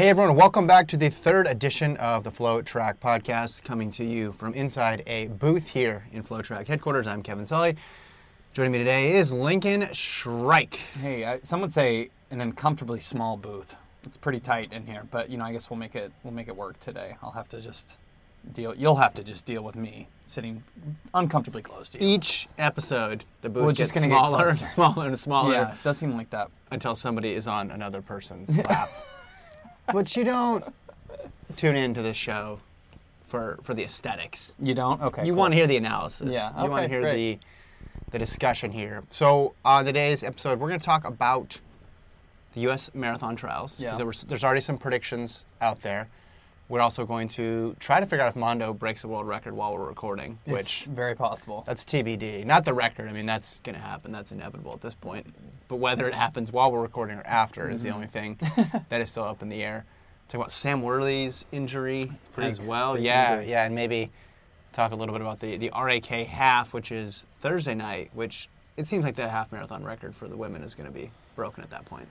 Hey 0.00 0.08
everyone, 0.08 0.34
welcome 0.34 0.66
back 0.66 0.88
to 0.88 0.96
the 0.96 1.10
third 1.10 1.46
edition 1.46 1.98
of 1.98 2.24
the 2.24 2.30
FloTrack 2.30 2.96
podcast, 3.00 3.62
coming 3.64 3.90
to 3.90 4.02
you 4.02 4.32
from 4.32 4.54
inside 4.54 5.02
a 5.06 5.26
booth 5.26 5.68
here 5.68 6.06
in 6.10 6.22
FloTrack 6.22 6.68
headquarters. 6.68 7.06
I'm 7.06 7.22
Kevin 7.22 7.44
Sully. 7.44 7.76
Joining 8.54 8.72
me 8.72 8.78
today 8.78 9.12
is 9.12 9.34
Lincoln 9.34 9.82
Shryack. 9.82 10.76
Hey, 11.02 11.26
I, 11.26 11.40
some 11.42 11.60
would 11.60 11.74
say 11.74 12.08
an 12.30 12.40
uncomfortably 12.40 12.98
small 12.98 13.36
booth. 13.36 13.76
It's 14.04 14.16
pretty 14.16 14.40
tight 14.40 14.72
in 14.72 14.86
here, 14.86 15.02
but 15.10 15.30
you 15.30 15.36
know, 15.36 15.44
I 15.44 15.52
guess 15.52 15.68
we'll 15.68 15.78
make 15.78 15.94
it 15.94 16.12
we'll 16.24 16.32
make 16.32 16.48
it 16.48 16.56
work 16.56 16.78
today. 16.78 17.16
I'll 17.22 17.32
have 17.32 17.50
to 17.50 17.60
just 17.60 17.98
deal. 18.54 18.74
You'll 18.74 18.96
have 18.96 19.12
to 19.12 19.22
just 19.22 19.44
deal 19.44 19.62
with 19.62 19.76
me 19.76 20.08
sitting 20.24 20.62
uncomfortably 21.12 21.60
close 21.60 21.90
to 21.90 22.02
you. 22.02 22.14
Each 22.14 22.48
episode, 22.56 23.26
the 23.42 23.50
booth 23.50 23.68
it's 23.68 23.78
gets 23.78 23.92
gonna 23.92 24.06
get 24.06 24.14
smaller 24.14 24.48
and 24.48 24.56
smaller 24.56 25.06
and 25.08 25.18
smaller 25.18 25.52
Yeah, 25.52 25.74
it 25.74 25.82
does 25.84 25.98
seem 25.98 26.16
like 26.16 26.30
that. 26.30 26.50
until 26.70 26.94
somebody 26.94 27.34
is 27.34 27.46
on 27.46 27.70
another 27.70 28.00
person's 28.00 28.56
lap. 28.66 28.88
But 29.92 30.16
you 30.16 30.24
don't 30.24 30.64
tune 31.56 31.76
into 31.76 32.02
this 32.02 32.16
show 32.16 32.60
for 33.22 33.58
for 33.62 33.74
the 33.74 33.84
aesthetics. 33.84 34.54
You 34.60 34.74
don't? 34.74 35.00
Okay. 35.00 35.22
You 35.24 35.32
cool. 35.32 35.38
want 35.40 35.52
to 35.52 35.56
hear 35.56 35.66
the 35.66 35.76
analysis. 35.76 36.32
Yeah, 36.32 36.62
You 36.62 36.70
want 36.70 36.82
to 36.84 36.88
hear 36.88 37.00
great. 37.02 37.14
the 37.16 37.38
the 38.10 38.18
discussion 38.18 38.72
here. 38.72 39.04
So 39.10 39.54
on 39.64 39.84
today's 39.84 40.24
episode, 40.24 40.58
we're 40.58 40.68
going 40.68 40.80
to 40.80 40.86
talk 40.86 41.04
about 41.04 41.60
the 42.54 42.60
U.S. 42.62 42.90
marathon 42.94 43.36
trials 43.36 43.78
because 43.80 43.98
Yeah. 43.98 44.04
there 44.04 44.12
there's 44.28 44.42
already 44.44 44.60
some 44.60 44.78
predictions 44.78 45.44
out 45.60 45.80
there. 45.82 46.08
We're 46.70 46.80
also 46.80 47.04
going 47.04 47.26
to 47.28 47.74
try 47.80 47.98
to 47.98 48.06
figure 48.06 48.24
out 48.24 48.28
if 48.28 48.36
Mondo 48.36 48.72
breaks 48.72 49.02
the 49.02 49.08
world 49.08 49.26
record 49.26 49.54
while 49.54 49.74
we're 49.76 49.88
recording, 49.88 50.38
It's 50.46 50.52
which 50.54 50.84
very 50.84 51.16
possible. 51.16 51.64
that's 51.66 51.84
TBD. 51.84 52.46
Not 52.46 52.64
the 52.64 52.72
record. 52.72 53.08
I 53.08 53.12
mean, 53.12 53.26
that's 53.26 53.58
going 53.60 53.74
to 53.74 53.82
happen. 53.82 54.12
That's 54.12 54.30
inevitable 54.30 54.72
at 54.72 54.80
this 54.80 54.94
point. 54.94 55.26
But 55.66 55.76
whether 55.76 56.06
it 56.06 56.14
happens 56.14 56.52
while 56.52 56.70
we're 56.70 56.80
recording 56.80 57.18
or 57.18 57.26
after 57.26 57.68
is 57.68 57.82
the 57.82 57.88
Mm-hmm. 57.88 57.94
only 57.96 58.06
thing 58.06 58.38
that 58.88 59.00
is 59.00 59.10
still 59.10 59.24
up 59.24 59.42
in 59.42 59.48
the 59.48 59.64
air. 59.64 59.84
Talk 60.28 60.38
about 60.42 60.52
Sam 60.52 60.80
Worley's 60.80 61.44
injury 61.50 62.12
as 62.36 62.60
well. 62.60 62.92
freak 62.94 63.04
yeah, 63.04 63.32
injury. 63.38 63.50
yeah, 63.50 63.64
and 63.66 63.74
maybe 63.74 64.12
talk 64.72 64.92
a 64.92 64.94
little 64.94 65.12
bit 65.12 65.22
about 65.22 65.40
the, 65.40 65.56
the 65.56 65.72
RAK 65.76 66.06
half, 66.06 66.72
which 66.72 66.92
is 66.92 67.24
Thursday 67.40 67.74
night, 67.74 68.10
which 68.14 68.48
it 68.76 68.86
seems 68.86 69.04
like 69.04 69.16
the 69.16 69.28
half 69.28 69.50
marathon 69.50 69.82
record 69.82 70.14
for 70.14 70.28
the 70.28 70.36
women 70.36 70.62
is 70.62 70.76
going 70.76 70.86
to 70.86 70.92
be 70.94 71.10
broken 71.34 71.64
at 71.64 71.70
that 71.70 71.84
point. 71.84 72.06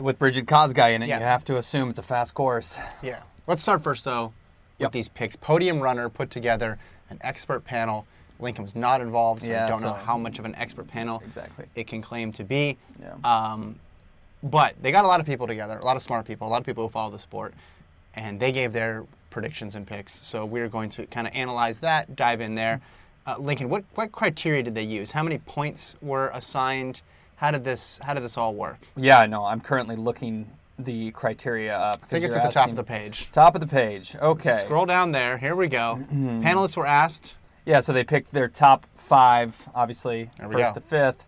With 0.00 0.16
Brigid 0.20 0.46
Kosgei 0.46 0.94
in 0.94 1.02
it, 1.02 1.08
Yeah. 1.08 1.18
you 1.18 1.24
have 1.24 1.42
to 1.46 1.56
assume 1.56 1.90
it's 1.90 1.98
a 1.98 2.02
fast 2.02 2.34
course. 2.34 2.78
Yeah. 3.02 3.18
Let's 3.46 3.62
start 3.62 3.82
first, 3.82 4.04
though, 4.04 4.26
with 4.78 4.86
Yep. 4.86 4.92
these 4.92 5.08
picks. 5.08 5.36
Podium 5.36 5.80
Runner 5.80 6.08
put 6.08 6.30
together 6.30 6.78
an 7.10 7.18
expert 7.20 7.64
panel. 7.64 8.06
Lincoln 8.40 8.64
was 8.64 8.74
not 8.76 9.00
involved, 9.00 9.42
so 9.42 9.52
I 9.52 9.68
don't 9.68 9.82
know 9.82 9.92
how 9.92 10.18
much 10.18 10.38
of 10.38 10.44
an 10.44 10.54
expert 10.56 10.88
panel 10.88 11.22
Exactly. 11.24 11.66
it 11.74 11.86
can 11.86 12.02
claim 12.02 12.32
to 12.32 12.44
be. 12.44 12.76
Yeah. 13.00 13.14
Um, 13.24 13.78
but 14.42 14.74
they 14.82 14.92
got 14.92 15.04
a 15.04 15.08
lot 15.08 15.20
of 15.20 15.26
people 15.26 15.46
together, 15.46 15.78
a 15.78 15.84
lot 15.84 15.96
of 15.96 16.02
smart 16.02 16.26
people, 16.26 16.46
a 16.46 16.50
lot 16.50 16.60
of 16.60 16.66
people 16.66 16.84
who 16.84 16.90
follow 16.90 17.10
the 17.10 17.18
sport, 17.18 17.54
and 18.14 18.38
they 18.38 18.52
gave 18.52 18.72
their 18.72 19.04
predictions 19.30 19.74
and 19.74 19.86
picks. 19.86 20.12
So 20.14 20.44
we're 20.44 20.68
going 20.68 20.88
to 20.90 21.06
kind 21.06 21.26
of 21.26 21.34
analyze 21.34 21.80
that, 21.80 22.14
dive 22.16 22.40
in 22.40 22.54
there. 22.56 22.80
Uh, 23.26 23.36
Lincoln, 23.38 23.68
what, 23.68 23.84
what 23.94 24.12
criteria 24.12 24.62
did 24.62 24.74
they 24.74 24.82
use? 24.82 25.12
How 25.12 25.22
many 25.22 25.38
points 25.38 25.96
were 26.02 26.28
assigned? 26.34 27.00
How 27.36 27.50
did 27.50 27.64
this 27.64 27.98
How 28.02 28.14
did 28.14 28.22
this 28.22 28.36
all 28.36 28.54
work? 28.54 28.78
Yeah, 28.96 29.18
I 29.18 29.26
know. 29.26 29.44
I'm 29.44 29.60
currently 29.60 29.96
looking 29.96 30.48
the 30.78 31.10
criteria 31.12 31.76
up. 31.76 32.00
I 32.02 32.06
think 32.06 32.24
it's 32.24 32.36
at 32.36 32.42
the 32.42 32.50
top 32.50 32.68
of 32.68 32.76
the 32.76 32.84
page. 32.84 33.30
Top 33.32 33.54
of 33.54 33.60
the 33.60 33.66
page. 33.66 34.14
Okay. 34.16 34.62
Scroll 34.64 34.86
down 34.86 35.12
there. 35.12 35.38
Here 35.38 35.56
we 35.56 35.68
go. 35.68 35.98
Mm-hmm. 36.00 36.42
Panelists 36.42 36.76
were 36.76 36.86
asked. 36.86 37.36
Yeah, 37.64 37.80
so 37.80 37.92
they 37.92 38.04
picked 38.04 38.32
their 38.32 38.48
top 38.48 38.86
five, 38.94 39.68
obviously, 39.74 40.30
There 40.38 40.48
we 40.48 40.54
first 40.54 40.74
go. 40.74 40.80
to 40.80 40.86
fifth. 40.86 41.26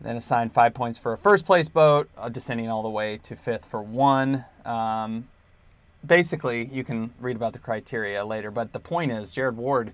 Then 0.00 0.16
assigned 0.16 0.52
five 0.52 0.74
points 0.74 0.98
for 0.98 1.12
a 1.12 1.18
first 1.18 1.44
place 1.44 1.68
boat, 1.68 2.08
uh, 2.16 2.28
descending 2.28 2.68
all 2.68 2.82
the 2.82 2.88
way 2.90 3.18
to 3.18 3.36
fifth 3.36 3.64
for 3.64 3.80
one. 3.82 4.44
Um, 4.64 5.28
basically, 6.04 6.66
you 6.66 6.84
can 6.84 7.12
read 7.20 7.36
about 7.36 7.52
the 7.52 7.58
criteria 7.58 8.24
later, 8.24 8.50
but 8.50 8.72
the 8.72 8.80
point 8.80 9.12
is 9.12 9.30
Jared 9.30 9.56
Ward, 9.56 9.92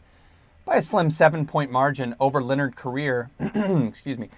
by 0.64 0.76
a 0.76 0.82
slim 0.82 1.08
seven 1.10 1.46
point 1.46 1.70
margin 1.70 2.14
over 2.20 2.42
Leonard 2.42 2.74
Korir, 2.76 3.28
excuse 3.88 4.18
me, 4.18 4.28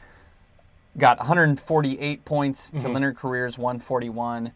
got 0.98 1.18
148 1.18 2.24
points 2.24 2.70
to 2.70 2.88
Leonard 2.88 3.16
Korir's 3.16 3.58
141. 3.58 4.52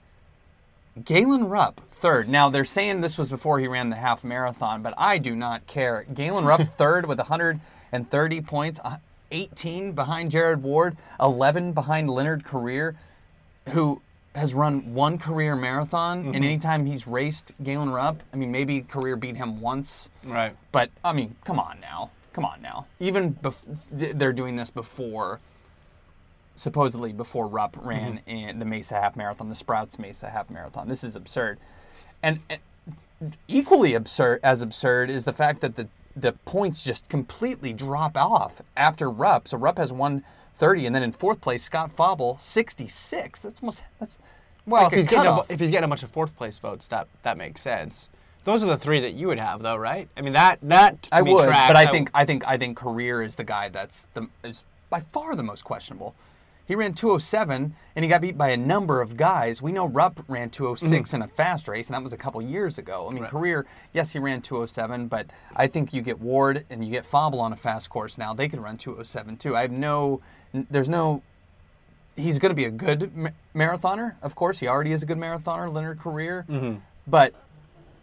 Galen 1.04 1.48
Rupp, 1.48 1.80
third. 1.88 2.28
Now, 2.28 2.50
they're 2.50 2.64
saying 2.64 3.00
this 3.00 3.18
was 3.18 3.28
before 3.28 3.58
he 3.58 3.66
ran 3.66 3.90
the 3.90 3.96
half 3.96 4.22
marathon, 4.22 4.82
but 4.82 4.94
I 4.96 5.18
do 5.18 5.34
not 5.34 5.66
care. 5.66 6.06
Galen 6.12 6.44
Rupp, 6.44 6.60
third 6.78 7.06
with 7.06 7.18
130 7.18 8.40
points, 8.42 8.78
uh, 8.84 8.98
18 9.32 9.92
behind 9.92 10.30
Jared 10.30 10.62
Ward, 10.62 10.96
11 11.20 11.72
behind 11.72 12.08
Leonard 12.08 12.44
Korir, 12.44 12.94
who 13.70 14.00
has 14.36 14.54
run 14.54 14.94
one 14.94 15.18
career 15.18 15.56
marathon. 15.56 16.26
And 16.26 16.36
anytime 16.36 16.86
he's 16.86 17.06
raced 17.06 17.52
Galen 17.62 17.90
Rupp, 17.90 18.22
I 18.32 18.36
mean, 18.36 18.52
maybe 18.52 18.82
Korir 18.82 19.18
beat 19.18 19.36
him 19.36 19.60
once. 19.60 20.10
Right. 20.24 20.54
But, 20.70 20.90
I 21.04 21.12
mean, 21.12 21.34
come 21.44 21.58
on 21.58 21.80
now. 21.80 22.10
Come 22.32 22.44
on 22.44 22.62
now. 22.62 22.86
Even 23.00 23.34
bef- 23.34 23.62
they're 23.90 24.32
doing 24.32 24.56
this 24.56 24.70
before 24.70 25.40
supposedly 26.56 27.12
before 27.12 27.46
Rupp 27.46 27.76
mm-hmm. 27.76 27.88
ran 27.88 28.20
in 28.26 28.58
the 28.58 28.64
Mesa 28.64 28.94
Half 29.00 29.16
Marathon, 29.16 29.48
the 29.48 29.54
Sprouts 29.54 29.98
Mesa 29.98 30.30
Half 30.30 30.50
Marathon. 30.50 30.88
This 30.88 31.04
is 31.04 31.16
absurd, 31.16 31.58
and, 32.22 32.40
and 32.50 33.36
equally 33.48 33.94
absurd 33.94 34.40
as 34.42 34.62
absurd 34.62 35.10
is 35.10 35.24
the 35.24 35.32
fact 35.32 35.60
that 35.60 35.76
the 35.76 35.88
the 36.16 36.32
points 36.44 36.84
just 36.84 37.08
completely 37.08 37.72
drop 37.72 38.16
off 38.16 38.60
after 38.76 39.10
Rupp. 39.10 39.48
So 39.48 39.56
Rupp 39.56 39.78
has 39.78 39.92
130, 39.92 40.86
and 40.86 40.94
then 40.94 41.02
in 41.02 41.12
fourth 41.12 41.40
place 41.40 41.62
Scott 41.62 41.90
Fauble 41.90 42.38
66. 42.40 43.40
That's 43.40 43.60
almost 43.60 43.84
that's 43.98 44.18
Well, 44.66 44.84
like 44.84 44.92
if 44.92 44.98
he's 44.98 45.08
getting 45.08 45.26
a, 45.26 45.40
if 45.48 45.60
he's 45.60 45.70
getting 45.70 45.84
a 45.84 45.88
bunch 45.88 46.02
of 46.02 46.10
fourth 46.10 46.36
place 46.36 46.58
votes, 46.58 46.88
that 46.88 47.08
that 47.22 47.36
makes 47.36 47.60
sense. 47.60 48.10
Those 48.44 48.62
are 48.62 48.66
the 48.66 48.76
three 48.76 49.00
that 49.00 49.14
you 49.14 49.28
would 49.28 49.38
have, 49.38 49.62
though, 49.62 49.76
right? 49.76 50.08
I 50.16 50.20
mean, 50.20 50.34
that 50.34 50.58
that 50.62 51.08
I 51.10 51.22
would, 51.22 51.46
but 51.46 51.76
I 51.76 51.86
think 51.86 52.10
I 52.14 52.24
think 52.24 52.46
I 52.46 52.58
think 52.58 52.78
Korir 52.78 53.24
is 53.24 53.34
the 53.36 53.44
guy 53.44 53.68
that's 53.70 54.06
the 54.14 54.28
is 54.44 54.64
by 54.90 55.00
far 55.00 55.34
the 55.34 55.42
most 55.42 55.64
questionable. 55.64 56.14
He 56.66 56.74
ran 56.74 56.94
207 56.94 57.74
and 57.94 58.04
he 58.04 58.08
got 58.08 58.22
beat 58.22 58.38
by 58.38 58.50
a 58.50 58.56
number 58.56 59.00
of 59.00 59.16
guys. 59.16 59.60
We 59.60 59.70
know 59.70 59.86
Rupp 59.86 60.24
ran 60.28 60.48
206 60.50 61.10
mm-hmm. 61.10 61.16
in 61.16 61.22
a 61.22 61.28
fast 61.28 61.68
race, 61.68 61.88
and 61.88 61.94
that 61.94 62.02
was 62.02 62.12
a 62.12 62.16
couple 62.16 62.40
years 62.40 62.78
ago. 62.78 63.06
I 63.08 63.12
mean, 63.12 63.22
Right. 63.24 63.32
Korir, 63.32 63.64
yes, 63.92 64.12
he 64.12 64.18
ran 64.18 64.40
207, 64.40 65.08
but 65.08 65.26
I 65.54 65.66
think 65.66 65.92
you 65.92 66.00
get 66.00 66.18
Ward 66.20 66.64
and 66.70 66.84
you 66.84 66.90
get 66.90 67.04
Fauble 67.04 67.40
on 67.40 67.52
a 67.52 67.56
fast 67.56 67.90
course 67.90 68.16
now. 68.16 68.32
They 68.34 68.48
could 68.48 68.60
run 68.60 68.78
207 68.78 69.36
too. 69.36 69.54
I 69.56 69.62
have 69.62 69.72
no, 69.72 70.20
there's 70.52 70.88
no. 70.88 71.22
He's 72.16 72.38
going 72.38 72.50
to 72.50 72.56
be 72.56 72.66
a 72.66 72.70
good 72.70 73.14
ma- 73.16 73.30
marathoner, 73.54 74.14
of 74.22 74.34
course. 74.36 74.58
He 74.60 74.68
already 74.68 74.92
is 74.92 75.02
a 75.02 75.06
good 75.06 75.18
marathoner, 75.18 75.72
Leonard 75.72 75.98
Korir, 75.98 76.46
mm-hmm. 76.46 76.76
but 77.08 77.34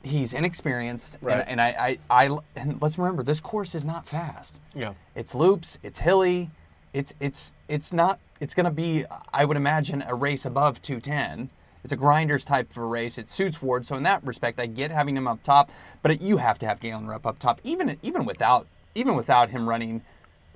he's 0.03 0.33
inexperienced, 0.33 1.17
Right. 1.21 1.39
and, 1.39 1.49
and 1.49 1.61
I, 1.61 1.97
I, 2.09 2.25
I, 2.25 2.37
and 2.55 2.81
let's 2.81 2.97
remember 2.97 3.23
this 3.23 3.39
course 3.39 3.73
is 3.73 3.85
not 3.85 4.05
fast. 4.07 4.61
Yeah. 4.75 4.93
It's 5.15 5.33
loops, 5.33 5.77
it's 5.81 5.99
hilly, 5.99 6.49
it's 6.93 7.13
it's 7.19 7.53
it's 7.67 7.93
not. 7.93 8.19
It's 8.39 8.53
going 8.55 8.65
to 8.65 8.71
be, 8.71 9.05
I 9.33 9.45
would 9.45 9.55
imagine, 9.57 10.03
a 10.07 10.15
race 10.15 10.45
above 10.45 10.81
210. 10.81 11.51
It's 11.83 11.93
a 11.93 11.95
grinders 11.95 12.43
type 12.43 12.71
of 12.71 12.77
a 12.77 12.85
race. 12.85 13.17
It 13.17 13.29
suits 13.29 13.61
Ward, 13.61 13.85
so 13.85 13.95
in 13.95 14.03
that 14.03 14.23
respect, 14.23 14.59
I 14.59 14.65
get 14.65 14.91
having 14.91 15.15
him 15.15 15.27
up 15.27 15.43
top. 15.43 15.69
But 16.01 16.21
you 16.21 16.37
have 16.37 16.59
to 16.59 16.65
have 16.65 16.79
Galen 16.79 17.07
Rupp 17.07 17.25
up 17.25 17.39
top, 17.39 17.59
even 17.63 17.97
even 18.01 18.25
without 18.25 18.67
even 18.95 19.15
without 19.15 19.49
him 19.49 19.67
running 19.67 20.01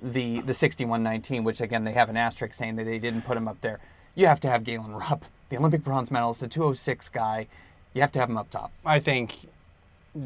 the 0.02 0.40
the 0.40 0.54
6119, 0.54 1.44
which 1.44 1.60
again 1.60 1.84
they 1.84 1.92
have 1.92 2.08
an 2.08 2.16
asterisk 2.16 2.54
saying 2.54 2.76
that 2.76 2.84
they 2.84 2.98
didn't 2.98 3.22
put 3.22 3.36
him 3.36 3.48
up 3.48 3.60
there. 3.60 3.80
You 4.14 4.26
have 4.26 4.40
to 4.40 4.48
have 4.48 4.64
Galen 4.64 4.94
Rupp, 4.94 5.24
the 5.48 5.58
Olympic 5.58 5.84
bronze 5.84 6.10
medalist, 6.10 6.40
the 6.40 6.48
206 6.48 7.08
guy. 7.10 7.46
You 7.94 8.00
have 8.02 8.12
to 8.12 8.18
have 8.18 8.28
him 8.28 8.36
up 8.36 8.50
top. 8.50 8.70
I 8.84 9.00
think 9.00 9.48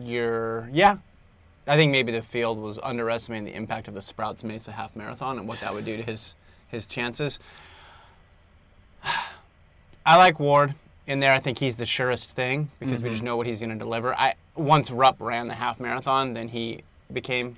you're 0.02 0.68
yeah. 0.72 0.98
I 1.70 1.76
think 1.76 1.92
maybe 1.92 2.10
the 2.10 2.20
field 2.20 2.58
was 2.58 2.80
underestimating 2.82 3.44
the 3.44 3.54
impact 3.54 3.86
of 3.86 3.94
the 3.94 4.02
Sprouts 4.02 4.42
Mesa 4.42 4.72
half 4.72 4.96
marathon 4.96 5.38
and 5.38 5.46
what 5.46 5.60
that 5.60 5.72
would 5.72 5.84
do 5.84 5.96
to 5.96 6.02
his 6.02 6.34
his 6.66 6.88
chances. 6.88 7.38
I 10.04 10.16
like 10.16 10.40
Ward 10.40 10.74
in 11.06 11.20
there. 11.20 11.32
I 11.32 11.38
think 11.38 11.60
he's 11.60 11.76
the 11.76 11.86
surest 11.86 12.34
thing 12.34 12.70
because 12.80 13.02
we 13.04 13.10
just 13.10 13.22
know 13.22 13.36
what 13.36 13.46
he's 13.46 13.60
going 13.60 13.70
to 13.70 13.76
deliver. 13.76 14.12
I 14.16 14.34
once 14.56 14.90
Rupp 14.90 15.20
ran 15.20 15.46
the 15.46 15.54
half 15.54 15.78
marathon, 15.78 16.32
then 16.32 16.48
he 16.48 16.80
became 17.12 17.56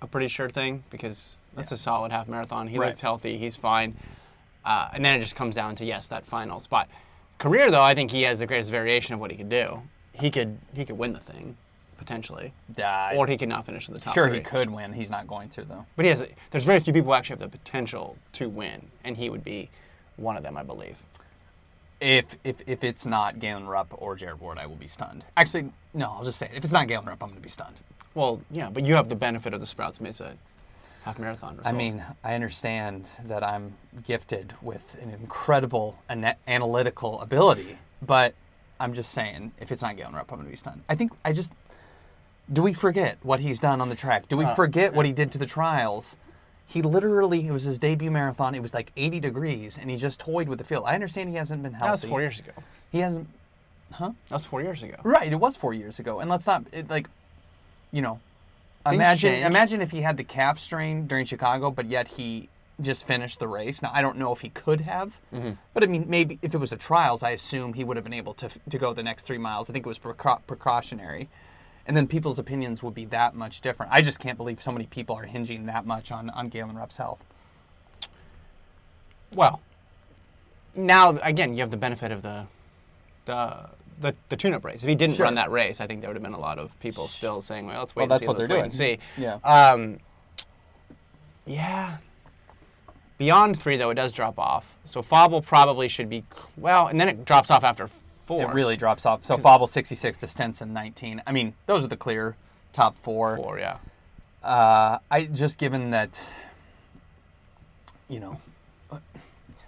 a 0.00 0.08
pretty 0.08 0.26
sure 0.26 0.50
thing 0.50 0.82
because 0.90 1.40
that's 1.54 1.70
a 1.70 1.76
solid 1.76 2.10
half 2.10 2.26
marathon. 2.26 2.66
He 2.66 2.78
Right. 2.78 2.88
looks 2.88 3.00
healthy. 3.00 3.38
He's 3.38 3.56
fine. 3.56 3.96
Uh, 4.64 4.88
and 4.92 5.04
then 5.04 5.16
it 5.16 5.20
just 5.20 5.36
comes 5.36 5.54
down 5.54 5.76
to 5.76 5.84
yes, 5.84 6.08
that 6.08 6.26
final 6.26 6.58
spot. 6.58 6.88
Korir 7.38 7.70
though, 7.70 7.82
I 7.82 7.94
think 7.94 8.10
he 8.10 8.22
has 8.22 8.40
the 8.40 8.46
greatest 8.48 8.72
variation 8.72 9.14
of 9.14 9.20
what 9.20 9.30
he 9.30 9.36
could 9.36 9.48
do. 9.48 9.82
He 10.18 10.32
could 10.32 10.58
he 10.74 10.84
could 10.84 10.98
win 10.98 11.12
the 11.12 11.20
thing 11.20 11.56
potentially, 12.02 12.52
Uh, 12.82 13.12
or 13.16 13.26
he 13.26 13.36
could 13.36 13.48
not 13.48 13.64
finish 13.66 13.88
in 13.88 13.94
the 13.94 14.00
top. 14.00 14.14
sure, 14.14 14.28
three. 14.28 14.38
he 14.38 14.42
could 14.42 14.70
win. 14.70 14.92
He's 14.92 15.10
not 15.10 15.26
going 15.26 15.48
to 15.50 15.64
though. 15.64 15.86
But 15.96 16.04
he 16.04 16.08
has. 16.10 16.26
There's 16.50 16.64
very 16.66 16.80
few 16.80 16.92
people 16.92 17.10
who 17.12 17.14
actually 17.14 17.34
have 17.40 17.50
the 17.50 17.56
potential 17.58 18.16
to 18.34 18.48
win, 18.48 18.88
and 19.04 19.16
he 19.16 19.30
would 19.30 19.44
be 19.44 19.70
one 20.16 20.36
of 20.36 20.42
them, 20.42 20.56
I 20.56 20.62
believe. 20.62 20.96
If 22.00 22.36
if 22.42 22.56
if 22.66 22.82
it's 22.82 23.06
not 23.06 23.38
Galen 23.38 23.66
Rupp 23.66 23.88
or 23.92 24.16
Jared 24.16 24.40
Ward, 24.40 24.58
I 24.58 24.66
will 24.66 24.76
be 24.76 24.88
stunned. 24.88 25.24
Actually, 25.36 25.70
no, 25.94 26.10
I'll 26.10 26.24
just 26.24 26.38
say 26.38 26.46
it. 26.46 26.52
If 26.54 26.64
it's 26.64 26.72
not 26.72 26.88
Galen 26.88 27.06
Rupp, 27.06 27.22
I'm 27.22 27.28
going 27.28 27.36
to 27.40 27.42
be 27.42 27.48
stunned. 27.48 27.80
Well, 28.14 28.42
yeah, 28.50 28.70
but 28.70 28.84
you 28.84 28.94
have 28.96 29.08
the 29.08 29.16
benefit 29.16 29.54
of 29.54 29.60
the 29.60 29.66
Sprouts 29.66 30.00
Mesa 30.00 30.36
half 31.04 31.18
marathon 31.18 31.56
result. 31.56 31.74
I 31.74 31.76
mean, 31.76 32.02
I 32.22 32.34
understand 32.34 33.06
that 33.24 33.42
I'm 33.42 33.74
gifted 34.04 34.54
with 34.62 34.96
an 35.02 35.10
incredible 35.10 35.98
ana- 36.08 36.36
analytical 36.46 37.20
ability, 37.20 37.78
but 38.00 38.34
I'm 38.78 38.94
just 38.94 39.12
saying, 39.12 39.52
if 39.60 39.70
it's 39.72 39.82
not 39.82 39.96
Galen 39.96 40.14
Rupp, 40.14 40.30
I'm 40.32 40.38
going 40.38 40.46
to 40.46 40.50
be 40.50 40.56
stunned. 40.56 40.82
I 40.88 40.94
think 40.96 41.12
I 41.24 41.32
just. 41.32 41.52
Do 42.50 42.62
we 42.62 42.72
forget 42.72 43.18
what 43.22 43.40
he's 43.40 43.58
done 43.60 43.80
on 43.80 43.88
the 43.88 43.94
track? 43.94 44.28
Do 44.28 44.36
we 44.36 44.44
Uh, 44.44 44.54
forget 44.54 44.94
what 44.94 45.06
he 45.06 45.12
did 45.12 45.30
to 45.32 45.38
the 45.38 45.46
trials? 45.46 46.16
He 46.66 46.80
literally, 46.82 47.46
it 47.46 47.52
was 47.52 47.64
his 47.64 47.78
debut 47.78 48.10
marathon. 48.10 48.54
It 48.54 48.62
was 48.62 48.72
like 48.72 48.92
80 48.96 49.20
degrees, 49.20 49.76
and 49.78 49.90
he 49.90 49.96
just 49.96 50.18
toyed 50.20 50.48
with 50.48 50.58
the 50.58 50.64
field. 50.64 50.84
I 50.86 50.94
understand 50.94 51.28
he 51.30 51.36
hasn't 51.36 51.62
been 51.62 51.72
healthy. 51.74 51.86
That 51.86 51.92
was 51.92 52.04
four 52.04 52.20
years 52.20 52.38
ago. 52.40 52.52
He 52.90 52.98
hasn't. 53.00 53.28
Huh? 53.92 54.12
That 54.28 54.34
was 54.36 54.46
four 54.46 54.62
years 54.62 54.82
ago. 54.82 54.96
Right, 55.02 55.30
it 55.30 55.36
was 55.36 55.56
four 55.56 55.74
years 55.74 55.98
ago, 55.98 56.20
and 56.20 56.30
let's 56.30 56.46
not 56.46 56.64
it, 56.72 56.88
like, 56.88 57.08
you 57.90 58.00
know, 58.00 58.20
Things 58.84 58.94
imagine 58.96 59.32
change. 59.34 59.46
imagine 59.46 59.80
if 59.82 59.90
he 59.90 60.00
had 60.00 60.16
the 60.16 60.24
calf 60.24 60.58
strain 60.58 61.06
during 61.06 61.26
Chicago, 61.26 61.70
but 61.70 61.86
yet 61.86 62.08
he 62.08 62.48
just 62.80 63.06
finished 63.06 63.38
the 63.38 63.46
race. 63.46 63.82
Now 63.82 63.90
I 63.92 64.00
don't 64.02 64.16
know 64.16 64.32
if 64.32 64.40
he 64.40 64.48
could 64.48 64.80
have, 64.80 65.20
Mm-hmm. 65.32 65.50
but 65.74 65.82
I 65.84 65.86
mean 65.86 66.06
maybe 66.08 66.38
if 66.42 66.54
it 66.54 66.58
was 66.58 66.70
the 66.70 66.76
trials, 66.76 67.22
I 67.22 67.30
assume 67.30 67.74
he 67.74 67.84
would 67.84 67.96
have 67.98 68.02
been 68.04 68.14
able 68.14 68.32
to 68.34 68.48
to 68.70 68.78
go 68.78 68.92
the 68.94 69.02
next 69.02 69.22
three 69.24 69.38
miles. 69.38 69.68
I 69.68 69.74
think 69.74 69.84
it 69.86 69.88
was 69.88 69.98
precau- 70.00 70.40
precautionary, 70.46 71.28
and 71.86 71.96
then 71.96 72.06
people's 72.06 72.38
opinions 72.38 72.82
would 72.82 72.94
be 72.94 73.04
that 73.06 73.34
much 73.34 73.60
different. 73.60 73.92
I 73.92 74.00
just 74.02 74.18
can't 74.20 74.36
believe 74.38 74.62
so 74.62 74.72
many 74.72 74.86
people 74.86 75.16
are 75.16 75.24
hinging 75.24 75.66
that 75.66 75.86
much 75.86 76.10
on 76.12 76.30
on 76.30 76.48
Galen 76.48 76.76
Rupp's 76.76 76.96
health. 76.96 77.24
Well, 79.34 79.60
now 80.74 81.10
again, 81.22 81.54
you 81.54 81.60
have 81.60 81.70
the 81.70 81.76
benefit 81.76 82.12
of 82.12 82.22
the 82.22 82.46
the 83.24 83.70
the, 84.00 84.14
the 84.30 84.36
tune-up 84.36 84.64
race. 84.64 84.82
If 84.82 84.88
he 84.88 84.94
didn't 84.96 85.14
Sure. 85.16 85.24
run 85.24 85.36
that 85.36 85.50
race, 85.52 85.80
I 85.80 85.86
think 85.86 86.00
there 86.00 86.10
would 86.10 86.16
have 86.16 86.22
been 86.24 86.32
a 86.32 86.38
lot 86.40 86.58
of 86.58 86.78
people 86.80 87.06
still 87.08 87.40
saying, 87.40 87.66
"Well, 87.66 87.78
let's 87.78 87.94
wait 87.94 88.02
Well, 88.02 88.08
that's 88.08 88.22
see. 88.22 88.28
what 88.28 88.38
they're 88.38 88.48
wait 88.48 88.62
and 88.62 88.72
see." 88.72 88.98
Yeah. 89.16 89.34
Um, 89.44 89.98
yeah. 91.46 91.98
Beyond 93.18 93.60
three, 93.60 93.76
though, 93.76 93.90
it 93.90 93.94
does 93.94 94.12
drop 94.12 94.38
off. 94.38 94.76
So 94.84 95.02
Fauble 95.02 95.42
probably 95.42 95.86
should 95.86 96.08
be 96.08 96.24
well, 96.56 96.88
and 96.88 96.98
then 96.98 97.08
it 97.08 97.24
drops 97.24 97.50
off 97.50 97.62
after 97.62 97.88
four. 98.24 98.42
It 98.42 98.54
really 98.54 98.76
drops 98.76 99.06
off. 99.06 99.24
So 99.24 99.36
Fauble 99.36 99.66
66 99.66 100.18
to 100.18 100.28
Stinson 100.28 100.72
19. 100.72 101.22
I 101.26 101.32
mean, 101.32 101.54
those 101.66 101.84
are 101.84 101.88
the 101.88 101.96
clear 101.96 102.36
top 102.72 102.96
four. 102.98 103.36
four, 103.36 103.58
yeah. 103.58 103.78
Uh, 104.42 104.98
I 105.10 105.26
just 105.26 105.58
given 105.58 105.90
that, 105.90 106.20
you 108.08 108.20
know, 108.20 108.40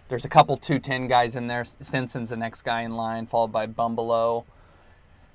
there's 0.09 0.25
a 0.25 0.29
couple 0.29 0.57
210 0.57 1.09
guys 1.09 1.37
in 1.37 1.47
there. 1.47 1.65
Stinson's 1.65 2.31
the 2.31 2.37
next 2.37 2.63
guy 2.63 2.83
in 2.83 2.97
line, 2.97 3.27
followed 3.27 3.53
by 3.53 3.67
Bumbalough, 3.67 4.45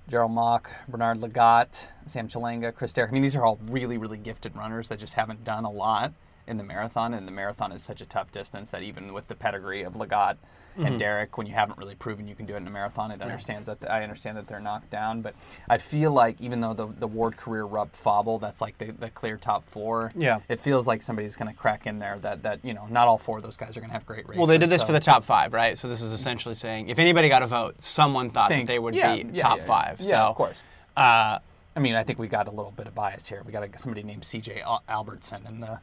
Jerrell 0.09 0.29
Mock, 0.29 0.69
Bernard 0.87 1.19
Lagat, 1.19 1.87
Sam 2.05 2.27
Chelanga, 2.27 2.73
Chris 2.73 2.93
Derrick. 2.93 3.11
I 3.11 3.13
mean, 3.13 3.21
these 3.21 3.35
are 3.35 3.45
all 3.45 3.59
really, 3.67 3.97
really 3.97 4.17
gifted 4.17 4.55
runners 4.55 4.89
that 4.89 4.99
just 4.99 5.13
haven't 5.13 5.43
done 5.43 5.65
a 5.65 5.71
lot 5.71 6.13
in 6.49 6.57
the 6.57 6.63
marathon. 6.63 7.13
And 7.13 7.27
the 7.27 7.31
marathon 7.31 7.71
is 7.71 7.83
such 7.83 8.01
a 8.01 8.05
tough 8.05 8.31
distance 8.31 8.71
that 8.71 8.81
even 8.83 9.13
with 9.13 9.27
the 9.27 9.35
pedigree 9.35 9.83
of 9.83 9.93
Lagat 9.93 10.37
and 10.77 10.97
Derrick, 10.97 11.37
when 11.37 11.45
you 11.45 11.53
haven't 11.53 11.77
really 11.77 11.95
proven 11.95 12.25
you 12.25 12.35
can 12.35 12.45
do 12.45 12.53
it 12.53 12.57
in 12.57 12.67
a 12.67 12.69
marathon, 12.69 13.11
it 13.11 13.21
understands 13.21 13.67
that 13.67 13.89
I 13.91 14.01
understand 14.01 14.37
that 14.37 14.47
they're 14.47 14.61
knocked 14.61 14.89
down. 14.89 15.21
But 15.21 15.35
I 15.67 15.77
feel 15.77 16.11
like 16.11 16.39
even 16.39 16.61
though 16.61 16.73
the 16.73 16.87
the 16.87 17.07
Ward 17.07 17.35
Korir 17.35 17.69
Rupp 17.69 17.93
Fauble, 17.95 18.39
that's 18.39 18.61
like 18.61 18.77
the, 18.77 18.91
the 18.91 19.09
clear 19.09 19.35
top 19.35 19.65
four. 19.65 20.11
Yeah. 20.15 20.39
It 20.47 20.59
feels 20.61 20.87
like 20.87 21.01
somebody's 21.01 21.35
going 21.35 21.51
to 21.51 21.57
crack 21.57 21.85
in 21.85 21.99
there. 21.99 22.17
That 22.19 22.43
that 22.43 22.59
you 22.63 22.73
know, 22.73 22.87
not 22.89 23.09
all 23.09 23.17
four 23.17 23.37
of 23.37 23.43
those 23.43 23.57
guys 23.57 23.75
are 23.75 23.81
going 23.81 23.89
to 23.89 23.93
have 23.93 24.05
great 24.05 24.25
races. 24.27 24.37
Well, 24.37 24.47
they 24.47 24.57
did 24.57 24.69
this 24.69 24.81
so- 24.81 24.87
for 24.87 24.93
the 24.93 25.01
top 25.01 25.25
five, 25.25 25.51
right? 25.53 25.77
So 25.77 25.89
this 25.89 26.01
is 26.01 26.13
essentially 26.13 26.55
saying 26.55 26.87
if 26.87 26.97
anybody 26.97 27.27
got 27.27 27.43
a 27.43 27.47
vote, 27.47 27.81
someone 27.81 28.29
thought 28.29 28.47
Think- 28.47 28.67
that 28.67 28.73
they 28.73 28.79
would 28.79 28.95
yeah, 28.95 29.15
be 29.15 29.23
yeah, 29.33 29.41
top 29.41 29.57
yeah, 29.57 29.65
five. 29.65 29.99
Yeah, 29.99 30.07
so 30.07 30.17
of 30.17 30.35
course. 30.35 30.61
Uh, 30.95 31.39
I 31.75 31.79
mean, 31.81 31.95
I 31.95 32.03
think 32.03 32.19
we 32.19 32.27
got 32.27 32.47
a 32.47 32.51
little 32.51 32.71
bit 32.71 32.87
of 32.87 32.95
bias 32.95 33.27
here. 33.27 33.41
We 33.45 33.51
got 33.51 33.63
a, 33.63 33.77
somebody 33.77 34.03
named 34.03 34.25
C.J. 34.25 34.61
Al- 34.61 34.83
Albertson, 34.89 35.45
in 35.47 35.59
the 35.59 35.79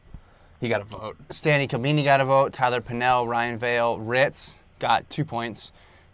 he 0.59 0.69
got 0.69 0.81
a 0.81 0.85
vote. 0.85 1.17
Stanley 1.29 1.67
Kebenei 1.67 2.03
got 2.03 2.21
a 2.21 2.25
vote. 2.25 2.53
Tyler 2.53 2.81
Pennel, 2.81 3.27
Ryan 3.27 3.57
Vail, 3.57 3.99
Ritz 3.99 4.59
got 4.79 5.09
two 5.09 5.23
points. 5.25 5.71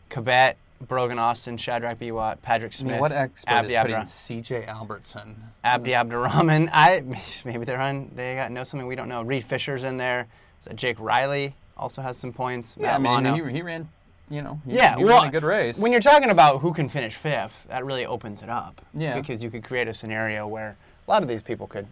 Kibet, 0.09 0.55
Brogan 0.87 1.17
Austin, 1.17 1.57
Shadrack 1.57 1.99
Biwott, 1.99 2.41
Patrick 2.41 2.73
I 2.73 2.75
Smyth, 2.75 2.91
mean, 2.91 2.99
what 2.99 3.11
expert 3.11 3.51
Abdi, 3.51 3.73
is 3.73 3.81
putting 3.81 4.05
C.J. 4.05 4.65
Albertson? 4.65 5.41
Abdi 5.63 5.93
Abdirahman. 5.95 6.69
I 6.73 7.01
maybe 7.45 7.65
they're 7.65 7.79
on. 7.79 8.11
They 8.15 8.35
got 8.35 8.51
know 8.51 8.63
something 8.63 8.87
we 8.87 8.95
don't 8.95 9.09
know. 9.09 9.21
Reed 9.21 9.43
Fisher's 9.43 9.83
in 9.83 9.97
there. 9.97 10.27
that 10.65 10.75
Jake 10.75 10.99
Riley 10.99 11.55
also 11.77 12.01
has 12.01 12.17
some 12.17 12.33
points. 12.33 12.77
Yeah, 12.79 12.95
I 12.95 12.97
mean, 12.97 13.23
Mono. 13.23 13.45
he, 13.45 13.51
he 13.53 13.61
ran, 13.61 13.89
you 14.29 14.41
know, 14.41 14.59
he, 14.65 14.75
Yeah, 14.75 14.97
he 14.97 15.05
well, 15.05 15.21
ran 15.21 15.29
a 15.29 15.31
good 15.31 15.43
race. 15.43 15.79
When 15.79 15.91
you're 15.91 16.01
talking 16.01 16.29
about 16.29 16.59
who 16.61 16.73
can 16.73 16.89
finish 16.89 17.15
fifth, 17.15 17.65
that 17.69 17.85
really 17.85 18.05
opens 18.05 18.41
it 18.41 18.49
up. 18.49 18.81
Yeah. 18.93 19.15
Because 19.15 19.43
you 19.43 19.49
could 19.49 19.63
create 19.63 19.87
a 19.87 19.93
scenario 19.93 20.45
where 20.47 20.75
a 21.07 21.11
lot 21.11 21.21
of 21.23 21.27
these 21.29 21.41
people 21.41 21.65
could 21.67 21.87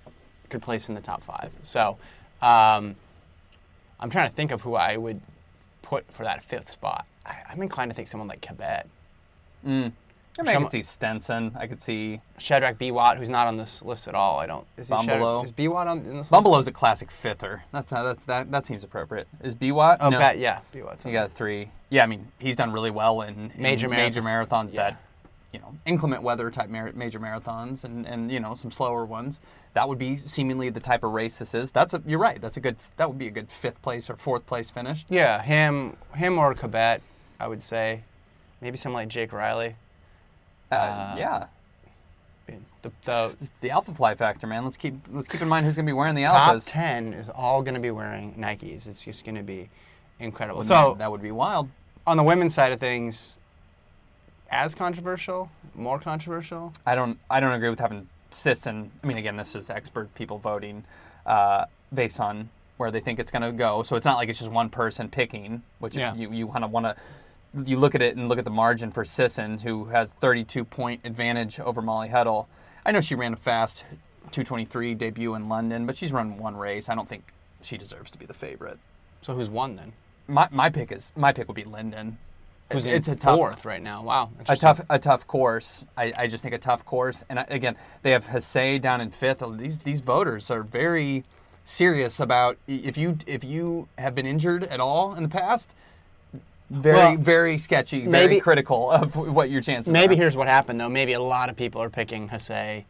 could 0.49 0.61
place 0.61 0.89
in 0.89 0.95
the 0.95 1.01
top 1.01 1.23
five. 1.23 1.49
So, 1.63 1.97
um, 2.41 2.95
I'm 3.99 4.09
trying 4.09 4.27
to 4.29 4.33
think 4.33 4.51
of 4.51 4.61
who 4.61 4.75
I 4.75 4.97
would 4.97 5.21
put 5.81 6.09
for 6.11 6.23
that 6.23 6.43
fifth 6.43 6.69
spot. 6.69 7.05
I, 7.25 7.35
I'm 7.49 7.61
inclined 7.61 7.91
to 7.91 7.95
think 7.95 8.07
someone 8.07 8.27
like 8.27 8.41
Kibet, 8.41 8.85
I 10.39 10.43
mean, 10.43 10.55
I 10.55 10.55
could 10.55 10.71
see 10.71 10.81
Stinson. 10.81 11.51
I 11.57 11.67
could 11.67 11.81
see 11.81 12.21
Shadrack 12.37 12.77
Biwott, 12.77 13.17
who's 13.17 13.29
not 13.29 13.47
on 13.47 13.57
this 13.57 13.83
list 13.83 14.07
at 14.07 14.15
all. 14.15 14.39
I 14.39 14.47
don't. 14.47 14.65
Is 14.77 14.87
he 14.87 14.95
Shadrack- 14.95 15.19
Bumbalough. 15.19 15.43
Is 15.43 15.51
Biwott 15.51 15.87
on 15.87 15.99
in 15.99 16.17
this 16.17 16.67
a 16.67 16.71
classic 16.71 17.11
fifter. 17.11 17.63
That's 17.71 17.91
not, 17.91 18.03
that's 18.03 18.25
that 18.25 18.51
that 18.51 18.65
seems 18.65 18.83
appropriate. 18.83 19.27
Is 19.43 19.55
Biwott? 19.55 19.97
Oh, 19.99 20.09
no. 20.09 20.17
Bet, 20.19 20.37
yeah, 20.37 20.61
Biwott's 20.73 21.05
on 21.05 21.11
He 21.11 21.13
got 21.13 21.31
three. 21.31 21.69
Yeah, 21.89 22.03
I 22.03 22.07
mean, 22.07 22.31
he's 22.39 22.55
done 22.55 22.71
really 22.71 22.91
well 22.91 23.21
in, 23.21 23.51
in 23.55 23.61
Major 23.61 23.89
major 23.89 24.21
marathons 24.21 24.73
Yeah. 24.73 24.91
that, 24.91 25.01
you 25.53 25.59
know, 25.59 25.75
inclement 25.85 26.23
weather 26.23 26.49
type 26.49 26.69
mar- 26.69 26.91
major 26.95 27.19
marathons 27.19 27.83
and, 27.83 28.07
and 28.07 28.31
you 28.31 28.39
know 28.39 28.55
some 28.55 28.71
slower 28.71 29.03
ones. 29.05 29.41
That 29.73 29.89
would 29.89 29.97
be 29.97 30.15
seemingly 30.17 30.69
the 30.69 30.79
type 30.79 31.03
of 31.03 31.11
race 31.11 31.37
this 31.37 31.53
is. 31.53 31.71
That's 31.71 31.93
a 31.93 32.01
you're 32.05 32.19
right. 32.19 32.41
That's 32.41 32.57
a 32.57 32.61
good. 32.61 32.77
That 32.97 33.09
would 33.09 33.19
be 33.19 33.27
a 33.27 33.31
good 33.31 33.49
fifth 33.49 33.81
place 33.81 34.09
or 34.09 34.15
fourth 34.15 34.45
place 34.45 34.69
finish. 34.69 35.05
Yeah, 35.09 35.41
him, 35.41 35.97
him 36.15 36.37
or 36.37 36.53
Kibet, 36.55 37.01
I 37.39 37.47
would 37.47 37.61
say. 37.61 38.03
Maybe 38.61 38.77
someone 38.77 39.01
like 39.01 39.09
Jake 39.09 39.33
Riley. 39.33 39.75
Uh, 40.71 40.75
Uh, 40.75 41.15
yeah, 41.17 41.45
The, 42.81 42.91
the 43.03 43.35
the 43.61 43.69
alpha 43.71 43.93
fly 43.93 44.15
factor, 44.15 44.47
man. 44.47 44.63
Let's 44.63 44.77
keep 44.77 44.93
let's 45.11 45.27
keep 45.27 45.41
in 45.41 45.47
mind 45.49 45.65
who's 45.65 45.75
going 45.75 45.85
to 45.85 45.89
be 45.89 45.93
wearing 45.93 46.15
the 46.15 46.23
top 46.23 46.55
alphas. 46.55 46.71
10 46.71 47.13
is 47.13 47.29
all 47.29 47.61
going 47.61 47.73
to 47.75 47.79
be 47.81 47.91
wearing 47.91 48.35
Nikes. 48.35 48.87
It's 48.87 49.03
just 49.03 49.25
going 49.25 49.35
to 49.35 49.43
be 49.43 49.69
incredible. 50.19 50.59
Well, 50.59 50.93
so, 50.93 50.95
that 50.97 51.11
would 51.11 51.21
be 51.21 51.31
wild. 51.31 51.69
on 52.07 52.17
the 52.17 52.23
women's 52.23 52.53
side 52.53 52.71
of 52.71 52.79
things, 52.79 53.37
as 54.51 54.75
controversial, 54.75 55.49
more 55.75 55.99
controversial. 55.99 56.73
I 56.85 56.95
don't 56.95 57.17
I 57.29 57.39
don't 57.39 57.53
agree 57.53 57.69
with 57.69 57.79
having 57.79 58.07
Sisson. 58.29 58.91
I 59.03 59.07
mean, 59.07 59.17
again, 59.17 59.35
this 59.35 59.55
is 59.55 59.69
expert 59.69 60.13
people 60.15 60.37
voting 60.37 60.83
uh, 61.25 61.65
based 61.93 62.19
on 62.19 62.49
where 62.77 62.91
they 62.91 62.99
think 62.99 63.19
it's 63.19 63.31
going 63.31 63.41
to 63.43 63.51
go. 63.51 63.83
So 63.83 63.95
it's 63.95 64.05
not 64.05 64.17
like 64.17 64.29
it's 64.29 64.39
just 64.39 64.51
one 64.51 64.69
person 64.69 65.07
picking, 65.09 65.61
which 65.79 65.95
Yeah. 65.95 66.13
you 66.15 66.31
you 66.31 66.47
kind 66.47 66.63
of 66.63 66.71
want 66.71 66.85
to. 66.85 66.95
You 67.65 67.77
look 67.77 67.95
at 67.95 68.01
it 68.01 68.15
and 68.15 68.29
look 68.29 68.39
at 68.39 68.45
the 68.45 68.49
margin 68.51 68.91
for 68.91 69.03
Sisson, 69.03 69.59
who 69.59 69.85
has 69.85 70.11
32 70.11 70.63
point 70.63 71.01
advantage 71.03 71.59
over 71.59 71.81
Molly 71.81 72.07
Huddle. 72.07 72.47
I 72.85 72.91
know 72.93 73.01
she 73.01 73.13
ran 73.13 73.33
a 73.33 73.35
fast 73.35 73.83
223 74.31 74.93
debut 74.95 75.35
in 75.35 75.49
London, 75.49 75.85
but 75.85 75.97
she's 75.97 76.13
run 76.13 76.37
one 76.37 76.55
race. 76.55 76.87
I 76.87 76.95
don't 76.95 77.09
think 77.09 77.33
she 77.61 77.77
deserves 77.77 78.09
to 78.11 78.17
be 78.17 78.25
the 78.25 78.33
favorite. 78.33 78.79
So 79.21 79.35
who's 79.35 79.49
won 79.49 79.75
then? 79.75 79.91
My, 80.27 80.47
my 80.51 80.69
pick 80.69 80.91
is 80.93 81.11
my 81.15 81.33
pick 81.33 81.47
would 81.49 81.55
be 81.55 81.65
Linden. 81.65 82.17
Who's 82.73 82.85
it's 82.85 83.07
in 83.07 83.13
a 83.13 83.17
tough 83.17 83.37
fourth 83.37 83.65
right 83.65 83.81
now? 83.81 84.03
Wow, 84.03 84.31
a 84.47 84.55
tough 84.55 84.81
a 84.89 84.99
tough 84.99 85.27
course. 85.27 85.85
I, 85.97 86.13
I 86.17 86.27
just 86.27 86.43
think 86.43 86.55
a 86.55 86.57
tough 86.59 86.85
course. 86.85 87.23
And 87.29 87.39
I, 87.39 87.45
again, 87.49 87.75
they 88.01 88.11
have 88.11 88.27
Hasay 88.27 88.81
down 88.81 89.01
in 89.01 89.11
fifth. 89.11 89.43
These 89.57 89.79
these 89.79 90.01
voters 90.01 90.49
are 90.51 90.63
very 90.63 91.23
serious 91.63 92.19
about 92.19 92.57
if 92.67 92.97
you 92.97 93.17
if 93.27 93.43
you 93.43 93.87
have 93.97 94.15
been 94.15 94.25
injured 94.25 94.63
at 94.65 94.79
all 94.79 95.13
in 95.15 95.23
the 95.23 95.29
past. 95.29 95.75
Very 96.69 96.95
Well, 96.95 97.17
very 97.17 97.57
sketchy. 97.57 98.01
Very 98.05 98.27
maybe- 98.27 98.39
critical 98.39 98.89
of 98.89 99.15
what 99.15 99.49
your 99.49 99.61
chances. 99.61 99.91
Maybe 99.91 100.13
are. 100.15 100.17
here's 100.17 100.37
what 100.37 100.47
happened 100.47 100.79
though. 100.79 100.87
Maybe 100.89 101.13
a 101.13 101.19
lot 101.21 101.49
of 101.49 101.57
people 101.57 101.81
are 101.83 101.89
picking 101.89 102.29
Hasay 102.29 102.85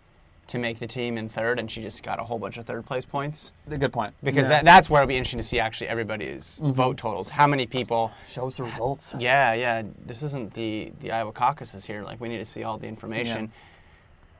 to 0.52 0.60
make 0.60 0.80
the 0.80 0.88
team 0.88 1.18
in 1.18 1.28
third, 1.30 1.60
and 1.60 1.70
she 1.70 1.82
just 1.82 2.04
got 2.04 2.20
a 2.20 2.24
whole 2.24 2.40
bunch 2.40 2.58
of 2.58 2.66
third 2.66 2.86
place 2.86 3.06
points. 3.06 3.54
A 3.70 3.78
good 3.78 3.92
point. 3.94 4.14
Because 4.24 4.46
Yeah. 4.48 4.58
that, 4.58 4.66
that's 4.66 4.90
where 4.90 5.02
it'll 5.02 5.08
be 5.10 5.16
interesting 5.18 5.40
to 5.40 5.44
see 5.44 5.60
actually 5.60 5.88
everybody's 5.88 6.60
vote 6.64 6.98
totals. 6.98 7.30
How 7.30 7.48
many 7.48 7.66
people? 7.66 8.12
show 8.28 8.48
us 8.48 8.58
the 8.58 8.64
results. 8.64 9.16
Yeah, 9.18 9.54
yeah. 9.54 9.84
This 10.06 10.24
isn't 10.24 10.54
the 10.54 10.92
the 11.00 11.12
Iowa 11.12 11.32
caucuses 11.32 11.86
here. 11.86 12.04
Like 12.04 12.22
we 12.22 12.30
need 12.30 12.38
to 12.40 12.46
see 12.46 12.64
all 12.64 12.78
the 12.78 12.88
information. 12.88 13.52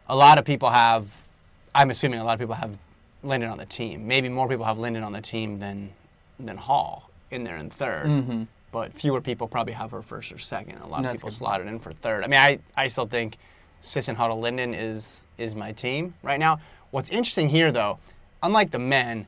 A 0.08 0.16
lot 0.16 0.38
of 0.40 0.46
people 0.46 0.70
have. 0.70 1.28
I'm 1.74 1.90
assuming 1.90 2.20
a 2.20 2.24
lot 2.24 2.34
of 2.34 2.40
people 2.40 2.56
have 2.56 2.78
Linden 3.24 3.50
on 3.50 3.58
the 3.58 3.66
team. 3.66 4.08
Maybe 4.08 4.28
more 4.30 4.48
people 4.48 4.66
have 4.66 4.78
Linden 4.78 5.04
on 5.04 5.14
the 5.14 5.22
team 5.22 5.60
than 5.60 5.92
than 6.40 6.58
Hall 6.58 7.10
in 7.30 7.44
there 7.44 7.56
in 7.56 7.70
3rd 7.70 8.06
Mm-hmm. 8.06 8.44
But 8.74 8.94
fewer 8.94 9.20
people 9.22 9.48
probably 9.50 9.74
have 9.74 9.92
her 9.92 10.02
first 10.02 10.32
or 10.32 10.38
second. 10.38 10.78
A 10.80 10.88
lot 10.88 11.00
of 11.00 11.04
That's 11.04 11.16
people 11.22 11.30
good. 11.30 11.36
slotted 11.36 11.68
in 11.68 11.78
for 11.80 11.92
third. 11.92 12.24
I 12.24 12.28
mean, 12.28 12.40
I, 12.40 12.60
I 12.76 12.88
still 12.88 13.06
think 13.06 13.38
Sisson 13.82 14.16
Huddle 14.16 14.40
Linden 14.40 14.74
is 14.74 15.28
is 15.38 15.56
my 15.56 15.72
team 15.72 16.14
right 16.24 16.40
now. 16.40 16.60
What's 16.92 17.10
interesting 17.10 17.50
here 17.50 17.72
though, 17.72 18.00
unlike 18.44 18.72
the 18.72 18.80
men, 18.80 19.26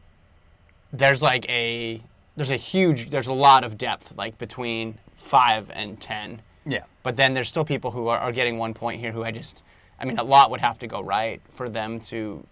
there's 0.92 1.22
like 1.22 1.50
a 1.50 2.02
there's 2.36 2.52
a 2.52 2.56
huge 2.58 3.10
there's 3.10 3.28
a 3.28 3.34
lot 3.34 3.64
of 3.64 3.78
depth 3.78 4.16
like 4.18 4.38
between 4.38 4.98
five 5.16 5.70
and 5.74 6.00
ten. 6.00 6.42
Yeah. 6.66 6.84
But 7.02 7.18
then 7.18 7.34
there's 7.34 7.50
still 7.50 7.66
people 7.66 7.92
who 7.92 8.08
are, 8.08 8.18
are 8.20 8.32
getting 8.32 8.58
one 8.58 8.74
point 8.74 9.00
here 9.02 9.12
who 9.12 9.24
I 9.24 9.32
just 9.32 9.64
I 10.00 10.06
mean 10.06 10.18
a 10.18 10.24
lot 10.24 10.52
would 10.52 10.62
have 10.62 10.80
to 10.80 10.88
go 10.88 11.02
right 11.02 11.42
for 11.50 11.68
them 11.68 12.00
to 12.02 12.46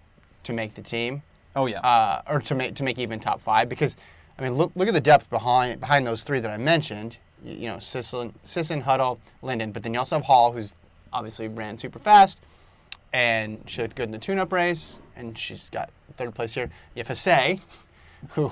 to 0.44 0.54
make 0.54 0.74
the 0.74 0.82
team. 0.82 1.22
Oh 1.56 1.68
yeah. 1.68 1.80
Uh, 1.82 2.22
or 2.28 2.40
to 2.42 2.56
make 2.56 2.76
to 2.76 2.84
make 2.84 2.98
even 2.98 3.20
top 3.20 3.42
five 3.42 3.70
because 3.70 3.96
I 4.40 4.42
mean 4.42 4.54
look 4.54 4.72
look 4.76 4.88
at 4.88 4.94
the 4.94 5.02
depth 5.02 5.30
behind 5.30 5.80
behind 5.80 6.08
those 6.08 6.24
three 6.24 6.40
that 6.40 6.50
I 6.52 6.58
mentioned. 6.58 7.18
y- 7.44 7.52
you 7.52 7.68
know, 7.68 7.80
Sisson, 7.80 8.34
Sisson, 8.44 8.82
Huddle, 8.82 9.20
Linden. 9.42 9.72
But 9.72 9.84
then 9.84 9.94
you 9.94 10.00
also 10.00 10.16
have 10.16 10.26
Hall, 10.26 10.52
who's 10.54 10.76
obviously 11.14 11.48
ran 11.48 11.78
super 11.78 12.00
fast, 12.00 12.42
and 13.14 13.62
she 13.66 13.82
looked 13.82 13.96
good 13.96 14.06
in 14.06 14.12
the 14.12 14.20
tune-up 14.20 14.52
race, 14.52 15.02
and 15.16 15.38
she's 15.38 15.70
got 15.70 15.90
third 16.14 16.34
place 16.34 16.54
here. 16.54 16.70
You 16.96 17.04
have 17.04 17.08
Hasay, 17.08 17.60
who 18.30 18.52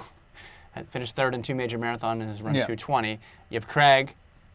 finished 0.87 1.15
third 1.15 1.35
in 1.35 1.41
two 1.41 1.55
major 1.55 1.77
marathons 1.77 2.13
and 2.13 2.23
has 2.23 2.41
run 2.41 2.55
Yeah. 2.55 2.61
220. 2.61 3.19
You 3.49 3.55
have 3.55 3.67
Cragg, 3.67 4.09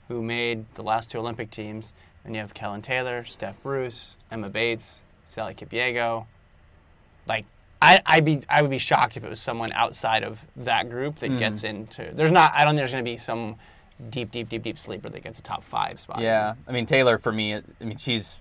who 0.08 0.22
made 0.22 0.66
the 0.74 0.82
last 0.82 1.10
two 1.10 1.18
Olympic 1.18 1.50
teams. 1.50 1.92
And 2.24 2.34
you 2.34 2.40
have 2.40 2.54
Kellyn 2.54 2.80
Taylor, 2.80 3.24
Steph 3.24 3.62
Bruce, 3.62 4.16
Emma 4.30 4.48
Bates, 4.48 5.04
Sally 5.24 5.54
Kipyego. 5.54 6.26
Like, 7.26 7.44
I, 7.82 8.00
I'd 8.06 8.24
be, 8.24 8.42
I 8.48 8.62
would 8.62 8.70
be 8.70 8.78
shocked 8.78 9.18
if 9.18 9.24
it 9.24 9.28
was 9.28 9.40
someone 9.40 9.72
outside 9.72 10.24
of 10.24 10.46
that 10.56 10.88
group 10.88 11.16
that 11.16 11.30
mm. 11.30 11.38
gets 11.38 11.64
into. 11.64 12.10
There's 12.14 12.30
not. 12.30 12.52
I 12.54 12.64
don't 12.64 12.70
think 12.70 12.78
there's 12.78 12.92
going 12.92 13.04
to 13.04 13.10
be 13.10 13.18
some 13.18 13.56
deep, 14.10 14.30
deep, 14.30 14.48
deep, 14.48 14.62
deep 14.62 14.78
sleeper 14.78 15.08
that 15.08 15.22
gets 15.22 15.38
a 15.38 15.42
top 15.42 15.62
five 15.62 15.98
spot. 16.00 16.20
Yeah, 16.20 16.54
I 16.68 16.72
mean 16.72 16.86
Taylor 16.86 17.18
for 17.18 17.32
me. 17.32 17.54
I 17.54 17.62
mean 17.80 17.96
she's 17.96 18.40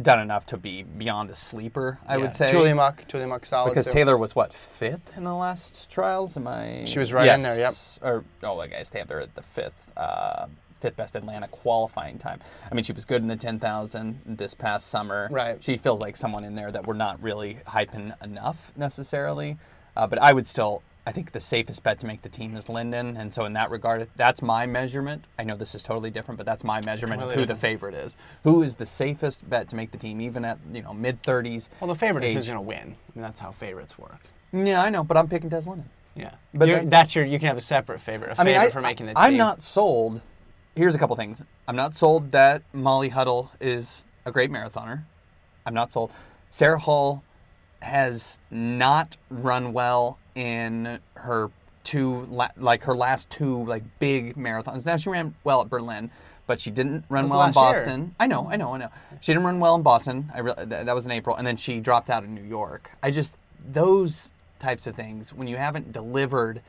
done 0.00 0.18
enough 0.18 0.44
to 0.46 0.56
be 0.56 0.82
beyond 0.82 1.30
a 1.30 1.34
sleeper. 1.36 1.98
I 2.06 2.16
Yeah. 2.16 2.22
would 2.22 2.34
say 2.34 2.46
Tuliamuk, 2.46 3.06
Julia 3.06 3.28
Muck, 3.28 3.44
solid. 3.44 3.70
because 3.70 3.86
too. 3.86 3.92
Taylor 3.92 4.16
was 4.18 4.34
what 4.34 4.52
fifth 4.52 5.16
in 5.16 5.24
the 5.24 5.34
last 5.34 5.88
trials. 5.90 6.36
Am 6.36 6.48
I? 6.48 6.84
She 6.84 6.98
was 6.98 7.12
right 7.12 7.28
in 7.28 7.42
there, 7.42 7.56
yep. 7.58 7.74
Or 8.02 8.24
oh, 8.42 8.58
I 8.60 8.66
guess 8.66 8.88
Taylor 8.88 9.20
at 9.20 9.34
the 9.34 9.42
fifth. 9.42 9.92
Uh, 9.96 10.46
Fifth 10.80 10.96
best 10.96 11.16
Atlanta 11.16 11.48
qualifying 11.48 12.18
time. 12.18 12.40
I 12.70 12.74
mean, 12.74 12.84
she 12.84 12.92
was 12.92 13.06
good 13.06 13.22
in 13.22 13.28
the 13.28 13.36
10,000 13.36 14.20
this 14.26 14.52
past 14.52 14.88
summer. 14.88 15.28
Right. 15.30 15.56
She 15.64 15.78
feels 15.78 15.98
like 15.98 16.14
someone 16.14 16.44
in 16.44 16.56
there 16.56 16.70
that 16.70 16.86
we're 16.86 16.92
not 16.92 17.22
really 17.22 17.56
hyping 17.66 18.12
enough 18.22 18.70
necessarily. 18.76 19.56
Uh, 19.96 20.06
but 20.06 20.20
I 20.20 20.34
would 20.34 20.46
still, 20.46 20.82
I 21.06 21.12
think 21.12 21.32
the 21.32 21.40
safest 21.40 21.82
bet 21.82 21.98
to 21.98 22.06
make 22.06 22.22
the 22.22 22.30
team 22.30 22.56
is 22.56 22.68
Linden. 22.70 23.16
And 23.16 23.32
so, 23.32 23.44
in 23.44 23.52
that 23.52 23.70
regard, 23.70 24.08
that's 24.16 24.40
my 24.40 24.64
measurement. 24.64 25.24
I 25.38 25.44
know 25.44 25.54
this 25.54 25.74
is 25.74 25.82
totally 25.82 26.10
different, 26.10 26.38
but 26.38 26.46
that's 26.46 26.64
my 26.64 26.80
measurement 26.86 27.20
of 27.20 27.28
Completely 27.28 27.42
who 27.42 27.46
the 27.46 27.54
favorite 27.54 27.94
is. 27.94 28.16
Who 28.44 28.62
is 28.62 28.76
the 28.76 28.86
safest 28.86 29.48
bet 29.50 29.68
to 29.68 29.76
make 29.76 29.90
the 29.90 29.98
team, 29.98 30.20
even 30.22 30.44
at 30.46 30.58
you 30.72 30.80
know 30.82 30.94
mid 30.94 31.22
30s? 31.22 31.68
well, 31.80 31.88
the 31.88 31.94
favorite 31.94 32.24
is 32.24 32.32
who's 32.32 32.46
going 32.48 32.56
to 32.56 32.62
win. 32.62 32.78
I 32.78 32.84
mean, 33.14 33.22
that's 33.22 33.40
how 33.40 33.52
favorites 33.52 33.98
work. 33.98 34.20
Yeah, 34.52 34.80
I 34.82 34.88
know, 34.88 35.04
but 35.04 35.16
I'm 35.16 35.28
picking 35.28 35.50
Des 35.50 35.60
Linden. 35.68 35.90
Yeah, 36.16 36.34
But 36.54 36.66
then- 36.66 36.88
that's 36.88 37.14
your. 37.14 37.24
You 37.24 37.38
can 37.38 37.48
have 37.48 37.56
a 37.56 37.60
separate 37.62 38.00
favorite. 38.00 38.28
A 38.28 38.32
I 38.32 38.36
favorite 38.36 38.52
mean, 38.52 38.60
I, 38.60 38.68
for 38.70 38.80
making 38.80 39.06
the 39.06 39.12
team. 39.14 39.22
I'm 39.22 39.36
not 39.36 39.60
sold. 39.62 40.20
Here's 40.76 40.94
a 40.94 40.98
couple 40.98 41.16
things. 41.16 41.42
I'm 41.68 41.76
not 41.76 41.94
sold 41.94 42.30
that 42.30 42.62
Molly 42.72 43.10
Huddle 43.10 43.50
is 43.60 44.06
a 44.24 44.32
great 44.32 44.50
marathoner. 44.50 45.04
I'm 45.66 45.74
not 45.74 45.92
sold. 45.92 46.12
Sarah 46.50 46.78
Hall 46.78 47.22
has 47.82 48.38
not 48.50 49.16
run 49.28 49.72
well 49.72 50.18
in 50.34 50.98
her 51.14 51.50
two, 51.82 52.26
like 52.56 52.82
her 52.82 52.94
last 52.96 53.30
two, 53.30 53.64
like 53.64 53.82
big 53.98 54.36
marathons. 54.36 54.86
Now 54.86 54.96
she 54.96 55.10
ran 55.10 55.34
well 55.44 55.60
at 55.60 55.68
Berlin, 55.68 56.10
but 56.46 56.60
she 56.60 56.70
didn't 56.70 57.04
run 57.08 57.28
well 57.28 57.40
in 57.42 57.52
last 57.52 57.56
year. 57.56 57.64
Boston. 57.84 58.14
I 58.18 58.26
know, 58.26 58.48
I 58.50 58.56
know, 58.56 58.74
I 58.74 58.78
know. 58.78 58.88
She 59.20 59.32
didn't 59.32 59.44
run 59.46 59.60
well 59.60 59.74
in 59.74 59.82
Boston. 59.82 60.30
I 60.34 60.40
re- 60.40 60.54
th- 60.54 60.68
that 60.86 60.94
was 60.94 61.06
in 61.06 61.12
April, 61.12 61.36
and 61.36 61.46
then 61.46 61.56
she 61.56 61.80
dropped 61.80 62.10
out 62.10 62.24
in 62.24 62.34
New 62.34 62.42
York. 62.44 62.90
I 63.02 63.10
just 63.10 63.36
those 63.72 64.30
types 64.58 64.86
of 64.86 64.94
things 64.94 65.32
when 65.32 65.48
you 65.48 65.56
haven't 65.56 65.92
delivered. 65.92 66.62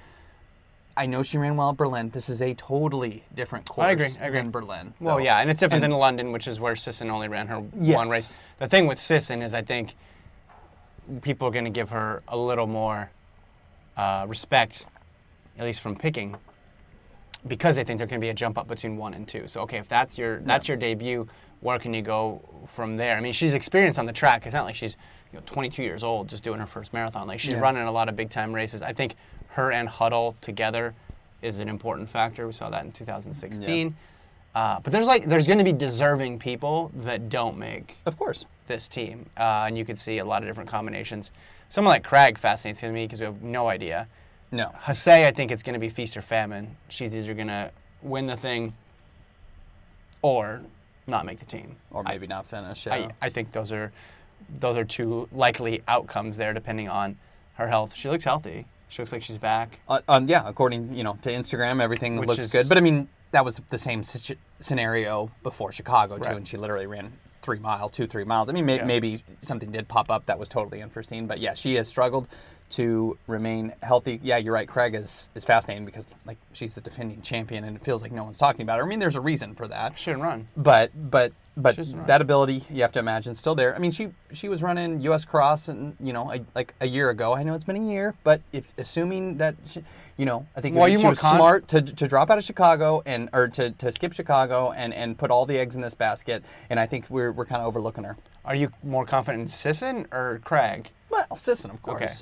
I 0.97 1.07
know 1.07 1.23
she 1.23 1.37
ran 1.37 1.57
well 1.57 1.71
at 1.71 1.77
Berlin. 1.77 2.09
This 2.11 2.29
is 2.29 2.41
a 2.41 2.53
totally 2.53 3.25
different 3.33 3.67
course 3.67 3.85
I 3.87 3.91
agree, 3.91 4.05
I 4.21 4.25
agree. 4.27 4.39
than 4.39 4.51
Berlin. 4.51 4.93
Well, 5.01 5.19
yeah, 5.19 5.39
and 5.39 5.49
it's 5.49 5.59
different 5.59 5.83
And- 5.83 5.91
than 5.91 5.99
London, 5.99 6.31
which 6.31 6.47
is 6.47 6.57
where 6.57 6.73
Sisson 6.73 7.09
only 7.11 7.27
ran 7.27 7.47
her 7.47 7.61
Yes. 7.77 7.95
one 7.97 8.07
race. 8.09 8.37
The 8.59 8.67
thing 8.67 8.87
with 8.87 8.97
Sisson 8.97 9.41
is, 9.41 9.53
I 9.53 9.61
think 9.61 9.95
people 11.21 11.49
are 11.49 11.51
going 11.51 11.65
to 11.65 11.69
give 11.71 11.89
her 11.89 12.23
a 12.29 12.37
little 12.37 12.65
more 12.67 13.11
uh, 13.97 14.25
respect, 14.27 14.85
at 15.57 15.65
least 15.65 15.81
from 15.81 15.95
picking, 15.95 16.35
because 17.47 17.75
they 17.75 17.83
think 17.83 17.97
there 17.99 18.07
can 18.07 18.19
be 18.19 18.29
a 18.29 18.33
jump 18.33 18.57
up 18.57 18.67
between 18.67 18.97
one 18.97 19.13
and 19.13 19.27
two. 19.27 19.47
So, 19.47 19.61
okay, 19.61 19.77
if 19.77 19.87
that's 19.87 20.17
your 20.17 20.39
that's 20.41 20.67
your 20.67 20.77
debut, 20.77 21.27
where 21.61 21.79
can 21.79 21.93
you 21.93 22.01
go 22.01 22.41
from 22.67 22.97
there? 22.97 23.15
I 23.17 23.21
mean, 23.21 23.33
she's 23.33 23.53
experienced 23.53 23.99
on 23.99 24.05
the 24.05 24.13
track. 24.13 24.45
It's 24.45 24.55
not 24.55 24.65
like 24.65 24.75
she's 24.75 24.97
you 25.31 25.39
know 25.39 25.43
22 25.45 25.83
years 25.83 26.03
old 26.03 26.27
just 26.29 26.43
doing 26.43 26.59
her 26.59 26.65
first 26.65 26.93
marathon. 26.93 27.27
Like 27.27 27.39
she's 27.39 27.53
Yeah. 27.53 27.59
running 27.59 27.83
a 27.83 27.91
lot 27.91 28.09
of 28.09 28.15
big 28.15 28.29
time 28.29 28.53
races. 28.53 28.81
I 28.81 28.93
think 28.93 29.15
her 29.49 29.71
and 29.71 29.87
Huddle 29.87 30.35
together 30.41 30.93
is 31.41 31.59
an 31.59 31.69
important 31.69 32.09
factor. 32.09 32.47
We 32.47 32.53
saw 32.53 32.69
that 32.71 32.83
in 32.85 32.91
2016. 32.91 33.95
Uh, 34.55 34.79
but 34.79 34.91
there's 34.93 35.05
like 35.05 35.25
there's 35.25 35.45
going 35.47 35.59
to 35.59 35.65
be 35.65 35.73
deserving 35.73 36.39
people 36.39 36.89
that 36.95 37.29
don't 37.29 37.57
make 37.57 37.97
Of 38.05 38.17
course. 38.17 38.45
this 38.67 38.87
team, 38.87 39.25
uh, 39.37 39.65
and 39.67 39.77
you 39.77 39.83
could 39.83 39.99
see 39.99 40.19
a 40.19 40.25
lot 40.25 40.41
of 40.43 40.47
different 40.47 40.69
combinations. 40.69 41.31
Someone 41.69 41.91
like 41.93 42.03
Cragg 42.07 42.37
fascinates 42.37 42.81
me 42.83 43.05
because 43.05 43.19
we 43.19 43.25
have 43.25 43.41
no 43.41 43.67
idea. 43.67 44.07
No. 44.51 44.71
Hasay, 44.83 45.25
I 45.25 45.31
think 45.31 45.51
it's 45.51 45.63
going 45.63 45.73
to 45.73 45.79
be 45.79 45.89
feast 45.89 46.15
or 46.15 46.21
famine. 46.21 46.77
She's 46.89 47.15
either 47.15 47.33
going 47.33 47.47
to 47.47 47.71
win 48.01 48.27
the 48.27 48.37
thing 48.37 48.73
or 50.21 50.61
not 51.07 51.25
make 51.25 51.39
the 51.39 51.45
team. 51.45 51.75
Or 51.91 52.03
I- 52.05 52.11
maybe 52.13 52.27
not 52.27 52.45
finish. 52.45 52.85
Yeah. 52.85 52.93
I, 52.93 53.09
I 53.23 53.29
think 53.29 53.51
those 53.51 53.71
are 53.71 53.91
those 54.59 54.77
are 54.77 54.85
two 54.85 55.27
likely 55.31 55.81
outcomes 55.87 56.37
there, 56.37 56.53
depending 56.53 56.87
on 56.89 57.17
her 57.55 57.67
health. 57.67 57.95
She 57.95 58.09
looks 58.09 58.23
healthy. 58.25 58.65
She 58.89 59.01
looks 59.01 59.11
like 59.11 59.23
she's 59.23 59.37
back. 59.39 59.79
Uh, 59.89 60.01
um, 60.07 60.27
yeah, 60.27 60.43
according 60.45 60.93
you 60.95 61.03
know 61.03 61.17
to 61.23 61.31
Instagram, 61.31 61.81
everything 61.81 62.17
Which 62.19 62.27
looks 62.29 62.39
is- 62.43 62.51
good. 62.51 62.69
But 62.69 62.77
I 62.77 62.81
mean, 62.81 63.07
that 63.31 63.43
was 63.43 63.59
the 63.69 63.77
same 63.77 64.03
scenario 64.59 65.31
before 65.43 65.71
Chicago 65.71 66.17
too, 66.17 66.23
Right. 66.29 66.37
and 66.37 66.47
she 66.47 66.57
literally 66.57 66.85
ran 66.85 67.11
three 67.45 67.59
miles, 67.59 67.91
two 67.91 68.07
three 68.07 68.23
miles. 68.25 68.49
I 68.49 68.53
mean, 68.53 68.65
may- 68.65 68.77
Yeah. 68.77 68.85
maybe 68.85 69.23
something 69.41 69.71
did 69.71 69.87
pop 69.87 70.09
up 70.09 70.25
that 70.25 70.37
was 70.39 70.49
totally 70.49 70.81
unforeseen. 70.81 71.27
But 71.27 71.39
yeah, 71.39 71.53
she 71.53 71.75
has 71.75 71.87
struggled 71.87 72.27
to 72.71 73.17
remain 73.27 73.73
healthy. 73.83 74.19
Yeah, 74.23 74.37
you're 74.37 74.53
right. 74.53 74.67
Cragg 74.67 74.95
is 74.95 75.29
is 75.35 75.45
fascinating 75.45 75.85
because 75.85 76.07
like 76.25 76.37
she's 76.51 76.73
the 76.73 76.81
defending 76.81 77.21
champion, 77.21 77.63
and 77.63 77.75
it 77.77 77.83
feels 77.83 78.01
like 78.01 78.11
no 78.11 78.23
one's 78.23 78.39
talking 78.39 78.63
about 78.63 78.79
her. 78.79 78.85
I 78.85 78.87
mean, 78.89 78.99
there's 78.99 79.15
a 79.15 79.21
reason 79.21 79.53
for 79.55 79.67
that. 79.67 79.97
She 79.97 80.05
shouldn't 80.05 80.23
run. 80.23 80.47
But 80.57 80.91
but 81.11 81.31
but 81.57 81.77
that 82.07 82.21
ability 82.21 82.63
you 82.69 82.81
have 82.81 82.91
to 82.93 82.99
imagine 82.99 83.33
still 83.35 83.55
there. 83.55 83.75
I 83.75 83.79
mean, 83.79 83.91
she 83.91 84.09
she 84.33 84.49
was 84.49 84.61
running 84.61 84.99
U.S. 85.01 85.25
Cross 85.25 85.69
and 85.69 85.95
you 85.99 86.13
know 86.13 86.31
a, 86.31 86.39
like 86.53 86.73
a 86.81 86.87
year 86.87 87.09
ago. 87.09 87.33
I 87.33 87.43
know 87.43 87.53
it's 87.53 87.63
been 87.63 87.77
a 87.77 87.87
year, 87.91 88.13
but 88.23 88.41
if 88.51 88.73
assuming 88.77 89.37
that 89.37 89.55
she, 89.65 89.83
you 90.17 90.25
know, 90.25 90.45
I 90.55 90.61
think 90.61 90.75
Well, 90.75 90.87
she 90.89 90.97
was 91.05 91.19
con- 91.19 91.35
smart 91.35 91.67
to, 91.69 91.81
to 91.81 92.07
drop 92.07 92.29
out 92.29 92.37
of 92.37 92.43
Chicago 92.43 93.01
and 93.05 93.29
or 93.33 93.47
to, 93.49 93.71
to 93.71 93.91
skip 93.91 94.13
Chicago 94.13 94.71
and, 94.71 94.93
and 94.93 95.17
put 95.17 95.31
all 95.31 95.45
the 95.45 95.57
eggs 95.57 95.75
in 95.75 95.81
this 95.81 95.93
basket. 95.93 96.43
And 96.69 96.79
I 96.79 96.85
think 96.85 97.09
we're 97.09 97.31
we're 97.31 97.45
kind 97.45 97.61
of 97.61 97.67
overlooking 97.67 98.03
her. 98.03 98.17
Are 98.43 98.55
you 98.55 98.71
more 98.83 99.05
confident 99.05 99.41
in 99.41 99.47
Sisson 99.47 100.07
or 100.11 100.41
Cragg? 100.43 100.87
Well, 101.09 101.35
Sisson, 101.35 101.71
of 101.71 101.81
course. 101.81 102.01
Okay. 102.01 102.13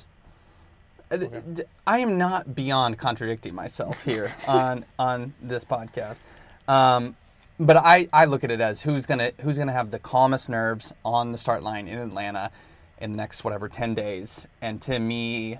Uh, 1.10 1.16
th- 1.18 1.44
th- 1.56 1.68
I 1.86 1.98
am 1.98 2.16
not 2.16 2.54
beyond 2.54 2.98
contradicting 2.98 3.54
myself 3.54 4.04
here 4.04 4.32
on 4.48 4.84
on 4.98 5.34
this 5.42 5.64
podcast, 5.64 6.20
um, 6.66 7.14
but 7.60 7.76
I, 7.76 8.08
I 8.12 8.24
look 8.26 8.44
at 8.44 8.50
it 8.50 8.60
as 8.60 8.82
who's 8.82 9.06
gonna 9.06 9.30
who's 9.40 9.58
gonna 9.58 9.72
have 9.72 9.90
the 9.90 9.98
calmest 9.98 10.48
nerves 10.48 10.92
on 11.04 11.32
the 11.32 11.38
start 11.38 11.62
line 11.62 11.88
in 11.88 11.98
Atlanta 11.98 12.50
in 12.98 13.12
the 13.12 13.16
next 13.16 13.44
whatever 13.44 13.68
ten 13.68 13.94
days, 13.94 14.46
and 14.62 14.80
to 14.82 14.98
me, 14.98 15.58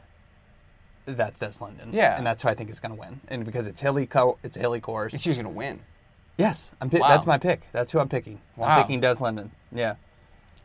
that's 1.07 1.39
Des 1.39 1.63
Linden. 1.63 1.91
Yeah. 1.93 2.17
and 2.17 2.27
that's 2.27 2.43
who 2.43 2.49
I 2.49 2.55
think 2.55 2.71
is 2.71 2.81
gonna 2.81 2.95
win, 2.95 3.21
and 3.29 3.45
because 3.45 3.67
it's 3.67 3.81
hilly 3.81 4.07
co- 4.07 4.39
it's 4.43 4.57
hilly 4.57 4.81
course. 4.81 5.19
She's 5.21 5.37
going 5.37 5.45
to 5.47 5.51
win. 5.53 5.81
Yes, 6.37 6.73
I'm 6.81 6.91
pi- 6.91 6.99
Wow. 6.99 7.09
that's 7.09 7.27
my 7.27 7.39
pick. 7.39 7.63
That's 7.73 7.93
who 7.93 8.01
I'm 8.01 8.09
picking. 8.09 8.41
Wow. 8.57 8.69
I'm 8.69 8.83
picking 8.83 9.01
Des 9.01 9.17
Linden. 9.21 9.53
Yeah, 9.71 9.95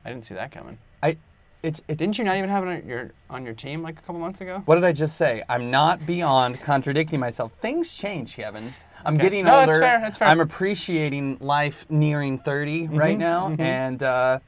I 0.03 0.09
didn't 0.09 0.25
see 0.25 0.33
that 0.35 0.51
coming. 0.51 0.79
I 1.03 1.17
it's 1.61 1.81
it, 1.87 1.97
Didn't 1.97 2.17
you 2.17 2.23
not 2.23 2.37
even 2.37 2.49
have 2.49 2.63
it 2.65 2.69
on 2.69 2.87
your 2.87 3.11
on 3.29 3.45
your 3.45 3.53
team 3.53 3.83
like 3.83 3.99
a 3.99 4.01
couple 4.01 4.19
months 4.19 4.41
ago? 4.41 4.63
What 4.65 4.75
did 4.75 4.83
I 4.85 4.93
just 4.93 5.15
say? 5.17 5.43
I'm 5.49 5.69
not 5.69 6.05
beyond 6.07 6.61
contradicting 6.61 7.19
myself. 7.19 7.51
Things 7.61 7.93
change, 7.93 8.35
Kevin. 8.35 8.73
I'm 9.05 9.15
Okay. 9.15 9.23
getting 9.23 9.45
No, 9.45 9.59
older. 9.59 9.67
that's 9.67 9.79
fair, 9.79 9.99
that's 9.99 10.17
fair. 10.17 10.27
I'm 10.27 10.39
appreciating 10.39 11.37
life 11.39 11.85
nearing 11.89 12.37
30 12.39 12.87
right 12.89 13.17
now, 13.17 13.55
and 13.57 14.01
uh, 14.03 14.39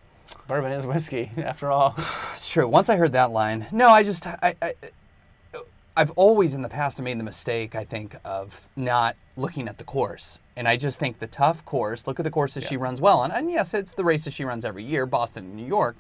Bourbon 0.47 0.71
is 0.71 0.85
whiskey, 0.85 1.31
after 1.37 1.69
all. 1.71 1.95
it's 2.33 2.49
true. 2.49 2.67
Once 2.67 2.89
I 2.89 2.97
heard 2.97 3.13
that 3.13 3.31
line, 3.31 3.67
no, 3.71 3.89
I 3.89 4.03
just 4.03 4.27
I, 4.27 4.55
I 4.61 4.73
I've 5.95 6.11
always 6.11 6.53
in 6.55 6.61
the 6.61 6.69
past 6.69 7.01
made 7.01 7.19
the 7.19 7.23
mistake, 7.23 7.75
I 7.75 7.83
think, 7.83 8.15
of 8.23 8.69
not 8.77 9.15
looking 9.35 9.67
at 9.67 9.77
the 9.77 9.83
course. 9.83 10.39
And 10.55 10.67
I 10.67 10.77
just 10.77 10.99
think 10.99 11.19
the 11.19 11.27
tough 11.27 11.65
course, 11.65 12.07
look 12.07 12.19
at 12.19 12.23
the 12.23 12.31
courses 12.31 12.63
she 12.65 12.77
runs 12.77 13.01
well 13.01 13.19
on. 13.19 13.31
And 13.31 13.51
yes, 13.51 13.73
it's 13.73 13.91
the 13.91 14.03
races 14.05 14.33
she 14.33 14.45
runs 14.45 14.63
every 14.63 14.83
year, 14.83 15.05
Boston 15.05 15.43
and 15.45 15.55
New 15.55 15.65
York. 15.65 15.97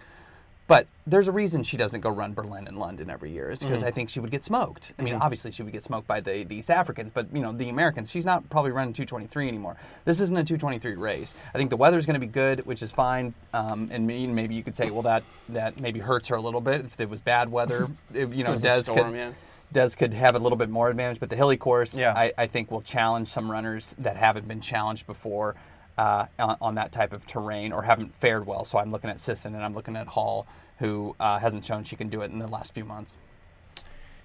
But 0.71 0.87
there's 1.05 1.27
a 1.27 1.33
reason 1.33 1.63
she 1.63 1.75
doesn't 1.75 1.99
go 1.99 2.09
run 2.09 2.33
Berlin 2.33 2.65
and 2.65 2.77
London 2.77 3.09
every 3.09 3.29
year. 3.29 3.51
Is 3.51 3.59
because 3.59 3.79
Mm-hmm. 3.79 3.87
I 3.87 3.91
think 3.91 4.09
she 4.09 4.21
would 4.21 4.31
get 4.31 4.45
smoked. 4.45 4.93
I 4.97 5.01
mean, 5.01 5.15
obviously 5.15 5.51
she 5.51 5.63
would 5.63 5.73
get 5.73 5.83
smoked 5.83 6.07
by 6.07 6.21
the, 6.21 6.45
the 6.45 6.55
East 6.55 6.71
Africans, 6.71 7.11
but 7.13 7.27
you 7.33 7.41
know 7.41 7.51
the 7.51 7.67
Americans. 7.67 8.09
She's 8.09 8.25
not 8.25 8.49
probably 8.49 8.71
running 8.71 8.93
223 8.93 9.49
anymore. 9.49 9.75
This 10.05 10.21
isn't 10.21 10.37
a 10.37 10.45
223 10.45 10.95
race. 10.95 11.35
I 11.53 11.57
think 11.57 11.71
the 11.71 11.75
weather's 11.75 12.05
going 12.05 12.13
to 12.13 12.25
be 12.25 12.31
good, 12.31 12.65
which 12.65 12.81
is 12.81 12.89
fine. 12.89 13.33
Um, 13.53 13.89
and 13.91 14.07
maybe, 14.07 14.27
maybe 14.27 14.55
you 14.55 14.63
could 14.63 14.77
say, 14.77 14.91
well, 14.91 15.01
that 15.01 15.23
that 15.49 15.77
maybe 15.81 15.99
hurts 15.99 16.29
her 16.29 16.35
a 16.37 16.41
little 16.41 16.61
bit 16.61 16.85
if 16.85 17.01
it 17.01 17.09
was 17.09 17.19
bad 17.19 17.51
weather. 17.51 17.89
If, 18.13 18.33
you 18.33 18.45
know, 18.45 18.55
Des 18.55 18.83
storm, 18.83 19.11
could, 19.11 19.15
yeah. 19.17 19.31
Des 19.73 19.89
could 19.97 20.13
have 20.13 20.35
a 20.35 20.39
little 20.39 20.57
bit 20.57 20.69
more 20.69 20.89
advantage, 20.89 21.19
but 21.19 21.29
the 21.29 21.35
hilly 21.35 21.57
course, 21.57 21.99
Yeah. 21.99 22.13
I, 22.15 22.31
I 22.37 22.47
think, 22.47 22.71
will 22.71 22.81
challenge 22.81 23.27
some 23.27 23.51
runners 23.51 23.93
that 23.97 24.15
haven't 24.15 24.47
been 24.47 24.61
challenged 24.61 25.05
before 25.05 25.55
uh, 26.01 26.25
on, 26.39 26.57
on 26.61 26.75
that 26.75 26.91
type 26.91 27.13
of 27.13 27.25
terrain 27.27 27.71
or 27.71 27.83
haven't 27.83 28.15
fared 28.15 28.45
well. 28.47 28.63
So 28.65 28.79
I'm 28.79 28.89
looking 28.89 29.09
at 29.09 29.19
Sisson 29.19 29.53
and 29.53 29.63
I'm 29.63 29.75
looking 29.75 29.95
at 29.95 30.07
Hall, 30.07 30.47
who 30.79 31.15
uh, 31.19 31.37
hasn't 31.39 31.63
shown 31.63 31.83
she 31.83 31.95
can 31.95 32.09
do 32.09 32.21
it 32.21 32.31
in 32.31 32.39
the 32.39 32.47
last 32.47 32.73
few 32.73 32.83
months 32.85 33.17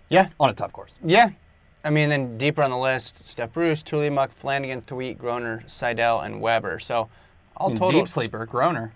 Yeah, 0.09 0.29
on 0.41 0.49
a 0.51 0.55
tough 0.55 0.73
course. 0.73 0.97
yeah. 1.05 1.31
I 1.85 1.91
mean, 1.91 2.09
then 2.09 2.37
deeper 2.37 2.63
on 2.63 2.71
the 2.73 2.79
list, 2.79 3.29
Steph 3.29 3.53
Bruce, 3.53 3.81
Tuliamuk, 3.83 4.33
Flanagan, 4.33 4.81
Thweatt, 4.81 5.19
Groner, 5.19 5.63
Seidel, 5.69 6.21
and 6.21 6.41
Weber. 6.41 6.81
So 6.81 7.09
all 7.57 7.71
total, 7.71 8.01
deep 8.01 8.09
sleeper, 8.09 8.45
Groner. 8.47 8.93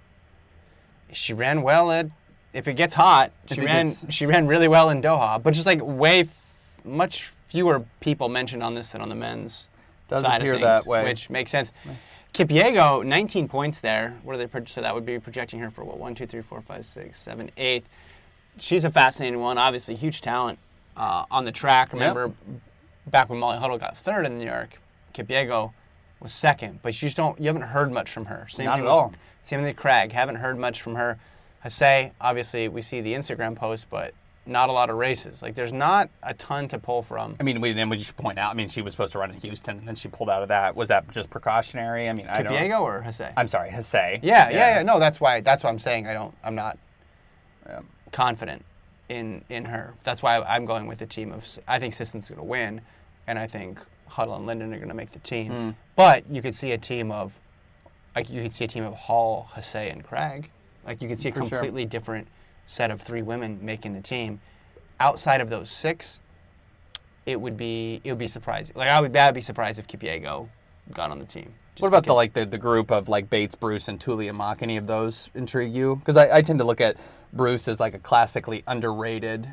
she 1.13 1.33
ran 1.33 1.63
well 1.63 1.93
at. 1.93 2.07
If 2.53 2.67
it 2.67 2.75
gets 2.75 2.95
hot, 2.95 3.31
If 3.49 3.55
she 3.55 3.61
ran. 3.61 3.87
gets- 3.87 4.07
She 4.09 4.27
ran 4.27 4.47
really 4.49 4.67
well 4.67 4.91
in 4.91 5.01
Doha, 5.03 5.41
but 5.41 5.55
just 5.55 5.67
like 5.67 5.81
way, 5.83 6.21
f- 6.21 6.81
much 6.85 7.25
fewer 7.47 7.85
people 8.01 8.29
mentioned 8.29 8.63
on 8.63 8.75
this 8.75 8.91
than 8.91 9.01
on 9.03 9.09
the 9.09 9.15
men's 9.15 9.69
Does 10.09 10.23
side 10.23 10.41
appear 10.41 10.55
of 10.55 10.61
things, 10.61 10.85
that 10.85 10.91
way. 10.91 11.05
which 11.05 11.31
makes 11.31 11.51
sense. 11.53 11.73
Kipyego, 12.33 13.05
19 13.05 13.49
points 13.49 13.81
there. 13.81 14.17
What 14.23 14.35
are 14.35 14.39
they? 14.39 14.47
pro- 14.47 14.65
So 14.65 14.81
that 14.81 14.95
would 14.95 15.05
be 15.05 15.19
projecting 15.19 15.61
her 15.61 15.71
for 15.71 15.85
what? 15.85 15.99
One, 15.99 16.15
two, 16.15 16.27
three, 16.27 16.43
four, 16.43 16.61
five, 16.61 16.87
six, 16.87 17.19
seven, 17.19 17.51
eight. 17.57 17.85
She's 18.59 18.85
a 18.85 18.91
fascinating 18.91 19.41
one. 19.41 19.59
Obviously, 19.59 19.95
huge 19.97 20.21
talent 20.21 20.59
uh, 20.97 21.25
on 21.31 21.45
the 21.45 21.53
track. 21.53 21.93
Remember, 21.93 22.33
back 23.07 23.29
when 23.31 23.39
Molly 23.39 23.59
Huddle 23.59 23.79
got 23.79 23.97
third 23.97 24.27
in 24.27 24.39
New 24.39 24.45
York, 24.47 24.81
Kipyego 25.13 25.73
was 26.21 26.33
second. 26.33 26.81
But 26.83 26.95
you 27.01 27.07
just 27.07 27.17
don't. 27.17 27.39
You 27.41 27.47
haven't 27.47 27.63
heard 27.63 27.91
much 27.93 28.11
from 28.11 28.27
her. 28.27 28.47
Same 28.49 28.67
Not 28.67 28.77
thing 28.77 28.85
at 28.87 28.91
with, 28.91 28.99
all. 28.99 29.13
Same 29.43 29.59
thing 29.61 29.67
with 29.69 29.77
Cragg. 29.77 30.13
Haven't 30.13 30.37
heard 30.37 30.59
much 30.59 30.83
from 30.83 30.95
her. 30.95 31.19
Hasay, 31.65 32.13
obviously, 32.21 32.69
we 32.69 32.81
see 32.81 33.01
the 33.01 33.13
Instagram 33.13 33.57
post, 33.57 33.87
but 33.91 34.15
not 34.47 34.69
a 34.69 34.73
lot 34.73 34.91
of 34.91 34.97
races. 34.97 35.43
Like, 35.43 35.55
there's 35.55 35.73
not 35.73 36.09
a 36.23 36.35
ton 36.35 36.67
to 36.69 36.79
pull 36.79 37.03
from. 37.03 37.35
I 37.39 37.43
mean, 37.43 37.61
we 37.61 37.71
and 37.79 37.91
we 37.91 37.99
should 37.99 38.17
point 38.17 38.39
out. 38.39 38.51
I 38.51 38.55
mean, 38.55 38.69
she 38.69 38.83
was 38.83 38.93
supposed 38.93 39.13
to 39.13 39.19
run 39.19 39.31
in 39.31 39.37
Houston, 39.41 39.79
and 39.79 39.87
then 39.87 39.95
she 39.95 40.09
pulled 40.09 40.31
out 40.31 40.43
of 40.43 40.49
that. 40.49 40.75
Was 40.75 40.89
that 40.89 41.11
just 41.11 41.31
precautionary? 41.31 42.09
I 42.09 42.13
mean, 42.13 42.27
I 42.27 42.43
don't. 42.43 42.53
Or 42.81 43.03
Hasay? 43.07 43.33
I'm 43.37 43.49
sorry, 43.49 43.71
Hasay. 43.71 44.21
Yeah, 44.23 44.49
yeah, 44.51 44.77
yeah. 44.77 44.83
No, 44.83 44.99
that's 44.99 45.21
why. 45.21 45.41
That's 45.41 45.63
why 45.63 45.71
I'm 45.71 45.79
saying 45.79 46.07
I 46.07 46.15
don't. 46.15 46.35
I'm 46.43 46.55
not 46.55 46.79
Yeah. 47.67 47.81
confident 48.13 48.65
in 49.09 49.45
in 49.49 49.67
her. 49.67 49.95
That's 50.05 50.23
why 50.23 50.39
I'm 50.41 50.65
going 50.65 50.87
with 50.87 50.99
the 50.99 51.07
team 51.07 51.33
of. 51.33 51.47
I 51.69 51.79
think 51.79 51.95
Sisson's 51.95 52.29
going 52.29 52.39
to 52.39 52.45
win, 52.45 52.81
and 53.27 53.39
I 53.39 53.47
think 53.47 53.81
Huddle 54.09 54.35
and 54.37 54.47
Linden 54.47 54.73
are 54.73 54.79
going 54.79 54.89
to 54.89 54.95
make 54.95 55.13
the 55.13 55.19
team. 55.21 55.53
Hmm. 55.53 55.71
But 55.97 56.29
you 56.31 56.41
could 56.43 56.55
see 56.55 56.73
a 56.73 56.79
team 56.79 57.13
of, 57.13 57.39
like 58.17 58.31
you 58.31 58.43
could 58.43 58.53
see 58.53 58.65
a 58.65 58.69
team 58.69 58.85
of 58.85 58.95
Hall, 58.95 59.51
Hasay, 59.55 59.93
and 59.93 60.05
Cragg. 60.05 60.47
Like 60.87 61.03
you 61.03 61.09
could 61.09 61.21
see 61.21 61.29
a 61.29 61.33
For 61.33 61.41
sure. 61.41 61.49
completely 61.49 61.85
different 61.85 62.27
set 62.71 62.91
of 62.93 63.01
three 63.01 63.23
women 63.23 63.59
making 63.63 63.93
the 63.95 64.01
team. 64.01 64.41
Outside 65.01 65.41
of 65.41 65.51
those 65.51 65.71
six, 65.71 66.21
it 67.27 67.41
would 67.41 67.57
be 67.57 68.01
it 68.05 68.11
would 68.13 68.19
be 68.19 68.29
surprising. 68.29 68.77
Like 68.77 68.89
I 68.89 69.01
would, 69.01 69.15
I'd 69.17 69.35
be 69.35 69.41
surprised 69.41 69.79
if 69.79 69.89
Kipyego 69.89 70.49
got 70.93 71.11
on 71.11 71.19
the 71.19 71.25
team. 71.25 71.53
What 71.79 71.89
about 71.89 72.05
the 72.05 72.13
like 72.13 72.33
the, 72.35 72.45
the 72.47 72.59
group 72.59 72.91
of 72.91 73.09
like 73.09 73.29
Bates, 73.31 73.55
Bruce, 73.55 73.89
and 73.89 73.99
Tuliamuk? 73.99 74.63
Any 74.63 74.77
of 74.77 74.87
those 74.87 75.31
intrigue 75.35 75.75
you? 75.75 75.97
Because 75.97 76.17
I, 76.17 76.37
I 76.37 76.43
tend 76.43 76.59
to 76.61 76.65
look 76.65 76.81
at 76.81 76.97
Bruce 77.33 77.67
as 77.69 77.81
like 77.81 77.95
a 77.95 77.99
classically 77.99 78.63
underrated, 78.67 79.49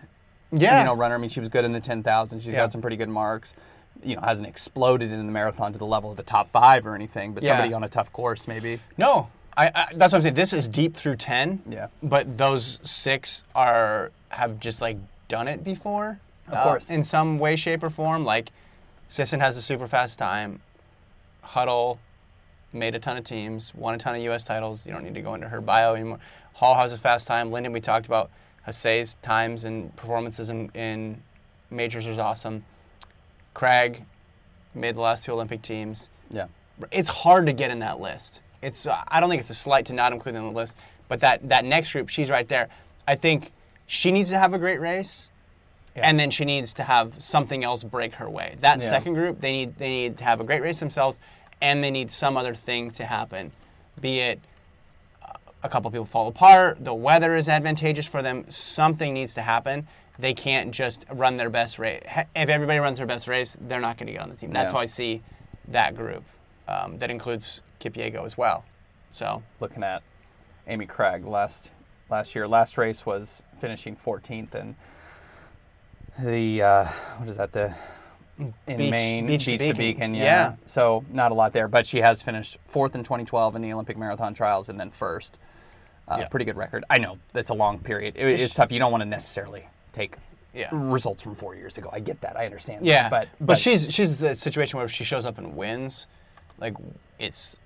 Yeah. 0.51 0.79
you 0.79 0.85
know, 0.85 0.95
runner. 0.95 1.15
I 1.15 1.17
mean, 1.17 1.29
she 1.29 1.39
was 1.39 1.49
good 1.49 1.63
in 1.65 1.71
the 1.71 1.79
ten 1.79 2.03
thousand. 2.03 2.41
She's 2.41 2.53
Yeah. 2.53 2.59
got 2.59 2.71
some 2.71 2.81
pretty 2.81 2.97
good 2.97 3.09
marks. 3.09 3.55
You 4.03 4.15
know, 4.15 4.21
hasn't 4.21 4.47
exploded 4.47 5.11
in 5.11 5.25
the 5.25 5.31
marathon 5.31 5.71
to 5.73 5.79
the 5.79 5.85
level 5.85 6.11
of 6.11 6.17
the 6.17 6.23
top 6.23 6.51
five 6.51 6.85
or 6.85 6.93
anything, 6.93 7.33
but 7.33 7.41
Yeah. 7.41 7.55
somebody 7.55 7.73
on 7.73 7.83
a 7.83 7.89
tough 7.89 8.11
course 8.13 8.47
maybe. 8.47 8.79
No, 8.97 9.29
I, 9.57 9.71
I 9.73 9.87
that's 9.95 10.13
what 10.13 10.19
I'm 10.19 10.21
saying. 10.23 10.35
This 10.35 10.53
is 10.53 10.67
deep 10.67 10.95
through 10.95 11.15
ten. 11.17 11.61
Yeah. 11.67 11.87
But 12.03 12.37
those 12.37 12.79
six 12.83 13.43
are 13.55 14.11
have 14.29 14.59
just 14.59 14.81
like 14.81 14.97
done 15.27 15.47
it 15.47 15.63
before. 15.63 16.19
uh, 16.51 16.55
Of 16.55 16.63
course. 16.63 16.89
In 16.89 17.03
some 17.03 17.39
way, 17.39 17.55
shape, 17.55 17.83
or 17.83 17.89
form. 17.89 18.23
Like 18.23 18.49
Sisson 19.07 19.39
has 19.39 19.57
a 19.57 19.61
super 19.61 19.87
fast 19.87 20.19
time. 20.19 20.61
Huddle 21.41 21.99
made 22.73 22.93
a 22.95 22.99
ton 22.99 23.17
of 23.17 23.23
teams, 23.23 23.73
won 23.73 23.93
a 23.95 23.97
ton 23.97 24.15
of 24.15 24.21
U.S. 24.23 24.43
titles. 24.43 24.85
You 24.85 24.93
don't 24.93 25.03
need 25.03 25.15
to 25.15 25.21
go 25.21 25.33
into 25.33 25.47
her 25.49 25.61
bio 25.61 25.95
anymore. 25.95 26.19
Hall 26.53 26.75
has 26.75 26.91
a 26.93 26.97
fast 26.97 27.25
time. 27.27 27.51
Linden, 27.51 27.71
we 27.73 27.79
talked 27.81 28.05
about. 28.05 28.29
Hasay's 28.67 29.15
times 29.21 29.63
and 29.63 29.95
performances 29.95 30.49
in, 30.49 30.69
in 30.73 31.21
majors 31.71 32.05
was 32.05 32.19
awesome. 32.19 32.65
Cragg 33.55 34.01
made 34.75 34.95
the 34.95 34.99
last 35.01 35.23
two 35.23 35.31
Olympic 35.31 35.61
teams 35.61 36.09
Yeah. 36.29 36.47
it's 36.91 37.07
hard 37.09 37.45
to 37.45 37.53
get 37.53 37.71
in 37.71 37.79
that 37.79 37.99
list. 38.01 38.43
It's 38.61 38.87
uh, 38.87 39.01
I 39.07 39.19
don't 39.19 39.29
think 39.29 39.41
it's 39.41 39.49
a 39.49 39.55
slight 39.55 39.85
to 39.87 39.93
not 39.93 40.13
include 40.13 40.35
them 40.35 40.45
in 40.45 40.53
the 40.53 40.55
list, 40.59 40.77
but 41.07 41.19
that 41.21 41.47
that 41.49 41.65
next 41.65 41.91
group, 41.93 42.09
she's 42.09 42.29
right 42.29 42.47
there. 42.47 42.69
I 43.07 43.15
think 43.15 43.51
she 43.85 44.11
needs 44.11 44.29
to 44.31 44.37
have 44.37 44.53
a 44.53 44.59
great 44.59 44.79
race, 44.81 45.31
and 45.95 46.19
then 46.19 46.29
she 46.29 46.43
needs 46.45 46.73
to 46.73 46.83
have 46.83 47.21
something 47.21 47.63
else 47.63 47.83
break 47.83 48.15
her 48.15 48.29
way. 48.29 48.55
That 48.59 48.79
Yeah. 48.81 48.89
second 48.89 49.13
group, 49.13 49.39
they 49.41 49.51
need 49.51 49.77
they 49.77 49.89
need 49.89 50.17
to 50.17 50.23
have 50.23 50.39
a 50.39 50.43
great 50.43 50.61
race 50.61 50.79
themselves, 50.79 51.19
and 51.61 51.83
they 51.83 51.91
need 51.91 52.11
some 52.11 52.35
other 52.37 52.53
thing 52.53 52.91
to 52.91 53.05
happen, 53.05 53.51
be 54.01 54.19
it 54.19 54.39
uh, 55.23 55.33
a 55.63 55.69
couple 55.69 55.89
people 55.91 56.05
fall 56.05 56.27
apart, 56.27 56.83
the 56.83 56.93
weather 56.93 57.35
is 57.35 57.47
advantageous 57.49 58.05
for 58.07 58.21
them, 58.21 58.45
something 58.49 59.13
needs 59.13 59.33
to 59.35 59.41
happen. 59.41 59.87
They 60.19 60.33
can't 60.33 60.71
just 60.71 61.05
run 61.11 61.37
their 61.37 61.49
best 61.49 61.77
race. 61.77 62.01
If 62.35 62.49
everybody 62.49 62.79
runs 62.79 62.97
their 62.97 63.05
best 63.05 63.27
race, 63.27 63.55
they're 63.61 63.79
not 63.79 63.97
going 63.97 64.07
to 64.07 64.13
get 64.13 64.21
on 64.23 64.29
the 64.29 64.35
team. 64.35 64.51
That's 64.51 64.71
Yeah. 64.73 64.77
how 64.77 64.81
I 64.81 64.85
see 64.85 65.21
that 65.67 65.95
group. 65.95 66.23
Um, 66.67 66.97
that 66.97 67.09
includes 67.09 67.61
Kipyego 67.79 68.23
as 68.25 68.37
well. 68.37 68.63
So 69.11 69.41
looking 69.59 69.83
at 69.83 70.03
Amy 70.67 70.85
Cragg 70.85 71.25
last 71.25 71.71
last 72.09 72.35
year. 72.35 72.47
Last 72.47 72.77
race 72.77 73.05
was 73.05 73.41
finishing 73.59 73.95
14th 73.95 74.53
in 74.55 74.75
the 76.19 76.61
uh, 76.61 76.85
what 77.17 77.29
is 77.29 77.37
that 77.37 77.51
the 77.51 77.73
in 78.39 78.53
Beach- 78.77 78.91
Maine 78.91 79.25
Beach 79.27 79.45
to 79.45 79.51
to 79.51 79.57
Beacon. 79.57 79.77
Beacon, 79.77 80.15
yeah. 80.15 80.23
Yeah. 80.23 80.55
So 80.65 81.03
not 81.11 81.31
a 81.31 81.35
lot 81.35 81.53
there, 81.53 81.67
but 81.67 81.85
she 81.87 81.99
has 81.99 82.21
finished 82.21 82.57
fourth 82.67 82.95
in 82.95 83.03
2012 83.03 83.55
in 83.55 83.61
the 83.61 83.73
Olympic 83.73 83.97
marathon 83.97 84.33
trials 84.33 84.69
and 84.69 84.79
then 84.79 84.89
first. 84.91 85.37
Uh, 86.07 86.17
Yeah. 86.19 86.27
Pretty 86.29 86.45
good 86.45 86.55
record. 86.57 86.85
I 86.89 86.99
know 86.99 87.17
that's 87.33 87.49
a 87.49 87.53
long 87.53 87.79
period. 87.79 88.15
It- 88.15 88.25
It's- 88.27 88.41
it's 88.41 88.53
tough. 88.55 88.71
You 88.71 88.79
don't 88.79 88.91
want 88.91 89.01
to 89.01 89.05
necessarily 89.09 89.67
take 89.93 90.15
Yeah. 90.53 90.69
results 90.71 91.21
from 91.23 91.35
four 91.35 91.55
years 91.55 91.77
ago. 91.77 91.89
I 91.91 91.99
get 91.99 92.21
that. 92.21 92.37
I 92.37 92.45
understand. 92.45 92.81
that. 92.81 92.85
yeah, 92.87 93.09
but 93.09 93.27
but, 93.41 93.57
she's 93.57 93.93
she's 93.93 94.19
the 94.19 94.35
situation 94.35 94.77
where 94.77 94.85
if 94.85 94.91
she 94.91 95.03
shows 95.03 95.25
up 95.25 95.37
and 95.37 95.55
wins, 95.55 96.07
like 96.59 96.75
it's 97.19 97.59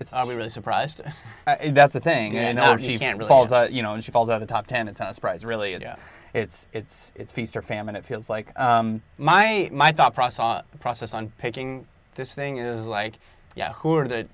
it's 0.00 0.12
are 0.12 0.26
we 0.26 0.34
really 0.34 0.48
surprised? 0.48 1.02
Uh, 1.46 1.56
that's 1.70 1.94
the 1.94 2.00
thing. 2.00 2.34
Yeah, 2.34 2.48
you 2.48 2.54
not- 2.54 2.64
know, 2.64 2.72
you 2.72 2.92
she 2.92 2.98
can't 2.98 3.18
really, 3.18 3.28
falls 3.28 3.52
out, 3.52 3.72
you 3.72 3.82
know, 3.82 3.94
and 3.94 4.04
she 4.04 4.10
falls 4.12 4.28
out 4.28 4.34
of 4.34 4.46
the 4.46 4.52
top 4.52 4.66
ten, 4.66 4.86
it's 4.88 5.00
not 5.00 5.10
a 5.10 5.14
surprise. 5.14 5.44
Really, 5.44 5.72
it's 5.72 5.84
Yeah. 5.86 5.96
it's 6.34 6.66
it's 6.72 7.10
it's 7.14 7.32
feast 7.32 7.56
or 7.56 7.62
famine. 7.62 7.96
It 7.96 8.04
feels 8.04 8.28
like. 8.30 8.58
Um, 8.58 9.02
my 9.16 9.68
my 9.72 9.92
thought 9.92 10.14
process 10.14 10.62
process 10.78 11.14
on 11.14 11.32
picking 11.38 11.86
this 12.14 12.34
thing 12.34 12.58
is 12.58 12.86
like, 12.86 13.18
yeah, 13.56 13.72
who 13.72 13.94
are 13.96 14.06
the 14.06 14.28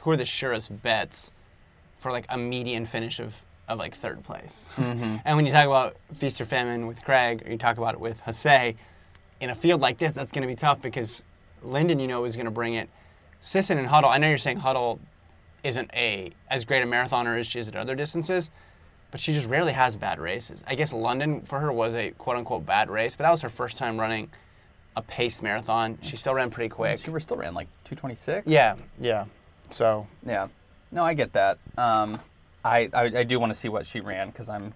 who 0.00 0.10
are 0.12 0.16
the 0.16 0.24
surest 0.24 0.82
bets 0.82 1.32
for 1.96 2.10
like 2.12 2.26
a 2.28 2.38
median 2.38 2.84
finish 2.84 3.18
of, 3.20 3.44
of 3.68 3.78
like 3.78 3.94
third 3.94 4.22
place? 4.24 4.72
Mm-hmm. 4.76 5.16
And 5.24 5.36
when 5.36 5.44
you 5.46 5.52
talk 5.52 5.66
about 5.66 5.96
feast 6.14 6.40
or 6.40 6.44
famine 6.46 6.86
with 6.86 7.02
Cragg, 7.02 7.46
or 7.46 7.50
you 7.50 7.58
talk 7.58 7.78
about 7.78 7.94
it 7.94 8.00
with 8.00 8.22
Hasay, 8.22 8.76
in 9.40 9.50
a 9.50 9.54
field 9.54 9.80
like 9.80 9.98
this, 9.98 10.12
that's 10.12 10.32
going 10.32 10.42
to 10.42 10.48
be 10.48 10.54
tough 10.54 10.80
because 10.80 11.24
Linden, 11.62 11.98
you 11.98 12.06
know, 12.06 12.24
is 12.24 12.36
going 12.36 12.46
to 12.46 12.50
bring 12.52 12.74
it. 12.74 12.88
Sisson 13.46 13.78
and 13.78 13.86
Huddle. 13.86 14.10
I 14.10 14.18
know 14.18 14.26
you're 14.26 14.38
saying 14.38 14.56
Huddle 14.58 14.98
isn't 15.62 15.88
a 15.94 16.32
as 16.50 16.64
great 16.64 16.82
a 16.82 16.86
marathoner 16.86 17.38
as 17.38 17.46
she 17.46 17.60
is 17.60 17.68
at 17.68 17.76
other 17.76 17.94
distances, 17.94 18.50
but 19.12 19.20
she 19.20 19.32
just 19.32 19.48
rarely 19.48 19.72
has 19.72 19.96
bad 19.96 20.18
races. 20.18 20.64
I 20.66 20.74
guess 20.74 20.92
London 20.92 21.42
for 21.42 21.60
her 21.60 21.72
was 21.72 21.94
a 21.94 22.10
quote 22.10 22.36
unquote 22.36 22.66
bad 22.66 22.90
race, 22.90 23.14
but 23.14 23.22
that 23.22 23.30
was 23.30 23.42
her 23.42 23.48
first 23.48 23.78
time 23.78 24.00
running 24.00 24.30
a 24.96 25.02
paced 25.02 25.44
marathon. 25.44 25.96
She 26.02 26.16
still 26.16 26.34
ran 26.34 26.50
pretty 26.50 26.70
quick. 26.70 26.98
she 26.98 27.10
still 27.20 27.36
ran 27.36 27.54
like 27.54 27.68
two 27.84 27.94
twenty 27.94 28.16
six. 28.16 28.48
Yeah, 28.48 28.74
yeah. 29.00 29.26
So 29.70 30.08
Yeah. 30.24 30.48
No, 30.90 31.04
I 31.04 31.14
get 31.14 31.32
that. 31.34 31.58
Um, 31.78 32.18
I, 32.64 32.90
I 32.92 33.02
I 33.04 33.22
do 33.22 33.38
want 33.38 33.52
to 33.52 33.58
see 33.58 33.68
what 33.68 33.86
she 33.86 34.00
ran 34.00 34.28
because 34.30 34.48
I'm. 34.48 34.74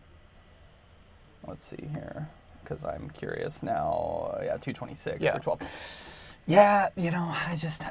Let's 1.44 1.64
see 1.64 1.88
here, 1.92 2.28
because 2.62 2.84
I'm 2.84 3.10
curious 3.10 3.64
now. 3.64 4.32
Uh, 4.38 4.42
yeah, 4.44 4.56
two 4.58 4.72
twenty 4.72 4.94
six 4.94 5.20
Yeah. 5.20 5.34
for 5.34 5.40
twelve. 5.42 5.60
Yeah, 6.46 6.88
you 6.96 7.10
know, 7.10 7.32
I 7.48 7.54
just. 7.56 7.82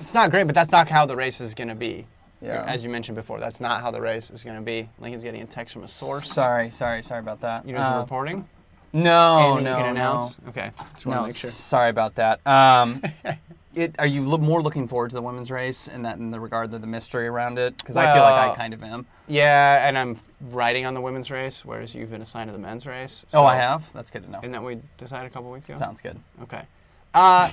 it's 0.00 0.14
not 0.14 0.30
great, 0.30 0.44
but 0.46 0.54
that's 0.54 0.72
not 0.72 0.88
how 0.88 1.06
the 1.06 1.16
race 1.16 1.40
is 1.40 1.54
going 1.54 1.68
to 1.68 1.74
be. 1.74 2.06
Yeah. 2.40 2.64
As 2.66 2.82
you 2.82 2.90
mentioned 2.90 3.16
before, 3.16 3.38
that's 3.38 3.60
not 3.60 3.82
how 3.82 3.90
the 3.90 4.00
race 4.00 4.30
is 4.30 4.42
going 4.42 4.56
to 4.56 4.62
be. 4.62 4.88
Lincoln's 4.98 5.22
getting 5.22 5.42
a 5.42 5.46
text 5.46 5.74
from 5.74 5.84
a 5.84 5.88
source. 5.88 6.32
Sorry, 6.32 6.70
sorry, 6.70 7.02
sorry 7.02 7.20
about 7.20 7.40
that. 7.42 7.66
You 7.66 7.74
know 7.74 7.82
some 7.82 7.92
Uh, 7.94 8.00
reporting? 8.00 8.48
No, 8.92 9.56
Anything 9.58 9.64
no, 9.64 9.70
you 9.76 9.84
can 9.84 9.94
no. 9.94 10.00
announce? 10.00 10.38
Okay. 10.48 10.70
Just 10.94 11.06
want 11.06 11.18
No, 11.18 11.22
to 11.22 11.28
make 11.28 11.36
sure. 11.36 11.50
sorry 11.50 11.90
about 11.90 12.14
that. 12.16 12.44
Um, 12.46 13.02
it, 13.74 13.94
are 14.00 14.06
you 14.06 14.26
lo- 14.26 14.38
more 14.38 14.62
looking 14.62 14.88
forward 14.88 15.10
to 15.10 15.16
the 15.16 15.22
women's 15.22 15.50
race 15.50 15.86
in 15.86 16.02
that 16.02 16.16
in 16.16 16.30
the 16.30 16.40
regard 16.40 16.72
of 16.74 16.80
the 16.80 16.86
mystery 16.86 17.28
around 17.28 17.58
it? 17.58 17.76
Because 17.76 17.96
I 17.96 18.12
feel 18.14 18.22
like 18.22 18.50
I 18.50 18.56
kind 18.56 18.72
of 18.74 18.82
am. 18.82 19.06
Yeah, 19.28 19.86
and 19.86 19.96
I'm 19.96 20.16
riding 20.50 20.86
on 20.86 20.94
the 20.94 21.00
women's 21.00 21.30
race, 21.30 21.64
whereas 21.64 21.94
you've 21.94 22.10
been 22.10 22.22
assigned 22.22 22.48
to 22.48 22.52
the 22.52 22.58
men's 22.58 22.84
race. 22.86 23.24
oh, 23.34 23.44
I 23.44 23.56
have. 23.56 23.84
That's 23.92 24.10
good 24.10 24.24
to 24.24 24.30
know. 24.30 24.40
Isn't 24.40 24.50
that 24.52 24.62
what 24.62 24.74
we 24.74 24.80
decided 24.96 25.26
a 25.26 25.30
couple 25.30 25.52
weeks 25.52 25.68
ago? 25.68 25.78
Sounds 25.78 26.00
good. 26.00 26.18
Okay. 26.42 26.62
Uh, 27.14 27.50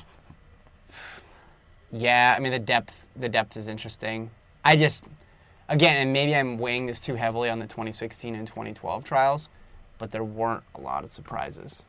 yeah, 1.91 2.35
I 2.37 2.39
mean 2.39 2.51
the 2.51 2.59
depth. 2.59 3.09
The 3.15 3.29
depth 3.29 3.57
is 3.57 3.67
interesting. 3.67 4.31
I 4.63 4.75
just, 4.75 5.05
again, 5.69 6.01
and 6.01 6.11
maybe 6.11 6.35
I'm 6.35 6.57
weighing 6.57 6.85
this 6.85 6.99
too 6.99 7.15
heavily 7.15 7.49
on 7.49 7.59
the 7.59 7.65
2016 7.65 8.35
and 8.35 8.45
2012 8.45 9.03
trials, 9.03 9.49
but 9.97 10.11
there 10.11 10.23
weren't 10.23 10.63
a 10.75 10.81
lot 10.81 11.03
of 11.03 11.11
surprises. 11.11 11.87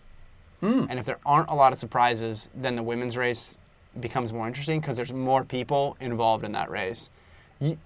Hmm. 0.60 0.86
And 0.88 0.98
if 0.98 1.06
there 1.06 1.18
aren't 1.26 1.50
a 1.50 1.54
lot 1.54 1.72
of 1.72 1.78
surprises, 1.78 2.50
then 2.54 2.76
the 2.76 2.82
women's 2.82 3.16
race 3.16 3.56
becomes 4.00 4.32
more 4.32 4.46
interesting 4.46 4.80
because 4.80 4.96
there's 4.96 5.12
more 5.12 5.44
people 5.44 5.96
involved 6.00 6.44
in 6.44 6.52
that 6.52 6.70
race. 6.70 7.10
You, 7.60 7.78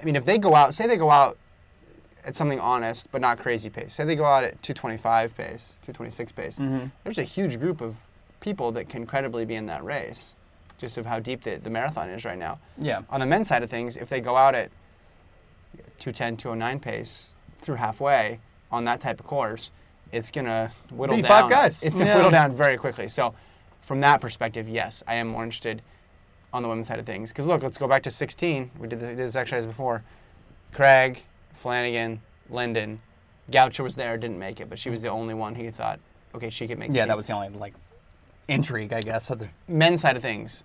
I 0.00 0.04
mean, 0.04 0.16
if 0.16 0.24
they 0.24 0.38
go 0.38 0.54
out, 0.54 0.74
say 0.74 0.86
they 0.86 0.96
go 0.96 1.10
out 1.10 1.36
at 2.24 2.36
something 2.36 2.60
honest 2.60 3.10
but 3.12 3.20
not 3.20 3.38
crazy 3.38 3.70
pace. 3.70 3.94
Say 3.94 4.04
they 4.04 4.16
go 4.16 4.24
out 4.24 4.44
at 4.44 4.62
225 4.62 5.36
pace, 5.36 5.74
226 5.82 6.32
pace. 6.32 6.58
Mm-hmm. 6.58 6.86
There's 7.04 7.18
a 7.18 7.24
huge 7.24 7.58
group 7.58 7.80
of 7.80 7.96
people 8.40 8.72
that 8.72 8.88
can 8.88 9.06
credibly 9.06 9.44
be 9.44 9.54
in 9.54 9.66
that 9.66 9.84
race, 9.84 10.36
just 10.80 10.96
of 10.98 11.06
how 11.06 11.18
deep 11.18 11.42
the, 11.42 11.56
the 11.56 11.70
marathon 11.70 12.08
is 12.08 12.24
right 12.24 12.38
now. 12.38 12.58
Yeah. 12.78 13.02
On 13.10 13.20
the 13.20 13.26
men's 13.26 13.48
side 13.48 13.62
of 13.62 13.70
things, 13.70 13.96
if 13.96 14.08
they 14.08 14.20
go 14.20 14.36
out 14.36 14.54
at 14.54 14.70
210, 15.98 16.36
209 16.38 16.80
pace 16.80 17.34
through 17.60 17.74
halfway 17.76 18.40
on 18.72 18.84
that 18.84 19.00
type 19.00 19.20
of 19.20 19.26
course, 19.26 19.70
it's 20.12 20.30
gonna 20.30 20.70
whittle 20.90 21.16
Be 21.16 21.22
down. 21.22 21.28
five 21.28 21.50
guys. 21.50 21.82
It's 21.82 21.98
gonna 21.98 22.10
Yeah. 22.10 22.16
whittle 22.16 22.30
down 22.30 22.52
very 22.52 22.76
quickly. 22.76 23.06
So, 23.08 23.34
from 23.80 24.00
that 24.00 24.20
perspective, 24.20 24.68
yes, 24.68 25.02
I 25.06 25.16
am 25.16 25.28
more 25.28 25.42
interested 25.44 25.82
on 26.52 26.62
the 26.62 26.68
women's 26.68 26.88
side 26.88 26.98
of 26.98 27.06
things. 27.06 27.30
Because 27.30 27.46
look, 27.46 27.62
let's 27.62 27.78
go 27.78 27.86
back 27.86 28.02
to 28.04 28.10
16. 28.10 28.70
We 28.78 28.88
did 28.88 29.00
this, 29.00 29.36
exercise 29.36 29.66
before. 29.66 30.02
Cragg, 30.72 31.20
Flanagan, 31.52 32.22
Linden, 32.48 33.00
Goucher 33.50 33.84
was 33.84 33.94
there, 33.96 34.16
didn't 34.16 34.38
make 34.38 34.60
it, 34.60 34.68
but 34.70 34.78
she 34.78 34.90
was 34.90 35.02
the 35.02 35.08
only 35.08 35.34
one 35.34 35.54
who 35.54 35.70
thought, 35.70 36.00
okay, 36.34 36.50
she 36.50 36.66
could 36.66 36.78
make. 36.78 36.90
the 36.90 36.96
Yeah, 36.96 37.06
that 37.06 37.16
was 37.16 37.26
the 37.26 37.32
only 37.34 37.48
like 37.50 37.74
intrigue, 38.48 38.92
I 38.92 39.00
guess. 39.00 39.30
Men's 39.68 40.00
side 40.00 40.16
of 40.16 40.22
things, 40.22 40.64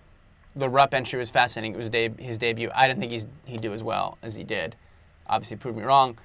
the 0.56 0.70
Rupp 0.70 0.94
entry 0.94 1.20
was 1.20 1.32
fascinating. 1.32 1.74
It 1.74 1.78
was 1.78 1.90
deb- 1.90 2.20
his 2.20 2.38
debut. 2.38 2.70
I 2.76 2.88
didn't 2.88 3.00
think 3.00 3.12
he's, 3.12 3.26
he'd 3.46 3.62
do 3.62 3.74
as 3.74 3.84
well 3.84 4.18
as 4.22 4.36
he 4.36 4.44
did. 4.44 4.76
Obviously, 5.28 5.58
proved 5.58 5.78
me 5.78 5.84
wrong. 5.84 6.18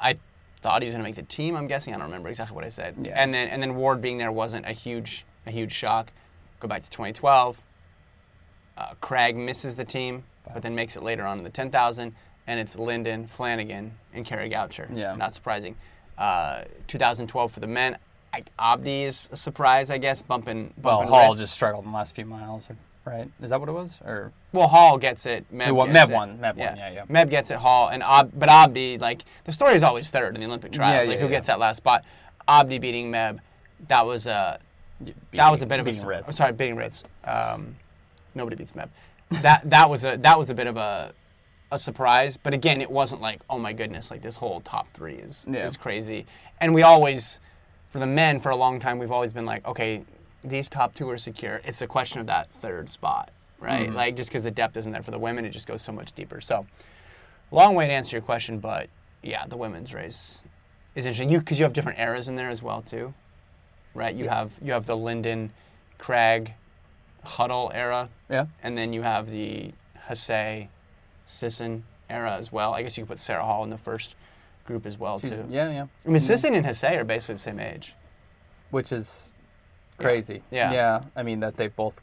I 0.00 0.18
thought 0.60 0.82
he 0.82 0.88
was 0.88 0.94
going 0.94 1.04
to 1.04 1.08
make 1.08 1.14
the 1.16 1.22
team. 1.22 1.54
I'm 1.56 1.66
guessing. 1.66 1.94
I 1.94 1.98
don't 1.98 2.06
remember 2.06 2.28
exactly 2.28 2.54
what 2.54 2.64
I 2.64 2.68
said. 2.68 2.94
Yeah. 3.02 3.12
And 3.14 3.32
then 3.32 3.48
and 3.48 3.62
then 3.62 3.76
Ward 3.76 4.00
being 4.00 4.18
there 4.18 4.32
wasn't 4.32 4.66
a 4.66 4.72
huge 4.72 5.24
a 5.46 5.50
huge 5.50 5.72
shock. 5.72 6.12
Go 6.58 6.68
back 6.68 6.82
to 6.82 6.90
2012. 6.90 7.62
Uh, 8.76 8.92
Cragg 9.00 9.36
misses 9.36 9.76
the 9.76 9.84
team, 9.84 10.24
but 10.52 10.62
then 10.62 10.74
makes 10.74 10.96
it 10.96 11.02
later 11.02 11.24
on 11.24 11.38
in 11.38 11.44
the 11.44 11.50
10,000, 11.50 12.12
and 12.46 12.60
it's 12.60 12.76
Linden, 12.76 13.26
Flanagan, 13.28 13.92
and 14.12 14.24
Kara 14.24 14.48
Goucher. 14.48 14.88
Yeah. 14.92 15.14
Not 15.14 15.32
surprising. 15.32 15.76
Uh, 16.18 16.64
2012 16.88 17.52
for 17.52 17.60
the 17.60 17.68
men. 17.68 17.98
I, 18.32 18.42
Abdi 18.58 19.04
is 19.04 19.28
a 19.30 19.36
surprise, 19.36 19.90
I 19.90 19.98
guess, 19.98 20.22
bumping. 20.22 20.72
well, 20.82 20.98
bumping 20.98 21.14
Hall 21.14 21.30
Ritz. 21.30 21.42
just 21.42 21.54
struggled 21.54 21.84
in 21.84 21.92
the 21.92 21.96
last 21.96 22.16
few 22.16 22.24
miles, 22.24 22.68
right? 23.04 23.28
Is 23.42 23.50
that 23.50 23.60
what 23.60 23.68
it 23.68 23.72
was? 23.72 23.98
Or 24.04 24.32
Well, 24.52 24.68
Hall 24.68 24.98
gets 24.98 25.26
it. 25.26 25.44
Meb, 25.52 25.72
won- 25.72 25.92
gets 25.92 26.08
Meb 26.08 26.12
it. 26.12 26.14
won, 26.14 26.38
Meb 26.38 26.56
won, 26.56 26.76
yeah, 26.76 26.90
yeah. 26.90 27.04
Meb 27.06 27.30
gets 27.30 27.50
it. 27.50 27.58
Hall 27.58 27.88
and 27.88 28.02
Ob, 28.02 28.30
but 28.34 28.48
Abdi 28.48 28.98
like 28.98 29.22
the 29.44 29.52
story 29.52 29.74
is 29.74 29.82
always 29.82 30.10
third 30.10 30.34
in 30.34 30.40
the 30.40 30.46
Olympic 30.46 30.72
trials. 30.72 31.06
Yeah, 31.06 31.10
like 31.12 31.16
yeah, 31.18 31.20
who 31.20 31.26
yeah. 31.26 31.36
gets 31.38 31.46
that 31.48 31.58
last 31.58 31.76
spot? 31.78 32.04
Abdi 32.48 32.78
beating 32.78 33.10
Meb. 33.12 33.38
That 33.88 34.06
was 34.06 34.26
a 34.26 34.58
that 35.32 35.50
was 35.50 35.62
a 35.62 35.66
bit 35.66 35.80
of 35.80 35.86
a 35.86 35.90
beating 35.90 36.06
Ritz. 36.06 36.24
oh, 36.28 36.30
sorry 36.32 36.52
beating 36.52 36.76
Ritz. 36.76 37.04
Um, 37.24 37.76
nobody 38.34 38.56
beats 38.56 38.72
Meb. 38.72 38.88
That 39.42 39.68
that 39.70 39.90
was 39.90 40.04
a 40.04 40.16
that 40.18 40.38
was 40.38 40.50
a 40.50 40.54
bit 40.54 40.66
of 40.66 40.76
a 40.76 41.12
a 41.72 41.78
surprise. 41.78 42.36
But 42.36 42.54
again, 42.54 42.80
it 42.80 42.90
wasn't 42.90 43.20
like 43.20 43.40
oh 43.50 43.58
my 43.58 43.72
goodness, 43.72 44.10
like 44.10 44.22
this 44.22 44.36
whole 44.36 44.60
top 44.60 44.86
three 44.94 45.14
is 45.16 45.46
Yeah. 45.50 45.64
is 45.64 45.76
crazy. 45.76 46.26
And 46.60 46.72
we 46.72 46.82
always, 46.82 47.40
for 47.88 47.98
the 47.98 48.06
men, 48.06 48.38
for 48.38 48.50
a 48.50 48.56
long 48.56 48.78
time, 48.78 48.98
we've 48.98 49.10
always 49.10 49.32
been 49.32 49.44
like 49.46 49.66
okay, 49.66 50.04
these 50.44 50.68
top 50.68 50.94
two 50.94 51.08
are 51.10 51.18
secure. 51.18 51.60
It's 51.64 51.82
a 51.82 51.86
question 51.86 52.20
of 52.20 52.26
that 52.26 52.50
third 52.50 52.88
spot, 52.88 53.30
right? 53.58 53.86
Mm-hmm. 53.88 53.96
Like 53.96 54.16
just 54.16 54.30
because 54.30 54.42
the 54.42 54.50
depth 54.50 54.76
isn't 54.76 54.92
there 54.92 55.02
for 55.02 55.10
the 55.10 55.18
women, 55.18 55.44
it 55.44 55.50
just 55.50 55.66
goes 55.66 55.82
so 55.82 55.92
much 55.92 56.12
deeper. 56.12 56.40
So, 56.40 56.66
long 57.50 57.74
way 57.74 57.86
to 57.86 57.92
answer 57.92 58.16
your 58.16 58.22
question, 58.22 58.58
but 58.58 58.88
yeah, 59.22 59.46
the 59.46 59.56
women's 59.56 59.94
race 59.94 60.44
is 60.94 61.06
interesting. 61.06 61.30
You 61.30 61.38
because 61.38 61.58
you 61.58 61.64
have 61.64 61.72
different 61.72 61.98
eras 61.98 62.28
in 62.28 62.36
there 62.36 62.48
as 62.50 62.62
well 62.62 62.82
too, 62.82 63.14
right? 63.94 64.14
You 64.14 64.28
have 64.28 64.52
you 64.62 64.72
have 64.72 64.86
the 64.86 64.96
Linden, 64.96 65.50
Cragg, 65.98 66.52
Huddle 67.24 67.70
era, 67.74 68.10
Yeah. 68.28 68.46
and 68.62 68.76
then 68.76 68.92
you 68.92 69.02
have 69.02 69.30
the 69.30 69.72
Hasay, 70.08 70.68
Sisson 71.26 71.84
era 72.10 72.36
as 72.36 72.52
well. 72.52 72.74
I 72.74 72.82
guess 72.82 72.98
you 72.98 73.04
could 73.04 73.08
put 73.12 73.18
Sarah 73.18 73.44
Hall 73.44 73.64
in 73.64 73.70
the 73.70 73.78
first 73.78 74.14
group 74.66 74.84
as 74.84 74.98
well 74.98 75.20
too. 75.20 75.46
Yeah, 75.48 75.70
yeah. 75.70 75.86
I 76.04 76.08
mean, 76.08 76.20
Sisson 76.20 76.54
and 76.54 76.66
Hasay 76.66 76.96
are 76.98 77.04
basically 77.04 77.36
the 77.36 77.40
same 77.40 77.58
age. 77.60 77.94
Which 78.70 78.92
is 78.92 79.30
crazy. 79.98 80.42
Yeah. 80.50 80.72
Yeah. 80.72 81.02
I 81.16 81.22
mean 81.22 81.40
that 81.40 81.56
they 81.56 81.68
both 81.68 82.00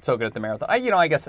so 0.00 0.16
good 0.16 0.26
at 0.26 0.34
the 0.34 0.40
marathon. 0.40 0.68
I, 0.70 0.76
you 0.76 0.90
know, 0.90 0.98
I 0.98 1.08
guess 1.08 1.28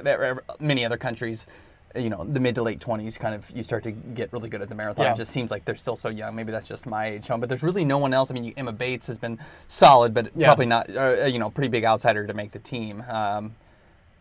many 0.60 0.86
other 0.86 0.98
countries, 0.98 1.48
you 1.96 2.10
know, 2.10 2.24
the 2.24 2.40
mid 2.40 2.56
to 2.56 2.64
late 2.64 2.80
twenties, 2.80 3.18
kind 3.18 3.36
of 3.36 3.50
you 3.52 3.64
start 3.64 3.84
to 3.84 3.92
get 3.92 4.32
really 4.34 4.50
good 4.50 4.62
at 4.62 4.70
the 4.70 4.76
marathon. 4.76 5.06
Yeah. 5.06 5.14
It 5.14 5.18
just 5.18 5.32
seems 5.32 5.52
like 5.52 5.66
they're 5.66 5.76
still 5.76 5.96
so 5.96 6.10
young. 6.10 6.36
Maybe 6.36 6.52
that's 6.52 6.68
just 6.68 6.86
my 6.88 7.08
age, 7.08 7.26
Sean. 7.26 7.40
But 7.40 7.50
there's 7.50 7.64
really 7.64 7.86
no 7.86 7.98
one 7.98 8.14
else. 8.14 8.32
I 8.32 8.34
mean, 8.34 8.44
you, 8.44 8.54
Emma 8.58 8.72
Bates 8.72 9.08
has 9.08 9.18
been 9.18 9.40
solid, 9.68 10.14
but 10.14 10.30
Yeah. 10.36 10.48
probably 10.48 10.68
not. 10.68 10.90
Uh, 10.96 11.26
you 11.26 11.40
know, 11.40 11.50
pretty 11.50 11.70
big 11.70 11.86
outsider 11.86 12.26
to 12.28 12.34
make 12.34 12.52
the 12.52 12.60
team. 12.60 13.04
Um, 13.10 13.56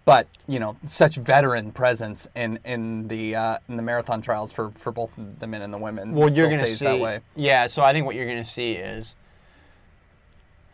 but 0.04 0.26
you 0.46 0.58
know, 0.58 0.74
such 0.86 1.16
veteran 1.16 1.70
presence 1.70 2.28
in 2.34 2.58
in 2.64 3.08
the 3.08 3.36
uh, 3.36 3.58
in 3.68 3.76
the 3.76 3.82
marathon 3.82 4.22
trials 4.22 4.50
for 4.50 4.70
for 4.70 4.90
both 4.90 5.18
the 5.38 5.46
men 5.46 5.60
and 5.60 5.72
the 5.72 5.76
women. 5.78 6.14
Well, 6.14 6.30
you're 6.30 6.48
going 6.48 6.60
to 6.60 6.66
see. 6.66 6.86
that 6.86 7.00
way. 7.00 7.20
Yeah, 7.36 7.66
so 7.66 7.82
I 7.82 7.92
think 7.92 8.06
what 8.06 8.14
you're 8.14 8.24
going 8.24 8.38
to 8.38 8.44
see 8.44 8.72
is 8.72 9.14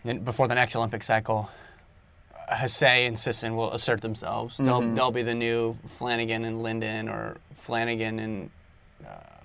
before 0.05 0.49
the 0.49 0.55
next 0.55 0.77
Olympic 0.77 1.03
cycle, 1.03 1.49
Hasay 2.53 3.07
and 3.07 3.19
Sisson 3.19 3.57
will 3.57 3.73
assert 3.73 4.01
themselves. 4.03 4.59
They'll 4.59 4.81
Mm-hmm. 4.83 4.95
they'll 4.95 5.11
be 5.11 5.23
the 5.23 5.35
new 5.35 5.75
Flanagan 5.87 6.45
and 6.45 6.63
Linden 6.63 7.09
or 7.09 7.37
Flanagan 7.55 8.19
and 8.19 8.51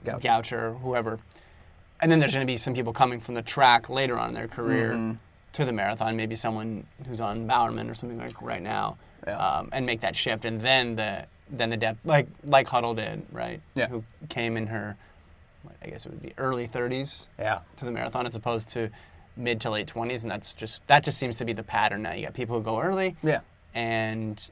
Goucher. 0.04 0.20
Goucher, 0.22 0.80
whoever. 0.82 1.20
And 2.02 2.12
then 2.12 2.20
there's 2.20 2.34
going 2.34 2.46
to 2.46 2.52
be 2.52 2.58
some 2.58 2.74
people 2.74 2.94
coming 2.94 3.20
from 3.20 3.36
the 3.36 3.42
track 3.42 3.90
later 3.90 4.18
on 4.18 4.30
in 4.30 4.36
their 4.36 4.48
career 4.48 4.92
Mm-hmm. 4.94 5.14
to 5.54 5.66
the 5.66 5.72
marathon. 5.74 6.16
Maybe 6.18 6.36
someone 6.36 6.86
who's 7.08 7.20
on 7.22 7.48
Bowerman 7.48 7.90
or 7.90 7.94
something 7.94 8.18
like 8.18 8.42
right 8.42 8.62
now, 8.62 8.98
Yeah. 9.28 9.38
um, 9.38 9.70
and 9.72 9.86
make 9.86 10.02
that 10.02 10.16
shift. 10.16 10.46
And 10.46 10.60
then 10.62 10.96
the 10.96 11.26
then 11.52 11.70
the 11.72 11.78
depth, 11.78 12.06
like 12.06 12.28
like 12.44 12.68
Huddle 12.68 12.94
did, 12.94 13.26
right? 13.32 13.60
Yeah. 13.76 13.88
Who 13.88 14.04
came 14.30 14.56
in 14.56 14.68
her, 14.68 14.96
I 15.82 15.88
guess 15.88 16.06
it 16.06 16.12
would 16.12 16.22
be 16.22 16.34
early 16.38 16.68
30s 16.68 17.28
Yeah. 17.40 17.60
to 17.78 17.86
the 17.86 17.92
marathon 17.92 18.26
as 18.28 18.36
opposed 18.36 18.70
to 18.70 18.90
mid 19.40 19.60
to 19.62 19.70
late 19.72 19.88
20s, 19.88 20.22
and 20.22 20.30
that's 20.32 20.54
just 20.54 20.86
that 20.88 21.04
just 21.04 21.18
seems 21.18 21.38
to 21.40 21.46
be 21.46 21.54
the 21.54 21.64
pattern 21.64 22.04
now. 22.04 22.14
You 22.14 22.26
got 22.26 22.34
people 22.36 22.58
who 22.58 22.64
go 22.64 22.80
early, 22.80 23.16
Yeah. 23.24 23.40
and 23.74 24.50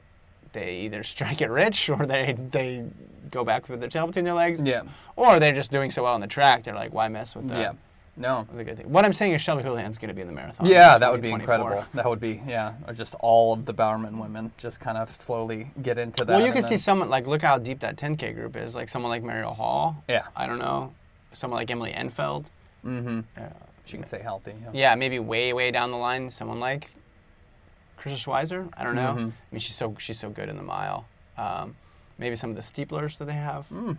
they 0.52 0.78
either 0.80 1.02
strike 1.14 1.40
it 1.40 1.50
rich 1.50 1.88
or 1.90 2.06
they 2.06 2.34
they 2.50 2.84
go 3.30 3.44
back 3.44 3.68
with 3.68 3.80
their 3.80 3.90
tail 3.90 4.06
between 4.06 4.24
their 4.24 4.34
legs, 4.34 4.62
Yeah. 4.62 4.82
or 5.14 5.38
they're 5.38 5.52
just 5.52 5.70
doing 5.70 5.90
so 5.90 6.02
well 6.04 6.14
on 6.14 6.20
the 6.22 6.26
track. 6.26 6.62
They're 6.62 6.74
like, 6.74 6.92
why 6.94 7.08
mess 7.08 7.36
with 7.36 7.48
that? 7.50 7.58
Yeah. 7.60 7.72
No. 8.16 8.48
The 8.52 8.64
good 8.64 8.76
thing. 8.76 8.90
What 8.90 9.04
I'm 9.04 9.12
saying 9.12 9.34
is 9.34 9.40
Shelby 9.42 9.62
Houlihan's 9.62 9.96
going 9.96 10.08
to 10.08 10.14
be 10.14 10.22
in 10.22 10.26
the 10.26 10.32
marathon. 10.32 10.66
Yeah, 10.66 10.98
that 10.98 11.12
would 11.12 11.22
be 11.22 11.28
2024. 11.28 11.54
incredible. 11.70 11.88
That 11.94 12.08
would 12.08 12.18
be 12.18 12.42
yeah, 12.48 12.72
or 12.88 12.92
just 12.94 13.14
all 13.20 13.52
of 13.52 13.64
the 13.64 13.72
Bowerman 13.72 14.18
women 14.18 14.50
just 14.58 14.80
kind 14.80 14.98
of 14.98 15.14
slowly 15.14 15.70
get 15.82 15.98
into 15.98 16.24
that. 16.24 16.32
Well, 16.32 16.40
you 16.44 16.52
can 16.52 16.62
could 16.62 16.68
see 16.68 16.78
someone 16.78 17.10
like 17.10 17.28
look 17.28 17.42
how 17.42 17.58
deep 17.58 17.78
that 17.80 17.96
10K 17.96 18.34
group 18.34 18.56
is. 18.56 18.74
Like 18.74 18.88
someone 18.88 19.10
like 19.10 19.22
Marielle 19.22 19.54
Hall. 19.54 20.02
Yeah. 20.08 20.24
I 20.34 20.48
don't 20.48 20.58
know. 20.58 20.92
Someone 21.32 21.58
like 21.60 21.70
Emily 21.70 21.92
Infeld. 21.92 22.46
mm-hmm. 22.84 23.20
Uh, 23.36 23.42
She 23.88 23.96
can 23.96 24.04
stay 24.06 24.20
healthy. 24.20 24.52
Yeah. 24.62 24.70
yeah, 24.74 24.94
maybe 24.94 25.18
way 25.18 25.52
way 25.54 25.70
down 25.70 25.90
the 25.90 25.96
line, 25.96 26.30
someone 26.30 26.60
like 26.60 26.90
Karissa 27.98 28.22
Schweizer. 28.26 28.68
I 28.76 28.84
don't 28.84 28.94
know. 28.94 29.14
Mhm. 29.14 29.32
I 29.32 29.50
mean, 29.50 29.60
she's 29.60 29.74
so 29.76 29.96
she's 29.98 30.18
so 30.18 30.28
good 30.28 30.50
in 30.50 30.56
the 30.56 30.62
mile. 30.62 31.06
Um, 31.38 31.74
maybe 32.18 32.36
some 32.36 32.50
of 32.50 32.56
the 32.56 32.62
steeplers 32.62 33.16
that 33.18 33.24
they 33.24 33.32
have. 33.32 33.68
Mm. 33.70 33.96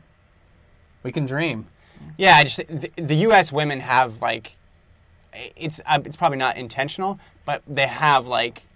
We 1.02 1.12
can 1.12 1.26
dream. 1.26 1.66
Yeah, 2.18 2.36
I 2.36 2.44
just 2.44 2.58
the, 2.68 2.92
the 2.98 3.16
U.S. 3.28 3.52
women 3.52 3.80
have 3.80 4.22
like 4.22 4.58
it's 5.34 5.82
uh, 5.88 6.00
it's 6.06 6.16
probably 6.16 6.38
not 6.38 6.56
intentional, 6.56 7.20
but 7.46 7.64
they 7.68 7.88
have 7.88 8.28
like 8.28 8.68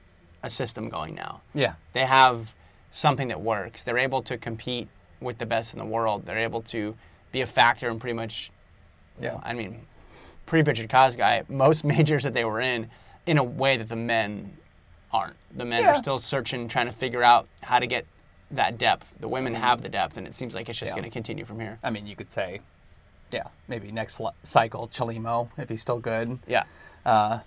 a 0.42 0.50
system 0.50 0.90
going 0.90 1.14
now. 1.14 1.42
Yeah. 1.54 1.76
They 1.94 2.06
have 2.06 2.56
something 2.92 3.28
that 3.28 3.40
works. 3.42 3.84
They're 3.84 3.98
able 4.00 4.22
to 4.24 4.38
compete 4.38 4.88
with 5.22 5.38
the 5.38 5.46
best 5.46 5.74
in 5.74 5.80
the 5.80 5.86
world. 5.86 6.26
They're 6.26 6.40
able 6.40 6.62
to 6.64 6.96
be 7.32 7.42
a 7.42 7.46
factor 7.46 7.88
in 7.90 8.00
pretty 8.00 8.16
much. 8.16 8.52
Yeah. 9.20 9.40
I 9.44 9.54
mean, 9.54 9.86
pre 10.46 10.62
Brigid 10.62 10.90
Kosgei, 10.90 11.48
most 11.50 11.84
majors 11.94 12.24
that 12.24 12.34
they 12.34 12.46
were 12.46 12.60
in, 12.62 12.90
in 13.26 13.38
a 13.38 13.44
way 13.44 13.78
that 13.78 13.90
the 13.90 13.96
men 13.96 14.58
aren't. 15.12 15.36
The 15.56 15.66
men 15.66 15.84
Yeah. 15.84 15.92
are 15.92 15.96
still 15.96 16.20
searching, 16.20 16.68
trying 16.68 16.88
to 16.88 16.92
figure 16.92 17.24
out 17.24 17.48
how 17.62 17.80
to 17.80 17.88
get 17.88 18.06
that 18.52 18.78
depth. 18.78 19.16
The 19.20 19.28
women 19.28 19.54
have 19.56 19.82
the 19.82 19.90
depth, 19.90 20.18
and 20.18 20.28
it 20.28 20.34
seems 20.34 20.56
like 20.56 20.70
it's 20.70 20.80
just 20.80 20.92
Yeah. 20.92 20.96
going 20.96 21.04
to 21.06 21.10
continue 21.14 21.46
from 21.46 21.60
here. 21.60 21.80
I 21.84 21.90
mean, 21.90 22.06
you 22.08 22.16
could 22.16 22.32
say, 22.32 22.62
yeah, 23.32 23.44
maybe 23.68 23.92
next 23.92 24.20
li- 24.20 24.30
cycle 24.44 24.88
Chelimo 24.90 25.50
if 25.58 25.70
he's 25.70 25.82
still 25.82 26.00
good. 26.00 26.38
Yeah. 26.48 26.64
Uh, 27.06 27.40
m- 27.40 27.42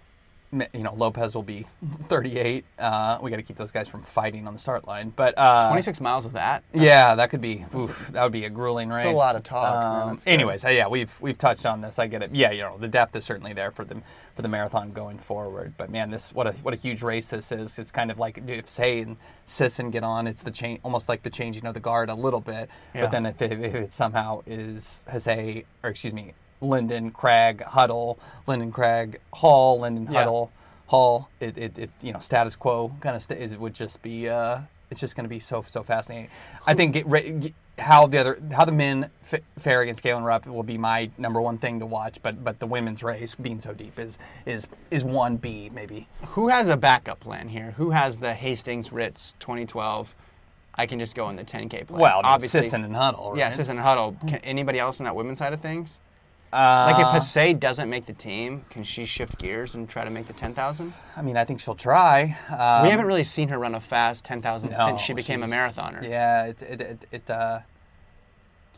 you 0.53 0.83
know, 0.83 0.95
Lopez 0.95 1.35
will 1.35 1.43
be 1.43 1.67
38. 2.03 2.65
Uh, 2.79 3.19
we 3.21 3.31
got 3.31 3.37
to 3.37 3.43
keep 3.43 3.57
those 3.57 3.71
guys 3.71 3.89
from 3.89 4.03
fighting 4.03 4.47
on 4.47 4.53
the 4.53 4.59
start 4.59 4.87
line. 4.87 5.13
But 5.15 5.35
uh, 5.37 5.69
26 5.69 6.01
miles 6.01 6.27
of 6.27 6.33
that. 6.35 6.65
Yeah, 6.73 7.15
that 7.15 7.31
could 7.31 7.41
be. 7.41 7.65
Oof, 7.75 8.09
that 8.13 8.23
would 8.23 8.33
be 8.33 8.45
a 8.45 8.51
grueling 8.51 8.89
race. 8.89 9.05
a 9.05 9.11
lot 9.11 9.37
of 9.37 9.43
talk. 9.43 9.77
Um, 9.85 10.17
good. 10.17 10.29
anyways, 10.29 10.65
uh, 10.65 10.69
yeah, 10.69 10.89
we've 10.89 11.15
we've 11.21 11.39
touched 11.39 11.67
on 11.67 11.81
this. 11.81 11.99
I 11.99 12.07
get 12.07 12.23
it. 12.23 12.35
Yeah, 12.35 12.51
you 12.53 12.63
know, 12.63 12.77
the 12.79 12.89
depth 12.89 13.17
is 13.17 13.25
certainly 13.25 13.53
there 13.53 13.71
for 13.71 13.85
the 13.85 14.01
for 14.35 14.43
the 14.43 14.49
marathon 14.49 14.93
going 14.93 15.19
forward. 15.19 15.75
But 15.77 15.91
man, 15.91 16.11
this 16.11 16.33
what 16.33 16.47
a 16.47 16.53
what 16.63 16.75
a 16.75 16.77
huge 16.77 17.03
race 17.03 17.27
this 17.27 17.51
is. 17.53 17.79
It's 17.79 17.91
kind 17.91 18.11
of 18.11 18.19
like 18.19 18.39
if 18.47 18.69
Say 18.69 19.01
and 19.01 19.17
Sisson 19.45 19.91
get 19.91 20.05
on, 20.05 20.27
it's 20.27 20.43
the 20.43 20.51
change, 20.51 20.81
almost 20.83 21.09
like 21.09 21.23
the 21.23 21.31
changing 21.31 21.67
of 21.67 21.75
the 21.75 21.81
guard 21.81 22.09
a 22.09 22.15
little 22.15 22.41
bit. 22.41 22.69
Yeah. 22.95 23.03
But 23.03 23.11
then 23.11 23.27
if 23.27 23.41
it, 23.43 23.53
if 23.53 23.75
it 23.75 23.93
somehow 23.93 24.43
is 24.47 25.05
Hasay 25.11 25.65
or 25.83 25.91
excuse 25.91 26.13
me, 26.13 26.35
Linden 26.61 27.11
Cragg 27.11 27.63
Huddle, 27.63 28.19
Linden 28.47 28.73
Cragg 28.73 29.19
Hall, 29.33 29.81
Linden 29.81 30.09
Yeah. 30.11 30.21
Huddle 30.21 30.51
Hall, 30.87 31.29
it, 31.41 31.59
it, 31.59 31.79
it 31.79 31.91
you 32.01 32.13
know 32.13 32.21
status 32.21 32.57
quo 32.57 32.93
kind 33.01 33.17
of 33.17 33.23
st- 33.23 33.41
it 33.53 33.59
would 33.61 33.75
just 33.75 34.03
be. 34.03 34.29
Uh, 34.29 34.61
it's 34.91 35.01
just 35.01 35.17
going 35.17 35.25
to 35.25 35.29
be 35.29 35.41
so 35.41 35.65
so 35.69 35.83
fascinating. 35.83 36.31
I 36.67 36.75
think 36.75 37.03
re- 37.07 37.53
how 37.79 38.07
the 38.07 38.19
other 38.19 38.39
how 38.53 38.65
the 38.65 38.71
men 38.73 39.11
f- 39.25 39.41
fare 39.59 39.83
against 39.83 40.03
Galen 40.03 40.23
Rupp 40.23 40.47
will 40.47 40.63
be 40.63 40.79
my 40.79 41.11
number 41.19 41.41
one 41.41 41.59
thing 41.59 41.81
to 41.81 41.87
watch. 41.87 42.19
But 42.23 42.45
but 42.45 42.61
the 42.61 42.67
women's 42.69 43.03
race 43.03 43.35
being 43.35 43.61
so 43.61 43.73
deep 43.75 43.99
is 43.99 44.17
is 44.47 44.69
is 44.93 45.05
one 45.05 45.37
B 45.39 45.71
maybe. 45.75 46.07
Who 46.29 46.49
has 46.49 46.69
a 46.69 46.77
backup 46.77 47.19
plan 47.19 47.49
here? 47.49 47.73
Who 47.73 47.91
has 47.91 48.19
the 48.19 48.33
Hastings 48.33 48.93
Ritz 48.93 49.35
2012? 49.41 50.15
I 50.79 50.87
can 50.87 50.99
just 50.99 51.17
go 51.17 51.29
in 51.31 51.37
the 51.37 51.45
10K 51.45 51.87
plan. 51.87 52.01
Well, 52.01 52.21
obviously. 52.23 52.63
Sisson 52.63 52.85
and 52.85 52.95
Huddle. 52.95 53.31
Right? 53.31 53.39
yeah, 53.39 53.51
Sisson 53.51 53.79
and 53.79 53.85
Huddle. 53.85 54.15
Can 54.29 54.37
anybody 54.45 54.79
else 54.79 55.01
on 55.01 55.05
that 55.05 55.17
women's 55.17 55.39
side 55.39 55.55
of 55.55 55.61
things? 55.61 56.01
Uh, 56.57 56.91
Like 56.91 56.99
if 57.05 57.09
Hasay 57.13 57.59
doesn't 57.61 57.91
make 57.91 58.07
the 58.07 58.13
team, 58.15 58.65
can 58.71 58.83
she 58.83 59.05
shift 59.05 59.39
gears 59.39 59.75
and 59.75 59.87
try 59.89 60.05
to 60.05 60.11
make 60.11 60.27
the 60.27 60.33
10,000? 60.33 60.93
I 61.17 61.23
mean, 61.23 61.37
I 61.37 61.45
think 61.45 61.61
she'll 61.61 61.75
try. 61.75 62.37
Um, 62.51 62.83
we 62.85 62.89
haven't 62.91 63.07
really 63.07 63.25
seen 63.25 63.49
her 63.51 63.59
run 63.59 63.75
a 63.75 63.81
fast 63.81 64.25
10,000 64.25 64.71
no, 64.71 64.87
since 64.87 65.01
she 65.03 65.13
became 65.13 65.43
a 65.43 65.47
marathoner. 65.47 66.03
Yeah, 66.03 66.47
it 66.47 66.63
it 66.63 66.81
it, 66.81 67.05
it 67.13 67.31
uh, 67.31 67.61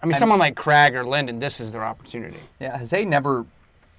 I 0.02 0.06
mean, 0.06 0.16
someone 0.16 0.38
like 0.40 0.54
Cragg 0.56 0.94
or 0.94 1.04
Linden, 1.04 1.38
this 1.38 1.60
is 1.60 1.70
their 1.72 1.84
opportunity. 1.84 2.38
yeah. 2.60 2.78
Hasay 2.78 3.06
never. 3.06 3.46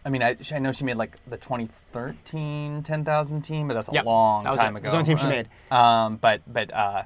I 0.05 0.09
mean, 0.09 0.23
I, 0.23 0.37
I 0.53 0.59
know 0.59 0.71
she 0.71 0.85
made 0.85 0.95
like 0.95 1.17
the 1.27 1.37
2013 1.37 2.83
10,000 2.83 3.41
team, 3.41 3.67
but 3.67 3.73
that's 3.75 3.89
a 3.89 3.93
Yep, 3.93 4.05
long 4.05 4.43
that 4.45 4.55
time 4.57 4.75
it. 4.75 4.79
Ago. 4.79 4.85
was 4.87 4.91
the 4.93 4.97
only 4.99 5.07
team 5.09 5.17
she 5.17 5.25
Uh, 5.25 5.29
made. 5.29 5.49
Um, 5.71 6.15
but 6.17 6.41
but 6.47 6.73
uh, 6.73 7.03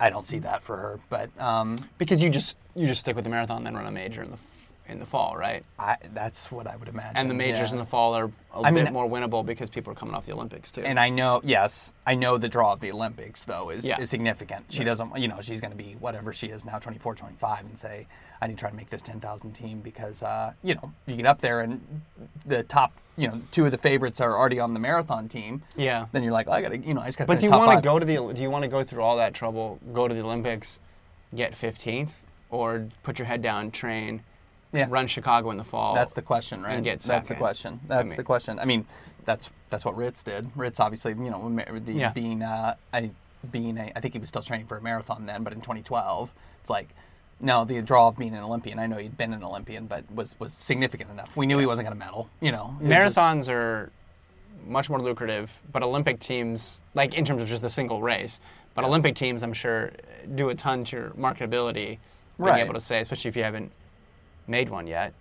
I 0.00 0.10
don't 0.10 0.22
see 0.24 0.38
that 0.40 0.62
for 0.62 0.76
her. 0.76 1.00
But 1.08 1.30
um, 1.40 1.76
Because 1.98 2.22
you 2.22 2.28
just 2.30 2.56
you 2.74 2.86
just 2.86 3.00
stick 3.00 3.16
with 3.16 3.24
the 3.24 3.30
marathon, 3.30 3.58
and 3.58 3.66
then 3.66 3.74
run 3.74 3.86
a 3.86 3.90
major 3.90 4.22
in 4.22 4.30
the 4.30 4.36
in 4.86 4.98
the 4.98 5.06
fall, 5.06 5.36
right? 5.36 5.62
I, 5.78 5.96
that's 6.12 6.52
what 6.52 6.66
I 6.66 6.76
would 6.76 6.88
imagine. 6.88 7.16
And 7.16 7.30
the 7.30 7.34
majors 7.34 7.70
yeah. 7.70 7.74
in 7.74 7.78
the 7.78 7.84
fall 7.86 8.14
are 8.14 8.30
a 8.54 8.60
I 8.60 8.70
bit 8.70 8.84
mean- 8.84 8.92
more 8.92 9.08
winnable 9.08 9.44
because 9.44 9.70
people 9.70 9.92
are 9.92 9.96
coming 9.96 10.14
off 10.14 10.26
the 10.26 10.32
Olympics 10.32 10.70
too. 10.70 10.82
And 10.82 11.00
I 11.00 11.08
know, 11.08 11.40
yes, 11.42 11.94
I 12.06 12.14
know 12.14 12.36
the 12.36 12.48
draw 12.48 12.72
of 12.72 12.80
the 12.80 12.92
Olympics 12.92 13.44
though 13.44 13.70
is, 13.70 13.86
Yeah. 13.86 14.00
is 14.00 14.10
significant. 14.10 14.66
She 14.68 14.84
doesn't, 14.84 15.16
you 15.18 15.28
know, 15.28 15.40
she's 15.40 15.60
going 15.60 15.70
to 15.70 15.76
be 15.76 15.96
whatever 16.00 16.32
she 16.32 16.48
is 16.48 16.64
now, 16.64 16.78
24, 16.78 17.14
25, 17.14 17.60
and 17.64 17.78
say, 17.78 18.06
I 18.42 18.46
need 18.46 18.54
to 18.54 18.60
try 18.60 18.70
to 18.70 18.76
make 18.76 18.90
this 18.90 19.00
10,000 19.02 19.52
team 19.52 19.80
because, 19.80 20.22
uh, 20.22 20.52
you 20.62 20.74
know, 20.74 20.92
you 21.06 21.16
get 21.16 21.26
up 21.26 21.40
there 21.40 21.60
and 21.60 21.80
the 22.44 22.62
top, 22.62 22.92
you 23.16 23.28
know, 23.28 23.40
two 23.52 23.64
of 23.64 23.70
the 23.70 23.78
favorites 23.78 24.20
are 24.20 24.36
already 24.36 24.60
on 24.60 24.74
the 24.74 24.80
marathon 24.80 25.28
team. 25.28 25.62
yeah. 25.76 26.06
Then 26.12 26.22
you're 26.22 26.32
like, 26.32 26.46
oh, 26.48 26.52
I 26.52 26.60
got 26.60 26.72
to, 26.72 26.78
you 26.78 26.92
know, 26.92 27.00
I 27.00 27.06
just 27.06 27.16
got 27.16 27.24
to. 27.24 27.28
But 27.28 27.38
do 27.38 27.46
you 27.46 27.52
want 27.52 27.72
to 27.72 27.80
go 27.88 27.98
to 27.98 28.04
the? 28.04 28.16
Do 28.34 28.42
you 28.42 28.50
want 28.50 28.64
to 28.64 28.68
go 28.68 28.82
through 28.84 29.02
all 29.02 29.16
that 29.16 29.32
trouble, 29.32 29.78
go 29.94 30.08
to 30.08 30.14
the 30.14 30.20
Olympics, 30.20 30.78
get 31.34 31.52
15th, 31.52 32.22
or 32.50 32.88
put 33.02 33.18
your 33.18 33.26
head 33.26 33.40
down, 33.40 33.70
train, 33.70 34.22
Yeah. 34.74 34.86
run 34.90 35.06
Chicago 35.06 35.50
in 35.50 35.56
the 35.56 35.64
fall? 35.64 35.94
That's 35.94 36.12
the 36.12 36.22
question, 36.22 36.62
right? 36.62 36.82
get 36.82 37.00
That's 37.00 37.28
the 37.28 37.34
question. 37.34 37.80
That's 37.86 38.08
mean- 38.10 38.16
the 38.16 38.24
question. 38.24 38.58
I 38.58 38.64
mean, 38.64 38.84
that's 39.24 39.50
that's 39.70 39.84
what 39.84 39.96
Ritz 39.96 40.22
did. 40.22 40.50
Ritz 40.54 40.80
obviously, 40.80 41.12
you 41.12 41.30
know, 41.30 41.48
the, 41.78 41.92
Yeah. 41.92 42.12
being 42.12 42.42
uh, 42.42 42.74
a 42.92 43.10
being 43.50 43.78
a, 43.78 43.92
I 43.96 44.00
think 44.00 44.14
he 44.14 44.18
was 44.20 44.28
still 44.28 44.42
training 44.42 44.66
for 44.66 44.76
a 44.76 44.82
marathon 44.82 45.26
then, 45.26 45.42
but 45.44 45.52
in 45.52 45.60
2012, 45.60 46.30
it's 46.60 46.70
like. 46.70 46.88
No, 47.40 47.64
the 47.64 47.82
draw 47.82 48.08
of 48.08 48.16
being 48.16 48.32
an 48.32 48.44
Olympian. 48.44 48.78
I 48.78 48.86
know 48.86 48.96
he'd 48.96 49.18
been 49.18 49.34
an 49.34 49.42
Olympian, 49.42 49.86
but 49.86 50.04
was 50.10 50.38
was 50.38 50.52
significant 50.52 51.10
enough. 51.10 51.36
We 51.36 51.46
knew 51.46 51.58
he 51.58 51.66
wasn't 51.66 51.88
going 51.88 51.98
to 51.98 52.02
medal. 52.02 52.28
You 52.40 52.52
know, 52.52 52.76
was 52.80 52.88
just- 52.88 53.16
Marathons 53.18 53.52
are 53.52 53.90
much 54.66 54.88
more 54.88 55.00
lucrative, 55.00 55.60
but 55.72 55.82
Olympic 55.82 56.20
teams, 56.20 56.80
like 56.94 57.14
in 57.14 57.24
terms 57.24 57.42
of 57.42 57.48
just 57.48 57.60
the 57.60 57.68
single 57.68 58.00
race, 58.02 58.38
but 58.74 58.84
Olympic 58.84 59.16
teams, 59.16 59.42
I'm 59.42 59.52
sure, 59.52 59.90
do 60.36 60.48
a 60.48 60.54
ton 60.54 60.84
to 60.84 60.96
your 60.96 61.10
marketability. 61.10 61.74
Being 61.74 61.98
Right. 62.38 62.60
able 62.64 62.74
to 62.74 62.80
say, 62.80 63.00
especially 63.00 63.30
if 63.30 63.36
you 63.36 63.42
haven't 63.42 63.72
made 64.46 64.68
one 64.68 64.86
yet, 64.86 65.12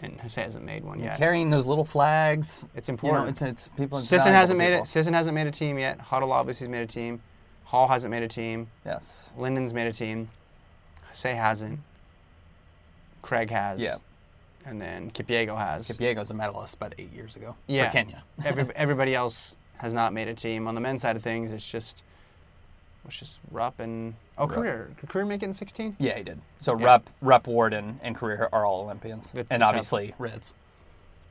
and 0.00 0.18
Hasay 0.18 0.42
hasn't 0.44 0.64
made 0.64 0.84
one 0.84 1.00
yet. 1.00 1.18
carrying 1.18 1.50
those 1.50 1.66
little 1.66 1.84
flags. 1.84 2.64
It's 2.74 2.88
You 2.88 2.92
important. 2.92 3.24
know, 3.24 3.28
it's 3.30 3.42
it's 3.42 3.68
people. 3.76 3.98
it's 3.98 4.08
Sisson 4.08 4.32
hasn't 4.32 4.58
made 4.58 4.68
people. 4.70 4.82
it. 4.82 4.86
Sisson 4.86 5.14
hasn't 5.14 5.34
made 5.34 5.46
a 5.46 5.50
team 5.50 5.78
yet. 5.78 6.00
Huddle 6.00 6.32
obviously 6.32 6.66
has 6.66 6.70
made 6.70 6.82
a 6.82 6.86
team. 6.86 7.20
Hall 7.64 7.86
hasn't 7.88 8.10
made 8.10 8.22
a 8.22 8.28
team. 8.28 8.68
Yes. 8.86 9.32
Linden's 9.36 9.74
made 9.74 9.86
a 9.86 9.92
team. 9.92 10.28
Hasay 11.12 11.34
hasn't. 11.36 11.80
Cragg 13.22 13.50
has. 13.50 13.82
Yeah. 13.82 13.96
And 14.64 14.80
then 14.80 15.10
Kipyego 15.10 15.56
has. 15.56 15.88
Diego's 15.88 16.30
a 16.30 16.34
medalist 16.34 16.74
about 16.76 16.94
eight 16.98 17.12
years 17.12 17.36
ago. 17.36 17.56
Yeah. 17.66 17.86
For 17.88 17.92
Kenya. 17.92 18.22
Every, 18.44 18.64
everybody 18.76 19.14
else 19.14 19.56
has 19.78 19.92
not 19.92 20.12
made 20.12 20.28
a 20.28 20.34
team. 20.34 20.66
On 20.66 20.74
the 20.74 20.80
men's 20.80 21.02
side 21.02 21.16
of 21.16 21.22
things, 21.22 21.52
it's 21.52 21.70
just 21.70 22.02
it's 23.08 23.18
just 23.18 23.40
Rupp 23.50 23.80
and 23.80 24.14
oh 24.36 24.46
Rupp. 24.46 24.58
Korir. 24.58 24.96
Could 24.98 25.08
Korir 25.08 25.26
make 25.26 25.42
it 25.42 25.46
in 25.46 25.52
16? 25.52 25.96
Yeah, 25.98 26.16
he 26.16 26.22
did. 26.22 26.40
So 26.60 26.78
Yeah. 26.78 26.86
Rupp, 26.86 27.10
Rupp, 27.20 27.46
Ward, 27.46 27.72
and, 27.72 27.98
and 28.02 28.16
Korir 28.16 28.48
are 28.52 28.64
all 28.64 28.82
Olympians, 28.82 29.30
The- 29.30 29.40
and 29.50 29.60
the 29.62 29.66
top- 29.66 29.68
obviously 29.70 30.14
Ritz. 30.18 30.54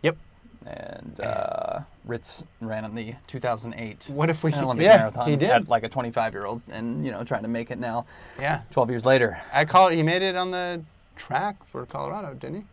Yep. 0.01 0.17
And 0.65 1.19
uh, 1.21 1.79
Ritz 2.03 2.43
ran 2.59 2.83
in 2.83 2.93
the 2.95 3.15
2008 3.27 4.09
What 4.11 4.29
if 4.29 4.43
we? 4.43 4.53
Olympic 4.53 4.83
yeah, 4.85 4.97
marathon 4.97 5.29
he 5.29 5.35
did. 5.37 5.49
at 5.49 5.67
like 5.69 5.83
a 5.83 5.89
25 5.89 6.33
year 6.33 6.45
old, 6.45 6.61
and 6.69 7.05
you 7.05 7.11
know 7.11 7.23
trying 7.23 7.43
to 7.43 7.47
make 7.47 7.71
it 7.71 7.77
now, 7.79 8.05
yeah, 8.39 8.61
12 8.71 8.89
years 8.89 9.05
later. 9.05 9.39
I 9.53 9.63
call 9.65 9.87
it. 9.87 9.95
He 9.95 10.03
made 10.03 10.23
it 10.23 10.35
on 10.35 10.51
the 10.51 10.81
track 11.15 11.65
for 11.65 11.85
Colorado, 11.85 12.33
didn't 12.33 12.65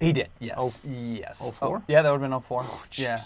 he? 0.00 0.06
He 0.06 0.12
did. 0.12 0.28
Yes. 0.40 0.56
Oh, 0.58 0.72
yes. 0.90 1.50
04? 1.58 1.76
Oh, 1.78 1.82
yeah, 1.88 2.02
that 2.02 2.10
would 2.10 2.20
have 2.20 2.30
been 2.30 2.40
04. 2.40 2.64
yeah. 2.92 3.18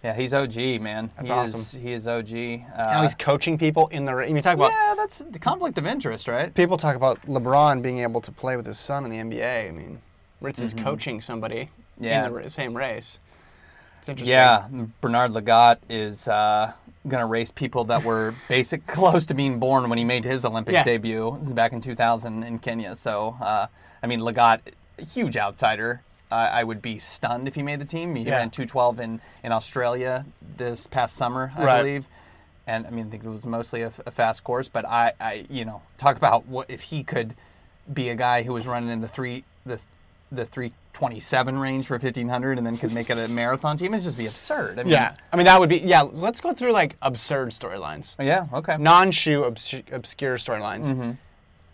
Jeez. 0.00 0.04
Yeah, 0.04 0.14
he's 0.14 0.32
OG, 0.32 0.80
man. 0.82 1.10
That's 1.16 1.28
he 1.28 1.34
awesome. 1.34 1.60
Is, 1.60 1.72
he 1.72 1.92
is 1.92 2.06
OG. 2.08 2.32
Uh, 2.32 2.82
now 2.94 3.02
he's 3.02 3.14
coaching 3.14 3.58
people 3.58 3.88
in 3.88 4.04
the. 4.04 4.14
ra- 4.14 4.24
I 4.24 4.32
mean, 4.32 4.42
talk 4.42 4.54
about 4.54 4.70
yeah, 4.72 4.94
that's 4.96 5.18
the 5.18 5.38
conflict 5.38 5.78
of 5.78 5.86
interest, 5.86 6.26
right? 6.28 6.54
people 6.54 6.76
talk 6.76 6.96
about 6.96 7.20
LeBron 7.22 7.82
being 7.82 7.98
able 7.98 8.20
to 8.22 8.32
play 8.32 8.56
with 8.56 8.66
his 8.66 8.78
son 8.78 9.04
in 9.04 9.10
the 9.10 9.18
NBA. 9.36 9.68
I 9.68 9.72
mean, 9.72 10.00
Ritz 10.40 10.60
is 10.60 10.74
coaching 10.74 11.20
somebody 11.20 11.68
Mm-hmm. 11.96 12.04
Yeah. 12.04 12.26
in 12.28 12.32
the 12.32 12.48
same 12.48 12.74
race. 12.74 13.20
It's 13.98 14.08
interesting. 14.08 14.32
Yeah, 14.32 14.68
Bernard 15.02 15.32
Lagat 15.32 15.76
is 15.90 16.26
uh, 16.28 16.72
going 17.06 17.20
to 17.20 17.26
race 17.26 17.50
people 17.50 17.84
that 17.84 18.02
were 18.02 18.32
basic 18.48 18.86
close 18.86 19.26
to 19.26 19.34
being 19.34 19.58
born 19.60 19.90
when 19.90 19.98
he 19.98 20.04
made 20.04 20.24
his 20.24 20.46
Olympic 20.46 20.72
Yeah. 20.72 20.82
debut 20.82 21.36
back 21.52 21.72
in 21.74 21.82
2000 21.82 22.42
in 22.42 22.58
Kenya. 22.58 22.96
So, 22.96 23.36
uh, 23.42 23.66
I 24.02 24.06
mean, 24.06 24.20
Lagat, 24.20 24.60
a 24.98 25.04
huge 25.04 25.36
outsider. 25.36 26.00
Uh, 26.30 26.34
I 26.52 26.62
would 26.64 26.80
be 26.80 26.98
stunned 26.98 27.48
if 27.48 27.54
he 27.56 27.62
made 27.62 27.80
the 27.80 27.84
team. 27.84 28.14
He 28.14 28.22
Yeah. 28.24 28.36
ran 28.36 28.50
212 28.50 29.00
in, 29.00 29.20
in 29.42 29.52
Australia 29.52 30.24
this 30.56 30.86
past 30.86 31.16
summer, 31.16 31.52
I 31.56 31.64
Right. 31.64 31.78
believe. 31.78 32.06
And 32.66 32.86
I 32.86 32.90
mean, 32.90 33.06
I 33.06 33.10
think 33.10 33.24
it 33.24 33.28
was 33.28 33.44
mostly 33.44 33.82
a, 33.82 33.92
a 34.06 34.10
fast 34.12 34.44
course, 34.44 34.68
but 34.68 34.86
I, 34.86 35.12
I, 35.20 35.44
you 35.50 35.64
know, 35.64 35.82
talk 35.96 36.16
about 36.16 36.46
what 36.46 36.70
if 36.70 36.82
he 36.82 37.02
could 37.02 37.34
be 37.92 38.10
a 38.10 38.14
guy 38.14 38.42
who 38.44 38.52
was 38.52 38.66
running 38.66 38.90
in 38.90 39.00
the 39.00 39.08
three, 39.08 39.42
the, 39.66 39.80
the 40.30 40.46
327 40.46 41.58
range 41.58 41.86
for 41.88 41.94
1500 41.94 42.58
and 42.58 42.64
then 42.66 42.76
could 42.76 42.92
make 42.92 43.10
it 43.10 43.18
a 43.18 43.26
marathon 43.26 43.76
team. 43.76 43.92
It'd 43.94 44.04
just 44.04 44.16
be 44.18 44.26
absurd. 44.28 44.78
I 44.78 44.84
mean, 44.84 44.92
Yeah, 44.92 45.14
I 45.32 45.36
mean 45.36 45.46
that 45.46 45.58
would 45.58 45.68
be 45.68 45.78
yeah. 45.78 46.02
Let's 46.02 46.40
go 46.40 46.52
through 46.52 46.72
like 46.72 46.94
absurd 47.02 47.48
storylines, 47.50 48.14
Yeah. 48.24 48.46
Okay. 48.52 48.76
non-shoe 48.78 49.44
obs- 49.44 49.82
obscure 49.90 50.36
storylines, 50.36 51.16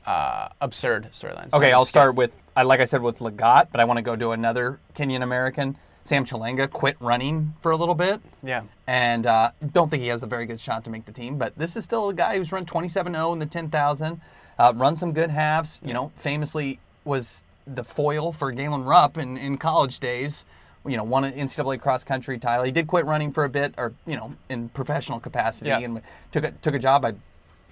uh, 0.07 0.49
absurd 0.61 1.05
storylines. 1.12 1.53
Okay. 1.53 1.73
I'll 1.73 1.85
start 1.85 2.14
with 2.14 2.40
I 2.57 2.62
like 2.62 2.81
I 2.81 2.85
said 2.87 3.03
with 3.03 3.19
Lagat, 3.19 3.69
but 3.73 3.81
I 3.81 3.85
want 3.85 3.99
to 3.99 4.03
go 4.03 4.16
to 4.16 4.31
another 4.33 4.79
Kenyan 4.95 5.23
American. 5.23 5.77
Sam 6.05 6.25
Chelanga 6.25 6.71
quit 6.71 6.97
running 7.01 7.55
for 7.61 7.73
a 7.73 7.77
little 7.77 7.95
bit, 7.97 8.21
Yeah, 8.40 8.62
and 8.87 9.27
uh, 9.27 9.51
don't 9.73 9.90
think 9.90 10.05
he 10.05 10.09
has 10.11 10.23
a 10.23 10.27
very 10.29 10.47
good 10.47 10.61
shot 10.61 10.85
to 10.85 10.90
make 10.90 11.05
the 11.05 11.11
team. 11.11 11.37
But 11.37 11.59
this 11.59 11.75
is 11.75 11.83
still 11.85 12.09
a 12.11 12.14
guy 12.14 12.37
who's 12.37 12.53
run 12.53 12.64
27-0 12.64 13.33
in 13.33 13.38
the 13.40 13.47
10,000, 13.47 14.21
uh, 14.61 14.73
run 14.77 14.95
some 14.95 15.12
good 15.12 15.31
halves. 15.31 15.81
You 15.85 15.92
know, 15.95 16.12
famously 16.16 16.79
was 17.05 17.42
the 17.66 17.83
foil 17.83 18.33
for 18.33 18.53
Galen 18.53 18.85
Rupp 18.85 19.19
in, 19.19 19.37
in 19.37 19.59
college 19.59 19.99
days. 19.99 20.47
You 20.87 20.97
know, 20.97 21.03
won 21.03 21.25
an 21.25 21.33
NCAA 21.33 21.81
cross 21.81 22.05
country 22.05 22.38
title. 22.38 22.64
He 22.64 22.71
did 22.71 22.87
quit 22.87 23.05
running 23.05 23.33
for 23.33 23.42
a 23.42 23.49
bit, 23.49 23.75
or 23.77 23.92
you 24.07 24.14
know, 24.14 24.33
in 24.49 24.69
professional 24.69 25.19
capacity, 25.19 25.71
Yeah. 25.71 25.81
and 25.81 26.01
took 26.31 26.45
a 26.45 26.53
took 26.53 26.75
a 26.75 26.79
job. 26.79 27.05
I 27.05 27.14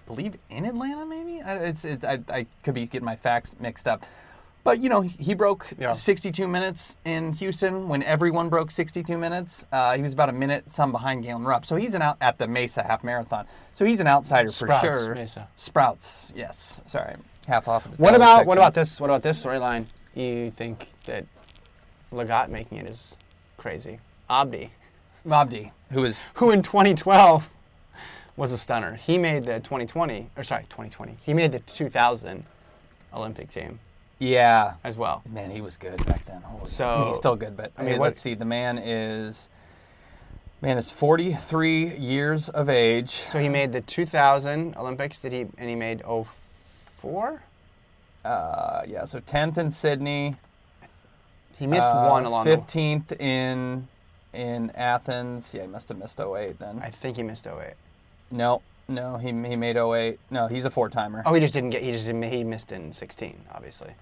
believe 0.06 0.36
in 0.50 0.64
Atlanta, 0.64 1.04
maybe. 1.06 1.40
I, 1.42 1.54
it's 1.56 1.84
it, 1.84 2.04
I, 2.04 2.20
I 2.28 2.46
could 2.62 2.74
be 2.74 2.86
getting 2.86 3.06
my 3.06 3.16
facts 3.16 3.54
mixed 3.60 3.86
up. 3.88 4.04
But 4.62 4.80
you 4.82 4.88
know, 4.88 5.02
he 5.02 5.34
broke 5.34 5.66
Yeah. 5.78 5.92
62 5.92 6.48
minutes 6.48 6.96
in 7.04 7.34
Houston 7.34 7.86
when 7.86 8.02
everyone 8.02 8.48
broke 8.48 8.70
62 8.70 9.18
minutes. 9.18 9.66
Uh, 9.70 9.94
he 9.94 10.00
was 10.02 10.14
about 10.14 10.30
a 10.30 10.32
minute 10.32 10.70
some 10.70 10.90
behind 10.90 11.22
Galen 11.22 11.44
Rupp, 11.44 11.66
so 11.66 11.76
he's 11.76 11.94
an 11.94 12.00
out 12.00 12.16
at 12.22 12.38
the 12.38 12.46
Mesa 12.48 12.82
Half 12.82 13.04
Marathon. 13.04 13.46
So 13.74 13.84
he's 13.84 14.00
an 14.00 14.06
outsider 14.06 14.48
Sprouts, 14.48 14.80
for 14.86 14.98
sure. 15.04 15.14
Mesa. 15.14 15.48
Sprouts, 15.56 16.32
yes. 16.34 16.80
Sorry, 16.86 17.16
half 17.46 17.68
off. 17.68 17.84
Of 17.84 17.96
the 17.98 18.02
What 18.02 18.14
about 18.14 18.46
what 18.46 18.56
about 18.56 18.72
this? 18.72 19.00
What 19.00 19.10
about 19.10 19.22
this 19.22 19.44
storyline? 19.44 19.84
You 20.14 20.50
think 20.50 20.88
that 21.04 21.26
Lagat 22.12 22.48
making 22.48 22.78
it 22.78 22.86
is 22.86 23.18
crazy? 23.58 23.98
Abdi, 24.30 24.70
Abdi, 25.30 25.72
who 25.92 26.04
is 26.06 26.22
who 26.34 26.50
in 26.50 26.62
2012 26.62 27.52
was 28.36 28.52
a 28.52 28.58
stunner. 28.58 28.94
He 28.94 29.18
made 29.18 29.44
the 29.44 29.60
2020 29.60 30.30
or 30.36 30.42
sorry 30.42 30.64
2020. 30.64 31.16
He 31.24 31.34
made 31.34 31.52
the 31.52 31.60
2000 31.60 32.44
Olympic 33.12 33.48
team 33.48 33.78
yeah. 34.18 34.74
as 34.82 34.96
well. 34.96 35.22
Man, 35.30 35.50
he 35.50 35.60
was 35.60 35.76
good 35.76 36.04
back 36.06 36.24
then. 36.24 36.42
Holy- 36.42 36.66
So- 36.66 37.06
he's 37.08 37.16
still 37.16 37.36
good, 37.36 37.56
but 37.56 37.72
I 37.76 37.82
mean, 37.82 37.98
what- 37.98 38.06
let's 38.06 38.20
see. 38.20 38.34
The 38.34 38.44
man 38.44 38.78
is 38.78 39.48
man 40.60 40.78
is 40.78 40.90
43 40.90 41.96
years 41.96 42.48
of 42.48 42.68
age. 42.68 43.10
So 43.10 43.38
he 43.38 43.48
made 43.48 43.72
the 43.72 43.82
2000 43.82 44.74
Olympics. 44.76 45.20
Did 45.20 45.32
he? 45.32 45.40
And 45.58 45.68
he 45.68 45.76
made 45.76 46.02
04. 46.04 47.42
Uh, 48.24 48.82
yeah, 48.86 49.04
so 49.04 49.20
10th 49.20 49.58
in 49.58 49.70
Sydney. 49.70 50.36
He 51.58 51.66
missed 51.66 51.92
uh, 51.92 52.08
one 52.08 52.24
along 52.24 52.46
the. 52.46 52.56
15th 52.56 53.20
in 53.20 53.88
in 54.32 54.70
Athens. 54.74 55.54
Yeah, 55.54 55.62
he 55.62 55.68
must 55.68 55.88
have 55.88 55.98
missed 55.98 56.18
08 56.18 56.58
then. 56.58 56.80
I 56.82 56.90
think 56.90 57.16
he 57.18 57.22
missed 57.22 57.46
08. 57.46 57.74
No, 58.34 58.62
No, 58.88 59.16
he 59.16 59.28
he 59.28 59.56
made 59.56 59.76
08. 59.76 60.18
No, 60.30 60.48
he's 60.48 60.64
a 60.64 60.70
four 60.70 60.88
timer. 60.88 61.22
Oh, 61.24 61.32
he 61.32 61.40
just 61.40 61.54
didn't 61.54 61.70
get. 61.70 61.82
He 61.82 61.92
just 61.92 62.06
didn't, 62.06 62.22
he 62.24 62.44
missed 62.44 62.72
in 62.72 62.90
16, 62.92 63.38
obviously, 63.54 63.92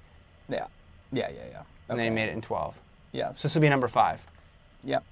Yeah, 0.49 0.67
yeah, 1.13 1.29
yeah, 1.31 1.41
yeah. 1.51 1.63
and 1.89 1.99
then 1.99 2.07
he 2.07 2.11
made 2.11 2.29
it 2.29 2.33
in 2.33 2.41
12. 2.41 2.75
Yes. 3.13 3.39
So 3.39 3.47
this 3.47 3.55
would 3.55 3.61
be 3.61 3.69
number 3.69 3.89
five, 3.89 4.27
yep. 4.83 5.05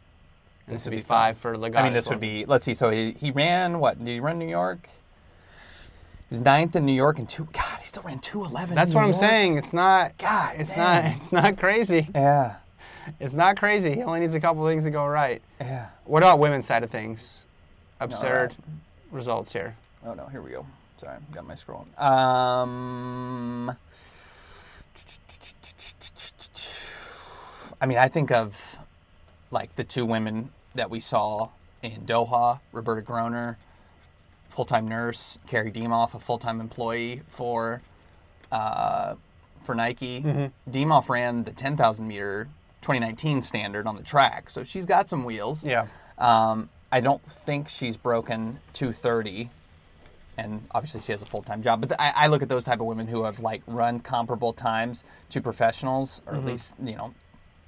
and 0.66 0.74
this, 0.74 0.86
would 0.86 0.92
be 0.92 1.02
five. 1.02 1.36
for 1.36 1.54
Lagat. 1.54 1.76
I 1.76 1.84
mean, 1.84 1.92
this 1.92 2.08
would 2.08 2.18
be. 2.18 2.46
Let's 2.46 2.64
see. 2.64 2.72
So 2.72 2.88
he, 2.88 3.12
he 3.12 3.30
ran 3.30 3.78
what? 3.78 3.98
Did 3.98 4.08
he 4.08 4.20
run 4.20 4.38
New 4.38 4.48
York? 4.48 4.88
He 4.88 6.34
was 6.34 6.40
ninth 6.40 6.74
in 6.74 6.86
New 6.86 6.94
York 6.94 7.18
and 7.18 7.28
two. 7.28 7.46
God, 7.52 7.78
he 7.78 7.84
still 7.84 8.02
ran 8.04 8.20
two 8.20 8.42
eleven. 8.44 8.74
That's 8.74 8.94
what 8.94 9.04
I'm 9.04 9.12
saying. 9.12 9.58
It's 9.58 9.74
not. 9.74 10.16
God, 10.16 10.54
it's 10.58 10.74
not. 10.76 11.04
It's 11.04 11.30
not 11.30 11.58
crazy. 11.58 12.08
Yeah, 12.14 12.56
It's 13.20 13.34
not 13.34 13.58
crazy. 13.58 13.94
He 13.96 14.02
only 14.02 14.20
needs 14.20 14.34
a 14.34 14.40
couple 14.40 14.66
things 14.66 14.84
to 14.84 14.90
go 14.90 15.04
right. 15.06 15.42
yeah. 15.60 15.88
What 16.06 16.22
about 16.22 16.38
women's 16.38 16.66
side 16.66 16.82
of 16.82 16.90
things? 16.90 17.46
Absurd 18.00 18.54
right. 18.56 18.76
Results 19.10 19.52
here. 19.52 19.76
Oh 20.04 20.14
no, 20.14 20.26
here 20.26 20.40
we 20.40 20.50
go. 20.50 20.64
Sorry, 20.98 21.18
got 21.32 21.46
my 21.46 21.54
scroll. 21.54 21.86
Um, 21.98 23.70
I 27.80 27.86
mean, 27.86 27.98
I 27.98 28.08
think 28.08 28.30
of 28.30 28.78
like 29.50 29.74
the 29.76 29.84
two 29.84 30.04
women 30.06 30.50
that 30.74 30.90
we 30.90 31.00
saw 31.00 31.48
in 31.82 32.02
Doha, 32.02 32.60
Roberta 32.72 33.02
Groner, 33.02 33.58
full-time 34.48 34.86
nurse, 34.86 35.38
Carrie 35.48 35.72
Dimoff, 35.72 36.14
a 36.14 36.18
full-time 36.18 36.60
employee 36.60 37.22
for 37.26 37.82
uh, 38.52 39.14
for 39.62 39.74
Nike. 39.74 40.22
Dimoff 40.70 41.08
ran 41.08 41.44
the 41.44 41.52
10,000 41.52 42.06
meter 42.06 42.48
2019 42.82 43.42
standard 43.42 43.86
on 43.86 43.96
the 43.96 44.02
track, 44.02 44.50
so 44.50 44.62
she's 44.64 44.86
got 44.86 45.08
some 45.08 45.24
wheels. 45.24 45.64
Yeah. 45.64 45.86
Um, 46.18 46.68
I 46.92 47.00
don't 47.00 47.22
think 47.22 47.68
she's 47.68 47.96
broken 47.96 48.58
230, 48.72 49.50
and 50.36 50.66
obviously 50.72 51.00
she 51.00 51.12
has 51.12 51.22
a 51.22 51.26
full 51.26 51.42
time 51.42 51.62
job. 51.62 51.80
But 51.86 52.00
I, 52.00 52.12
I 52.16 52.26
look 52.26 52.42
at 52.42 52.48
those 52.48 52.64
type 52.64 52.80
of 52.80 52.86
women 52.86 53.06
who 53.06 53.24
have 53.24 53.40
like 53.40 53.62
run 53.66 54.00
comparable 54.00 54.52
times 54.52 55.04
to 55.30 55.40
professionals, 55.40 56.22
or 56.26 56.34
at 56.34 56.44
least 56.44 56.74
you 56.82 56.96
know, 56.96 57.14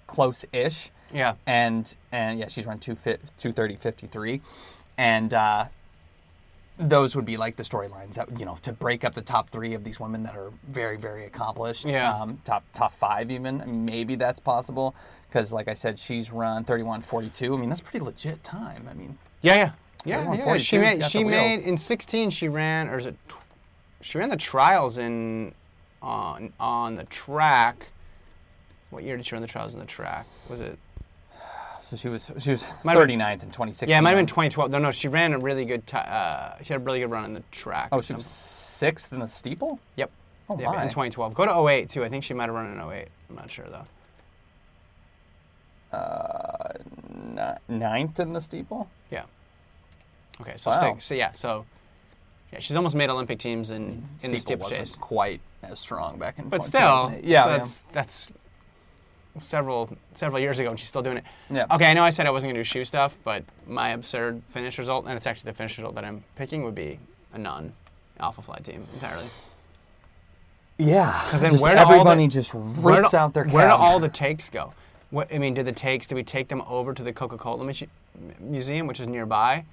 close-ish. 0.07 0.91
Yeah. 1.13 1.35
And 1.47 1.95
and 2.11 2.39
yeah, 2.39 2.49
she's 2.49 2.67
run 2.67 2.79
two 2.79 2.95
fi- 2.95 3.19
230, 3.39 3.77
53, 3.77 4.41
and 4.99 5.35
uh, 5.35 5.67
those 6.89 7.15
would 7.17 7.25
be 7.25 7.37
like 7.37 7.57
the 7.57 7.63
storylines 7.63 8.15
that 8.15 8.39
you 8.39 8.45
know 8.45 8.57
to 8.63 8.73
break 8.73 9.05
up 9.05 9.15
the 9.15 9.23
top 9.23 9.51
three 9.51 9.75
of 9.75 9.85
these 9.85 10.01
women 10.01 10.23
that 10.25 10.35
are 10.37 10.51
very 10.69 10.97
very 10.97 11.25
accomplished. 11.25 11.89
Yeah. 11.89 12.13
Um, 12.13 12.39
top 12.45 12.65
top 12.75 12.93
five 12.93 13.31
even. 13.31 13.85
Maybe 13.85 14.15
that's 14.15 14.41
possible 14.41 14.95
because 15.29 15.53
like 15.53 15.69
I 15.69 15.75
said, 15.75 15.99
she's 15.99 16.31
run 16.31 16.65
31, 16.65 17.03
42. 17.03 17.55
I 17.55 17.57
mean, 17.59 17.69
that's 17.69 17.81
pretty 17.81 18.05
legit 18.05 18.43
time. 18.45 18.87
I 18.91 18.95
mean, 18.95 19.17
Yeah, 19.41 19.55
yeah, 19.55 19.71
yeah. 20.05 20.35
Yeah. 20.35 20.45
42 20.45 20.59
She 20.65 20.79
made. 20.79 21.05
She 21.05 21.25
made 21.25 21.61
in 21.65 21.79
16. 21.79 22.31
She 22.31 22.49
ran, 22.49 22.89
or 22.89 22.97
is 22.97 23.07
it? 23.07 23.17
tw- 23.29 23.37
She 24.01 24.19
ran 24.19 24.29
the 24.31 24.37
trials 24.37 24.99
in 24.99 25.55
on 26.03 26.53
on 26.59 26.95
the 26.97 27.05
track. 27.05 27.93
What 28.91 29.05
year 29.05 29.17
did 29.17 29.25
she 29.25 29.35
run 29.35 29.43
the 29.43 29.49
trials 29.49 29.73
on 29.75 29.81
the 29.81 29.87
track? 29.87 30.27
Was 30.49 30.61
it? 30.61 30.79
So 31.93 31.97
she 31.99 32.09
was 32.09 32.33
she 32.39 32.53
was 32.53 32.65
Might 32.85 32.97
have 32.97 33.07
39th 33.07 33.43
in 33.43 33.51
2016. 33.51 33.87
Yeah, 33.91 33.99
it 33.99 34.03
might 34.03 34.11
have 34.11 34.19
been 34.19 34.25
2012. 34.27 34.71
No, 34.71 34.79
no, 34.79 34.91
she 34.91 35.09
ran 35.09 35.35
a 35.35 35.39
really 35.39 35.67
good. 35.67 35.83
Uh, 35.93 36.57
she 36.63 36.73
had 36.73 36.81
a 36.81 36.85
really 36.85 37.01
good 37.01 37.11
run 37.11 37.27
in 37.27 37.35
the 37.35 37.43
track. 37.51 37.91
Oh, 37.93 38.01
she 38.01 38.15
was 38.15 38.25
sixth 38.25 39.13
in 39.13 39.19
the 39.19 39.27
steeple. 39.29 39.79
Yep. 39.97 40.11
Oh 40.49 40.59
Yep, 40.59 40.67
my. 40.73 40.83
in 40.85 40.89
2012. 40.89 41.35
Go 41.35 41.45
to 41.45 41.69
08 41.71 41.91
too. 41.91 42.03
I 42.03 42.09
think 42.09 42.25
she 42.25 42.33
might 42.33 42.47
have 42.47 42.55
run 42.55 42.73
in 42.73 42.81
08. 42.81 43.09
I'm 43.29 43.37
not 43.37 43.51
sure 43.51 43.67
though. 43.69 43.85
Uh, 45.97 46.73
ni- 47.69 47.77
ninth 47.77 48.19
in 48.19 48.33
the 48.33 48.41
steeple. 48.41 48.89
Yeah. 49.11 49.25
Okay, 50.41 50.55
so 50.57 50.71
Wow. 50.71 50.81
six. 50.95 51.05
So 51.05 51.15
yeah, 51.15 51.33
so 51.33 51.67
yeah, 52.55 52.59
she's 52.61 52.75
almost 52.77 52.97
made 52.97 53.11
Olympic 53.11 53.39
teams 53.39 53.71
in 53.71 54.09
in 54.23 54.31
the 54.31 54.39
Steeple 54.39 54.71
wasn't 54.71 54.99
quite 54.99 55.43
as 55.63 55.79
strong 55.79 56.19
back 56.19 56.39
in. 56.39 56.49
But 56.49 56.63
still, 56.63 57.13
yeah, 57.23 57.45
so 57.45 57.51
yeah. 57.51 57.57
that's 57.59 57.83
that's 57.93 58.33
several 59.41 59.97
several 60.13 60.41
years 60.41 60.59
ago, 60.59 60.71
and 60.71 60.79
she's 60.79 60.89
still 60.89 61.03
doing 61.03 61.19
it. 61.19 61.25
Yeah. 61.51 61.67
Okay, 61.71 61.91
I 61.91 61.95
know 61.95 62.03
I 62.03 62.11
said 62.11 62.27
I 62.27 62.31
wasn't 62.31 62.51
gonna 62.53 62.61
do 62.61 62.65
shoe 62.65 62.85
stuff, 62.85 63.19
but 63.25 63.45
my 63.67 63.91
absurd 63.91 64.43
finish 64.47 64.79
result, 64.79 65.07
and 65.07 65.15
it's 65.15 65.27
actually 65.27 65.51
the 65.51 65.57
finish 65.57 65.79
result 65.79 65.95
that 65.95 66.05
I'm 66.05 66.25
picking, 66.37 66.65
would 66.65 66.75
be 66.75 66.99
a 67.33 67.39
non 67.39 67.73
Alpha 68.21 68.43
Fly 68.43 68.59
team 68.59 68.85
entirely. 68.95 69.27
Yeah. 70.79 71.21
Because 71.27 71.43
then 71.43 71.51
just 71.53 71.63
where 71.63 71.75
do 71.75 71.81
all 71.81 71.87
the- 71.87 71.93
everybody 71.95 72.29
just 72.29 72.53
rips 72.55 73.11
do, 73.13 73.17
out 73.17 73.35
their 73.35 73.45
where 73.45 73.69
do 73.69 73.75
all 73.75 73.99
the 73.99 74.09
takes 74.09 74.51
go? 74.51 74.73
What 75.11 75.33
I 75.33 75.39
mean, 75.39 75.55
did 75.55 75.67
the 75.67 75.73
takes? 75.73 76.07
Do 76.07 76.15
we 76.15 76.23
take 76.23 76.49
them 76.49 76.63
over 76.67 76.95
to 76.95 77.03
the 77.03 77.13
Coca-Cola 77.13 77.65
Mu- 77.65 77.73
museum, 78.41 78.87
which 78.87 78.99
is 79.01 79.07
nearby, 79.09 79.65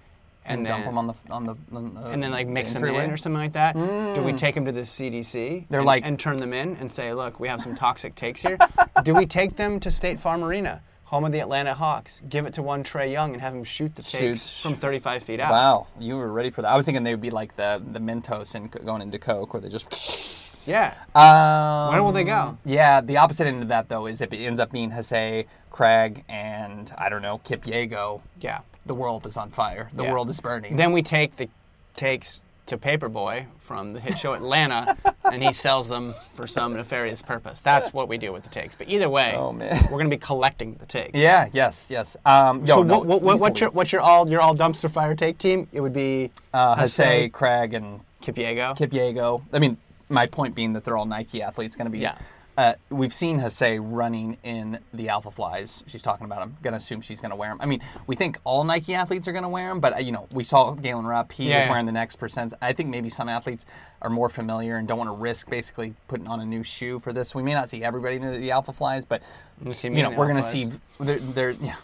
and, 0.49 0.59
and, 0.59 0.67
dump 0.67 0.85
them 0.85 0.97
on 0.97 1.07
the 1.07 1.13
on 1.29 1.43
the, 1.45 1.55
on 1.73 1.93
the 1.93 2.01
and 2.07 2.21
then 2.21 2.31
like 2.31 2.47
the 2.47 2.53
mix 2.53 2.73
them 2.73 2.83
in 2.83 3.11
or 3.11 3.17
something 3.17 3.39
like 3.39 3.53
that? 3.53 3.75
Do 4.15 4.21
we 4.21 4.33
take 4.33 4.55
them 4.55 4.65
to 4.65 4.71
the 4.71 4.81
CDC? 4.81 5.67
They're 5.69 5.79
and, 5.79 5.85
like- 5.87 6.05
and 6.05 6.19
turn 6.19 6.37
them 6.37 6.53
in 6.53 6.75
and 6.77 6.91
say, 6.91 7.13
look, 7.13 7.39
we 7.39 7.47
have 7.47 7.61
some 7.61 7.75
toxic 7.75 8.15
takes 8.15 8.41
here. 8.41 8.57
Do 9.03 9.13
we 9.13 9.25
take 9.25 9.55
them 9.55 9.79
to 9.79 9.91
State 9.91 10.19
Farm 10.19 10.43
Arena, 10.43 10.81
home 11.05 11.23
of 11.23 11.31
the 11.31 11.39
Atlanta 11.39 11.73
Hawks, 11.73 12.21
give 12.27 12.45
it 12.45 12.53
to 12.55 12.61
one 12.61 12.83
Trae 12.83 13.11
Young 13.11 13.31
and 13.33 13.41
have 13.41 13.53
him 13.53 13.63
shoot 13.63 13.95
the 13.95 14.03
takes 14.03 14.49
Shoot. 14.49 14.61
from 14.61 14.75
35 14.75 15.23
feet 15.23 15.39
out? 15.39 15.51
Wow, 15.51 15.87
you 15.99 16.17
were 16.17 16.31
ready 16.31 16.49
for 16.49 16.61
that. 16.63 16.69
I 16.69 16.75
was 16.75 16.85
thinking 16.85 17.03
they 17.03 17.13
would 17.13 17.21
be 17.21 17.29
like 17.29 17.55
the 17.55 17.81
the 17.91 17.99
Mentos 17.99 18.55
and 18.55 18.69
going 18.71 19.01
into 19.01 19.19
Coke, 19.19 19.53
where 19.53 19.61
they 19.61 19.69
just. 19.69 20.67
Yeah. 20.67 20.93
Um, 21.15 21.93
Where 21.93 22.03
will 22.03 22.11
they 22.11 22.25
go? 22.25 22.57
Yeah, 22.65 22.99
the 23.01 23.17
opposite 23.17 23.47
end 23.47 23.63
of 23.63 23.69
that 23.69 23.87
though 23.89 24.05
is 24.07 24.21
if 24.21 24.31
it 24.33 24.37
ends 24.37 24.59
up 24.59 24.71
being 24.71 24.91
Hasay, 24.91 25.45
Cragg, 25.71 26.23
and 26.27 26.91
I 26.97 27.07
don't 27.09 27.21
know 27.21 27.39
Kipyego, 27.39 28.21
Yeah. 28.41 28.59
The 28.85 28.95
world 28.95 29.25
is 29.25 29.37
on 29.37 29.49
fire. 29.49 29.89
The 29.93 30.03
Yeah. 30.03 30.11
world 30.13 30.29
is 30.29 30.39
burning. 30.39 30.75
Then 30.77 30.91
we 30.93 31.01
take 31.01 31.35
the 31.37 31.49
takes 31.95 32.41
to 32.65 32.77
Paperboy 32.77 33.47
from 33.57 33.89
the 33.91 33.99
hit 33.99 34.17
show 34.19 34.33
Atlanta, 34.33 34.95
and 35.31 35.43
he 35.43 35.51
sells 35.51 35.89
them 35.89 36.13
for 36.33 36.45
some 36.45 36.75
nefarious 36.75 37.21
purpose. 37.23 37.61
That's 37.61 37.91
what 37.93 38.07
we 38.07 38.17
do 38.19 38.31
with 38.31 38.43
the 38.43 38.49
takes. 38.49 38.75
But 38.75 38.87
either 38.89 39.09
way, 39.09 39.33
Oh, 39.35 39.51
man. 39.51 39.75
we're 39.91 39.97
gonna 39.97 40.09
be 40.09 40.17
collecting 40.17 40.75
the 40.75 40.85
takes. 40.85 41.11
yeah. 41.19 41.49
Yes. 41.51 41.89
Yes. 41.91 42.15
Um, 42.25 42.59
yo, 42.65 42.75
So 42.77 42.83
no, 42.83 42.99
what, 42.99 43.05
what, 43.07 43.21
what, 43.23 43.39
what's 43.39 43.59
your 43.59 43.71
what's 43.71 43.91
your 43.91 44.01
all 44.01 44.29
your 44.29 44.39
all 44.41 44.55
dumpster 44.55 44.89
fire 44.89 45.15
take 45.15 45.39
team? 45.39 45.67
It 45.73 45.81
would 45.81 45.93
be 45.93 46.29
uh, 46.53 46.75
Hasay, 46.75 47.29
Hasay, 47.29 47.31
Cragg, 47.31 47.73
and 47.73 48.01
Kipyego. 48.21 48.77
Kip 48.77 48.91
Yago. 48.91 49.41
I 49.51 49.57
mean, 49.59 49.77
my 50.07 50.27
point 50.27 50.53
being 50.55 50.73
that 50.73 50.83
they're 50.83 50.97
all 50.97 51.05
Nike 51.07 51.41
athletes. 51.41 51.75
Going 51.75 51.85
to 51.85 51.91
be. 51.91 51.99
Yeah. 51.99 52.15
Uh, 52.59 52.73
we've 52.89 53.13
seen 53.13 53.39
Hasay 53.39 53.79
running 53.81 54.37
in 54.43 54.79
the 54.93 55.07
Alpha 55.07 55.31
Flies. 55.31 55.81
She's 55.87 56.01
talking 56.01 56.25
about 56.25 56.39
them. 56.41 56.57
Going 56.61 56.73
to 56.73 56.77
assume 56.77 56.99
she's 56.99 57.21
going 57.21 57.29
to 57.29 57.37
wear 57.37 57.51
them. 57.51 57.61
I 57.61 57.65
mean, 57.65 57.79
we 58.05 58.17
think 58.17 58.37
all 58.43 58.65
Nike 58.65 58.93
athletes 58.93 59.29
are 59.29 59.31
going 59.31 59.43
to 59.43 59.49
wear 59.49 59.69
them, 59.69 59.79
but 59.79 59.93
uh, 59.93 59.99
you 59.99 60.11
know, 60.11 60.27
we 60.33 60.43
saw 60.43 60.71
Galen 60.73 61.05
Rupp. 61.05 61.31
He 61.31 61.47
Yeah, 61.47 61.59
was 61.59 61.69
wearing 61.69 61.85
the 61.85 61.93
next 61.93 62.17
percent. 62.17 62.53
I 62.61 62.73
think 62.73 62.89
maybe 62.89 63.07
some 63.07 63.29
athletes 63.29 63.65
are 64.01 64.09
more 64.09 64.27
familiar 64.27 64.75
and 64.75 64.89
don't 64.89 64.97
want 64.97 65.07
to 65.09 65.15
risk 65.15 65.49
basically 65.49 65.93
putting 66.09 66.27
on 66.27 66.41
a 66.41 66.45
new 66.45 66.61
shoe 66.61 66.99
for 66.99 67.13
this. 67.13 67.33
We 67.33 67.43
may 67.43 67.53
not 67.53 67.69
see 67.69 67.81
everybody 67.81 68.17
in 68.17 68.23
the, 68.23 68.37
the 68.37 68.51
Alpha 68.51 68.73
Flies, 68.73 69.05
but 69.05 69.23
You 69.63 69.71
see 69.71 69.87
you 69.87 70.03
know, 70.03 70.09
we're 70.09 70.27
going 70.27 70.43
to 70.43 70.45
Alpha 70.45 70.57
see. 70.57 70.69
They're, 70.99 71.19
they're 71.19 71.51
yeah. 71.51 71.75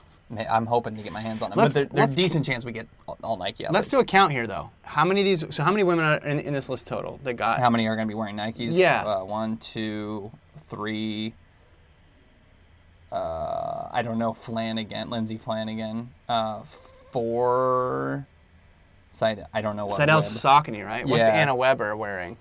I'm 0.52 0.66
hoping 0.66 0.98
to 0.98 1.04
get 1.04 1.14
my 1.14 1.22
hands 1.22 1.42
on 1.42 1.52
them, 1.52 1.58
Let's- 1.60 1.74
but 1.76 1.90
there's 1.94 2.14
a 2.14 2.18
decent 2.18 2.46
chance 2.46 2.66
we 2.66 2.74
get 2.74 2.88
all, 3.08 3.18
all 3.24 3.38
Nike 3.38 3.64
athletes. 3.64 3.74
Let's 3.76 3.88
do 3.88 4.00
a 4.00 4.04
count 4.04 4.34
here, 4.34 4.46
though. 4.46 4.72
How 4.84 5.06
many 5.06 5.22
of 5.22 5.26
these? 5.26 5.56
So 5.56 5.64
how 5.64 5.72
many 5.72 5.84
women 5.84 6.04
are 6.04 6.18
in, 6.18 6.40
in 6.40 6.52
this 6.52 6.68
list 6.68 6.86
total 6.88 7.22
that 7.24 7.36
got? 7.36 7.60
How 7.60 7.70
many 7.70 7.88
are 7.88 7.96
going 7.96 8.08
to 8.10 8.12
be 8.12 8.18
wearing 8.18 8.36
Nikes? 8.36 8.72
Yeah. 8.72 9.04
Uh, 9.06 9.24
one, 9.24 9.56
two, 9.58 10.32
three. 10.68 11.34
Uh, 13.12 13.88
I 13.92 14.02
don't 14.02 14.18
know. 14.18 14.34
Flanagan, 14.34 15.10
Lindsay 15.10 15.38
Flanagan. 15.38 16.10
Uh, 16.28 16.62
four. 16.62 18.28
Side. 19.12 19.46
I 19.54 19.62
don't 19.62 19.78
know 19.78 19.86
what. 19.86 19.98
Webb- 20.00 20.10
Saucony, 20.10 20.86
right? 20.86 21.08
What's 21.08 21.26
Anna 21.26 21.56
Weber 21.56 21.96
wearing? 21.96 22.36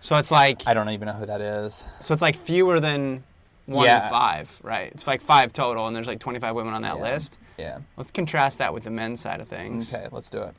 So 0.00 0.16
it's 0.16 0.30
like 0.30 0.62
I 0.66 0.74
don't 0.74 0.88
even 0.90 1.06
know 1.06 1.12
who 1.14 1.26
that 1.26 1.40
is. 1.40 1.84
so 2.00 2.12
it's 2.12 2.22
like 2.22 2.36
fewer 2.36 2.80
than 2.80 3.22
one 3.66 3.84
Yeah. 3.84 4.04
in 4.04 4.10
five, 4.10 4.60
right? 4.64 4.90
It's 4.92 5.06
like 5.06 5.20
five 5.20 5.52
total, 5.52 5.86
and 5.86 5.94
there's 5.94 6.06
like 6.08 6.18
25 6.20 6.54
women 6.56 6.74
on 6.74 6.82
that 6.82 6.96
Yeah. 6.96 7.02
list. 7.02 7.38
Yeah. 7.56 7.78
Let's 7.96 8.10
contrast 8.10 8.58
that 8.58 8.72
with 8.74 8.84
the 8.84 8.90
men's 8.90 9.20
side 9.20 9.40
of 9.40 9.48
things. 9.48 9.92
Okay, 9.94 10.06
let's 10.10 10.28
do 10.30 10.42
it. 10.42 10.54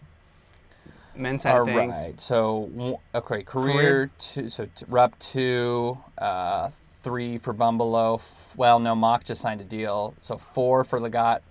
Men's 1.15 1.41
side 1.43 1.55
All 1.55 1.61
of 1.61 1.67
things. 1.67 1.95
right. 1.97 2.19
So 2.21 2.99
okay, 3.15 3.43
Korir, 3.43 3.43
Korir. 3.43 4.09
two. 4.19 4.49
So 4.49 4.65
t- 4.73 4.85
Rupp 4.87 5.17
two, 5.19 5.97
uh, 6.17 6.69
three 7.01 7.37
for 7.37 7.53
Bumbalough. 7.53 8.15
F- 8.15 8.53
well, 8.57 8.79
no, 8.79 8.95
Mock 8.95 9.23
just 9.23 9.41
signed 9.41 9.61
a 9.61 9.63
deal. 9.63 10.13
So 10.21 10.37
four 10.37 10.83
for 10.83 10.99
Lagat, 10.99 11.41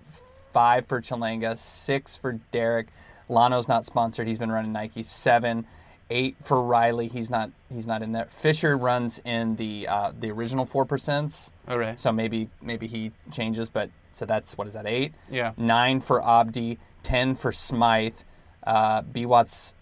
five 0.51 0.85
for 0.85 1.01
Chelanga, 1.01 1.57
six 1.57 2.15
for 2.15 2.33
Derrick. 2.51 2.87
Lano's 3.27 3.67
not 3.67 3.85
sponsored. 3.85 4.27
He's 4.27 4.39
been 4.39 4.51
running 4.51 4.71
Nike. 4.71 5.03
Seven, 5.03 5.65
eight 6.09 6.35
for 6.43 6.61
Riley. 6.61 7.07
He's 7.07 7.29
not. 7.29 7.51
He's 7.71 7.85
not 7.85 8.01
in 8.01 8.11
there. 8.11 8.25
Fisher 8.25 8.75
runs 8.77 9.19
in 9.23 9.55
the 9.57 9.87
uh, 9.87 10.11
the 10.19 10.31
original 10.31 10.65
four 10.65 10.85
percents. 10.85 11.51
Okay. 11.69 11.93
So 11.95 12.11
maybe 12.11 12.49
maybe 12.61 12.87
he 12.87 13.11
changes, 13.31 13.69
but 13.69 13.91
so 14.09 14.25
that's 14.25 14.57
what 14.57 14.67
is 14.67 14.73
that 14.73 14.87
eight? 14.87 15.13
Yeah. 15.29 15.51
Nine 15.57 15.99
for 15.99 16.25
Abdi, 16.25 16.79
ten 17.03 17.35
for 17.35 17.51
Smyth, 17.51 18.23
uh, 18.65 19.03
Biwott, 19.03 19.75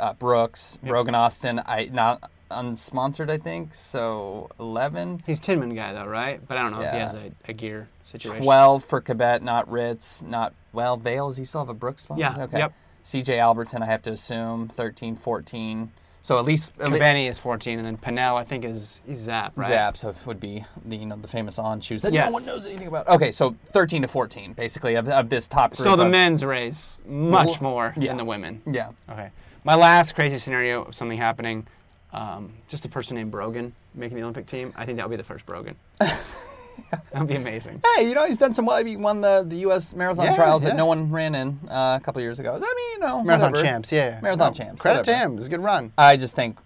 uh, 0.00 0.14
Brooks, 0.14 0.78
Brogan 0.82 1.14
Austin. 1.14 1.60
I 1.64 1.88
not 1.92 2.28
unsponsored, 2.50 3.30
I 3.30 3.38
think. 3.38 3.74
So 3.74 4.48
eleven. 4.58 5.20
He's 5.26 5.40
Tinman 5.40 5.74
guy 5.74 5.92
though, 5.92 6.06
right? 6.06 6.40
But 6.46 6.56
I 6.58 6.62
don't 6.62 6.72
know 6.72 6.80
if 6.82 6.92
he 6.92 6.98
has 6.98 7.14
a, 7.14 7.32
a 7.48 7.52
gear 7.52 7.88
situation. 8.02 8.42
Twelve 8.44 8.84
for 8.84 9.00
Kibet, 9.00 9.42
not 9.42 9.70
Ritz, 9.70 10.22
not 10.22 10.54
well 10.72 10.96
Vail. 10.96 11.28
Does 11.28 11.36
he 11.36 11.44
still 11.44 11.60
have 11.62 11.68
a 11.68 11.74
Brooks 11.74 12.02
sponsor? 12.02 12.20
Yeah, 12.22 12.44
Okay. 12.44 12.58
yep. 12.58 12.72
CJ 13.02 13.38
Albertson, 13.40 13.82
I 13.82 13.86
have 13.86 14.02
to 14.02 14.10
assume 14.10 14.68
13, 14.68 15.16
14. 15.16 15.90
So 16.22 16.38
at 16.38 16.44
least, 16.44 16.76
Benny 16.76 17.28
is 17.28 17.38
14, 17.38 17.78
and 17.78 17.86
then 17.86 17.96
Pennel, 17.96 18.36
I 18.36 18.44
think, 18.44 18.66
is 18.66 19.00
he's 19.06 19.20
Zap, 19.20 19.54
right? 19.56 19.68
Zap, 19.68 19.96
so 19.96 20.14
would 20.26 20.38
be 20.38 20.62
the 20.84 20.96
you 20.96 21.06
know 21.06 21.16
the 21.16 21.26
famous 21.28 21.58
on 21.58 21.80
shoes 21.80 22.02
that 22.02 22.12
Yeah. 22.12 22.26
no 22.26 22.32
one 22.32 22.44
knows 22.44 22.66
anything 22.66 22.88
about. 22.88 23.08
Okay, 23.08 23.32
so 23.32 23.50
13 23.50 24.02
to 24.02 24.08
14, 24.08 24.52
basically 24.52 24.96
of, 24.96 25.08
of 25.08 25.30
this 25.30 25.48
top 25.48 25.70
group. 25.70 25.82
So 25.88 25.96
the 25.96 26.04
of- 26.04 26.10
men's 26.10 26.44
race 26.44 27.02
much 27.06 27.62
more 27.62 27.94
yeah. 27.96 28.08
than 28.08 28.18
the 28.18 28.26
women. 28.26 28.60
Yeah. 28.70 28.90
Okay. 29.08 29.30
My 29.64 29.74
last 29.76 30.14
crazy 30.14 30.36
scenario 30.36 30.84
of 30.84 30.94
something 30.94 31.16
happening, 31.18 31.66
um, 32.12 32.52
just 32.68 32.84
a 32.84 32.88
person 32.88 33.16
named 33.16 33.30
Brogan 33.30 33.72
making 33.94 34.16
the 34.16 34.22
Olympic 34.22 34.46
team. 34.46 34.72
I 34.76 34.84
think 34.84 34.98
that 34.98 35.06
would 35.08 35.12
be 35.12 35.16
the 35.16 35.24
first 35.24 35.46
Brogan. 35.46 35.76
that 35.98 37.02
would 37.14 37.28
be 37.28 37.34
amazing. 37.36 37.80
Hey, 37.96 38.08
you 38.08 38.14
know 38.14 38.26
he's 38.26 38.38
done 38.38 38.54
some 38.54 38.66
well. 38.66 38.84
He 38.84 38.96
won 38.96 39.20
the, 39.20 39.44
the 39.46 39.56
U.S. 39.58 39.94
marathon 39.94 40.24
Yeah, 40.26 40.34
trials 40.34 40.62
that 40.62 40.76
no 40.76 40.86
one 40.86 41.10
ran 41.10 41.34
in 41.34 41.58
uh, 41.68 41.98
a 42.00 42.04
couple 42.04 42.20
years 42.22 42.38
ago. 42.38 42.54
I 42.54 42.58
mean, 42.58 42.92
you 42.92 42.98
know, 43.00 43.22
Marathon 43.22 43.52
whatever. 43.52 43.66
champs, 43.66 43.92
yeah. 43.92 44.18
Marathon 44.22 44.54
champs, 44.54 44.80
Credit 44.82 45.00
whatever. 45.00 45.18
to 45.18 45.24
him. 45.24 45.32
It 45.32 45.36
was 45.36 45.46
a 45.46 45.50
good 45.50 45.62
run. 45.62 45.92
I 45.98 46.16
just 46.16 46.34
think, 46.34 46.58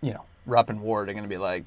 you 0.00 0.12
know, 0.12 0.24
Rupp 0.46 0.70
and 0.70 0.80
Ward 0.80 1.08
are 1.08 1.12
going 1.12 1.24
to 1.24 1.28
be 1.30 1.38
like, 1.38 1.64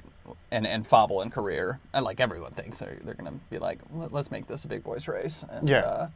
and 0.52 0.66
and 0.66 0.86
Fauble 0.86 1.20
and 1.22 1.32
Korir, 1.32 1.78
and 1.92 2.04
like 2.04 2.20
everyone 2.20 2.52
thinks 2.52 2.78
they're 2.78 2.98
they're 3.04 3.14
going 3.14 3.30
to 3.32 3.38
be 3.50 3.58
like, 3.58 3.78
Let, 3.92 4.12
let's 4.12 4.30
make 4.30 4.46
this 4.46 4.64
a 4.64 4.68
big 4.68 4.82
boys 4.84 5.06
race. 5.08 5.44
And, 5.50 5.68
Yeah. 5.68 5.80
Uh, 5.80 6.08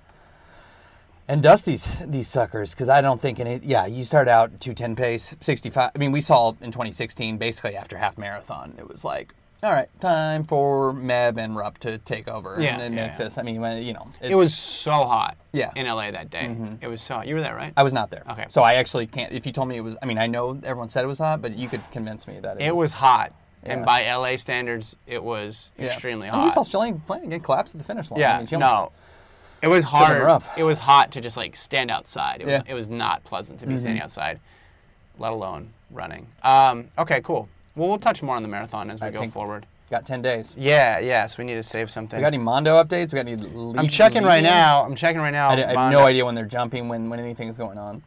and 1.29 1.43
dust 1.43 1.65
these 1.65 1.97
these 2.07 2.29
suckers 2.29 2.73
because 2.73 2.89
I 2.89 3.01
don't 3.01 3.21
think 3.21 3.41
any. 3.41 3.61
Yeah, 3.63 3.87
you 3.87 4.05
start 4.05 4.29
out 4.29 4.61
210 4.61 4.97
pace, 4.97 5.37
65. 5.41 5.91
I 5.95 5.99
mean, 5.99 6.13
we 6.13 6.21
saw 6.21 6.51
in 6.61 6.71
2016, 6.71 7.39
basically 7.39 7.77
after 7.77 7.97
half 7.97 8.19
marathon, 8.19 8.75
it 8.79 8.87
was 8.89 9.05
like, 9.05 9.35
all 9.63 9.71
right, 9.71 9.89
time 10.01 10.45
for 10.45 10.93
Meb 10.93 11.39
and 11.39 11.57
Rupp 11.57 11.79
to 11.79 11.97
take 11.99 12.29
over 12.29 12.57
Yeah, 12.61 12.75
and, 12.75 12.83
and 12.83 12.95
yeah, 12.95 13.03
make 13.09 13.13
yeah. 13.13 13.25
this. 13.25 13.39
I 13.39 13.43
mean, 13.43 13.55
you 13.83 13.95
know, 13.95 14.05
It 14.21 14.35
was 14.35 14.55
so 14.55 14.91
hot 14.93 15.39
Yeah. 15.53 15.69
Mm-hmm. 15.69 15.79
in 15.79 15.87
LA 15.87 16.11
that 16.11 16.29
day. 16.29 16.55
It 16.83 16.89
was 16.89 17.01
so 17.01 17.15
hot. 17.15 17.27
You 17.27 17.35
were 17.37 17.41
there, 17.41 17.55
right? 17.55 17.73
I 17.77 17.83
was 17.83 17.95
not 17.95 18.11
there. 18.11 18.25
Okay. 18.31 18.45
So 18.51 18.63
I 18.63 18.75
actually 18.75 19.07
can't. 19.07 19.33
If 19.33 19.47
you 19.47 19.53
told 19.53 19.69
me 19.69 19.77
it 19.79 19.81
was, 19.81 19.97
I 20.03 20.07
mean, 20.07 20.19
I 20.19 20.27
know 20.27 20.61
everyone 20.65 20.89
said 20.89 21.03
it 21.05 21.09
was 21.09 21.19
hot, 21.19 21.41
but 21.41 21.57
you 21.57 21.69
could 21.69 21.81
convince 21.93 22.27
me 22.29 22.41
that 22.41 22.61
it, 22.61 22.67
It 22.67 22.77
was 22.77 22.93
hot. 22.93 23.33
Yeah. 23.65 23.73
And 23.73 23.87
by 23.87 24.03
LA 24.07 24.37
standards, 24.37 24.95
it 25.07 25.25
was 25.25 25.71
Yeah. 25.79 25.87
extremely 25.87 26.29
And 26.29 26.43
we 26.45 26.51
saw 26.51 26.63
hot. 26.63 26.67
Shalane 26.67 27.03
Flanagan 27.07 27.41
collapse 27.41 27.75
at 27.75 27.79
the 27.79 27.85
finish 27.85 28.11
line. 28.11 28.19
I 28.19 28.21
Yeah, 28.21 28.37
mean, 28.39 28.47
she 28.47 28.57
no. 28.59 28.93
It 29.65 29.69
was 29.69 29.85
hard. 29.85 30.43
It 30.59 30.63
was 30.65 30.79
hot 30.79 31.13
to 31.13 31.21
just 31.21 31.37
like 31.37 31.57
stand 31.57 31.91
outside. 31.91 32.41
It 32.43 32.45
was 32.45 32.53
Yeah. 32.53 32.59
Mm-hmm. 32.61 32.71
it 32.71 32.75
was 32.75 32.91
not 32.91 33.25
pleasant 33.25 33.61
to 33.61 33.67
be 33.67 33.77
standing 33.77 34.03
outside, 34.03 34.41
let 35.19 35.33
alone 35.33 35.73
running. 35.91 36.27
Um, 36.43 36.89
okay, 36.99 37.21
cool. 37.23 37.49
Well, 37.75 37.89
we'll 37.89 37.99
touch 37.99 38.23
more 38.23 38.37
on 38.37 38.43
the 38.43 38.49
marathon 38.49 38.91
as 38.91 39.01
we 39.01 39.07
I 39.09 39.11
go 39.11 39.27
forward. 39.27 39.67
Got 39.91 40.07
10 40.07 40.23
days. 40.23 40.55
Yeah, 40.59 40.99
yeah. 40.99 41.27
So 41.27 41.37
we 41.39 41.45
need 41.45 41.55
to 41.55 41.63
save 41.63 41.91
something. 41.91 42.19
We 42.19 42.23
got 42.23 42.29
any 42.29 42.39
Mondo 42.39 42.83
updates? 42.83 43.13
We 43.13 43.23
got 43.23 43.27
any 43.29 43.79
I'm 43.79 43.89
checking 43.89 44.23
right 44.23 44.43
now. 44.43 44.83
I'm 44.85 44.95
checking 44.95 45.21
right 45.21 45.31
now. 45.31 45.49
I, 45.51 45.55
I 45.55 45.83
have 45.83 45.93
no 45.93 46.01
idea 46.01 46.25
when 46.25 46.35
they're 46.35 46.45
jumping, 46.47 46.89
when, 46.89 47.09
when 47.09 47.19
anything 47.19 47.49
is 47.49 47.57
going 47.57 47.79
on. 47.79 48.03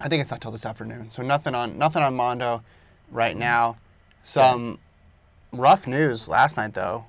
I 0.00 0.08
think 0.08 0.20
it's 0.20 0.30
not 0.30 0.40
till 0.40 0.50
this 0.50 0.64
afternoon. 0.66 1.10
So 1.10 1.22
nothing 1.22 1.54
on 1.54 1.76
nothing 1.76 2.02
on 2.02 2.14
Mondo 2.14 2.62
right 3.10 3.36
now. 3.36 3.76
Some 4.22 4.78
rough 5.52 5.86
news 5.86 6.26
last 6.28 6.56
night 6.56 6.72
though, 6.72 7.04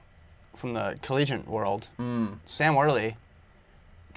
from 0.55 0.73
the 0.73 0.97
collegiate 1.01 1.47
world. 1.47 1.89
Mm. 1.99 2.37
Sam 2.45 2.75
Worley. 2.75 3.15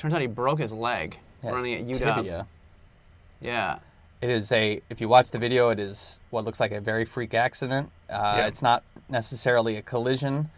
Turns 0.04 0.12
out 0.12 0.20
he 0.20 0.26
broke 0.26 0.58
his 0.58 0.70
leg 0.70 1.18
Yes, 1.42 1.54
running 1.54 1.72
at 1.72 1.80
UW. 1.86 2.14
tibia. 2.16 2.46
Yeah. 3.40 3.78
It 4.20 4.28
is 4.28 4.52
a, 4.52 4.82
if 4.90 5.00
you 5.00 5.08
watch 5.08 5.30
the 5.30 5.38
video, 5.38 5.70
it 5.70 5.78
is 5.80 6.20
what 6.28 6.44
looks 6.44 6.60
like 6.60 6.72
a 6.72 6.80
very 6.82 7.06
freak 7.06 7.32
accident. 7.32 7.90
Uh, 8.10 8.34
Yeah. 8.36 8.46
It's 8.46 8.60
not 8.60 8.82
necessarily 9.08 9.76
a 9.78 9.82
collision. 9.82 10.50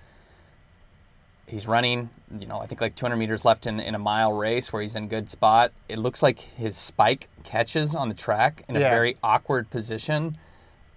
He's 1.46 1.68
running, 1.68 2.10
you 2.36 2.48
know, 2.48 2.58
I 2.58 2.66
think 2.66 2.80
like 2.80 2.96
200 2.96 3.14
meters 3.14 3.44
left 3.44 3.68
in, 3.68 3.78
in 3.78 3.94
a 3.94 4.00
mile 4.00 4.32
race 4.32 4.72
where 4.72 4.82
he's 4.82 4.96
in 4.96 5.06
good 5.06 5.30
spot. 5.30 5.70
It 5.88 5.98
looks 6.00 6.24
like 6.24 6.40
his 6.40 6.76
spike 6.76 7.28
catches 7.44 7.94
on 7.94 8.08
the 8.08 8.16
track 8.16 8.64
in 8.68 8.74
a 8.74 8.80
Yeah. 8.80 8.90
very 8.90 9.16
awkward 9.22 9.70
position 9.70 10.36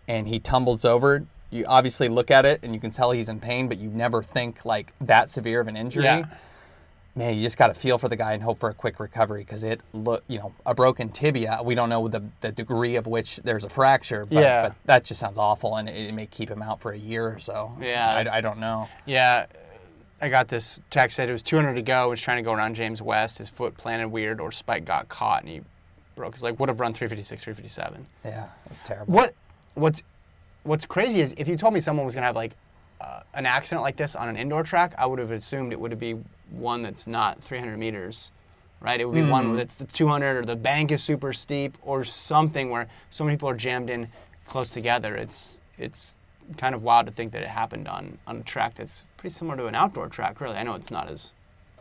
and 0.07 0.27
he 0.27 0.39
tumbles 0.39 0.85
over. 0.85 1.23
You 1.51 1.65
obviously 1.67 2.07
look 2.09 2.31
at 2.31 2.47
it 2.47 2.61
and 2.63 2.73
you 2.73 2.79
can 2.79 2.89
tell 2.89 3.11
he's 3.11 3.29
in 3.29 3.39
pain, 3.39 3.67
but 3.67 3.77
you 3.77 3.91
never 3.91 4.23
think 4.23 4.65
like 4.65 4.91
that 5.01 5.29
severe 5.29 5.59
of 5.59 5.67
an 5.67 5.77
injury. 5.77 6.05
Yeah. 6.05 6.25
Man, 7.19 7.35
you 7.35 7.41
just 7.41 7.57
got 7.57 7.67
to 7.67 7.73
feel 7.73 7.97
for 7.97 8.07
the 8.07 8.15
guy 8.15 8.31
and 8.31 8.41
hope 8.41 8.59
for 8.59 8.69
a 8.69 8.73
quick 8.73 8.97
recovery 8.97 9.41
because 9.41 9.65
it 9.65 9.81
look, 9.91 10.23
you 10.29 10.39
know, 10.39 10.53
a 10.65 10.73
broken 10.73 11.09
tibia. 11.09 11.59
We 11.61 11.75
don't 11.75 11.89
know 11.89 12.07
the, 12.07 12.23
the 12.39 12.53
degree 12.53 12.95
of 12.95 13.07
which 13.07 13.37
there's 13.43 13.65
a 13.65 13.69
fracture, 13.69 14.23
but, 14.25 14.41
Yeah. 14.41 14.69
but 14.69 14.75
that 14.85 15.03
just 15.03 15.19
sounds 15.19 15.37
awful, 15.37 15.75
and 15.75 15.89
it, 15.89 15.97
it 16.07 16.13
may 16.13 16.27
keep 16.27 16.49
him 16.49 16.61
out 16.61 16.79
for 16.79 16.93
a 16.93 16.97
year 16.97 17.27
or 17.27 17.37
so. 17.37 17.73
Yeah, 17.81 18.23
I, 18.31 18.37
I 18.37 18.41
don't 18.41 18.57
know. 18.59 18.87
Yeah. 19.05 19.47
I 20.21 20.29
got 20.29 20.47
this 20.47 20.79
text 20.89 21.17
said 21.17 21.27
it 21.29 21.33
was 21.33 21.43
200 21.43 21.73
to 21.73 21.81
go. 21.81 22.09
Was 22.09 22.21
trying 22.21 22.37
to 22.37 22.43
go 22.43 22.53
around 22.53 22.75
James 22.75 23.01
West. 23.01 23.37
His 23.37 23.49
foot 23.49 23.75
planted 23.75 24.07
weird, 24.07 24.39
or 24.39 24.51
Spike 24.53 24.85
got 24.85 25.09
caught 25.09 25.41
and 25.43 25.49
he 25.51 25.61
broke 26.15 26.35
his 26.35 26.43
leg. 26.43 26.57
Would 26.57 26.69
have 26.69 26.79
run 26.79 26.93
356, 26.93 27.43
357. 27.43 28.05
Yeah, 28.23 28.47
that's 28.67 28.83
terrible. 28.83 29.13
What 29.13 29.31
what's 29.75 30.03
what's 30.63 30.85
crazy 30.85 31.19
is 31.19 31.33
if 31.37 31.47
you 31.49 31.55
told 31.57 31.73
me 31.73 31.81
someone 31.81 32.05
was 32.05 32.15
gonna 32.15 32.27
have 32.27 32.35
like 32.35 32.53
uh, 33.01 33.21
an 33.33 33.45
accident 33.45 33.81
like 33.81 33.95
this 33.97 34.15
on 34.15 34.27
an 34.29 34.35
indoor 34.37 34.63
track, 34.63 34.93
I 34.97 35.05
would 35.05 35.19
have 35.19 35.31
assumed 35.31 35.71
it 35.73 35.79
would 35.79 35.97
be 35.97 36.15
one 36.51 36.81
that's 36.81 37.07
not 37.07 37.41
300 37.43 37.77
meters, 37.77 38.31
right? 38.79 38.99
It 38.99 39.05
would 39.05 39.15
be 39.15 39.21
Hmm. 39.21 39.29
one 39.29 39.55
that's 39.55 39.75
the 39.75 39.85
200 39.85 40.37
or 40.37 40.41
the 40.43 40.55
bank 40.55 40.91
is 40.91 41.03
super 41.03 41.33
steep 41.33 41.77
or 41.81 42.03
something 42.03 42.69
where 42.69 42.87
so 43.09 43.23
many 43.23 43.35
people 43.37 43.49
are 43.49 43.55
jammed 43.55 43.89
in 43.89 44.09
close 44.45 44.69
together. 44.71 45.15
It's 45.15 45.59
it's 45.77 46.17
kind 46.57 46.73
of 46.73 46.81
wild 46.81 47.05
to 47.05 47.11
think 47.13 47.31
that 47.31 47.43
it 47.43 47.49
happened 47.49 47.87
on 47.87 48.17
on 48.27 48.37
a 48.37 48.43
track 48.43 48.73
that's 48.75 49.05
pretty 49.17 49.33
similar 49.33 49.55
to 49.57 49.67
an 49.67 49.75
outdoor 49.75 50.07
track. 50.07 50.41
Really, 50.41 50.57
I 50.57 50.63
know 50.63 50.73
it's 50.75 50.91
not 50.91 51.09
as 51.09 51.33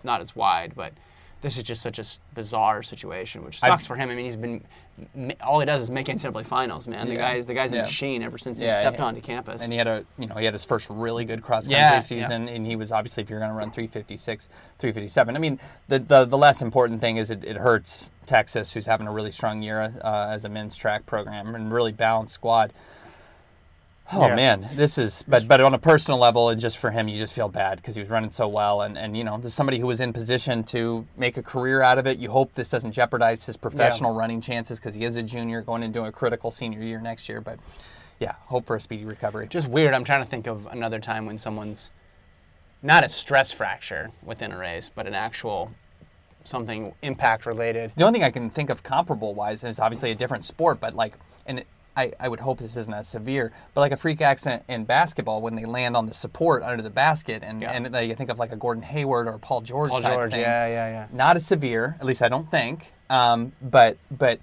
not 0.04 0.20
as 0.20 0.36
wide, 0.36 0.74
but. 0.74 0.92
This 1.40 1.56
is 1.56 1.62
just 1.62 1.82
such 1.82 1.98
a 1.98 2.04
bizarre 2.34 2.82
situation, 2.82 3.44
which 3.44 3.62
I- 3.62 3.68
sucks 3.68 3.86
for 3.86 3.94
him. 3.96 4.10
I 4.10 4.14
mean, 4.14 4.24
he's 4.24 4.36
been 4.36 4.64
all 5.40 5.60
he 5.60 5.66
does 5.66 5.82
is 5.82 5.90
make 5.90 6.06
NCAA 6.08 6.44
finals, 6.44 6.88
man. 6.88 7.06
The 7.06 7.14
Yeah. 7.14 7.20
guy's 7.20 7.46
the 7.46 7.54
guy's 7.54 7.72
a 7.72 7.82
machine 7.82 8.22
ever 8.22 8.36
since 8.36 8.58
he 8.60 8.66
stepped 8.68 8.98
yeah. 8.98 9.04
onto 9.04 9.20
campus. 9.20 9.62
And 9.62 9.70
he 9.70 9.78
had 9.78 9.86
a, 9.86 10.04
you 10.18 10.26
know, 10.26 10.34
he 10.34 10.44
had 10.44 10.54
his 10.54 10.64
first 10.64 10.88
really 10.90 11.24
good 11.24 11.42
cross 11.42 11.64
country 11.64 11.78
Yeah, 11.78 11.92
yeah. 11.92 12.00
season, 12.00 12.48
and 12.48 12.66
he 12.66 12.74
was 12.74 12.90
obviously, 12.90 13.22
if 13.22 13.30
you're 13.30 13.38
going 13.38 13.50
to 13.50 13.56
run 13.56 13.70
356, 13.70 14.48
357. 14.78 15.36
I 15.36 15.38
mean, 15.38 15.60
the, 15.86 16.00
the 16.00 16.24
the 16.24 16.38
less 16.38 16.62
important 16.62 17.00
thing 17.00 17.16
is 17.16 17.30
it, 17.30 17.44
it 17.44 17.56
hurts 17.56 18.10
Texas, 18.26 18.72
who's 18.72 18.86
having 18.86 19.06
a 19.06 19.12
really 19.12 19.30
strong 19.30 19.62
year 19.62 19.94
uh, 20.02 20.26
as 20.30 20.44
a 20.44 20.48
men's 20.48 20.74
track 20.76 21.06
program 21.06 21.54
and 21.54 21.72
really 21.72 21.92
balanced 21.92 22.34
squad. 22.34 22.72
Oh 24.12 24.26
Yeah. 24.28 24.34
man, 24.36 24.68
this 24.74 24.96
is 24.96 25.22
but 25.28 25.46
but 25.46 25.60
on 25.60 25.74
a 25.74 25.78
personal 25.78 26.18
level 26.18 26.48
and 26.48 26.60
just 26.60 26.78
for 26.78 26.90
him, 26.90 27.08
you 27.08 27.18
just 27.18 27.32
feel 27.34 27.48
bad 27.48 27.76
because 27.76 27.94
he 27.94 28.00
was 28.00 28.08
running 28.08 28.30
so 28.30 28.48
well 28.48 28.80
and 28.82 28.96
and 28.96 29.16
you 29.16 29.24
know, 29.24 29.36
there's 29.36 29.52
somebody 29.54 29.78
who 29.78 29.86
was 29.86 30.00
in 30.00 30.12
position 30.12 30.62
to 30.64 31.06
make 31.16 31.36
a 31.36 31.42
career 31.42 31.82
out 31.82 31.98
of 31.98 32.06
it. 32.06 32.18
You 32.18 32.30
hope 32.30 32.54
this 32.54 32.68
doesn't 32.70 32.92
jeopardize 32.92 33.44
his 33.44 33.56
professional 33.56 34.14
running 34.14 34.40
chances 34.40 34.78
because 34.80 34.94
he 34.94 35.04
is 35.04 35.16
a 35.16 35.22
junior 35.22 35.60
going 35.60 35.82
into 35.82 36.04
a 36.04 36.12
critical 36.12 36.50
senior 36.50 36.80
year 36.82 37.00
next 37.00 37.28
year. 37.28 37.40
But 37.42 37.58
yeah, 38.18 38.32
hope 38.46 38.66
for 38.66 38.76
a 38.76 38.80
speedy 38.80 39.04
recovery. 39.04 39.46
just 39.48 39.68
weird. 39.68 39.92
I'm 39.94 40.04
trying 40.04 40.24
to 40.24 40.28
think 40.28 40.46
of 40.46 40.66
another 40.66 40.98
time 41.00 41.26
when 41.26 41.36
someone's 41.38 41.90
not 42.82 43.04
a 43.04 43.08
stress 43.08 43.52
fracture 43.52 44.10
within 44.22 44.52
a 44.52 44.58
race, 44.58 44.88
but 44.92 45.06
an 45.06 45.14
actual 45.14 45.72
something 46.44 46.94
impact 47.02 47.44
related. 47.44 47.92
The 47.96 48.04
only 48.04 48.20
thing 48.20 48.24
I 48.26 48.30
can 48.30 48.48
think 48.50 48.70
of 48.70 48.82
comparable 48.82 49.34
wise 49.34 49.64
is 49.64 49.78
obviously 49.78 50.10
a 50.10 50.14
different 50.14 50.44
sport, 50.44 50.80
but 50.80 50.94
like, 50.94 51.14
and 51.46 51.58
it, 51.60 51.66
I, 51.98 52.12
I 52.20 52.28
would 52.28 52.38
hope 52.40 52.58
this 52.60 52.76
isn't 52.76 52.94
as 52.94 53.08
severe, 53.08 53.52
but 53.74 53.80
like 53.80 53.90
a 53.92 53.96
freak 53.96 54.20
accident 54.20 54.62
in 54.68 54.84
basketball 54.84 55.40
when 55.42 55.56
they 55.56 55.64
land 55.64 55.96
on 55.96 56.06
the 56.06 56.14
support 56.14 56.62
under 56.62 56.80
the 56.82 56.90
basket, 56.90 57.42
and 57.42 57.60
Yeah. 57.60 57.72
and 57.72 58.08
you 58.08 58.14
think 58.14 58.30
of 58.30 58.38
like 58.38 58.52
a 58.52 58.56
Gordon 58.56 58.84
Hayward 58.84 59.26
or 59.26 59.32
a 59.32 59.38
Paul 59.38 59.62
George 59.62 59.90
Paul 59.90 60.00
type 60.00 60.12
George, 60.12 60.30
thing. 60.30 60.40
yeah, 60.42 60.66
yeah, 60.68 60.88
yeah. 60.88 61.06
Not 61.12 61.34
as 61.36 61.44
severe, 61.44 61.96
at 61.98 62.06
least 62.06 62.22
I 62.22 62.28
don't 62.28 62.48
think. 62.48 62.92
Um, 63.10 63.52
but 63.60 63.96
but 64.10 64.38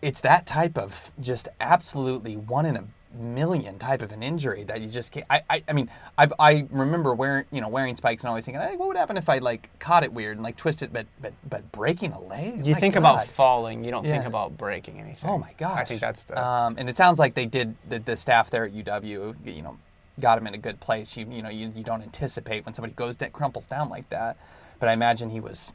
it's 0.00 0.20
that 0.22 0.46
type 0.46 0.78
of 0.78 1.10
just 1.20 1.48
absolutely 1.60 2.36
one 2.36 2.64
in 2.66 2.76
a 2.76 2.84
million 3.14 3.78
type 3.78 4.02
of 4.02 4.12
an 4.12 4.22
injury 4.22 4.64
that 4.64 4.80
you 4.80 4.88
just 4.88 5.12
can't. 5.12 5.26
I, 5.30 5.42
I, 5.48 5.62
I 5.68 5.72
mean, 5.72 5.88
I've, 6.18 6.32
I 6.38 6.66
remember 6.70 7.14
wearing, 7.14 7.44
you 7.50 7.60
know, 7.60 7.68
wearing 7.68 7.96
spikes 7.96 8.22
and 8.22 8.28
always 8.28 8.44
thinking, 8.44 8.60
hey, 8.60 8.76
what 8.76 8.88
would 8.88 8.96
happen 8.96 9.16
if 9.16 9.28
I 9.28 9.38
like 9.38 9.70
caught 9.78 10.04
it 10.04 10.12
weird 10.12 10.36
and 10.36 10.44
like 10.44 10.56
twisted, 10.56 10.92
but 10.92 11.06
but 11.20 11.32
but 11.48 11.70
breaking 11.72 12.12
a 12.12 12.20
leg? 12.20 12.66
You 12.66 12.74
My 12.74 12.80
think 12.80 12.94
God. 12.94 13.00
about 13.00 13.26
falling, 13.26 13.84
you 13.84 13.90
don't 13.90 14.04
think 14.04 14.24
about 14.24 14.56
breaking 14.58 15.00
anything. 15.00 15.30
Oh 15.30 15.38
my 15.38 15.52
gosh! 15.56 15.78
I 15.78 15.84
think 15.84 16.00
that's 16.00 16.24
the 16.24 16.42
Um, 16.42 16.76
and 16.78 16.88
it 16.88 16.96
sounds 16.96 17.18
like 17.18 17.34
they 17.34 17.46
did 17.46 17.74
the, 17.88 17.98
the 17.98 18.16
staff 18.16 18.50
there 18.50 18.64
at 18.64 18.72
UW. 18.72 19.34
You 19.44 19.62
know, 19.62 19.78
got 20.20 20.38
him 20.38 20.46
in 20.46 20.54
a 20.54 20.58
good 20.58 20.80
place. 20.80 21.16
You 21.16 21.26
you 21.30 21.42
know 21.42 21.50
you, 21.50 21.72
you 21.74 21.84
don't 21.84 22.02
anticipate 22.02 22.64
when 22.66 22.74
somebody 22.74 22.94
goes 22.94 23.16
that 23.18 23.32
crumples 23.32 23.66
down 23.66 23.88
like 23.88 24.08
that. 24.10 24.36
But 24.80 24.88
I 24.88 24.92
imagine 24.92 25.30
he 25.30 25.40
was 25.40 25.72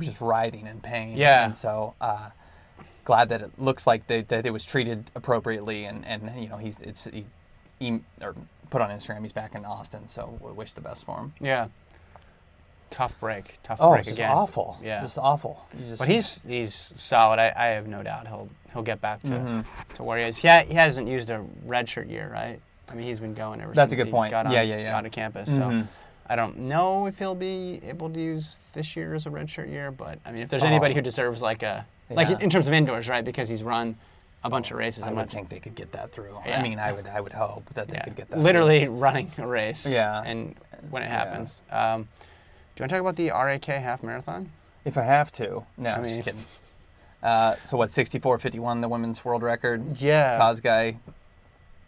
just 0.00 0.20
writhing 0.20 0.66
in 0.66 0.80
pain. 0.80 1.16
Yeah. 1.16 1.44
And 1.44 1.56
so 1.56 1.94
uh, 2.00 2.30
glad 3.04 3.28
that 3.30 3.42
it 3.42 3.50
looks 3.58 3.86
like 3.86 4.06
they, 4.06 4.22
that 4.22 4.46
it 4.46 4.50
was 4.52 4.64
treated 4.64 5.10
appropriately 5.14 5.84
and 5.84 6.06
and 6.06 6.30
you 6.42 6.48
know 6.48 6.56
he's 6.56 6.78
it's 6.80 7.04
he, 7.04 7.24
he 7.78 8.00
or 8.20 8.34
put 8.70 8.80
on 8.80 8.90
Instagram 8.90 9.22
he's 9.22 9.32
back 9.32 9.54
in 9.54 9.64
Austin. 9.64 10.08
So 10.08 10.38
we 10.40 10.52
wish 10.52 10.72
the 10.72 10.80
best 10.80 11.04
for 11.04 11.18
him. 11.18 11.32
yeah. 11.40 11.68
Tough 12.90 13.18
break, 13.20 13.58
tough 13.62 13.78
Oh, 13.80 13.92
break 13.94 14.06
again. 14.06 14.30
awful. 14.30 14.76
Yeah. 14.82 15.00
Just 15.00 15.16
awful. 15.16 15.64
Just, 15.88 16.00
But 16.00 16.08
he's 16.08 16.42
he's 16.42 16.74
solid. 16.94 17.38
I, 17.38 17.50
I 17.56 17.66
have 17.68 17.86
no 17.86 18.02
doubt 18.02 18.28
he'll 18.28 18.50
he'll 18.70 18.82
get 18.82 19.00
back 19.00 19.22
to, 19.22 19.28
Mm-hmm. 19.30 19.92
to 19.94 20.02
where 20.02 20.18
he 20.18 20.24
is. 20.24 20.36
He, 20.36 20.46
ha- 20.48 20.64
he 20.68 20.74
hasn't 20.74 21.08
used 21.08 21.30
a 21.30 21.42
redshirt 21.66 22.10
year, 22.10 22.30
right? 22.30 22.60
I 22.90 22.94
mean, 22.94 23.06
he's 23.06 23.18
been 23.18 23.32
going 23.32 23.62
ever 23.62 23.72
That's 23.72 23.94
a 23.94 23.96
good 23.96 24.06
he 24.08 24.12
point. 24.12 24.30
got 24.30 24.44
on, 24.44 24.52
Yeah, 24.52 24.60
yeah, 24.60 24.76
yeah. 24.76 24.90
got 24.90 25.00
to 25.02 25.10
campus. 25.10 25.48
Mhm. 25.56 25.56
So 25.84 25.88
I 26.26 26.36
don't 26.36 26.58
know 26.58 27.06
if 27.06 27.18
he'll 27.18 27.34
be 27.34 27.80
able 27.82 28.10
to 28.10 28.20
use 28.20 28.58
this 28.74 28.94
year 28.94 29.14
as 29.14 29.24
a 29.24 29.30
redshirt 29.30 29.70
year, 29.70 29.90
but 29.90 30.18
I 30.26 30.32
mean, 30.32 30.42
if 30.42 30.50
there's 30.50 30.62
Oh. 30.62 30.66
anybody 30.66 30.92
who 30.92 31.00
deserves 31.00 31.40
like 31.40 31.62
a 31.62 31.86
Like 32.16 32.42
in 32.42 32.50
terms 32.50 32.68
of 32.68 32.74
indoors, 32.74 33.08
right? 33.08 33.24
Because 33.24 33.48
he's 33.48 33.62
run 33.62 33.96
a 34.44 34.50
bunch 34.50 34.70
of 34.70 34.76
races. 34.78 35.04
I 35.04 35.08
I'm 35.08 35.14
would 35.16 35.22
not 35.22 35.30
think 35.30 35.48
they 35.48 35.60
could 35.60 35.74
get 35.74 35.92
that 35.92 36.12
through. 36.12 36.36
Yeah. 36.46 36.58
I 36.58 36.62
mean, 36.62 36.78
I 36.78 36.92
would 36.92 37.06
I 37.06 37.20
would 37.20 37.32
hope 37.32 37.68
that 37.74 37.88
they 37.88 37.94
yeah, 37.94 38.04
could 38.04 38.16
get 38.16 38.28
that. 38.28 38.34
through. 38.36 38.42
literally 38.42 38.88
running 38.88 39.30
a 39.38 39.46
race. 39.46 39.90
Yeah. 39.92 40.22
And 40.24 40.56
when 40.90 41.02
it 41.02 41.10
happens, 41.10 41.62
um, 41.70 42.02
do 42.02 42.08
you 42.78 42.82
want 42.82 42.88
to 42.90 42.94
talk 42.96 43.00
about 43.00 43.16
the 43.16 43.30
RAK 43.30 43.64
half 43.66 44.02
marathon? 44.02 44.50
If 44.84 44.98
I 44.98 45.02
have 45.02 45.30
to. 45.32 45.64
No, 45.76 45.90
I 45.90 45.94
I'm 45.94 46.02
mean- 46.02 46.10
just 46.10 46.24
kidding. 46.24 46.40
Uh, 47.22 47.54
so 47.62 47.76
what? 47.76 47.88
64.51, 47.88 48.80
the 48.80 48.88
women's 48.88 49.24
world 49.24 49.44
record. 49.44 50.00
Yeah. 50.00 50.40
Kosgei, 50.40 50.96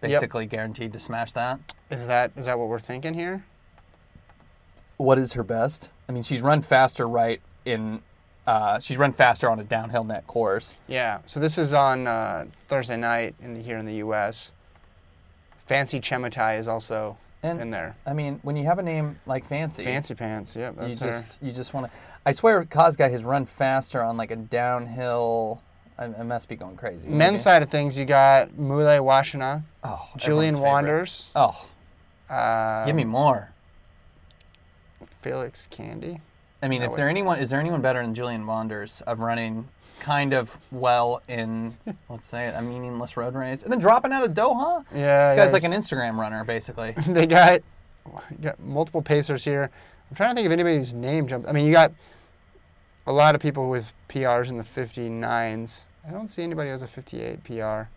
basically 0.00 0.46
guaranteed 0.46 0.92
to 0.92 1.00
smash 1.00 1.32
that. 1.32 1.58
Is 1.90 2.06
that 2.06 2.30
is 2.36 2.46
that 2.46 2.56
what 2.56 2.68
we're 2.68 2.78
thinking 2.78 3.14
here? 3.14 3.44
What 4.96 5.18
is 5.18 5.32
her 5.32 5.42
best? 5.42 5.90
I 6.08 6.12
mean, 6.12 6.22
she's 6.22 6.40
run 6.40 6.60
faster 6.62 7.08
right 7.08 7.40
in. 7.64 8.02
Uh, 8.46 8.78
she's 8.78 8.96
run 8.98 9.12
faster 9.12 9.48
on 9.48 9.58
a 9.60 9.64
downhill 9.64 10.04
net 10.04 10.26
course. 10.26 10.74
Yeah. 10.86 11.20
So 11.26 11.40
this 11.40 11.56
is 11.56 11.72
on 11.72 12.06
uh, 12.06 12.44
Thursday 12.68 12.96
night 12.96 13.34
in 13.40 13.54
the, 13.54 13.62
here 13.62 13.78
in 13.78 13.86
the 13.86 13.94
U.S. 13.96 14.52
Fancy 15.66 15.98
Chemutai 15.98 16.58
is 16.58 16.68
also 16.68 17.16
And 17.42 17.58
in 17.60 17.70
there. 17.70 17.96
I 18.06 18.12
mean, 18.12 18.40
when 18.42 18.54
you 18.56 18.64
have 18.64 18.78
a 18.78 18.82
name 18.82 19.18
like 19.24 19.44
Fancy, 19.44 19.82
Fancy 19.84 20.14
Pants. 20.14 20.54
You 20.56 20.72
that's 20.76 20.98
her. 20.98 21.06
just 21.06 21.42
you 21.42 21.52
just 21.52 21.72
want 21.72 21.86
to. 21.86 21.92
I 22.26 22.32
swear, 22.32 22.64
Kosgei 22.64 23.10
has 23.10 23.24
run 23.24 23.46
faster 23.46 24.04
on 24.04 24.16
like 24.18 24.30
a 24.30 24.36
downhill. 24.36 25.62
I, 25.98 26.04
I 26.06 26.22
must 26.24 26.48
be 26.48 26.56
going 26.56 26.76
crazy. 26.76 27.08
Men's 27.08 27.18
maybe. 27.32 27.38
side 27.38 27.62
of 27.62 27.68
things, 27.70 27.98
you 27.98 28.04
got 28.04 28.58
Mule 28.58 28.80
Wasihun, 29.04 29.62
Oh, 29.84 30.08
Julien. 30.16 30.58
Wanders, 30.58 31.30
Oh, 31.36 31.66
uh, 32.28 32.84
give 32.84 32.96
me 32.96 33.04
more. 33.04 33.50
Felix 35.20 35.66
Kandie. 35.70 36.20
I 36.64 36.68
mean, 36.68 36.80
if 36.80 36.92
way. 36.92 36.96
there 36.96 37.08
anyone 37.10 37.38
is 37.38 37.50
there 37.50 37.60
anyone 37.60 37.82
better 37.82 38.00
than 38.00 38.14
Julien 38.14 38.46
Wanders 38.46 39.02
of 39.02 39.20
running 39.20 39.68
kind 40.00 40.32
of 40.32 40.56
well 40.72 41.22
in 41.28 41.76
let's 42.08 42.26
say 42.26 42.46
it 42.46 42.54
a 42.56 42.62
meaningless 42.62 43.16
road 43.16 43.34
race 43.34 43.62
and 43.62 43.70
then 43.70 43.78
dropping 43.78 44.12
out 44.12 44.24
of 44.24 44.32
Doha? 44.32 44.84
Yeah, 44.94 45.28
This 45.28 45.36
guy's 45.36 45.46
yeah. 45.48 45.52
like 45.52 45.64
an 45.64 45.72
Instagram 45.72 46.16
runner 46.16 46.42
basically. 46.42 46.92
they 47.06 47.26
got, 47.26 47.60
got 48.40 48.58
multiple 48.60 49.02
pacers 49.02 49.44
here. 49.44 49.70
I'm 50.10 50.16
trying 50.16 50.30
to 50.30 50.34
think 50.34 50.46
of 50.46 50.52
anybody 50.52 50.76
whose 50.76 50.94
name 50.94 51.28
jumped. 51.28 51.46
I 51.46 51.52
mean, 51.52 51.66
you 51.66 51.72
got 51.72 51.92
a 53.06 53.12
lot 53.12 53.34
of 53.34 53.42
people 53.42 53.68
with 53.68 53.92
PRs 54.08 54.48
in 54.48 54.56
the 54.56 54.64
59s. 54.64 55.84
I 56.06 56.10
don't 56.10 56.28
see 56.28 56.42
anybody 56.42 56.68
who 56.68 56.72
has 56.72 56.82
a 56.82 56.88
58 56.88 57.44
PR. 57.44 57.88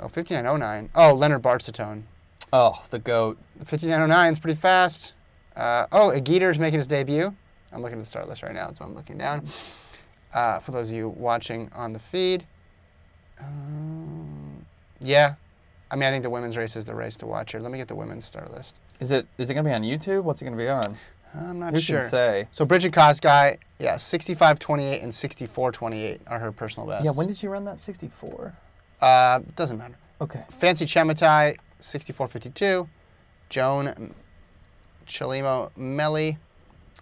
Oh, 0.00 0.08
5909. 0.08 0.90
Oh, 0.94 1.14
Leonard 1.14 1.42
Barsoton. 1.42 2.04
Oh, 2.52 2.82
the 2.90 2.98
goat. 2.98 3.38
The 3.56 3.64
5909 3.64 4.32
is 4.32 4.38
pretty 4.38 4.58
fast. 4.58 5.14
Uh, 5.56 5.86
oh, 5.92 6.10
Aguirre's 6.10 6.58
making 6.58 6.78
his 6.78 6.86
debut. 6.86 7.34
I'm 7.72 7.82
looking 7.82 7.98
at 7.98 8.00
the 8.00 8.06
start 8.06 8.28
list 8.28 8.42
right 8.42 8.54
now. 8.54 8.66
That's 8.66 8.80
why 8.80 8.86
I'm 8.86 8.94
looking 8.94 9.18
down. 9.18 9.46
Uh, 10.32 10.58
for 10.60 10.72
those 10.72 10.90
of 10.90 10.96
you 10.96 11.08
watching 11.08 11.70
on 11.74 11.92
the 11.92 11.98
feed. 11.98 12.46
Um, 13.40 14.64
yeah. 15.00 15.34
I 15.90 15.96
mean, 15.96 16.04
I 16.08 16.10
think 16.10 16.22
the 16.22 16.30
women's 16.30 16.56
race 16.56 16.76
is 16.76 16.84
the 16.84 16.94
race 16.94 17.16
to 17.18 17.26
watch 17.26 17.52
here. 17.52 17.60
Let 17.60 17.72
me 17.72 17.78
get 17.78 17.88
the 17.88 17.94
women's 17.94 18.24
start 18.24 18.52
list. 18.52 18.78
Is 19.00 19.10
it 19.10 19.26
is 19.38 19.48
it 19.48 19.54
gonna 19.54 19.68
be 19.68 19.74
on 19.74 19.82
YouTube? 19.82 20.24
What's 20.24 20.42
it 20.42 20.44
gonna 20.44 20.56
be 20.56 20.68
on? 20.68 20.96
I'm 21.34 21.58
not 21.58 21.74
Who 21.74 21.80
sure. 21.80 22.00
can 22.00 22.08
say? 22.08 22.48
So 22.52 22.64
Brigid 22.64 22.92
Kosgei, 22.92 23.58
yeah, 23.78 23.94
65.28 23.96 25.02
and 25.02 25.12
64.28 25.12 26.20
are 26.26 26.38
her 26.38 26.52
personal 26.52 26.86
bests. 26.88 27.04
Yeah, 27.04 27.10
when 27.12 27.26
did 27.26 27.36
she 27.36 27.46
run 27.48 27.64
that 27.66 27.80
64? 27.80 28.54
Uh, 29.00 29.40
doesn't 29.54 29.78
matter. 29.78 29.96
Okay. 30.20 30.42
Fancy 30.50 30.84
Chemutai, 30.86 31.56
64.52. 31.80 32.88
Joan 33.50 34.14
Chelimo 35.06 35.70
Melly, 35.76 36.38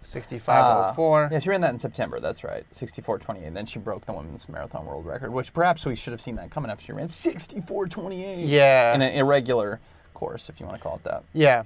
65.04. 0.03 1.25
Uh, 1.25 1.29
yeah, 1.31 1.39
she 1.39 1.49
ran 1.49 1.61
that 1.61 1.71
in 1.71 1.79
September. 1.79 2.19
That's 2.19 2.43
right, 2.43 2.65
64.28. 2.71 3.53
Then 3.53 3.65
she 3.65 3.79
broke 3.79 4.05
the 4.05 4.13
women's 4.13 4.47
marathon 4.47 4.85
world 4.85 5.05
record, 5.05 5.31
which 5.31 5.53
perhaps 5.53 5.85
we 5.85 5.95
should 5.95 6.11
have 6.11 6.21
seen 6.21 6.35
that 6.35 6.51
coming 6.51 6.71
after 6.71 6.85
she 6.85 6.91
ran 6.93 7.07
64.28. 7.07 8.35
Yeah. 8.39 8.95
in 8.95 9.01
an 9.01 9.13
irregular 9.13 9.79
course, 10.13 10.49
if 10.49 10.59
you 10.59 10.65
want 10.65 10.77
to 10.77 10.83
call 10.83 10.95
it 10.95 11.03
that. 11.03 11.23
Yeah. 11.33 11.63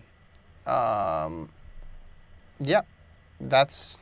Um, 0.65 1.49
yep. 2.59 2.85
That's 3.39 3.99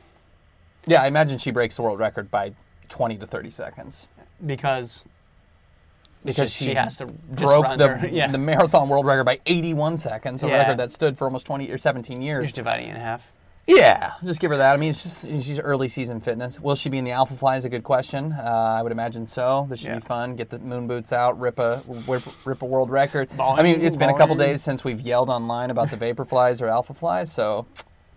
Yeah, 0.86 1.02
I 1.02 1.06
imagine 1.06 1.38
she 1.38 1.50
breaks 1.50 1.76
the 1.76 1.82
world 1.82 1.98
record 1.98 2.30
by 2.30 2.52
20 2.88 3.16
to 3.18 3.26
30 3.26 3.50
seconds 3.50 4.08
because 4.44 5.04
because 6.22 6.52
she, 6.52 6.66
she, 6.66 6.74
has 6.74 6.98
to 6.98 7.06
broke 7.06 7.64
run 7.64 7.78
the, 7.78 8.10
yeah. 8.12 8.26
the 8.26 8.36
marathon 8.36 8.90
world 8.90 9.06
record 9.06 9.24
by 9.24 9.38
81 9.46 9.96
seconds, 9.96 10.42
a 10.42 10.48
Yeah. 10.48 10.58
record 10.58 10.76
that 10.76 10.90
stood 10.90 11.16
for 11.16 11.24
almost 11.24 11.46
20 11.46 11.70
or 11.70 11.78
17 11.78 12.20
years. 12.20 12.42
You're 12.44 12.52
dividing 12.52 12.88
it 12.88 12.90
in 12.90 12.96
half. 12.96 13.32
Yeah, 13.66 14.14
just 14.24 14.40
give 14.40 14.50
her 14.50 14.56
that. 14.56 14.72
I 14.72 14.76
mean, 14.78 14.90
it's 14.90 15.02
just 15.02 15.26
she's 15.46 15.60
early 15.60 15.88
season 15.88 16.20
fitness. 16.20 16.58
Will 16.58 16.74
she 16.74 16.88
be 16.88 16.98
in 16.98 17.04
the 17.04 17.12
Alpha 17.12 17.34
Fly? 17.34 17.56
Is 17.56 17.64
a 17.64 17.68
good 17.68 17.84
question. 17.84 18.32
Uh, 18.32 18.42
I 18.78 18.82
would 18.82 18.90
imagine 18.90 19.26
so. 19.28 19.66
This 19.70 19.80
should 19.80 19.88
Yeah. 19.90 19.94
be 19.96 20.00
fun. 20.00 20.34
Get 20.34 20.50
the 20.50 20.58
moon 20.58 20.88
boots 20.88 21.12
out, 21.12 21.38
rip 21.38 21.58
a 21.60 21.80
rip, 22.08 22.22
rip 22.44 22.62
a 22.62 22.64
world 22.66 22.90
record. 22.90 23.30
Boing, 23.30 23.58
I 23.58 23.62
mean, 23.62 23.80
it's 23.80 23.96
been 23.96 24.10
a 24.10 24.16
couple 24.16 24.34
days 24.34 24.60
since 24.62 24.82
we've 24.82 25.00
yelled 25.00 25.28
online 25.30 25.70
about 25.70 25.90
the 25.90 25.96
vapor 25.96 26.24
flies 26.24 26.60
or 26.60 26.66
Alpha 26.66 26.94
Flies, 26.94 27.30
so 27.30 27.66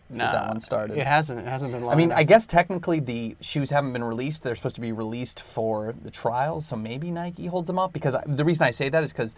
let's 0.09 0.17
get 0.17 0.31
that 0.31 0.47
one 0.47 0.59
started. 0.59 0.97
It 0.97 1.05
hasn't. 1.05 1.39
It 1.39 1.45
hasn't 1.45 1.71
been 1.71 1.83
long. 1.83 1.93
I 1.93 1.97
mean. 1.97 2.11
I 2.11 2.23
guess 2.23 2.47
technically 2.47 2.99
the 2.99 3.35
shoes 3.39 3.69
haven't 3.69 3.93
been 3.93 4.03
released. 4.03 4.41
They're 4.43 4.55
supposed 4.55 4.75
to 4.75 4.81
be 4.81 4.91
released 4.91 5.39
for 5.39 5.93
the 6.03 6.09
trials, 6.09 6.65
so 6.65 6.75
maybe 6.75 7.11
Nike 7.11 7.45
holds 7.45 7.67
them 7.67 7.77
up. 7.77 7.93
Because 7.93 8.15
I, 8.15 8.23
the 8.25 8.45
reason 8.45 8.65
I 8.65 8.71
say 8.71 8.89
that 8.89 9.03
is 9.03 9.11
because 9.11 9.35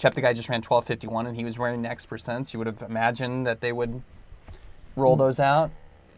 Cheptegei 0.00 0.34
just 0.34 0.48
ran 0.48 0.62
12:51 0.62 1.26
and 1.26 1.36
he 1.36 1.44
was 1.44 1.58
wearing 1.58 1.82
Next 1.82 2.08
percents. 2.08 2.54
You 2.54 2.58
would 2.60 2.68
have 2.68 2.80
imagined 2.80 3.46
that 3.46 3.60
they 3.60 3.72
would 3.72 4.00
roll 4.98 5.16
those 5.16 5.40
out. 5.40 5.70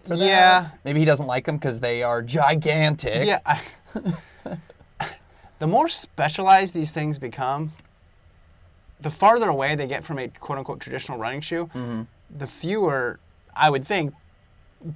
For 0.04 0.16
that. 0.16 0.24
Yeah. 0.24 0.68
Maybe 0.84 0.98
he 1.00 1.04
doesn't 1.04 1.26
like 1.26 1.44
them 1.44 1.56
because 1.56 1.80
they 1.80 2.02
are 2.02 2.22
gigantic. 2.22 3.26
Yeah. 3.26 3.38
I, 3.46 3.60
the 5.58 5.66
more 5.66 5.88
specialized 5.88 6.74
these 6.74 6.90
things 6.90 7.18
become, 7.18 7.72
the 9.00 9.10
farther 9.10 9.48
away 9.48 9.74
they 9.74 9.86
get 9.86 10.04
from 10.04 10.18
a 10.18 10.28
quote 10.28 10.58
unquote 10.58 10.80
traditional 10.80 11.18
running 11.18 11.40
shoe, 11.40 11.66
Mm-hmm. 11.74 12.02
the 12.38 12.46
fewer, 12.46 13.18
I 13.54 13.70
would 13.70 13.86
think, 13.86 14.14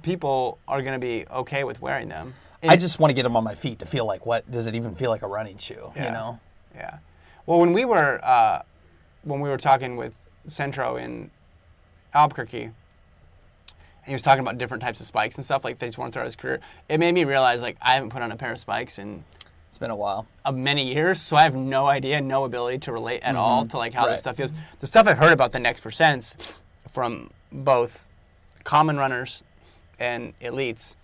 people 0.01 0.57
are 0.67 0.81
going 0.81 0.93
to 0.93 0.99
be 0.99 1.25
okay 1.31 1.63
with 1.63 1.81
wearing 1.81 2.09
them. 2.09 2.33
I 2.67 2.75
just 2.75 2.99
want 2.99 3.11
to 3.11 3.13
get 3.13 3.23
them 3.23 3.35
on 3.37 3.43
my 3.43 3.53
feet 3.53 3.77
to 3.79 3.85
feel 3.85 4.05
like 4.05 4.25
what 4.25 4.49
does 4.49 4.65
it 4.65 4.75
even 4.75 4.95
feel 4.95 5.11
like 5.11 5.21
a 5.21 5.27
running 5.27 5.57
shoe? 5.59 5.91
Yeah. 5.95 6.05
You 6.07 6.11
know. 6.11 6.39
Yeah. 6.73 6.97
Well, 7.45 7.59
when 7.59 7.73
we 7.73 7.85
were 7.85 8.19
uh, 8.23 8.63
when 9.23 9.39
we 9.39 9.49
were 9.49 9.57
talking 9.57 9.95
with 9.97 10.17
Centro 10.47 10.95
in 10.95 11.29
Albuquerque, 12.15 12.71
and 14.05 14.11
he 14.11 14.13
was 14.13 14.21
talking 14.21 14.41
about 14.41 14.57
different 14.59 14.81
types 14.83 14.99
of 14.99 15.05
spikes 15.07 15.35
and 15.35 15.43
stuff 15.43 15.63
like 15.65 15.79
that 15.79 15.85
he's 15.85 15.97
worn 15.97 16.11
throughout 16.11 16.25
his 16.25 16.35
career, 16.35 16.59
it 16.89 16.99
made 16.99 17.13
me 17.13 17.23
realize 17.25 17.61
like 17.61 17.75
I 17.81 17.93
haven't 17.95 18.09
put 18.11 18.21
on 18.21 18.31
a 18.31 18.35
pair 18.35 18.51
of 18.51 18.59
spikes 18.59 18.99
in 18.99 19.23
It's 19.69 19.77
been 19.79 19.89
a 19.91 19.95
while. 19.95 20.27
uh, 20.45 20.51
many 20.51 20.93
years, 20.93 21.19
so 21.19 21.35
I 21.35 21.43
have 21.43 21.55
no 21.55 21.87
idea, 21.87 22.21
no 22.21 22.43
ability 22.45 22.77
to 22.79 22.91
relate 22.93 23.21
at 23.23 23.35
all 23.35 23.65
to 23.65 23.77
like 23.77 23.93
how 23.93 24.03
Right. 24.03 24.11
this 24.11 24.19
stuff 24.19 24.35
feels. 24.37 24.53
The 24.79 24.87
stuff 24.87 25.07
I've 25.07 25.17
heard 25.17 25.33
about 25.33 25.51
the 25.51 25.59
next 25.59 25.83
percents 25.83 26.35
from 26.89 27.31
both 27.51 28.07
common 28.63 28.97
runners 28.97 29.43
and 29.99 30.37
elites 30.39 30.95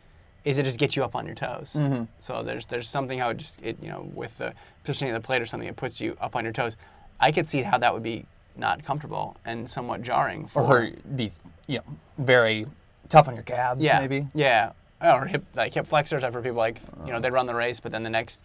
is 0.43 0.57
it 0.57 0.63
just 0.63 0.79
gets 0.79 0.95
you 0.95 1.03
up 1.03 1.15
on 1.15 1.25
your 1.25 1.35
toes. 1.35 1.79
So 2.19 2.43
there's 2.43 2.65
there's 2.67 2.87
something 2.89 3.19
how 3.19 3.29
it 3.29 3.37
just 3.37 3.61
it 3.63 3.77
you 3.81 3.89
know 3.89 4.09
with 4.13 4.37
the 4.37 4.53
positioning 4.83 5.15
of 5.15 5.21
the 5.21 5.25
plate 5.25 5.41
or 5.41 5.45
something 5.45 5.67
it 5.69 5.75
puts 5.75 5.99
you 6.01 6.15
up 6.21 6.35
on 6.35 6.43
your 6.43 6.53
toes. 6.53 6.77
I 7.19 7.31
could 7.31 7.47
see 7.47 7.61
how 7.63 7.77
that 7.77 7.93
would 7.93 8.03
be 8.03 8.25
not 8.55 8.83
comfortable 8.83 9.37
and 9.45 9.69
somewhat 9.69 10.01
jarring 10.01 10.45
for 10.45 10.61
Or 10.63 10.89
be 11.15 11.31
you 11.67 11.77
know 11.77 11.83
very 12.17 12.65
tough 13.11 13.27
on 13.27 13.35
your 13.35 13.43
calves. 13.43 13.83
yeah 13.83 13.99
Maybe. 13.99 14.27
yeah 14.33 14.71
or 15.03 15.25
hip 15.25 15.43
like 15.55 15.73
hip 15.73 15.87
flexors. 15.87 16.23
I've 16.23 16.33
heard 16.33 16.43
people 16.43 16.57
like 16.57 16.79
you 17.05 17.11
know 17.11 17.19
they 17.19 17.29
run 17.31 17.45
the 17.45 17.55
race, 17.55 17.79
but 17.79 17.91
then 17.91 18.03
the 18.03 18.09
next 18.09 18.41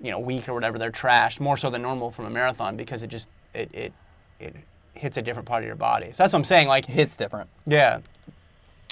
you 0.00 0.10
know 0.10 0.18
week 0.18 0.48
or 0.48 0.54
whatever 0.54 0.78
they're 0.78 0.90
trashed 0.90 1.38
more 1.40 1.56
so 1.56 1.70
than 1.70 1.82
normal 1.82 2.10
from 2.10 2.24
a 2.26 2.30
marathon 2.30 2.76
because 2.76 3.02
it 3.02 3.08
just 3.08 3.28
it 3.54 3.74
it 3.74 3.92
it 4.40 4.56
hits 4.94 5.16
a 5.16 5.22
different 5.22 5.46
part 5.46 5.62
of 5.62 5.66
your 5.66 5.76
body. 5.76 6.06
So 6.12 6.22
that's 6.22 6.32
what 6.32 6.38
I'm 6.40 6.44
saying. 6.44 6.68
Like 6.68 6.86
Hits 6.86 7.16
different. 7.16 7.48
yeah, 7.66 8.00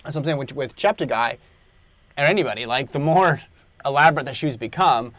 that's 0.05 0.15
what 0.15 0.21
I'm 0.21 0.25
saying 0.25 0.39
with 0.39 0.55
with 0.55 0.77
Cheptegei 0.77 1.37
or 2.19 2.25
anybody. 2.25 2.67
Like 2.67 2.93
the 2.93 2.99
more 2.99 3.41
elaborate 3.85 4.27
the 4.27 4.35
shoes 4.35 4.57
become, 4.57 5.13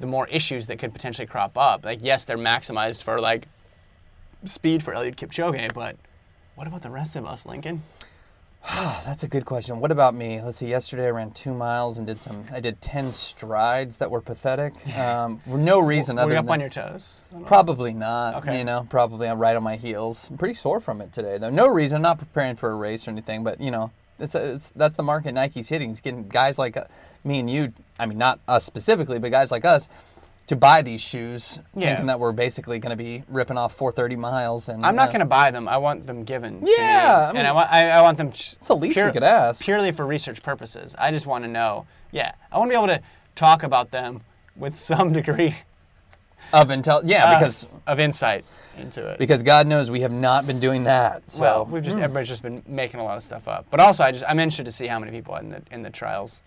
the 0.00 0.06
more 0.06 0.26
issues 0.28 0.66
that 0.66 0.78
could 0.78 0.92
potentially 0.92 1.26
crop 1.26 1.56
up. 1.56 1.84
Like 1.84 2.00
yes, 2.02 2.24
they're 2.24 2.36
maximized 2.36 3.02
for 3.04 3.20
like 3.20 3.46
speed 4.44 4.82
for 4.82 4.92
Eliud 4.92 5.14
Kipchoge, 5.16 5.72
but 5.72 5.96
what 6.56 6.66
about 6.66 6.82
the 6.82 6.90
rest 6.90 7.14
of 7.16 7.24
us, 7.26 7.46
Lincoln? 7.46 7.82
That's 9.06 9.22
a 9.22 9.28
good 9.28 9.46
question. 9.46 9.80
What 9.80 9.90
about 9.90 10.14
me? 10.14 10.40
Let's 10.42 10.58
see. 10.58 10.68
Yesterday 10.68 11.06
I 11.06 11.10
ran 11.10 11.30
two 11.30 11.54
miles 11.54 11.96
and 11.96 12.06
did 12.06 12.18
some. 12.18 12.44
I 12.52 12.60
did 12.60 12.80
ten 12.82 13.12
strides 13.12 13.96
that 13.98 14.10
were 14.10 14.20
pathetic. 14.20 14.74
Um, 15.00 15.38
for 15.38 15.56
no 15.56 15.80
reason 15.80 16.16
Were 16.16 16.22
other 16.22 16.32
you 16.32 16.38
up 16.38 16.44
than 16.44 16.52
on 16.54 16.60
your 16.60 16.68
toes? 16.68 17.22
I 17.30 17.32
don't 17.32 17.42
know. 17.42 17.46
probably 17.48 17.94
not. 17.94 18.34
Okay. 18.36 18.58
You 18.58 18.64
know, 18.64 18.86
probably 18.90 19.28
I'm 19.28 19.38
right 19.38 19.56
on 19.56 19.62
my 19.62 19.76
heels. 19.76 20.28
I'm 20.30 20.36
pretty 20.36 20.54
sore 20.54 20.78
from 20.78 21.00
it 21.00 21.12
today, 21.12 21.38
though. 21.38 21.48
No 21.48 21.68
reason. 21.68 21.96
I'm 21.96 22.02
not 22.02 22.18
preparing 22.18 22.54
for 22.54 22.70
a 22.70 22.74
race 22.74 23.08
or 23.08 23.12
anything, 23.12 23.42
but 23.42 23.60
you 23.60 23.70
know, 23.70 23.92
it's, 24.18 24.34
it's 24.34 24.70
that's 24.70 24.96
the 24.96 25.02
market 25.02 25.32
Nike's 25.32 25.68
hitting. 25.70 25.90
It's 25.90 26.00
getting 26.00 26.28
guys 26.28 26.58
like 26.58 26.76
uh, 26.76 26.84
me 27.24 27.40
and 27.40 27.50
you. 27.50 27.72
I 27.98 28.06
mean, 28.06 28.18
not 28.18 28.40
us 28.46 28.64
specifically, 28.64 29.18
but 29.18 29.30
guys 29.30 29.50
like 29.50 29.64
us. 29.64 29.88
To 30.50 30.56
buy 30.56 30.82
these 30.82 31.00
shoes, 31.00 31.60
Yeah. 31.76 31.90
thinking 31.90 32.06
that 32.06 32.18
we're 32.18 32.32
basically 32.32 32.80
going 32.80 32.90
to 32.90 32.96
be 32.96 33.22
ripping 33.28 33.56
off 33.56 33.72
430 33.72 34.16
miles, 34.16 34.68
and 34.68 34.84
I'm 34.84 34.96
not 34.96 35.10
uh, 35.10 35.12
going 35.12 35.20
to 35.20 35.24
buy 35.24 35.52
them. 35.52 35.68
I 35.68 35.76
want 35.76 36.08
them 36.08 36.24
given. 36.24 36.58
Yeah, 36.60 36.66
to 36.66 36.80
me. 36.80 36.84
I 36.88 37.26
mean- 37.28 37.36
and 37.36 37.46
I 37.46 37.52
want 37.52 37.70
I, 37.72 37.90
I 37.90 38.02
want 38.02 38.18
them. 38.18 38.28
It's 38.30 38.56
the 38.56 38.74
least 38.74 39.00
we 39.00 39.12
could 39.12 39.22
ask. 39.22 39.62
Purely 39.62 39.92
for 39.92 40.04
research 40.04 40.42
purposes. 40.42 40.96
I 40.98 41.12
just 41.12 41.24
want 41.24 41.44
to 41.44 41.48
know. 41.48 41.86
Yeah, 42.10 42.32
I 42.50 42.58
want 42.58 42.68
to 42.68 42.76
be 42.76 42.82
able 42.82 42.88
to 42.88 43.00
talk 43.36 43.62
about 43.62 43.92
them 43.92 44.22
with 44.56 44.76
some 44.90 45.12
degree 45.12 45.54
Of 46.52 46.66
intel, 46.70 47.02
yeah, 47.04 47.38
because 47.38 47.72
of 47.86 48.00
insight 48.00 48.44
into 48.76 49.06
it. 49.06 49.20
because 49.20 49.44
God 49.44 49.68
knows 49.68 49.88
we 49.88 50.00
have 50.00 50.10
not 50.10 50.48
been 50.48 50.58
doing 50.58 50.82
that. 50.82 51.30
So 51.30 51.42
well, 51.42 51.64
we've 51.66 51.84
just 51.84 51.96
everybody's 51.96 52.28
just 52.28 52.42
been 52.42 52.60
making 52.66 52.98
a 52.98 53.04
lot 53.04 53.16
of 53.16 53.22
stuff 53.22 53.46
up. 53.46 53.66
But 53.70 53.78
also, 53.78 54.02
I 54.02 54.10
just 54.10 54.24
I'm 54.28 54.40
interested 54.40 54.64
to 54.64 54.72
see 54.72 54.88
how 54.88 54.98
many 54.98 55.12
people 55.12 55.36
in 55.36 55.50
the 55.50 55.62
in 55.70 55.82
the 55.82 55.90
trials 55.90 56.42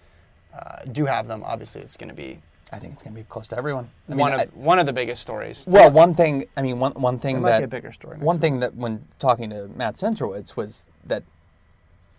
uh, 0.54 0.84
do 0.92 1.06
have 1.06 1.30
them. 1.30 1.42
Obviously, 1.46 1.80
it's 1.82 1.96
going 1.96 2.10
to 2.10 2.14
be 2.14 2.42
I 2.74 2.80
think 2.80 2.94
it's 2.94 3.04
going 3.04 3.14
to 3.14 3.20
be 3.22 3.26
close 3.30 3.48
to 3.50 3.58
everyone. 3.58 3.90
I 4.10 4.12
mean, 4.12 4.20
one 4.20 4.34
of 4.34 4.40
I- 4.40 4.46
one 4.56 4.80
of 4.80 4.86
the 4.88 4.94
biggest 4.94 5.22
stories. 5.22 5.66
well, 5.70 5.92
one 5.92 6.14
thing. 6.16 6.46
I 6.58 6.64
mean, 6.64 6.80
one 6.80 6.94
one 6.94 7.20
thing 7.20 7.40
might 7.42 7.50
that 7.52 7.60
be 7.60 7.64
a 7.66 7.68
bigger 7.68 7.92
story. 7.92 8.18
one 8.18 8.36
week. 8.38 8.42
thing 8.42 8.60
that 8.62 8.76
when 8.76 9.06
talking 9.20 9.52
to 9.52 9.68
Matt 9.76 9.96
Centrowitz 9.96 10.56
was 10.58 10.86
that, 11.06 11.24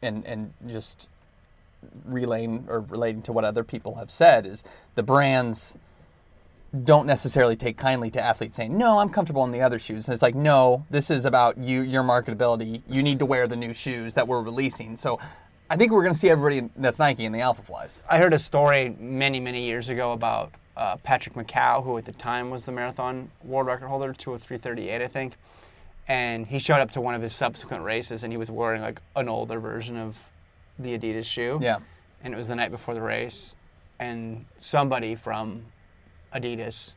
and 0.01 0.25
and 0.25 0.53
just 0.69 1.09
relaying 2.05 2.65
or 2.69 2.81
relating 2.81 3.21
to 3.23 3.33
what 3.33 3.45
other 3.45 3.65
people 3.65 3.97
have 3.97 4.11
said 4.11 4.47
is 4.47 4.63
the 4.95 5.03
brands 5.03 5.77
don't 6.85 7.07
necessarily 7.07 7.55
take 7.57 7.77
kindly 7.77 8.11
to 8.11 8.21
athletes 8.21 8.57
saying 8.57 8.77
no 8.77 8.99
i'm 8.99 9.11
comfortable 9.11 9.45
in 9.45 9.53
the 9.53 9.61
other 9.61 9.79
shoes 9.79 10.09
and 10.09 10.13
it's 10.15 10.23
like 10.23 10.35
no 10.35 10.85
this 10.91 11.11
is 11.11 11.25
about 11.27 11.57
you 11.59 11.83
your 11.83 12.03
marketability 12.03 12.81
you 12.89 13.03
need 13.03 13.19
to 13.19 13.27
wear 13.27 13.47
the 13.47 13.55
new 13.55 13.73
shoes 13.75 14.15
that 14.15 14.27
we're 14.27 14.41
releasing 14.43 14.97
so 14.97 15.19
i 15.71 15.77
think 15.77 15.93
we're 15.93 16.03
going 16.03 16.13
to 16.15 16.19
see 16.19 16.31
everybody 16.31 16.69
that's 16.77 16.99
nike 16.99 17.25
in 17.25 17.33
the 17.33 17.41
alpha 17.41 17.63
flies 17.63 18.03
I 18.11 18.19
heard 18.19 18.35
a 18.35 18.39
story 18.39 18.95
many, 18.99 19.41
many 19.41 19.63
years 19.63 19.89
ago 19.89 20.13
about 20.13 20.53
uh, 20.77 20.97
Patrick 20.97 21.35
Makau, 21.37 21.85
who 21.85 21.97
at 21.99 22.05
the 22.05 22.13
time 22.13 22.51
was 22.51 22.67
the 22.67 22.73
marathon 22.73 23.31
world 23.45 23.69
record 23.69 23.87
holder, 23.87 24.13
203.38, 24.13 25.01
I 25.01 25.07
think. 25.07 25.35
And 26.09 26.47
he 26.49 26.59
showed 26.59 26.81
up 26.81 26.91
to 26.93 27.01
one 27.01 27.15
of 27.15 27.23
his 27.23 27.33
subsequent 27.33 27.85
races 27.85 28.25
and 28.25 28.33
he 28.33 28.37
was 28.37 28.51
wearing 28.51 28.83
like 28.83 29.01
an 29.15 29.29
older 29.29 29.61
version 29.61 29.97
of 29.97 30.19
the 30.81 30.99
Adidas 30.99 31.25
shoe. 31.27 31.61
yeah 31.63 31.79
And 32.25 32.35
it 32.35 32.37
was 32.37 32.49
the 32.49 32.57
night 32.57 32.71
before 32.73 32.93
the 32.95 33.01
race. 33.03 33.55
And 34.01 34.45
somebody 34.57 35.15
from 35.15 35.63
Adidas 36.35 36.95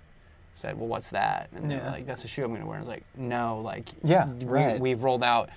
said, 0.55 0.77
Well, 0.77 0.87
what's 0.87 1.11
that? 1.11 1.49
And 1.55 1.69
they 1.69 1.75
were 1.75 1.81
Yeah. 1.83 1.91
like, 1.91 2.07
That's 2.07 2.25
a 2.25 2.27
shoe 2.27 2.43
I'm 2.43 2.49
going 2.49 2.61
to 2.61 2.67
wear. 2.67 2.77
And 2.79 2.83
I 2.85 2.87
was 2.87 2.89
like, 2.89 3.03
No, 3.15 3.61
like, 3.61 3.89
Yeah, 4.03 4.27
we, 4.27 4.45
right. 4.45 4.79
we've 4.79 5.03
rolled 5.03 5.23
out 5.23 5.49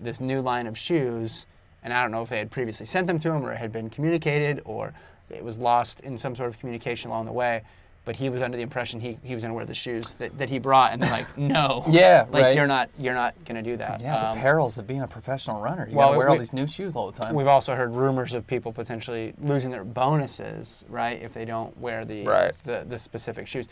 this 0.00 0.20
new 0.20 0.40
line 0.40 0.66
of 0.66 0.76
shoes. 0.76 1.46
And 1.82 1.92
I 1.92 2.02
don't 2.02 2.10
know 2.10 2.22
if 2.22 2.28
they 2.28 2.38
had 2.38 2.50
previously 2.50 2.86
sent 2.86 3.06
them 3.06 3.18
to 3.20 3.30
him 3.32 3.44
or 3.44 3.52
it 3.52 3.58
had 3.58 3.72
been 3.72 3.88
communicated 3.90 4.62
or 4.64 4.92
it 5.30 5.44
was 5.44 5.58
lost 5.58 6.00
in 6.00 6.18
some 6.18 6.34
sort 6.34 6.48
of 6.48 6.58
communication 6.58 7.10
along 7.10 7.26
the 7.26 7.32
way. 7.32 7.62
But 8.04 8.16
he 8.16 8.30
was 8.30 8.40
under 8.40 8.56
the 8.56 8.62
impression 8.62 9.00
he, 9.00 9.18
he 9.22 9.34
was 9.34 9.42
going 9.42 9.50
to 9.50 9.54
wear 9.54 9.66
the 9.66 9.74
shoes 9.74 10.14
that, 10.14 10.36
that 10.38 10.48
he 10.48 10.58
brought. 10.58 10.92
And 10.94 11.02
they're 11.02 11.10
like, 11.10 11.26
No. 11.38 11.84
Yeah, 11.90 12.24
Like, 12.30 12.42
right. 12.42 12.56
you're 12.56 12.66
not, 12.66 12.88
you're 12.98 13.12
not 13.14 13.34
going 13.44 13.62
to 13.62 13.70
do 13.70 13.76
that. 13.76 14.02
yeah 14.02 14.30
Um, 14.30 14.36
the 14.38 14.42
perils 14.42 14.78
of 14.78 14.86
being 14.86 15.02
a 15.02 15.06
professional 15.08 15.60
runner 15.60 15.86
you 15.90 15.94
well, 15.94 16.08
gotta 16.08 16.18
wear 16.18 16.26
we- 16.28 16.32
all 16.32 16.38
these 16.38 16.54
new 16.54 16.66
shoes 16.66 16.96
all 16.96 17.10
the 17.10 17.18
time 17.18 17.34
We've 17.34 17.46
also 17.46 17.74
heard 17.74 17.94
rumors 17.94 18.32
of 18.32 18.46
people 18.46 18.72
potentially 18.72 19.34
losing 19.42 19.70
their 19.70 19.84
bonuses, 19.84 20.86
right, 20.88 21.20
if 21.22 21.34
they 21.34 21.44
don't 21.44 21.78
wear 21.78 22.04
the 22.06 22.24
Right. 22.24 22.54
the, 22.64 22.86
the 22.88 22.98
specific 22.98 23.46
shoes. 23.46 23.68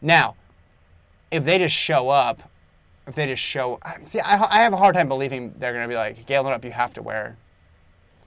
Now, 0.00 0.36
if 1.32 1.44
they 1.44 1.58
just 1.58 1.74
show 1.74 2.08
up, 2.10 2.42
if 3.06 3.14
they 3.14 3.26
just 3.26 3.42
show, 3.42 3.78
I- 3.82 3.98
see, 4.04 4.20
I, 4.20 4.42
I 4.42 4.58
have 4.62 4.72
a 4.72 4.76
hard 4.76 4.94
time 4.94 5.08
believing 5.08 5.54
they're 5.58 5.72
going 5.72 5.84
to 5.84 5.88
be 5.88 5.96
like, 5.96 6.26
Galen 6.26 6.50
Rupp, 6.50 6.64
you 6.64 6.70
have 6.70 6.94
to 6.94 7.02
wear 7.02 7.36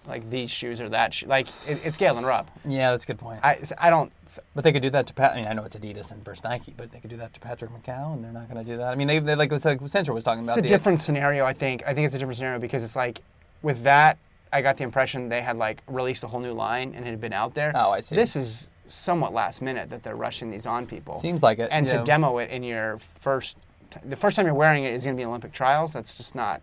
like 0.07 0.29
these 0.29 0.49
shoes 0.49 0.79
or 0.79 0.87
that 0.89 1.13
shoe. 1.13 1.25
Like 1.25 1.47
it, 1.67 1.85
it's 1.85 1.97
Galen 1.97 2.23
Rupp. 2.25 2.49
yeah 2.65 2.91
that's 2.91 3.03
a 3.03 3.07
good 3.07 3.17
point 3.17 3.41
I, 3.43 3.59
I 3.77 3.89
don't. 3.89 4.11
But 4.55 4.63
they 4.63 4.71
could 4.71 4.81
do 4.81 4.89
that 4.91 5.05
to 5.07 5.13
Pat. 5.13 5.33
I, 5.33 5.35
mean, 5.35 5.47
I 5.47 5.53
know 5.53 5.63
it's 5.65 5.75
Adidas 5.75 6.11
and 6.13 6.23
versus 6.23 6.43
Nike, 6.45 6.73
but 6.77 6.91
they 6.91 6.99
could 6.99 7.09
do 7.09 7.17
that 7.17 7.33
to 7.33 7.39
Patrick 7.41 7.71
Makau, 7.71 8.13
and 8.13 8.23
they're 8.23 8.31
not 8.31 8.49
going 8.49 8.63
to 8.63 8.69
do 8.71 8.77
that. 8.77 8.87
I 8.93 8.95
mean, 8.95 9.07
they, 9.07 9.19
they 9.19 9.35
like 9.35 9.51
was 9.51 9.65
like 9.65 9.85
Central 9.87 10.15
was 10.15 10.23
talking 10.23 10.39
It's 10.39 10.47
about. 10.47 10.59
a 10.59 10.61
the- 10.61 10.67
different 10.69 11.01
scenario, 11.01 11.43
I 11.45 11.51
think. 11.53 11.83
I 11.85 11.93
think 11.93 12.05
it's 12.05 12.15
a 12.15 12.19
different 12.19 12.37
scenario 12.37 12.59
because 12.59 12.83
it's 12.83 12.95
like 12.95 13.21
with 13.63 13.83
that, 13.83 14.17
I 14.53 14.61
got 14.61 14.77
the 14.77 14.85
impression 14.85 15.27
they 15.27 15.41
had 15.41 15.57
like 15.57 15.83
released 15.87 16.23
a 16.23 16.27
whole 16.27 16.39
new 16.39 16.53
line 16.53 16.93
and 16.95 17.05
it 17.05 17.09
had 17.09 17.19
been 17.19 17.33
out 17.33 17.53
there. 17.53 17.73
Oh, 17.75 17.91
I 17.91 17.99
see. 17.99 18.15
This 18.15 18.37
is 18.37 18.69
somewhat 18.85 19.33
last 19.33 19.61
minute 19.61 19.89
that 19.89 20.03
they're 20.03 20.15
rushing 20.15 20.49
these 20.49 20.65
on 20.65 20.85
people. 20.85 21.19
Seems 21.19 21.43
like 21.43 21.59
it. 21.59 21.67
and 21.69 21.85
yeah. 21.85 21.97
to 21.97 22.03
demo 22.05 22.37
it 22.37 22.49
in 22.49 22.63
your 22.63 22.97
first, 22.97 23.57
the 24.05 24.15
first 24.15 24.35
time 24.35 24.45
you're 24.45 24.55
wearing 24.55 24.83
it 24.83 24.93
is 24.93 25.03
going 25.03 25.15
to 25.15 25.19
be 25.21 25.25
Olympic 25.25 25.51
trials. 25.51 25.93
That's 25.93 26.17
just 26.17 26.35
not 26.35 26.61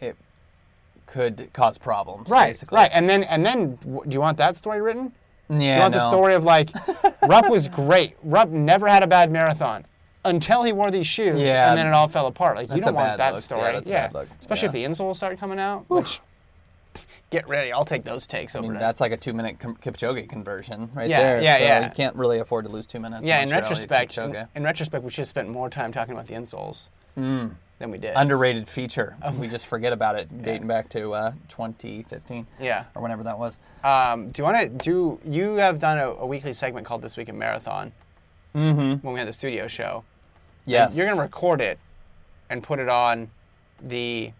it 0.00 0.16
could 1.06 1.48
cause 1.52 1.78
problems. 1.78 2.28
right. 2.28 2.48
Basically. 2.48 2.76
Right, 2.76 2.90
and 2.92 3.08
then 3.08 3.24
and 3.24 3.44
then, 3.44 3.76
do 3.76 4.02
you 4.10 4.20
want 4.20 4.36
that 4.38 4.56
story 4.56 4.80
written? 4.80 5.12
Yeah. 5.50 5.74
you 5.76 5.80
want 5.80 5.92
no. 5.92 5.98
the 5.98 6.06
story 6.08 6.34
of 6.34 6.44
like, 6.44 6.70
Rupp 7.26 7.48
was 7.48 7.68
great. 7.68 8.16
Rupp 8.22 8.50
never 8.50 8.86
had 8.86 9.02
a 9.02 9.06
bad 9.06 9.30
marathon 9.32 9.86
until 10.24 10.62
he 10.62 10.72
wore 10.72 10.90
these 10.90 11.06
shoes, 11.06 11.40
Yeah. 11.40 11.70
and 11.70 11.78
then 11.78 11.86
it 11.86 11.92
all 11.94 12.08
fell 12.08 12.26
apart. 12.26 12.56
Like 12.56 12.70
you 12.70 12.82
don't 12.82 12.94
want 12.94 13.16
that 13.16 13.32
look. 13.34 13.42
story. 13.42 13.62
Yeah, 13.62 13.72
that's 13.72 13.88
a 13.88 13.92
bad 13.92 14.14
look. 14.14 14.28
Especially 14.40 14.66
if 14.66 14.72
the 14.72 14.84
insoles 14.84 15.16
start 15.16 15.38
coming 15.38 15.58
out. 15.58 15.86
Which, 15.88 16.20
get 17.30 17.48
ready. 17.48 17.72
I'll 17.72 17.84
take 17.84 18.04
those 18.04 18.26
takes 18.26 18.54
I 18.54 18.58
over. 18.58 18.68
mean, 18.68 18.74
to- 18.74 18.78
that's 18.80 19.00
like 19.00 19.12
a 19.12 19.16
two-minute 19.16 19.58
com- 19.60 19.76
Kipchoge 19.76 20.28
conversion 20.28 20.90
right 20.94 21.08
Yeah, 21.08 21.20
there. 21.20 21.42
yeah, 21.42 21.56
so 21.58 21.62
yeah. 21.64 21.84
You 21.86 21.94
can't 21.94 22.16
really 22.16 22.38
afford 22.38 22.64
to 22.66 22.70
lose 22.70 22.86
two 22.86 23.00
minutes. 23.00 23.26
yeah. 23.26 23.38
In 23.38 23.44
unless 23.44 23.68
you're 23.70 23.76
Eliud 23.76 23.90
retrospect, 23.90 24.18
in, 24.18 24.48
in 24.56 24.62
retrospect, 24.64 25.04
we 25.04 25.10
should 25.10 25.22
have 25.22 25.28
spent 25.28 25.48
more 25.48 25.68
time 25.70 25.92
talking 25.92 26.12
about 26.14 26.26
the 26.26 26.34
insoles 26.34 26.90
Mm. 27.16 27.54
than 27.80 27.90
we 27.90 27.98
did. 27.98 28.12
underrated 28.14 28.68
feature. 28.68 29.16
Oh. 29.22 29.32
we 29.32 29.48
just 29.48 29.66
forget 29.66 29.92
about 29.92 30.14
it, 30.16 30.42
dating 30.42 30.68
back 30.68 30.88
to 30.90 31.12
uh, 31.14 31.32
2015 31.48 32.46
yeah. 32.60 32.84
or 32.94 33.02
whenever 33.02 33.24
that 33.24 33.38
was. 33.38 33.58
Um, 33.82 34.30
do 34.30 34.40
you 34.40 34.44
want 34.44 34.60
to 34.60 34.68
do? 34.68 35.18
You 35.24 35.56
have 35.56 35.80
done 35.80 35.98
a, 35.98 36.10
a 36.10 36.26
weekly 36.26 36.52
segment 36.52 36.86
called 36.86 37.02
This 37.02 37.16
Week 37.16 37.28
in 37.28 37.36
Marathon 37.38 37.92
Mm-hmm. 38.54 39.04
when 39.06 39.12
we 39.14 39.18
had 39.18 39.28
the 39.28 39.32
studio 39.32 39.66
show. 39.66 40.04
Yes. 40.64 40.96
You're 40.96 41.06
gonna 41.06 41.20
record 41.20 41.60
it 41.60 41.78
and 42.50 42.62
put 42.62 42.78
it 42.78 42.88
on 42.88 43.30
the 43.82 44.32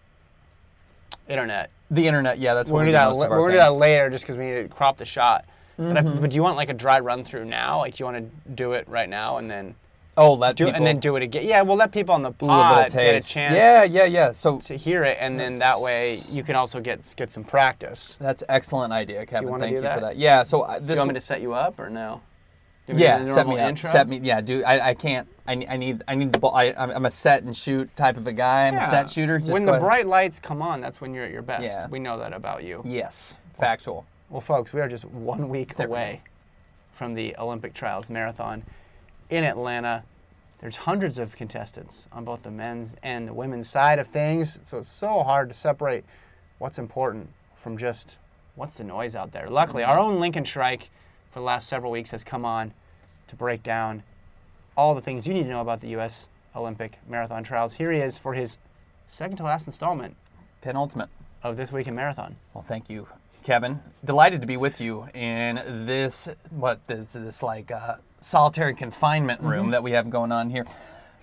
internet. 1.29 1.71
The 1.91 2.07
internet. 2.07 2.39
Yeah, 2.39 2.55
that's 2.55 2.71
We're 2.71 2.75
what 2.75 2.81
gonna 2.81 2.87
we 2.87 2.93
do 2.93 2.99
that. 2.99 3.09
most 3.09 3.17
la- 3.19 3.27
of 3.27 3.33
our 3.33 3.39
We're 3.41 3.49
gonna 3.49 3.53
do 3.55 3.59
that 3.59 3.73
later, 3.73 4.11
just 4.11 4.25
because 4.25 4.37
we 4.37 4.45
need 4.47 4.63
to 4.63 4.69
crop 4.69 4.97
the 4.99 5.05
shot. 5.05 5.45
But, 5.77 5.85
Mm-hmm. 6.05 6.21
but 6.21 6.31
do 6.31 6.37
you 6.37 6.43
want 6.43 6.57
like 6.57 6.71
a 6.71 6.75
dry 6.75 6.99
run 6.99 7.23
through 7.23 7.45
now? 7.45 7.79
Like, 7.79 7.95
do 7.95 8.03
you 8.03 8.05
want 8.07 8.17
to 8.17 8.51
do 8.51 8.73
it 8.73 8.89
right 8.89 9.09
now 9.09 9.37
and 9.39 9.49
then 9.51 9.75
Oh, 10.17 10.33
let 10.35 10.57
do 10.57 10.65
people 10.65 10.77
and 10.79 10.85
then 10.85 10.99
do 10.99 11.15
it 11.15 11.23
again? 11.23 11.47
Yeah, 11.47 11.63
we'll 11.63 11.77
let 11.77 11.93
people 11.93 12.13
on 12.13 12.23
the 12.23 12.31
a 12.31 12.33
pod 12.33 12.87
of 12.89 12.93
get 12.93 13.15
a 13.15 13.21
chance 13.21 13.55
Yeah, 13.55 13.85
yeah, 13.85 14.05
yeah. 14.05 14.33
So 14.33 14.59
to 14.59 14.75
hear 14.77 15.05
it, 15.05 15.17
and 15.21 15.39
then 15.39 15.55
that 15.61 15.81
way 15.81 16.19
you 16.29 16.43
can 16.43 16.57
also 16.57 16.81
get 16.81 17.15
get 17.17 17.31
some 17.31 17.45
practice. 17.45 18.17
That's 18.21 18.43
excellent 18.49 18.93
idea, 18.93 19.25
Kevin. 19.27 19.49
wanna 19.49 19.65
Thank 19.67 19.75
you 19.77 19.81
that? 19.83 19.95
for 19.95 20.01
that. 20.07 20.17
Yeah. 20.17 20.43
So 20.43 20.63
uh, 20.63 20.81
Do 20.81 20.93
you 20.93 20.99
want 20.99 21.11
me 21.11 21.15
to 21.15 21.21
set 21.21 21.41
you 21.41 21.53
up 21.55 21.79
or 21.79 21.89
no? 21.89 22.21
Yeah, 22.89 23.25
set 23.25 23.47
me 23.47 23.59
up. 23.59 23.69
intro? 23.69 23.91
Set 23.91 24.09
me. 24.09 24.21
Yeah, 24.23 24.41
do 24.41 24.65
I? 24.65 24.89
I 24.91 24.95
can't. 24.95 25.29
I, 25.47 25.67
I 25.69 25.77
need. 25.77 26.03
I 26.09 26.15
need 26.15 26.33
the 26.33 26.39
ball. 26.39 26.55
I, 26.55 26.75
I'm 26.77 27.05
a 27.05 27.11
set 27.11 27.43
and 27.43 27.57
shoot 27.57 27.95
type 27.97 28.17
of 28.17 28.27
a 28.27 28.33
guy. 28.33 28.69
I'm 28.69 28.77
a 28.77 28.83
set 28.83 29.11
shooter. 29.11 29.39
Just 29.39 29.53
when 29.53 29.67
the 29.67 29.73
ahead. 29.73 29.83
bright 29.83 30.07
lights 30.07 30.39
come 30.39 30.63
on, 30.63 30.81
that's 30.81 31.01
when 31.01 31.15
you're 31.15 31.25
at 31.25 31.31
your 31.31 31.43
best. 31.43 31.65
Yeah. 31.65 31.89
We 31.89 31.99
know 31.99 32.19
that 32.19 32.33
about 32.33 32.65
you. 32.65 32.83
Yes, 32.85 33.39
factual. 33.55 34.07
Well, 34.31 34.41
folks, 34.41 34.73
we 34.73 34.81
are 34.81 34.89
just 34.89 35.05
one 35.05 35.49
week 35.49 35.77
There 35.77 35.89
we 35.89 35.93
away 35.93 36.23
from 36.93 37.15
the 37.15 37.35
Olympic 37.39 37.75
Trials 37.75 38.11
Marathon 38.11 38.65
in 39.31 39.45
Atlanta. 39.45 40.05
There's 40.61 40.77
hundreds 40.77 41.19
of 41.19 41.37
contestants 41.37 42.09
on 42.11 42.25
both 42.25 42.43
the 42.43 42.51
men's 42.51 42.97
and 43.03 43.29
the 43.29 43.33
women's 43.33 43.69
side 43.69 43.99
of 43.99 44.09
things, 44.09 44.59
so 44.65 44.79
it's 44.79 44.89
so 44.89 45.23
hard 45.23 45.49
to 45.49 45.55
separate 45.55 46.05
what's 46.59 46.79
important 46.79 47.31
from 47.55 47.79
just 47.79 48.17
what's 48.57 48.75
the 48.75 48.85
noise 48.85 49.15
out 49.15 49.33
there. 49.33 49.49
Luckily, 49.49 49.85
our 49.85 49.99
own 49.99 50.19
Lincoln 50.19 50.45
Shryack 50.45 50.89
for 51.31 51.41
the 51.41 51.45
last 51.45 51.69
several 51.69 51.93
weeks 51.93 52.11
has 52.11 52.25
come 52.25 52.45
on 52.45 52.73
to 53.29 53.37
break 53.37 53.63
down 53.63 54.03
all 54.77 54.95
the 54.95 55.01
things 55.01 55.27
you 55.27 55.35
need 55.35 55.45
to 55.45 55.49
know 55.51 55.61
about 55.61 55.81
the 55.81 55.89
U.S. 55.89 56.29
Olympic 56.55 56.99
Marathon 57.09 57.45
Trials. 57.45 57.75
Here 57.75 57.93
he 57.93 58.01
is 58.01 58.17
for 58.19 58.35
his 58.35 58.59
second 59.07 59.37
to 59.39 59.43
last 59.43 59.67
installment 59.67 60.17
Penultimate. 60.61 61.09
of 61.43 61.57
This 61.57 61.71
Week 61.73 61.87
in 61.87 61.95
Marathon. 61.95 62.37
Well, 62.55 62.63
thank 62.65 62.89
you, 62.91 63.07
Kevin. 63.43 63.81
Delighted 64.05 64.41
to 64.41 64.47
be 64.47 64.57
with 64.57 64.81
you 64.81 65.09
in 65.15 65.57
this 65.85 66.29
what 66.51 66.85
this 66.87 67.13
this 67.13 67.43
like 67.43 67.71
uh, 67.71 67.97
solitary 68.21 68.75
confinement 68.75 69.41
room 69.43 69.63
Mm-hmm. 69.65 69.71
that 69.73 69.83
we 69.83 69.93
have 69.93 70.11
going 70.11 70.33
on 70.33 70.51
here. 70.51 70.65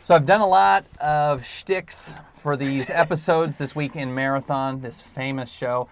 So 0.04 0.14
I've 0.16 0.26
done 0.26 0.42
a 0.42 0.48
lot 0.48 0.86
of 1.02 1.44
shticks 1.46 2.14
for 2.36 2.56
these 2.56 2.90
episodes 2.92 3.58
this 3.58 3.76
week 3.76 3.96
in 3.96 4.14
marathon, 4.14 4.82
this 4.82 5.02
famous 5.02 5.52
show. 5.52 5.90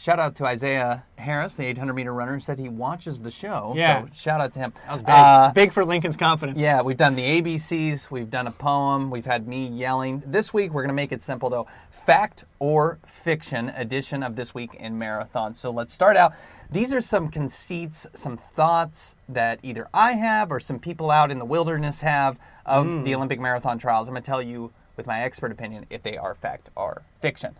Shout 0.00 0.18
out 0.18 0.34
to 0.36 0.46
Isaiah 0.46 1.04
Harris, 1.18 1.56
the 1.56 1.66
800 1.66 1.92
meter 1.92 2.14
runner, 2.14 2.32
who 2.32 2.40
said 2.40 2.58
he 2.58 2.70
watches 2.70 3.20
the 3.20 3.30
show. 3.30 3.74
Yeah. 3.76 4.04
So 4.04 4.08
shout 4.14 4.40
out 4.40 4.54
to 4.54 4.60
him. 4.60 4.72
That 4.86 4.92
was 4.92 5.02
big. 5.02 5.10
Uh, 5.10 5.52
big 5.52 5.72
for 5.72 5.84
Lincoln's 5.84 6.16
confidence. 6.16 6.58
yeah, 6.58 6.80
we've 6.80 6.96
done 6.96 7.16
the 7.16 7.42
ABCs, 7.42 8.10
we've 8.10 8.30
done 8.30 8.46
a 8.46 8.50
poem, 8.50 9.10
we've 9.10 9.26
had 9.26 9.46
me 9.46 9.66
yelling. 9.66 10.22
This 10.24 10.54
week 10.54 10.72
we're 10.72 10.80
going 10.80 10.88
to 10.88 10.94
make 10.94 11.12
it 11.12 11.20
simple 11.20 11.50
though. 11.50 11.66
Fact 11.90 12.46
or 12.60 12.98
fiction 13.04 13.68
edition 13.76 14.22
of 14.22 14.36
This 14.36 14.54
Week 14.54 14.74
in 14.74 14.98
Marathon. 14.98 15.52
So 15.52 15.70
let's 15.70 15.92
start 15.92 16.16
out. 16.16 16.32
These 16.70 16.94
are 16.94 17.02
some 17.02 17.28
conceits, 17.28 18.06
some 18.14 18.38
thoughts 18.38 19.16
that 19.28 19.60
either 19.62 19.86
I 19.92 20.12
have 20.12 20.50
or 20.50 20.60
some 20.60 20.78
people 20.78 21.10
out 21.10 21.30
in 21.30 21.38
the 21.38 21.44
wilderness 21.44 22.00
have 22.00 22.38
of 22.64 23.04
the 23.04 23.14
Olympic 23.14 23.38
Marathon 23.38 23.76
trials. 23.76 24.08
I'm 24.08 24.14
going 24.14 24.22
to 24.22 24.26
tell 24.26 24.40
you 24.40 24.72
with 24.96 25.06
my 25.06 25.20
expert 25.20 25.52
opinion 25.52 25.84
if 25.90 26.02
they 26.02 26.16
are 26.16 26.34
fact 26.34 26.70
or 26.74 27.02
fiction. 27.20 27.54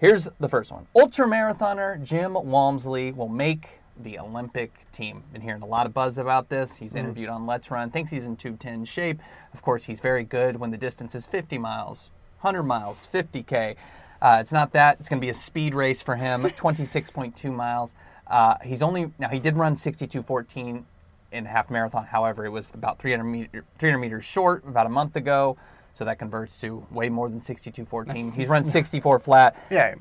Here's 0.00 0.26
the 0.40 0.48
first 0.48 0.72
one. 0.72 0.86
Ultra 0.96 1.26
marathoner 1.26 2.02
Jim 2.02 2.32
Walmsley 2.32 3.12
will 3.12 3.28
make 3.28 3.80
the 4.02 4.18
Olympic 4.18 4.90
team. 4.92 5.22
Been 5.30 5.42
hearing 5.42 5.60
a 5.60 5.66
lot 5.66 5.84
of 5.84 5.92
buzz 5.92 6.16
about 6.16 6.48
this. 6.48 6.78
He's 6.78 6.94
interviewed 6.94 7.28
on 7.28 7.46
Let's 7.46 7.70
Run. 7.70 7.90
Thinks 7.90 8.10
he's 8.10 8.24
in 8.24 8.34
210 8.34 8.86
shape. 8.86 9.20
Of 9.52 9.60
course, 9.60 9.84
he's 9.84 10.00
very 10.00 10.24
good 10.24 10.56
when 10.56 10.70
the 10.70 10.78
distance 10.78 11.14
is 11.14 11.26
50 11.26 11.58
miles, 11.58 12.08
100 12.40 12.62
miles, 12.62 13.06
50k. 13.12 13.76
Uh, 14.22 14.38
it's 14.40 14.52
not 14.52 14.72
that. 14.72 14.98
It's 15.00 15.08
going 15.10 15.20
to 15.20 15.24
be 15.24 15.28
a 15.28 15.34
speed 15.34 15.74
race 15.74 16.00
for 16.00 16.16
him. 16.16 16.42
26.2 16.44 17.54
miles. 17.54 17.94
Uh, 18.26 18.54
he's 18.64 18.80
only 18.80 19.12
now 19.18 19.28
he 19.28 19.38
did 19.38 19.58
run 19.58 19.74
62.14 19.74 20.82
in 21.30 21.44
half 21.44 21.70
marathon. 21.70 22.06
However, 22.06 22.46
it 22.46 22.50
was 22.50 22.72
about 22.72 22.98
300, 22.98 23.22
meter, 23.22 23.64
300 23.76 23.98
meters 23.98 24.24
short 24.24 24.64
about 24.66 24.86
a 24.86 24.90
month 24.90 25.14
ago. 25.16 25.58
So 25.92 26.04
that 26.04 26.18
converts 26.18 26.60
to 26.60 26.86
way 26.90 27.08
more 27.08 27.28
than 27.28 27.40
62.14. 27.40 28.32
He's 28.34 28.48
run 28.48 28.64
64 28.64 29.18
flat. 29.18 29.56
Yeah. 29.70 29.94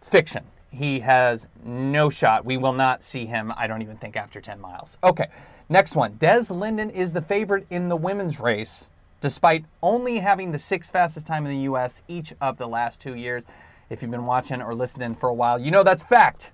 Fiction. 0.00 0.44
He 0.70 1.00
has 1.00 1.46
no 1.64 2.10
shot. 2.10 2.44
We 2.44 2.56
will 2.56 2.72
not 2.72 3.02
see 3.02 3.26
him, 3.26 3.52
I 3.56 3.66
don't 3.66 3.82
even 3.82 3.96
think, 3.96 4.16
after 4.16 4.40
10 4.40 4.60
miles. 4.60 4.96
Okay, 5.02 5.26
next 5.68 5.96
one. 5.96 6.16
Des 6.18 6.44
Linden 6.50 6.90
is 6.90 7.12
the 7.12 7.20
favorite 7.20 7.66
in 7.70 7.88
the 7.88 7.96
women's 7.96 8.38
race, 8.40 8.88
despite 9.20 9.64
only 9.82 10.18
having 10.18 10.52
the 10.52 10.58
sixth 10.58 10.92
fastest 10.92 11.26
time 11.26 11.44
in 11.44 11.52
the 11.52 11.64
U.S. 11.64 12.02
each 12.08 12.32
of 12.40 12.56
the 12.56 12.68
last 12.68 13.00
two 13.00 13.14
years. 13.16 13.44
If 13.90 14.00
you've 14.00 14.10
been 14.10 14.24
watching 14.26 14.62
or 14.62 14.74
listening 14.74 15.16
for 15.16 15.28
a 15.28 15.34
while, 15.34 15.58
you 15.58 15.70
know 15.72 15.82
that's 15.82 16.02
fact. 16.04 16.52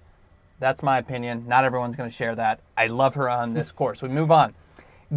That's 0.58 0.82
my 0.82 0.96
opinion. 0.98 1.44
Not 1.46 1.64
everyone's 1.64 1.94
going 1.94 2.08
to 2.08 2.14
share 2.16 2.34
that. 2.34 2.60
I 2.76 2.86
love 2.86 3.14
her 3.14 3.28
on 3.28 3.52
this 3.52 3.70
course. 3.70 4.00
We 4.02 4.08
move 4.08 4.30
on. 4.30 4.54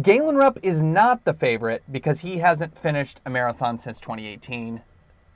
Galen 0.00 0.36
Rupp 0.36 0.60
is 0.62 0.84
not 0.84 1.24
the 1.24 1.34
favorite 1.34 1.82
because 1.90 2.20
he 2.20 2.38
hasn't 2.38 2.78
finished 2.78 3.20
a 3.26 3.30
marathon 3.30 3.76
since 3.76 3.98
2018. 3.98 4.82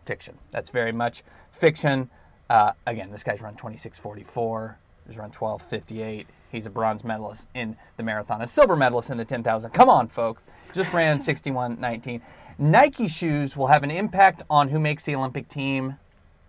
Fiction. 0.04 0.38
That's 0.50 0.70
very 0.70 0.92
much 0.92 1.24
fiction. 1.50 2.08
Uh, 2.48 2.72
again, 2.86 3.10
this 3.10 3.24
guy's 3.24 3.42
run 3.42 3.56
26:44. 3.56 4.76
He's 5.08 5.18
run 5.18 5.32
12:58. 5.32 6.26
He's 6.52 6.66
a 6.66 6.70
bronze 6.70 7.02
medalist 7.02 7.48
in 7.52 7.76
the 7.96 8.04
marathon, 8.04 8.42
a 8.42 8.46
silver 8.46 8.76
medalist 8.76 9.10
in 9.10 9.16
the 9.16 9.24
10,000. 9.24 9.72
Come 9.72 9.88
on, 9.88 10.06
folks. 10.06 10.46
Just 10.72 10.92
ran 10.92 11.18
61:19. 11.18 12.22
Nike 12.56 13.08
shoes 13.08 13.56
will 13.56 13.66
have 13.66 13.82
an 13.82 13.90
impact 13.90 14.44
on 14.48 14.68
who 14.68 14.78
makes 14.78 15.02
the 15.02 15.16
Olympic 15.16 15.48
team. 15.48 15.96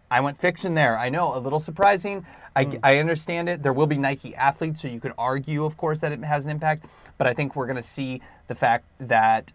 I 0.10 0.20
went 0.22 0.38
fiction 0.38 0.76
there. 0.76 0.98
I 0.98 1.10
know, 1.10 1.36
a 1.36 1.40
little 1.40 1.60
surprising. 1.60 2.26
I, 2.56 2.66
hmm. 2.66 2.76
I 2.84 3.00
understand 3.00 3.50
it. 3.50 3.64
There 3.64 3.74
will 3.74 3.88
be 3.88 3.98
Nike 3.98 4.36
athletes, 4.36 4.82
so 4.82 4.88
you 4.88 5.00
could 5.00 5.14
argue, 5.18 5.66
of 5.66 5.78
course, 5.78 6.00
that 6.00 6.12
it 6.12 6.24
has 6.24 6.46
an 6.46 6.52
impact. 6.52 6.86
But 7.18 7.28
I 7.28 7.34
think 7.34 7.56
we're 7.56 7.66
going 7.66 7.76
to 7.78 7.82
see 7.82 8.22
the 8.48 8.56
fact 8.56 8.86
that 9.00 9.52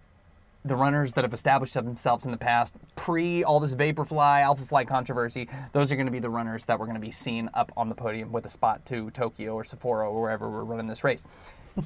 the 0.64 0.76
runners 0.76 1.14
that 1.14 1.24
have 1.24 1.32
established 1.32 1.74
themselves 1.74 2.26
in 2.26 2.30
the 2.30 2.38
past, 2.38 2.74
pre 2.94 3.42
all 3.44 3.60
this 3.60 3.74
Vaporfly, 3.74 4.42
Alpha 4.42 4.64
Flight 4.64 4.88
controversy, 4.88 5.48
those 5.72 5.90
are 5.90 5.96
going 5.96 6.06
to 6.06 6.12
be 6.12 6.18
the 6.18 6.30
runners 6.30 6.66
that 6.66 6.78
we're 6.78 6.86
going 6.86 7.00
to 7.00 7.06
be 7.06 7.10
seeing 7.10 7.48
up 7.54 7.72
on 7.76 7.88
the 7.88 7.94
podium 7.94 8.30
with 8.32 8.44
a 8.44 8.48
spot 8.48 8.84
to 8.86 9.10
Tokyo 9.10 9.54
or 9.54 9.62
Sapporo 9.62 10.10
or 10.10 10.20
wherever 10.20 10.50
we're 10.50 10.64
running 10.64 10.86
this 10.86 11.02
race. 11.04 11.24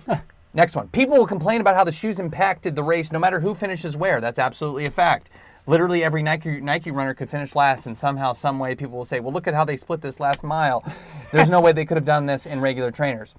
Next 0.55 0.77
one. 0.77 0.89
People 0.89 1.19
will 1.19 1.27
complain 1.27 1.61
about 1.61 1.75
how 1.75 1.85
the 1.85 1.93
shoes 1.93 2.21
impacted 2.21 2.77
the 2.77 2.83
race 2.83 3.11
no 3.11 3.19
matter 3.19 3.41
who 3.41 3.55
finishes 3.55 3.97
where. 3.97 4.21
That's 4.21 4.39
absolutely 4.39 4.87
a 4.87 4.91
fact. 4.91 5.31
Literally 5.67 6.05
every 6.05 6.23
Nike 6.23 6.61
Nike 6.61 6.91
runner 6.91 7.15
could 7.15 7.31
finish 7.31 7.55
last, 7.55 7.87
and 7.87 7.97
somehow, 7.97 8.35
some 8.35 8.59
way, 8.59 8.75
people 8.75 8.99
will 8.99 9.05
say, 9.05 9.21
"Well, 9.21 9.33
look 9.33 9.47
at 9.47 9.55
how 9.55 9.65
they 9.65 9.77
split 9.77 10.03
this 10.03 10.21
last 10.21 10.45
mile." 10.45 10.85
There's 11.33 11.49
no 11.49 11.61
way 11.61 11.73
they 11.73 11.87
could 11.87 11.97
have 11.97 12.05
done 12.05 12.27
this 12.27 12.45
in 12.45 12.61
regular 12.61 12.91
trainers. 12.91 13.35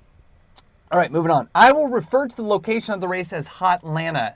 All 0.92 1.00
right, 1.00 1.12
moving 1.12 1.32
on. 1.32 1.50
I 1.54 1.72
will 1.72 1.88
refer 1.88 2.28
to 2.28 2.36
the 2.36 2.44
location 2.44 2.94
of 2.94 3.02
the 3.02 3.08
race 3.08 3.32
as 3.32 3.48
Hot 3.48 3.84
Hotlanta. 3.84 4.36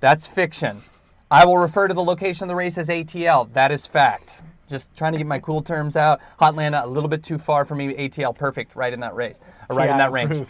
That's 0.00 0.26
fiction. 0.26 0.82
I 1.30 1.46
will 1.46 1.58
refer 1.58 1.88
to 1.88 1.94
the 1.94 2.04
location 2.04 2.44
of 2.44 2.48
the 2.48 2.54
race 2.54 2.76
as 2.76 2.88
ATL. 2.88 3.50
That 3.54 3.72
is 3.72 3.86
fact. 3.86 4.42
Just 4.68 4.94
trying 4.96 5.12
to 5.12 5.18
get 5.18 5.26
my 5.26 5.38
cool 5.38 5.62
terms 5.62 5.96
out. 5.96 6.20
Hot 6.38 6.54
Hotlanta, 6.54 6.84
a 6.84 6.86
little 6.86 7.08
bit 7.08 7.22
too 7.22 7.38
far 7.38 7.64
for 7.64 7.74
me. 7.74 7.94
ATL, 7.94 8.36
perfect, 8.36 8.76
right 8.76 8.92
in 8.92 9.00
that 9.00 9.14
race, 9.14 9.40
or 9.70 9.76
right 9.76 9.88
in 9.88 9.96
that 9.96 10.12
range. 10.12 10.42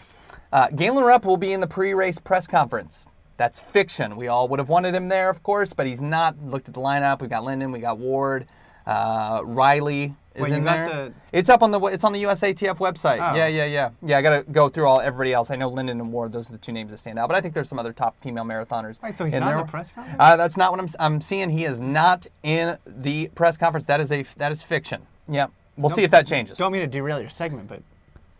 Uh, 0.51 0.67
Galen 0.69 1.03
Rupp 1.03 1.25
will 1.25 1.37
be 1.37 1.53
in 1.53 1.61
the 1.61 1.67
pre-race 1.67 2.19
press 2.19 2.45
conference. 2.45 3.05
That's 3.37 3.59
fiction. 3.59 4.15
We 4.15 4.27
all 4.27 4.47
would 4.47 4.59
have 4.59 4.69
wanted 4.69 4.93
him 4.93 5.09
there, 5.09 5.29
of 5.29 5.41
course, 5.43 5.73
but 5.73 5.87
he's 5.87 6.01
not. 6.01 6.37
Looked 6.43 6.67
at 6.67 6.73
the 6.73 6.79
lineup. 6.81 7.19
We've 7.21 7.29
got 7.29 7.43
Linden. 7.43 7.71
We 7.71 7.79
got 7.79 7.97
Ward. 7.97 8.45
Uh, 8.85 9.41
Riley 9.45 10.13
is 10.35 10.41
Wait, 10.43 10.51
in 10.51 10.63
there. 10.65 10.87
the- 10.87 11.13
It's 11.31 11.47
up 11.49 11.63
on 11.63 11.71
the 11.71 11.79
it's 11.85 12.03
on 12.03 12.11
the 12.11 12.21
USATF 12.23 12.77
website. 12.79 13.17
Oh. 13.21 13.35
Yeah, 13.35 13.47
yeah, 13.47 13.65
yeah. 13.65 13.89
Yeah, 14.03 14.17
I 14.17 14.21
got 14.21 14.45
to 14.45 14.51
go 14.51 14.67
through 14.69 14.87
all 14.87 14.99
everybody 14.99 15.31
else. 15.33 15.49
I 15.51 15.55
know 15.55 15.69
Linden 15.69 15.99
and 16.01 16.11
Ward. 16.11 16.31
Those 16.31 16.49
are 16.49 16.53
the 16.53 16.59
two 16.59 16.71
names 16.73 16.91
that 16.91 16.97
stand 16.97 17.17
out. 17.17 17.27
But 17.29 17.35
I 17.35 17.41
think 17.41 17.53
there's 17.53 17.69
some 17.69 17.79
other 17.79 17.93
top 17.93 18.19
female 18.19 18.43
marathoners. 18.43 19.01
Wait, 19.01 19.15
so 19.15 19.25
he's 19.25 19.33
in 19.33 19.39
not 19.39 19.51
in 19.53 19.57
the 19.59 19.63
press 19.71 19.91
conference? 19.91 20.17
Uh, 20.19 20.35
that's 20.35 20.57
not 20.57 20.71
what 20.71 20.79
I'm. 20.81 20.87
I'm 20.99 21.21
seeing. 21.21 21.49
He 21.49 21.63
is 21.65 21.79
not 21.79 22.27
in 22.43 22.77
the 22.85 23.29
press 23.35 23.57
conference. 23.57 23.85
That 23.85 23.99
is 24.01 24.11
a 24.11 24.23
that 24.37 24.51
is 24.51 24.61
fiction. 24.63 25.01
Yeah, 25.29 25.47
we'll 25.77 25.89
see 25.89 26.03
if 26.03 26.11
that 26.11 26.27
changes. 26.27 26.57
Don't 26.57 26.71
mean 26.71 26.81
to 26.81 26.87
derail 26.87 27.19
your 27.21 27.29
segment, 27.29 27.67
but 27.69 27.81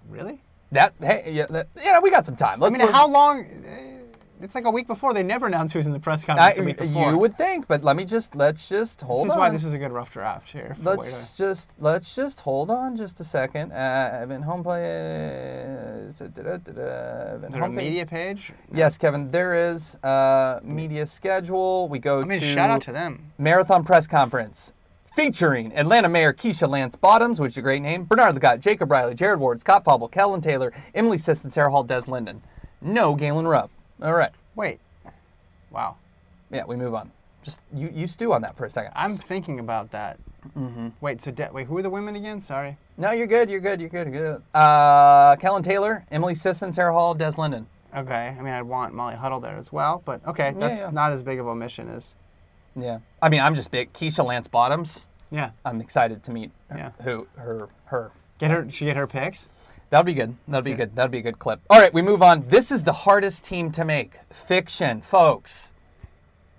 really? 0.10 0.42
That 0.74 0.94
hey, 1.00 1.30
yeah, 1.32 1.46
that, 1.52 1.68
yeah, 1.84 2.00
we 2.00 2.10
got 2.12 2.26
some 2.26 2.36
time. 2.36 2.62
I 2.62 2.66
Let's 2.66 2.74
mean, 2.78 2.86
look- 2.86 2.96
how 2.96 3.08
long? 3.08 3.46
It's 4.42 4.56
like 4.56 4.66
a 4.66 4.72
week 4.72 4.88
before. 4.88 5.14
They 5.14 5.24
never 5.24 5.48
announce 5.48 5.72
who's 5.74 5.88
in 5.88 5.94
the 5.94 6.00
press 6.00 6.26
conference 6.26 6.58
a 6.58 6.64
week 6.64 6.78
before. 6.78 7.12
you 7.12 7.18
would 7.18 7.38
think, 7.38 7.68
but 7.68 7.84
let 7.84 7.96
me 7.96 8.04
just 8.04 8.36
let's 8.36 8.68
just 8.68 9.02
hold 9.02 9.22
on. 9.22 9.28
this 9.28 9.32
is 9.32 9.36
on. 9.36 9.40
why 9.40 9.50
this 9.52 9.64
is 9.64 9.74
a 9.74 9.78
good 9.78 9.92
rough 9.92 10.12
draft 10.12 10.52
here. 10.52 10.76
let's 10.82 11.38
just 11.38 11.76
let's 11.80 12.16
just 12.16 12.42
hold 12.42 12.70
on 12.70 12.98
just 12.98 13.20
a 13.20 13.24
second. 13.24 13.72
Uh, 13.72 14.20
event 14.22 14.44
home 14.44 14.64
play. 14.64 14.84
Is 16.08 16.20
there 16.20 16.56
a 16.56 16.60
page? 16.60 17.72
media 17.72 18.06
page? 18.06 18.52
Yes, 18.72 18.98
Kevin. 18.98 19.32
There 19.32 19.56
is 19.56 19.96
uh, 20.04 20.60
media 20.64 21.06
schedule. 21.06 21.88
We 21.88 22.00
go 22.00 22.22
I 22.22 22.26
mean, 22.26 22.40
to 22.40 22.46
shout 22.46 22.70
out 22.70 22.82
to 22.84 22.92
them. 22.92 23.32
marathon 23.38 23.84
press 23.84 24.08
conference 24.08 24.74
featuring 25.14 25.76
Atlanta 25.78 26.10
Mayor 26.10 26.34
Keisha 26.34 26.68
Lance 26.68 26.96
Bottoms, 26.96 27.40
which 27.40 27.52
is 27.52 27.58
a 27.58 27.62
great 27.62 27.82
name, 27.82 28.04
Bernard 28.04 28.36
Lagat, 28.36 28.60
Jacob 28.60 28.92
Riley, 28.92 29.14
Jared 29.14 29.40
Ward, 29.40 29.60
Scott 29.60 29.84
Fauble, 29.84 30.08
Kellyn 30.08 30.42
Taylor, 30.42 30.74
Emily 30.96 31.18
Sisson, 31.18 31.50
Sarah 31.52 31.72
Hall, 31.72 31.84
Des 31.84 32.02
Linden. 32.08 32.42
No 32.82 33.16
Galen 33.16 33.48
Rupp. 33.48 33.70
All 34.02 34.14
right. 34.14 34.32
Wait. 34.56 34.80
Wow. 35.72 35.98
Yeah, 36.52 36.64
we 36.66 36.76
move 36.76 36.94
on. 36.94 37.12
Just 37.42 37.62
you, 37.74 37.92
you 37.94 38.08
stew 38.08 38.34
on 38.34 38.42
that 38.42 38.56
for 38.56 38.66
a 38.66 38.70
second. 38.70 38.94
I'm 38.96 39.18
thinking 39.18 39.60
about 39.60 39.92
that. 39.92 40.18
Mm-hmm. 40.58 40.90
Wait. 41.02 41.22
So 41.22 41.32
de- 41.32 41.50
wait, 41.52 41.68
who 41.68 41.78
are 41.78 41.82
the 41.82 41.90
women 41.90 42.16
again? 42.16 42.40
Sorry. 42.40 42.78
No, 42.98 43.12
you're 43.12 43.28
good. 43.28 43.50
You're 43.50 43.60
good. 43.60 43.80
You're 43.82 43.90
good. 43.90 44.08
You're 44.08 44.42
good. 44.54 44.58
Uh, 44.58 45.36
Kellyn 45.38 45.64
Taylor, 45.64 46.06
Emily 46.12 46.36
Sisson, 46.36 46.72
Sarah 46.72 46.94
Hall, 46.94 47.14
Des 47.14 47.34
Linden. 47.38 47.68
Okay. 47.96 48.36
I 48.38 48.42
mean, 48.42 48.54
I'd 48.54 48.64
want 48.64 48.94
Molly 48.94 49.16
Huddle 49.16 49.40
there 49.40 49.56
as 49.56 49.72
well, 49.72 50.02
but 50.06 50.26
okay, 50.26 50.54
that's 50.58 50.80
yeah. 50.80 50.90
not 50.90 51.12
as 51.12 51.22
big 51.22 51.40
of 51.40 51.48
a 51.48 51.56
mission 51.56 51.90
as. 51.90 52.16
Yeah. 52.76 53.00
I 53.22 53.30
mean, 53.30 53.40
I'm 53.40 53.56
just 53.56 53.72
big. 53.72 53.94
Keisha 53.94 54.26
Lance 54.26 54.48
Bottoms. 54.48 55.06
Yeah. 55.32 55.52
I'm 55.66 55.80
excited 55.82 56.24
to 56.24 56.32
meet 56.32 56.52
Yeah. 56.76 56.92
who 57.04 57.28
her 57.36 57.70
her. 57.86 58.12
Get 58.40 58.52
her. 58.52 58.68
She 58.72 58.86
get 58.86 58.98
her 58.98 59.08
picks. 59.08 59.50
That'll 59.94 60.06
be 60.06 60.16
good. 60.16 60.36
That'll 60.48 60.64
be 60.64 60.74
good. 60.74 60.96
That'll 60.96 61.12
be 61.12 61.20
a 61.20 61.22
good 61.22 61.38
clip. 61.38 61.62
All 61.70 61.78
right, 61.78 61.94
we 61.94 62.02
move 62.02 62.24
on. 62.24 62.48
This 62.50 62.72
is 62.72 62.84
the 62.84 62.94
hardest 62.94 63.44
team 63.44 63.72
to 63.74 63.86
make. 63.86 64.16
Fiction, 64.32 65.04
folks. 65.04 65.70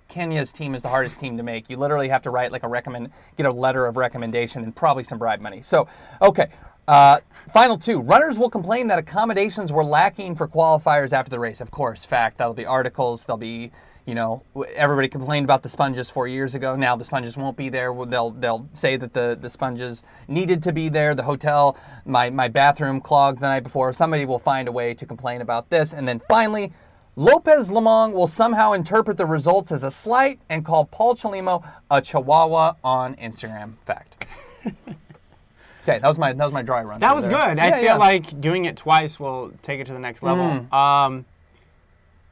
Kenya's 0.07 0.53
team 0.53 0.73
is 0.73 0.81
the 0.81 0.87
hardest 0.87 1.19
team 1.19 1.35
to 1.35 1.43
make. 1.43 1.69
You 1.69 1.75
literally 1.75 2.07
have 2.07 2.21
to 2.21 2.29
write 2.29 2.53
like 2.53 2.63
a 2.63 2.69
recommend, 2.69 3.09
get 3.35 3.45
a 3.45 3.51
letter 3.51 3.87
of 3.87 3.97
recommendation, 3.97 4.63
and 4.63 4.73
probably 4.73 5.03
some 5.03 5.19
bribe 5.19 5.41
money. 5.41 5.61
So, 5.61 5.89
okay. 6.21 6.47
Uh, 6.87 7.19
final 7.49 7.77
two. 7.77 8.01
Runners 8.01 8.39
will 8.39 8.49
complain 8.49 8.87
that 8.87 8.99
accommodations 8.99 9.69
were 9.69 9.83
lacking 9.83 10.35
for 10.35 10.47
qualifiers 10.47 11.11
after 11.11 11.29
the 11.29 11.39
race. 11.41 11.59
Of 11.59 11.71
course, 11.71 12.05
fact. 12.05 12.37
That'll 12.37 12.53
be 12.53 12.65
articles. 12.65 13.25
There'll 13.25 13.37
be, 13.37 13.69
you 14.05 14.13
know, 14.13 14.43
everybody 14.75 15.07
complained 15.07 15.45
about 15.45 15.63
the 15.63 15.69
sponges 15.69 16.11
four 16.11 16.27
years 16.27 16.53
ago. 16.53 16.75
Now 16.75 16.95
the 16.95 17.03
sponges 17.03 17.37
won't 17.37 17.57
be 17.57 17.69
there. 17.69 17.93
They'll 18.05 18.29
they'll 18.31 18.69
say 18.71 18.97
that 18.97 19.13
the 19.13 19.37
the 19.39 19.49
sponges 19.49 20.03
needed 20.27 20.61
to 20.63 20.73
be 20.73 20.89
there. 20.89 21.15
The 21.15 21.23
hotel, 21.23 21.77
my 22.05 22.29
my 22.29 22.47
bathroom 22.47 23.01
clogged 23.01 23.39
the 23.39 23.47
night 23.47 23.63
before. 23.63 23.91
Somebody 23.93 24.25
will 24.25 24.39
find 24.39 24.67
a 24.67 24.71
way 24.71 24.93
to 24.93 25.05
complain 25.05 25.41
about 25.41 25.69
this. 25.69 25.93
And 25.93 26.07
then 26.07 26.19
finally. 26.29 26.71
Lopez 27.17 27.69
Lomong 27.69 28.11
will 28.11 28.27
somehow 28.27 28.73
interpret 28.73 29.15
the 29.15 29.25
results 29.25 29.71
as 29.71 29.83
a 29.83 29.89
slight 29.89 30.37
and 30.49 30.65
call 30.65 30.83
Paul 30.83 31.15
Chelimo 31.15 31.65
a 31.89 32.01
chihuahua 32.01 32.73
on 32.83 33.15
Instagram. 33.15 33.75
Fact. 33.85 34.25
okay, 34.65 35.97
that 35.99 36.03
was 36.03 36.19
my 36.19 36.33
that 36.33 36.43
was 36.43 36.51
my 36.51 36.61
dry 36.61 36.83
run. 36.83 36.99
That 36.99 37.15
was 37.15 37.25
there. 37.25 37.55
good. 37.55 37.59
I 37.59 37.71
feel 37.71 37.83
yeah. 37.83 37.95
like 37.95 38.41
doing 38.41 38.65
it 38.65 38.75
twice 38.75 39.17
will 39.17 39.53
take 39.61 39.79
it 39.79 39.87
to 39.87 39.93
the 39.93 39.99
next 39.99 40.23
level. 40.23 40.67
Um, 40.73 41.23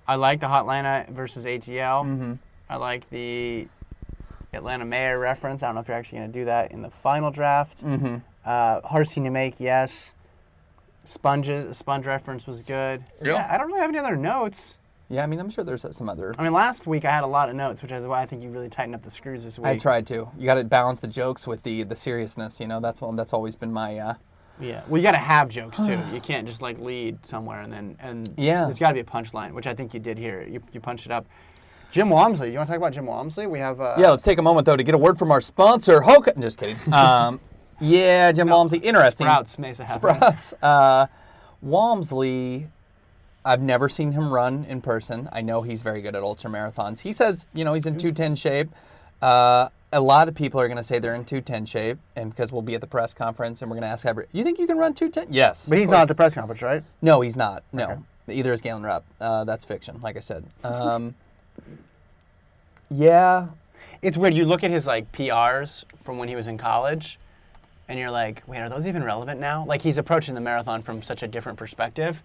I 0.07 0.15
like 0.15 0.39
the 0.39 0.47
Hotlanta 0.47 1.09
versus 1.09 1.45
ATL. 1.45 2.05
Mm-hmm. 2.05 2.33
I 2.69 2.75
like 2.77 3.09
the 3.09 3.67
Atlanta 4.53 4.85
Mayor 4.85 5.19
reference. 5.19 5.63
I 5.63 5.67
don't 5.67 5.75
know 5.75 5.81
if 5.81 5.87
you're 5.87 5.97
actually 5.97 6.19
going 6.19 6.31
to 6.31 6.39
do 6.39 6.45
that 6.45 6.71
in 6.71 6.81
the 6.81 6.89
final 6.89 7.31
draft. 7.31 7.83
Mm-hmm. 7.83 8.17
Uh, 8.45 8.81
hardest 8.81 9.13
to 9.13 9.29
make, 9.29 9.59
yes. 9.59 10.15
Sponges, 11.05 11.77
sponge 11.77 12.05
reference 12.05 12.47
was 12.47 12.61
good. 12.61 13.03
Yeah. 13.21 13.33
Yeah, 13.33 13.47
I 13.49 13.57
don't 13.57 13.67
really 13.67 13.81
have 13.81 13.89
any 13.89 13.99
other 13.99 14.15
notes. 14.15 14.77
Yeah, 15.09 15.23
I 15.23 15.27
mean, 15.27 15.39
I'm 15.39 15.49
sure 15.49 15.63
there's 15.63 15.85
some 15.95 16.09
other. 16.09 16.33
I 16.37 16.43
mean, 16.43 16.53
last 16.53 16.87
week 16.87 17.05
I 17.05 17.11
had 17.11 17.23
a 17.23 17.27
lot 17.27 17.49
of 17.49 17.55
notes, 17.55 17.81
which 17.81 17.91
is 17.91 18.01
why 18.05 18.21
I 18.21 18.25
think 18.25 18.41
you 18.41 18.49
really 18.49 18.69
tightened 18.69 18.95
up 18.95 19.03
the 19.03 19.11
screws 19.11 19.43
this 19.43 19.59
week. 19.59 19.67
I 19.67 19.77
tried 19.77 20.07
to. 20.07 20.29
You 20.37 20.45
got 20.45 20.55
to 20.55 20.63
balance 20.63 21.01
the 21.01 21.07
jokes 21.07 21.45
with 21.45 21.63
the 21.63 21.83
the 21.83 21.95
seriousness. 21.95 22.59
You 22.59 22.67
know, 22.67 22.79
that's 22.79 23.01
one. 23.01 23.15
That's 23.15 23.33
always 23.33 23.55
been 23.55 23.71
my. 23.71 23.97
Uh, 23.99 24.13
Yeah. 24.59 24.81
Well, 24.87 24.97
you 24.97 25.03
got 25.03 25.13
to 25.13 25.17
have 25.17 25.49
jokes 25.49 25.77
too. 25.77 25.99
you 26.13 26.19
can't 26.21 26.47
just 26.47 26.61
like 26.61 26.77
lead 26.79 27.25
somewhere 27.25 27.61
and 27.61 27.71
then 27.73 27.95
and 27.99 28.29
Yeah. 28.37 28.65
there's 28.65 28.79
got 28.79 28.89
to 28.89 28.93
be 28.93 28.99
a 28.99 29.03
punchline, 29.03 29.51
which 29.53 29.67
I 29.67 29.73
think 29.73 29.93
you 29.93 29.99
did 29.99 30.17
here. 30.17 30.43
You, 30.43 30.61
you 30.71 30.79
punched 30.79 31.05
it 31.05 31.11
up. 31.11 31.25
Jim 31.91 32.09
Walmsley. 32.09 32.51
You 32.51 32.57
want 32.57 32.67
to 32.67 32.71
talk 32.73 32.77
about 32.77 32.93
Jim 32.93 33.05
Walmsley? 33.05 33.45
We 33.45 33.59
have. 33.59 33.79
Uh, 33.79 33.95
yeah, 33.99 34.09
let's 34.09 34.23
take 34.23 34.39
a 34.39 34.41
moment 34.41 34.65
though 34.65 34.75
to 34.75 34.83
get 34.83 34.95
a 34.95 34.97
word 34.97 35.19
from 35.19 35.31
our 35.31 35.41
sponsor, 35.41 35.99
Hoka. 36.01 36.39
Just 36.39 36.57
kidding. 36.57 36.75
Um, 36.93 37.39
yeah, 37.79 38.31
Jim 38.31 38.47
Walmsley. 38.47 38.79
Interesting. 38.79 39.25
Sprouts 39.25 39.59
Mesa 39.59 39.83
Heaven. 39.83 40.15
Sprouts. 40.15 40.53
Uh, 40.61 41.07
Walmsley, 41.61 42.67
I've 43.43 43.61
never 43.61 43.89
seen 43.89 44.11
him 44.11 44.31
run 44.31 44.65
in 44.65 44.79
person. 44.81 45.27
I 45.33 45.41
know 45.41 45.61
he's 45.63 45.81
very 45.81 46.01
good 46.01 46.15
at 46.15 46.23
ultra 46.23 46.49
marathons. 46.49 46.99
He 46.99 47.11
says, 47.11 47.47
you 47.53 47.65
know, 47.65 47.73
he's 47.73 47.85
in 47.85 47.97
210 47.97 48.35
shape. 48.35 48.69
Uh, 49.21 49.69
a 49.93 50.01
lot 50.01 50.27
of 50.27 50.35
people 50.35 50.59
are 50.59 50.67
going 50.67 50.77
to 50.77 50.83
say 50.83 50.99
they're 50.99 51.15
in 51.15 51.23
210 51.23 51.65
shape, 51.65 51.97
and 52.15 52.29
because 52.31 52.51
we'll 52.51 52.61
be 52.63 52.75
at 52.75 52.81
the 52.81 52.87
press 52.87 53.13
conference 53.13 53.61
and 53.61 53.69
we're 53.69 53.75
going 53.75 53.83
to 53.87 53.91
ask 53.91 54.05
every, 54.05 54.25
you 54.33 54.43
think 54.43 54.59
you 54.59 54.67
can 54.67 54.77
run 54.77 54.93
210? 54.93 55.33
Yes. 55.33 55.69
But 55.69 55.77
he's 55.77 55.89
not 55.89 56.01
at 56.01 56.07
the 56.07 56.15
press 56.15 56.35
conference, 56.35 56.61
right? 56.61 56.83
No, 57.01 57.21
he's 57.21 57.37
not. 57.37 57.63
No. 57.71 58.03
Either 58.27 58.51
is 58.53 58.61
Galen 58.61 58.83
Rupp. 58.83 59.05
Uh, 59.21 59.43
that's 59.43 59.63
fiction, 59.65 59.99
like 60.01 60.17
I 60.17 60.19
said. 60.19 60.45
Um, 60.63 61.15
yeah, 62.89 63.47
It's 64.01 64.17
weird. 64.17 64.33
You 64.35 64.45
look 64.45 64.63
at 64.63 64.69
his 64.71 64.85
like 64.85 65.11
PRs 65.11 65.85
from 65.97 66.17
when 66.19 66.27
he 66.29 66.35
was 66.35 66.47
in 66.47 66.57
college, 66.57 67.17
and 67.87 67.99
you're 67.99 68.11
like, 68.11 68.43
wait, 68.47 68.59
are 68.59 68.69
those 68.69 68.85
even 68.85 69.03
relevant 69.03 69.39
now? 69.39 69.65
Like 69.65 69.81
he's 69.81 69.97
approaching 69.97 70.35
the 70.35 70.41
marathon 70.41 70.81
from 70.83 71.01
such 71.01 71.23
a 71.23 71.27
different 71.27 71.57
perspective. 71.57 72.21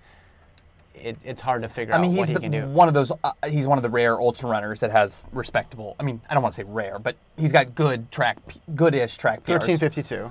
It, 1.02 1.18
it's 1.24 1.40
hard 1.40 1.62
to 1.62 1.68
figure 1.68 1.94
I 1.94 1.98
mean, 1.98 2.10
out 2.12 2.16
he's 2.26 2.32
what 2.34 2.42
he 2.42 2.48
can 2.48 2.52
do. 2.52 2.66
one 2.68 2.88
of 2.88 2.94
those. 2.94 3.10
Uh, 3.24 3.32
he's 3.48 3.66
one 3.66 3.78
of 3.78 3.82
the 3.82 3.90
rare 3.90 4.18
ultra 4.20 4.48
runners 4.48 4.80
that 4.80 4.90
has 4.90 5.24
respectable. 5.32 5.96
I 5.98 6.02
mean, 6.02 6.20
I 6.28 6.34
don't 6.34 6.42
want 6.42 6.54
to 6.54 6.60
say 6.62 6.64
rare, 6.68 6.98
but 6.98 7.16
he's 7.36 7.52
got 7.52 7.74
good 7.74 8.10
track, 8.10 8.38
goodish 8.74 9.16
track 9.16 9.38
1352, 9.48 10.30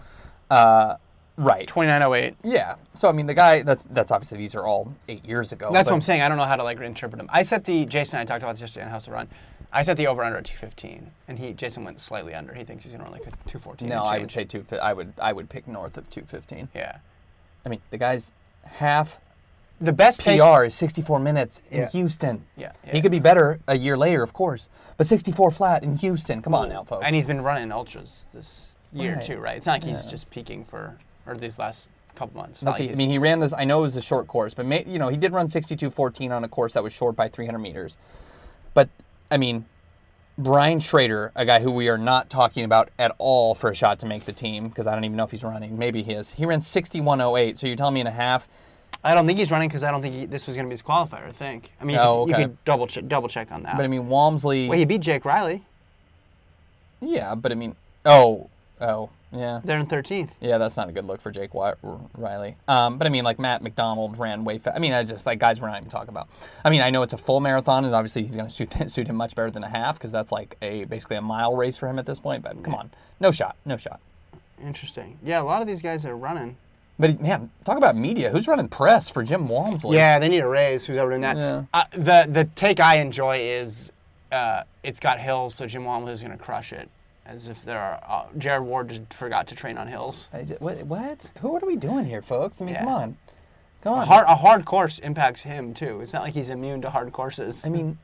Uh, 0.49 0.95
right. 1.37 1.67
2908. 1.67 2.35
Yeah. 2.43 2.75
So 2.93 3.09
I 3.09 3.11
mean, 3.11 3.25
the 3.25 3.33
guy. 3.33 3.61
That's 3.63 3.83
that's 3.89 4.11
obviously 4.11 4.37
these 4.37 4.55
are 4.55 4.65
all 4.65 4.93
eight 5.07 5.25
years 5.25 5.51
ago. 5.53 5.69
That's 5.71 5.85
but- 5.87 5.91
what 5.93 5.95
I'm 5.97 6.01
saying. 6.01 6.21
I 6.21 6.29
don't 6.29 6.37
know 6.37 6.43
how 6.45 6.55
to 6.55 6.63
like 6.63 6.79
interpret 6.79 7.21
him. 7.21 7.29
I 7.31 7.43
set 7.43 7.65
the 7.65 7.85
Jason. 7.85 8.19
and 8.19 8.29
I 8.29 8.31
talked 8.33 8.43
about 8.43 8.53
this 8.53 8.61
yesterday 8.61 8.85
on 8.85 8.91
House 8.91 9.07
of 9.07 9.13
Run. 9.13 9.27
I 9.71 9.81
set 9.81 9.97
the 9.97 10.07
over 10.07 10.23
under 10.23 10.37
at 10.37 10.45
215, 10.45 11.11
and 11.27 11.37
he 11.37 11.51
Jason 11.53 11.83
went 11.83 11.99
slightly 11.99 12.33
under. 12.33 12.53
He 12.53 12.63
thinks 12.63 12.85
he's 12.85 12.93
gonna 12.93 13.03
run 13.03 13.11
like 13.11 13.23
a 13.27 13.31
214. 13.47 13.89
No, 13.89 14.03
I 14.03 14.17
would 14.19 14.31
say 14.31 14.45
two. 14.45 14.65
I 14.81 14.93
would 14.93 15.11
I 15.21 15.33
would 15.33 15.49
pick 15.49 15.67
north 15.67 15.97
of 15.97 16.09
two 16.09 16.21
fifteen. 16.21 16.69
Yeah. 16.73 16.97
I 17.65 17.69
mean, 17.69 17.81
the 17.89 17.97
guy's 17.97 18.31
half 18.63 19.19
The 19.79 19.93
best 19.93 20.21
take- 20.21 20.39
PR 20.41 20.63
is 20.65 20.73
64 20.75 21.19
minutes 21.19 21.61
in 21.69 21.81
Yeah. 21.81 21.89
Houston. 21.89 22.45
Yeah, 22.55 22.71
He 22.83 22.95
yeah. 22.97 23.01
could 23.01 23.11
be 23.11 23.19
better 23.19 23.59
a 23.67 23.77
year 23.77 23.95
later, 23.97 24.23
of 24.23 24.33
course. 24.33 24.69
But 24.97 25.05
64 25.07 25.51
flat 25.51 25.83
in 25.83 25.97
Houston. 25.97 26.41
Come 26.41 26.55
on 26.55 26.69
now, 26.69 26.83
folks. 26.83 27.03
And 27.05 27.13
he's 27.15 27.27
been 27.27 27.41
running 27.43 27.71
ultras 27.71 28.25
this 28.33 28.75
year 28.91 29.15
Right. 29.15 29.21
too, 29.23 29.37
right? 29.37 29.57
It's 29.57 29.67
not 29.67 29.73
like 29.73 29.83
he's 29.83 30.05
just 30.07 30.29
peaking 30.31 30.65
for 30.65 30.97
or 31.27 31.35
these 31.35 31.59
last 31.59 31.91
couple 32.15 32.37
months. 32.41 32.59
It's 32.59 32.63
No, 32.63 32.71
not 32.71 32.77
see, 32.77 32.83
like 32.83 32.87
I 32.87 32.91
he's- 32.93 32.97
mean, 32.97 33.09
he 33.11 33.19
ran 33.19 33.39
this. 33.39 33.53
I 33.53 33.65
know 33.65 33.79
it 33.79 33.81
was 33.83 33.95
a 33.95 34.01
short 34.01 34.27
course, 34.27 34.55
but 34.55 34.65
may, 34.65 34.83
you 34.87 34.97
know, 34.97 35.09
he 35.09 35.17
did 35.17 35.31
run 35.33 35.47
62.14 35.49 36.31
on 36.31 36.43
a 36.43 36.47
course 36.47 36.73
that 36.73 36.81
was 36.81 36.93
short 36.93 37.15
by 37.15 37.27
300 37.27 37.59
meters. 37.59 37.97
But 38.73 38.89
I 39.29 39.37
mean, 39.37 39.65
Brian 40.39 40.79
Shrader, 40.79 41.31
a 41.35 41.45
guy 41.45 41.59
who 41.59 41.69
we 41.71 41.89
are 41.89 41.97
not 41.97 42.29
talking 42.29 42.63
about 42.63 42.89
at 42.97 43.11
all 43.19 43.53
for 43.53 43.69
a 43.71 43.75
shot 43.75 43.99
to 43.99 44.05
make 44.07 44.25
the 44.25 44.33
team, 44.33 44.69
because 44.69 44.87
I 44.87 44.93
don't 44.95 45.03
even 45.03 45.17
know 45.17 45.23
if 45.25 45.31
he's 45.31 45.43
running. 45.43 45.77
Maybe 45.77 46.01
he 46.01 46.13
is. 46.13 46.31
He 46.31 46.45
ran 46.45 46.61
61.08. 46.61 47.57
So 47.57 47.67
you're 47.67 47.75
telling 47.75 47.93
me 47.95 48.01
in 48.01 48.07
a 48.07 48.11
half. 48.11 48.47
I 49.03 49.13
don't 49.13 49.25
think 49.27 49.39
he's 49.39 49.51
running 49.51 49.69
because 49.69 49.83
I 49.83 49.91
don't 49.91 50.01
think 50.01 50.15
he, 50.15 50.25
this 50.25 50.47
was 50.47 50.55
going 50.55 50.65
to 50.65 50.69
be 50.69 50.73
his 50.73 50.81
qualifier. 50.83 51.25
I 51.25 51.31
think. 51.31 51.71
I 51.79 51.85
mean, 51.85 51.95
you, 51.95 52.01
Oh, 52.01 52.25
could, 52.25 52.33
okay. 52.33 52.41
you 52.43 52.47
could 52.49 52.65
double 52.65 52.87
check, 52.87 53.07
double 53.07 53.29
check 53.29 53.51
on 53.51 53.63
that. 53.63 53.75
But 53.77 53.85
I 53.85 53.87
mean, 53.87 54.07
Walmsley. 54.09 54.67
well, 54.67 54.77
he 54.77 54.85
beat 54.85 55.01
Jake 55.01 55.23
Riley. 55.25 55.63
yeah, 57.01 57.35
but 57.35 57.51
I 57.51 57.55
mean, 57.55 57.75
oh, 58.05 58.49
oh, 58.81 59.09
yeah. 59.31 59.59
They're 59.63 59.77
in 59.77 59.85
13th. 59.87 60.29
Yeah, 60.39 60.57
that's 60.57 60.77
not 60.77 60.87
a 60.89 60.91
good 60.91 61.05
look 61.05 61.19
for 61.21 61.31
Jake 61.31 61.51
Wi- 61.51 61.75
Riley. 62.17 62.55
Um, 62.67 62.97
but 62.97 63.05
I 63.07 63.09
mean, 63.09 63.23
like 63.25 63.39
Matt 63.39 63.61
McDonald 63.61 64.17
ran 64.17 64.45
way 64.45 64.57
fast. 64.57 64.75
I 64.75 64.79
mean, 64.79 64.93
I 64.93 65.03
just 65.03 65.25
like 65.25 65.37
guys 65.37 65.59
we're 65.61 65.67
not 65.67 65.77
even 65.77 65.89
talking 65.89 66.09
about. 66.09 66.29
I 66.63 66.69
mean, 66.69 66.81
I 66.81 66.89
know 66.89 67.01
it's 67.03 67.13
a 67.13 67.17
full 67.17 67.39
marathon, 67.41 67.83
and 67.85 67.93
obviously 67.93 68.21
he's 68.23 68.35
going 68.35 68.47
to 68.47 68.53
suit 68.53 68.73
suit 68.89 69.07
him 69.07 69.15
much 69.17 69.35
better 69.35 69.51
than 69.51 69.63
a 69.63 69.69
half 69.69 69.97
because 69.99 70.11
that's 70.13 70.31
like 70.31 70.55
a 70.61 70.85
basically 70.85 71.17
a 71.17 71.21
mile 71.21 71.55
race 71.55 71.77
for 71.77 71.87
him 71.89 71.99
at 71.99 72.05
this 72.05 72.19
point. 72.19 72.41
But 72.41 72.63
come 72.63 72.73
on, 72.73 72.89
no 73.19 73.31
shot, 73.31 73.57
no 73.65 73.75
shot. 73.77 73.99
Interesting. 74.63 75.19
Yeah, 75.23 75.41
a 75.41 75.43
lot 75.43 75.61
of 75.61 75.67
these 75.67 75.81
guys 75.81 76.05
are 76.05 76.15
running. 76.15 76.55
But 76.99 77.21
man, 77.21 77.51
talk 77.63 77.77
about 77.77 77.95
media. 77.95 78.29
Who's 78.31 78.47
running 78.47 78.69
press 78.69 79.09
for 79.09 79.21
Jim 79.23 79.47
Walmsley? 79.47 79.97
Yeah, 79.97 80.17
they 80.19 80.29
need 80.29 80.39
a 80.39 80.47
raise. 80.47 80.85
Who's 80.85 80.97
ever 80.97 81.09
doing 81.11 81.21
that? 81.21 81.37
Yeah. 81.37 81.63
Uh, 81.73 81.83
the 81.91 82.25
the 82.29 82.45
take 82.55 82.79
I 82.79 82.97
enjoy 82.97 83.37
is 83.39 83.91
uh, 84.31 84.63
it's 84.83 84.99
got 84.99 85.19
hills, 85.19 85.53
so 85.55 85.67
Jim 85.67 85.85
Walmsley 85.85 86.13
is 86.13 86.21
going 86.23 86.35
to 86.37 86.43
crush 86.43 86.73
it. 86.73 86.89
As 87.25 87.49
if 87.49 87.63
there 87.63 87.77
are 87.77 87.99
uh, 88.07 88.25
Jared 88.37 88.63
Ward 88.63 88.87
just 88.89 89.13
forgot 89.13 89.47
to 89.47 89.55
train 89.55 89.77
on 89.77 89.85
hills. 89.87 90.29
I 90.33 90.43
ju- 90.43 90.55
what, 90.59 90.77
what? 90.83 91.29
Who 91.41 91.49
what 91.49 91.61
are 91.61 91.67
we 91.67 91.75
doing 91.75 92.05
here, 92.05 92.21
folks? 92.21 92.61
I 92.61 92.65
mean, 92.65 92.73
Yeah. 92.75 92.79
come 92.85 92.87
on, 92.93 93.17
come 93.83 93.99
A 93.99 94.05
hard, 94.05 94.25
a 94.27 94.35
hard 94.35 94.65
course 94.65 94.97
impacts 94.99 95.43
him 95.43 95.73
too. 95.73 95.99
It's 96.01 96.13
not 96.13 96.23
like 96.23 96.33
he's 96.33 96.49
immune 96.49 96.81
to 96.83 96.89
hard 96.89 97.11
courses. 97.11 97.65
I 97.65 97.69
mean, 97.69 97.97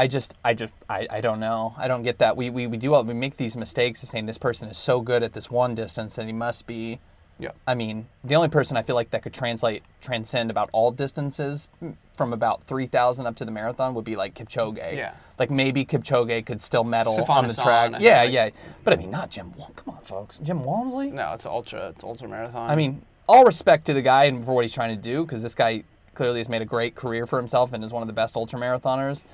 I 0.00 0.06
just, 0.06 0.34
I 0.42 0.54
just, 0.54 0.72
I, 0.88 1.06
I 1.10 1.20
don't 1.20 1.40
know. 1.40 1.74
I 1.76 1.86
don't 1.86 2.02
get 2.02 2.16
that. 2.20 2.34
We, 2.34 2.48
we, 2.48 2.66
we 2.66 2.78
do 2.78 2.94
all, 2.94 3.04
we 3.04 3.12
make 3.12 3.36
these 3.36 3.54
mistakes 3.54 4.02
of 4.02 4.08
saying 4.08 4.24
this 4.24 4.38
person 4.38 4.70
is 4.70 4.78
so 4.78 5.02
good 5.02 5.22
at 5.22 5.34
this 5.34 5.50
one 5.50 5.74
distance 5.74 6.14
that 6.14 6.24
he 6.24 6.32
must 6.32 6.66
be. 6.66 7.00
yeah. 7.38 7.50
I 7.66 7.74
mean, 7.74 8.06
the 8.24 8.34
only 8.34 8.48
person 8.48 8.78
I 8.78 8.82
feel 8.82 8.96
like 8.96 9.10
that 9.10 9.22
could 9.22 9.34
translate, 9.34 9.82
transcend 10.00 10.50
about 10.50 10.70
all 10.72 10.90
distances 10.90 11.68
mm, 11.84 11.94
from 12.16 12.32
about 12.32 12.64
3,000 12.64 13.26
up 13.26 13.36
to 13.36 13.44
the 13.44 13.50
marathon 13.50 13.92
would 13.92 14.06
be 14.06 14.16
like 14.16 14.34
Kipchoge. 14.34 14.96
Yeah. 14.96 15.12
Like 15.38 15.50
maybe 15.50 15.84
Kipchoge 15.84 16.46
could 16.46 16.62
still 16.62 16.82
medal 16.84 17.22
on 17.28 17.46
the 17.46 17.52
track. 17.52 18.00
Yeah, 18.00 18.22
yeah. 18.22 18.48
But 18.84 18.94
I 18.94 18.96
mean, 18.96 19.10
not 19.10 19.28
Jim. 19.30 19.52
Wal- 19.58 19.72
Come 19.76 19.96
on, 19.96 20.02
folks. 20.02 20.38
Jim 20.38 20.64
Walmsley? 20.64 21.10
No, 21.10 21.34
it's 21.34 21.44
ultra. 21.44 21.90
It's 21.90 22.04
ultra 22.04 22.26
marathon. 22.26 22.70
I 22.70 22.74
mean, 22.74 23.02
all 23.28 23.44
respect 23.44 23.84
to 23.84 23.92
the 23.92 24.02
guy 24.02 24.24
and 24.24 24.42
for 24.42 24.54
what 24.54 24.64
he's 24.64 24.72
trying 24.72 24.96
to 24.96 25.02
do, 25.02 25.26
because 25.26 25.42
this 25.42 25.54
guy 25.54 25.84
clearly 26.14 26.38
has 26.40 26.48
made 26.48 26.62
a 26.62 26.66
great 26.66 26.94
career 26.94 27.26
for 27.26 27.38
himself 27.38 27.74
and 27.74 27.84
is 27.84 27.92
one 27.92 28.02
of 28.02 28.06
the 28.08 28.14
best 28.14 28.34
ultra 28.34 28.58
marathoners. 28.58 29.24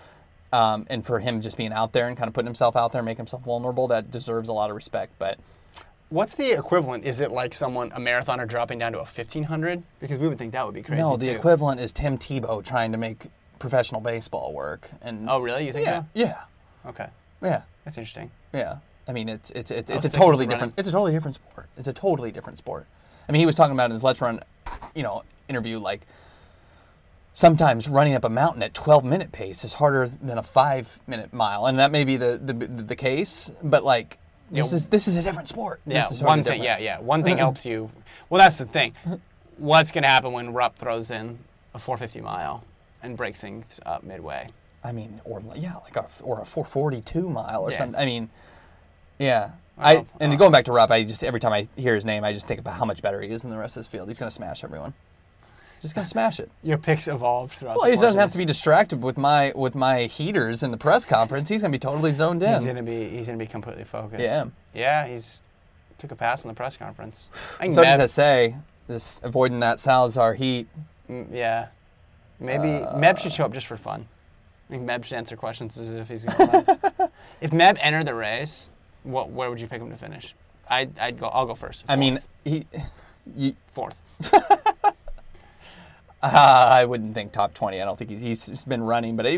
Um, 0.53 0.86
and 0.88 1.05
for 1.05 1.18
him 1.20 1.40
just 1.40 1.57
being 1.57 1.72
out 1.72 1.92
there 1.92 2.07
and 2.09 2.16
kind 2.16 2.28
of 2.28 2.34
putting 2.34 2.47
himself 2.47 2.76
out 2.76 2.92
there, 2.92 3.03
making 3.03 3.18
himself 3.18 3.42
vulnerable, 3.44 3.88
that 3.88 4.11
deserves 4.11 4.49
a 4.49 4.53
lot 4.53 4.70
of 4.70 4.76
respect. 4.76 5.12
But 5.18 5.38
what's 6.09 6.36
the 6.36 6.53
equivalent? 6.53 7.05
Is 7.05 7.20
it 7.20 7.30
like 7.30 7.53
someone 7.53 7.90
a 7.92 7.99
marathoner 8.01 8.47
dropping 8.47 8.78
down 8.78 8.92
to 8.92 8.99
a 8.99 9.03
1500? 9.03 9.82
Because 10.01 10.18
we 10.18 10.28
would 10.28 10.38
think 10.38 10.53
that 10.53 10.64
would 10.64 10.74
be 10.74 10.82
crazy 10.82 11.03
no, 11.03 11.16
the 11.16 11.26
too. 11.26 11.32
equivalent 11.32 11.80
is 11.80 11.92
Tim 11.92 12.16
Tebow 12.16 12.64
trying 12.64 12.92
to 12.92 12.99
make 12.99 13.26
professional 13.59 14.01
baseball 14.01 14.53
work. 14.53 14.88
And 15.03 15.28
Oh, 15.28 15.40
really? 15.40 15.66
You 15.66 15.72
think 15.72 15.86
yeah, 15.86 16.01
so? 16.03 16.07
yeah, 16.14 16.36
Okay, 16.86 17.09
yeah, 17.42 17.62
that's 17.84 17.99
interesting. 17.99 18.30
yeah. 18.53 18.76
I 19.09 19.12
mean, 19.12 19.28
it's 19.28 19.51
it's 19.51 19.70
it's, 19.70 19.88
it's 19.90 20.07
a 20.07 20.11
totally 20.11 20.47
different. 20.47 20.74
It's 20.76 20.88
a 20.88 20.92
totally 20.92 21.12
different 21.12 21.36
sport. 21.36 21.66
It's 21.76 21.86
a 21.86 21.92
totally 21.92 22.32
different 22.32 22.59
sport. 22.59 22.86
I 23.28 23.32
mean, 23.32 23.38
he 23.40 23.47
was 23.47 23.55
talking 23.55 23.72
about 23.72 23.86
in 23.86 23.92
his 23.92 24.03
Let's 24.03 24.20
Run, 24.20 24.40
you 24.97 25.03
know, 25.05 25.22
interview 25.49 25.78
like 25.78 26.01
sometimes 27.47 27.87
running 27.87 28.14
up 28.14 28.24
a 28.24 28.30
mountain 28.30 28.62
at 28.62 28.72
12 28.72 29.05
minute 29.05 29.30
pace 29.30 29.62
is 29.62 29.74
harder 29.74 30.09
than 30.22 30.39
a 30.39 30.43
five 30.43 30.99
minute 31.07 31.34
mile, 31.34 31.66
and 31.66 31.78
that 31.78 31.93
may 31.93 32.03
be 32.03 32.16
the 32.16 32.41
the, 32.43 32.55
the 32.55 32.97
case. 32.97 33.53
But 33.62 33.84
like, 33.84 34.18
this 34.51 34.70
Yeah. 34.72 34.76
is 34.76 34.87
this 34.87 35.07
is 35.07 35.16
a 35.16 35.22
different 35.22 35.47
sport. 35.47 35.80
Yeah, 35.87 36.01
this 36.01 36.12
is 36.12 36.22
one 36.22 36.39
thing. 36.43 36.62
different. 36.62 36.80
Yeah, 36.82 36.97
yeah. 36.97 37.01
One 37.01 37.22
thing 37.22 37.37
helps 37.47 37.66
you. 37.66 37.91
Well, 38.30 38.39
that's 38.41 38.57
the 38.59 38.64
thing. 38.64 38.95
What's 39.59 39.93
going 39.93 40.03
to 40.03 40.09
happen 40.09 40.32
when 40.32 40.53
Rupp 40.55 40.76
throws 40.76 41.11
in 41.11 41.39
a 41.74 41.78
450 41.78 42.20
mile 42.22 42.64
and 43.03 43.16
breaks 43.16 43.41
things 43.43 43.80
up 43.87 44.03
midway? 44.03 44.49
I 44.82 44.93
mean, 44.93 45.20
or 45.24 45.43
yeah, 45.57 45.74
like 45.84 45.97
a 45.97 46.07
or 46.22 46.41
a 46.41 46.45
442 46.47 47.28
mile 47.28 47.61
or 47.62 47.70
Yeah. 47.70 47.78
something. 47.78 48.01
I 48.01 48.07
mean, 48.07 48.30
yeah. 49.18 49.51
I 49.78 49.97
Well, 49.97 50.07
and 50.20 50.32
uh, 50.32 50.37
going 50.37 50.53
back 50.53 50.64
to 50.66 50.72
Rupp, 50.72 50.91
I 50.91 51.05
just 51.05 51.22
every 51.22 51.41
time 51.41 51.53
I 51.53 51.68
hear 51.76 51.95
his 51.95 52.07
name, 52.07 52.24
I 52.24 52.32
just 52.32 52.47
think 52.47 52.61
about 52.61 52.74
how 52.76 52.87
much 52.87 53.03
better 53.03 53.20
he 53.20 53.28
is 53.28 53.43
than 53.43 53.51
the 53.51 53.59
rest 53.59 53.76
of 53.76 53.80
this 53.80 53.89
field. 53.89 54.09
He's 54.09 54.18
gonna 54.18 54.30
smash 54.30 54.64
everyone. 54.64 54.95
Just 55.83 55.95
gonna 55.95 56.07
smash 56.07 56.41
it. 56.41 56.51
Your 56.62 56.79
picks 56.79 57.07
evolved 57.09 57.53
throughout. 57.53 57.77
Well, 57.77 57.91
he 57.91 57.97
doesn't 57.97 58.18
have 58.18 58.33
to 58.33 58.39
be 58.39 58.45
distracted 58.45 59.03
with 59.03 59.16
my 59.18 59.53
with 59.55 59.74
my 59.74 60.05
heaters 60.05 60.62
in 60.62 60.70
the 60.70 60.77
press 60.77 61.05
conference. 61.05 61.49
He's 61.49 61.62
gonna 61.62 61.72
be 61.72 61.79
totally 61.79 62.12
zoned 62.12 62.43
in. 62.43 62.55
He's 62.55 62.64
to 62.64 62.83
be. 62.83 63.09
He's 63.09 63.27
to 63.27 63.37
be 63.37 63.47
completely 63.47 63.85
focused. 63.85 64.22
Yeah. 64.22 64.47
Yeah. 64.74 65.07
He's 65.07 65.43
took 65.99 66.12
a 66.12 66.16
pass 66.16 66.45
in 66.45 66.49
the 66.49 66.55
press 66.55 66.77
conference. 66.77 67.31
I 67.61 67.70
so 67.70 67.83
Meb- 67.83 67.99
to 67.99 68.09
say, 68.09 68.57
this 68.87 69.20
avoiding 69.22 69.61
that 69.61 69.81
Salazar 69.81 70.35
heat. 70.35 70.68
Mm, 71.11 71.29
yeah. 71.33 71.68
Maybe 72.39 72.68
Meb 72.68 73.18
should 73.18 73.33
show 73.33 73.45
up 73.45 73.53
just 73.53 73.66
for 73.66 73.77
fun. 73.77 74.07
I 74.68 74.72
think 74.72 74.89
Meb 74.89 75.05
should 75.05 75.16
answer 75.16 75.37
questions 75.37 75.79
as 75.79 75.95
if 75.95 76.09
he's 76.09 76.27
win. 76.27 76.39
if 77.41 77.51
Meb 77.51 77.79
entered 77.81 78.07
the 78.07 78.14
race, 78.14 78.68
what, 79.05 79.31
where 79.31 79.49
would 79.49 79.61
you 79.61 79.68
pick 79.68 79.81
him 79.81 79.91
to 79.91 79.97
finish? 79.97 80.35
I'd, 80.68 80.99
I'd 80.99 81.18
go. 81.18 81.27
I'll 81.27 81.47
go 81.47 81.55
first. 81.55 81.85
I 81.89 81.97
mean, 81.97 82.18
he. 82.45 82.66
he 83.37 83.57
fourth. 83.68 84.01
Uh, 86.23 86.29
I 86.71 86.85
wouldn't 86.87 87.12
think 87.14 87.33
top 87.33 87.53
20. 87.55 87.81
I 87.81 87.85
don't 87.85 87.99
think 87.99 88.11
he's, 88.11 88.47
he's 88.47 88.64
been 88.64 88.83
running, 88.83 89.17
but 89.17 89.27
he, 89.27 89.33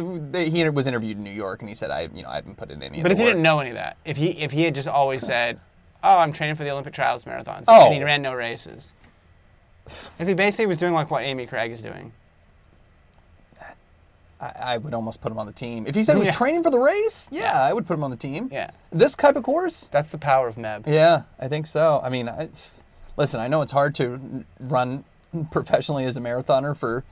he 0.49 0.69
was 0.71 0.87
interviewed 0.87 1.17
in 1.19 1.25
New 1.25 1.31
York 1.31 1.61
and 1.61 1.69
he 1.69 1.75
said, 1.75 1.91
I, 1.91 2.09
you 2.15 2.23
know, 2.23 2.29
I 2.29 2.37
haven't 2.37 2.57
put 2.57 2.71
in 2.71 2.83
any. 2.83 2.99
of 2.99 3.03
But 3.03 3.13
if 3.13 3.19
he 3.19 3.25
work." 3.25 3.31
didn't 3.33 3.43
know 3.43 3.59
any 3.59 3.71
of 3.71 3.77
that, 3.77 3.97
if 4.05 4.17
he 4.17 4.31
if 4.43 4.53
he 4.53 4.63
had 4.63 4.75
just 4.77 4.87
always 4.89 5.23
said, 5.27 5.59
"Oh, 6.05 6.19
I'm 6.19 6.33
training 6.33 6.55
for 6.55 6.63
the 6.65 6.71
Olympic 6.71 6.95
trials 6.95 7.25
marathons," 7.25 7.65
Oh. 7.69 7.87
and 7.87 7.95
he 7.95 8.03
ran 8.05 8.23
no 8.23 8.33
races, 8.33 8.95
if 9.87 10.29
he 10.29 10.35
basically 10.35 10.67
was 10.67 10.77
doing 10.77 10.93
like 10.95 11.11
what 11.11 11.25
Amy 11.25 11.47
Cragg 11.47 11.71
is 11.71 11.83
doing, 11.83 12.13
I, 14.41 14.53
I 14.75 14.79
would 14.79 14.95
almost 14.95 15.21
put 15.21 15.33
him 15.33 15.39
on 15.39 15.47
the 15.47 15.53
team. 15.53 15.85
If 15.87 15.95
he 15.97 16.03
said 16.05 16.15
he 16.15 16.21
was 16.21 16.29
Yeah. 16.29 16.33
training 16.33 16.63
for 16.63 16.71
the 16.71 16.79
race, 16.79 17.29
yeah, 17.33 17.41
Yeah. 17.55 17.63
I 17.63 17.73
would 17.73 17.87
put 17.87 17.95
him 17.95 18.05
on 18.05 18.11
the 18.11 18.17
team. 18.17 18.49
yeah, 18.53 18.71
This 18.93 19.17
type 19.17 19.35
of 19.37 19.43
course, 19.43 19.89
that's 19.89 20.13
the 20.13 20.19
power 20.19 20.47
of 20.47 20.55
Meb. 20.57 20.87
yeah, 20.87 21.23
I 21.41 21.49
think 21.49 21.67
so. 21.67 22.01
I 22.05 22.09
mean, 22.09 22.29
I, 22.29 22.49
listen, 23.17 23.41
I 23.41 23.49
know 23.49 23.63
it's 23.63 23.73
hard 23.73 23.97
to 23.97 24.45
run 24.61 25.05
professionally 25.51 26.05
as 26.05 26.17
a 26.17 26.21
marathoner 26.21 26.77
for 26.77 27.05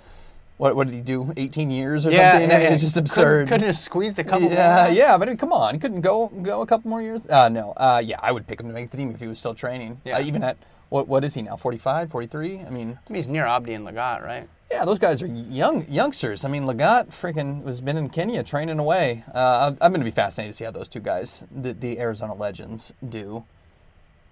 what 0.58 0.74
what 0.74 0.86
did 0.88 0.94
he 0.94 1.02
do? 1.02 1.32
18 1.36 1.70
years 1.70 2.06
or 2.06 2.10
something? 2.10 2.50
Yeah, 2.50 2.58
mean, 2.58 2.72
it's 2.72 2.82
just 2.82 2.94
Couldn't- 2.94 3.04
absurd. 3.04 3.48
Couldn't, 3.48 3.66
have 3.66 3.76
squeezed 3.76 4.18
a 4.18 4.24
couple 4.24 4.50
yeah, 4.50 4.84
more. 4.86 4.94
yeah, 4.94 5.18
but 5.18 5.38
come 5.38 5.52
on, 5.52 5.78
couldn't 5.78 6.00
go 6.00 6.28
go 6.28 6.62
a 6.62 6.66
couple 6.66 6.88
more 6.90 7.02
years. 7.02 7.26
Uh, 7.26 7.48
no, 7.48 7.72
uh, 7.76 8.02
yeah, 8.04 8.18
I 8.22 8.32
would 8.32 8.46
pick 8.46 8.60
him 8.60 8.68
to 8.68 8.72
make 8.74 8.90
the 8.90 8.96
team 8.96 9.10
if 9.10 9.20
he 9.20 9.28
was 9.28 9.38
still 9.38 9.54
training. 9.54 10.00
Yeah. 10.04 10.16
Uh, 10.16 10.22
even 10.22 10.42
at 10.42 10.56
what 10.88 11.08
what 11.08 11.24
is 11.24 11.34
he 11.34 11.42
now? 11.42 11.56
45, 11.56 12.10
43? 12.10 12.60
I 12.60 12.70
mean, 12.70 12.70
I 12.70 12.72
mean, 12.72 12.96
he's 13.14 13.28
near 13.28 13.44
Abdi 13.44 13.74
and 13.74 13.86
Lagat, 13.86 14.24
right? 14.24 14.48
yeah, 14.70 14.84
those 14.84 14.98
guys 14.98 15.22
are 15.22 15.26
young 15.26 15.86
youngsters. 15.88 16.44
I 16.44 16.48
mean, 16.48 16.64
Lagat 16.64 17.08
freaking 17.08 17.62
was 17.62 17.80
been 17.80 17.96
in 17.96 18.08
Kenya 18.08 18.42
training 18.42 18.78
away. 18.78 19.24
Uh, 19.32 19.70
I'm, 19.70 19.78
I'm 19.80 19.92
going 19.92 20.00
to 20.00 20.04
be 20.04 20.10
fascinated 20.10 20.54
to 20.54 20.56
see 20.56 20.64
how 20.64 20.70
those 20.70 20.88
two 20.88 21.00
guys, 21.00 21.44
the, 21.54 21.72
the 21.72 22.00
Arizona 22.00 22.34
legends, 22.34 22.92
do. 23.08 23.44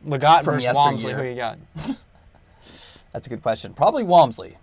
Lagat 0.06 0.44
From 0.44 0.54
versus 0.54 0.64
yesteryear. 0.64 1.16
Who 1.16 1.24
you 1.28 1.36
got? 1.36 1.58
That's 3.14 3.26
a 3.28 3.30
good 3.30 3.42
question. 3.42 3.72
Probably 3.72 4.02
Walmsley. 4.02 4.56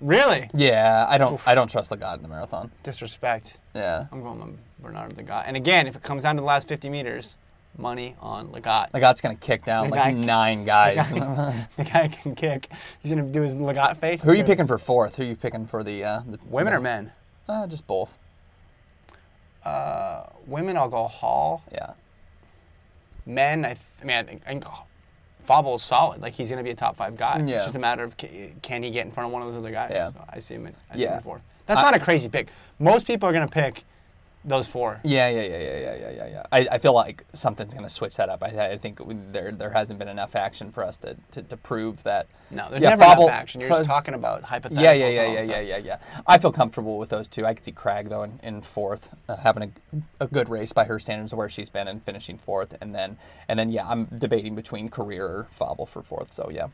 Really? 0.00 0.48
Yeah, 0.54 1.06
I 1.08 1.16
don't. 1.18 1.40
I 1.46 1.54
don't 1.54 1.70
trust 1.70 1.92
Lagat 1.92 2.16
in 2.16 2.22
the 2.22 2.28
marathon. 2.28 2.72
Disrespect. 2.82 3.60
Yeah, 3.74 4.06
I'm 4.10 4.20
going 4.22 4.40
with 4.40 4.56
Bernard 4.82 5.14
Lagat. 5.14 5.44
And 5.46 5.56
again, 5.56 5.86
if 5.86 5.94
it 5.94 6.02
comes 6.02 6.24
down 6.24 6.34
to 6.36 6.40
the 6.40 6.46
last 6.46 6.66
50 6.66 6.88
meters, 6.90 7.36
money 7.78 8.16
on 8.20 8.48
Lagat. 8.48 8.90
Lagat's 8.92 9.20
gonna 9.20 9.36
kick 9.36 9.64
down 9.64 9.84
The 9.84 9.90
like 9.92 10.00
guy- 10.02 10.12
nine 10.12 10.64
guys. 10.74 11.10
the 11.10 11.84
guy 11.84 12.08
can 12.08 12.34
kick. 12.34 12.68
He's 13.00 13.12
gonna 13.12 13.22
do 13.28 13.42
his 13.42 13.54
Lagat 13.54 13.98
face. 13.98 14.22
Who 14.24 14.30
are 14.30 14.34
you 14.34 14.42
picking 14.42 14.66
for 14.66 14.78
fourth? 14.78 15.16
Who 15.16 15.22
are 15.22 15.26
you 15.26 15.36
picking 15.36 15.66
for 15.66 15.84
the, 15.84 16.02
uh, 16.02 16.22
the 16.26 16.38
Women 16.48 16.72
the- 16.72 16.78
or 16.78 16.82
men? 16.82 17.12
Uh, 17.48 17.66
just 17.68 17.86
both. 17.86 18.18
Uh, 19.64 20.24
women, 20.46 20.76
I'll 20.76 20.88
go 20.88 21.06
Hall. 21.06 21.62
Yeah. 21.70 21.92
Men, 23.26 23.64
I, 23.64 23.68
th- 23.74 23.78
I 24.00 24.04
mean, 24.04 24.16
I 24.16 24.22
think, 24.24 24.42
I 24.46 24.48
think 24.50 24.64
Fauble's 25.42 25.82
solid. 25.82 26.20
Like 26.22 26.34
he's 26.34 26.50
gonna 26.50 26.62
be 26.62 26.70
a 26.70 26.74
top 26.74 26.96
five 26.96 27.16
guy. 27.16 27.42
Yeah. 27.46 27.56
It's 27.56 27.64
just 27.66 27.76
a 27.76 27.80
matter 27.80 28.02
of 28.04 28.16
ca- 28.16 28.54
can 28.62 28.82
he 28.82 28.90
get 28.90 29.04
in 29.06 29.12
front 29.12 29.26
of 29.28 29.32
one 29.32 29.42
of 29.42 29.48
those 29.50 29.58
other 29.58 29.70
guys. 29.72 29.92
Yeah. 29.94 30.08
So 30.08 30.24
I 30.28 30.38
see 30.38 30.54
him. 30.54 30.66
In, 30.66 30.74
I 30.90 30.96
see 30.96 31.04
him 31.04 31.10
Yeah. 31.10 31.16
in 31.16 31.22
fourth. 31.22 31.42
That's 31.66 31.80
I- 31.80 31.82
not 31.90 31.96
a 31.96 32.00
crazy 32.00 32.28
pick. 32.28 32.48
Most 32.78 33.06
people 33.06 33.28
are 33.28 33.32
gonna 33.32 33.48
pick 33.48 33.84
those 34.44 34.66
four. 34.66 35.00
Yeah, 35.04 35.28
yeah, 35.28 35.42
yeah, 35.42 35.48
yeah, 35.58 35.58
yeah, 35.78 35.94
yeah, 35.94 36.10
yeah, 36.10 36.26
yeah. 36.28 36.42
I, 36.50 36.66
I 36.72 36.78
feel 36.78 36.92
like 36.94 37.24
something's 37.32 37.74
going 37.74 37.86
to 37.86 37.92
switch 37.92 38.16
that 38.16 38.28
up. 38.28 38.42
I, 38.42 38.70
I 38.72 38.76
think 38.76 39.00
there 39.32 39.52
there 39.52 39.70
hasn't 39.70 39.98
been 39.98 40.08
enough 40.08 40.34
action 40.34 40.72
for 40.72 40.84
us 40.84 40.98
to, 40.98 41.16
to, 41.32 41.42
to 41.42 41.56
prove 41.56 42.02
that. 42.04 42.26
No, 42.50 42.68
there's 42.68 42.82
Yeah, 42.82 42.90
never 42.90 43.04
Fable- 43.04 43.22
enough 43.24 43.34
action. 43.36 43.60
You're 43.60 43.70
just 43.70 43.84
talking 43.84 44.14
about 44.14 44.42
hypotheticals. 44.42 44.80
Yeah, 44.82 44.92
yeah, 44.92 45.08
yeah, 45.08 45.26
yeah, 45.32 45.42
yeah, 45.42 45.60
yeah, 45.60 45.76
yeah. 45.78 45.98
I 46.26 46.38
feel 46.38 46.52
comfortable 46.52 46.98
with 46.98 47.08
those 47.10 47.28
two. 47.28 47.46
I 47.46 47.54
could 47.54 47.64
see 47.64 47.72
Cragg 47.72 48.08
though 48.08 48.24
in, 48.24 48.40
in 48.42 48.62
fourth, 48.62 49.14
uh, 49.28 49.36
having 49.36 49.72
a, 50.20 50.24
a 50.24 50.26
good 50.26 50.48
race 50.48 50.72
by 50.72 50.84
her 50.84 50.98
standards 50.98 51.32
of 51.32 51.38
where 51.38 51.48
she's 51.48 51.68
been 51.68 51.86
and 51.88 52.02
finishing 52.02 52.36
fourth, 52.36 52.74
and 52.80 52.94
then 52.94 53.16
and 53.48 53.58
then 53.58 53.70
yeah, 53.70 53.88
I'm 53.88 54.06
debating 54.06 54.54
between 54.54 54.88
Korir 54.88 55.20
or 55.20 55.46
Fauble 55.50 55.86
for 55.86 56.02
fourth. 56.02 56.32
So 56.32 56.50
yeah, 56.52 56.66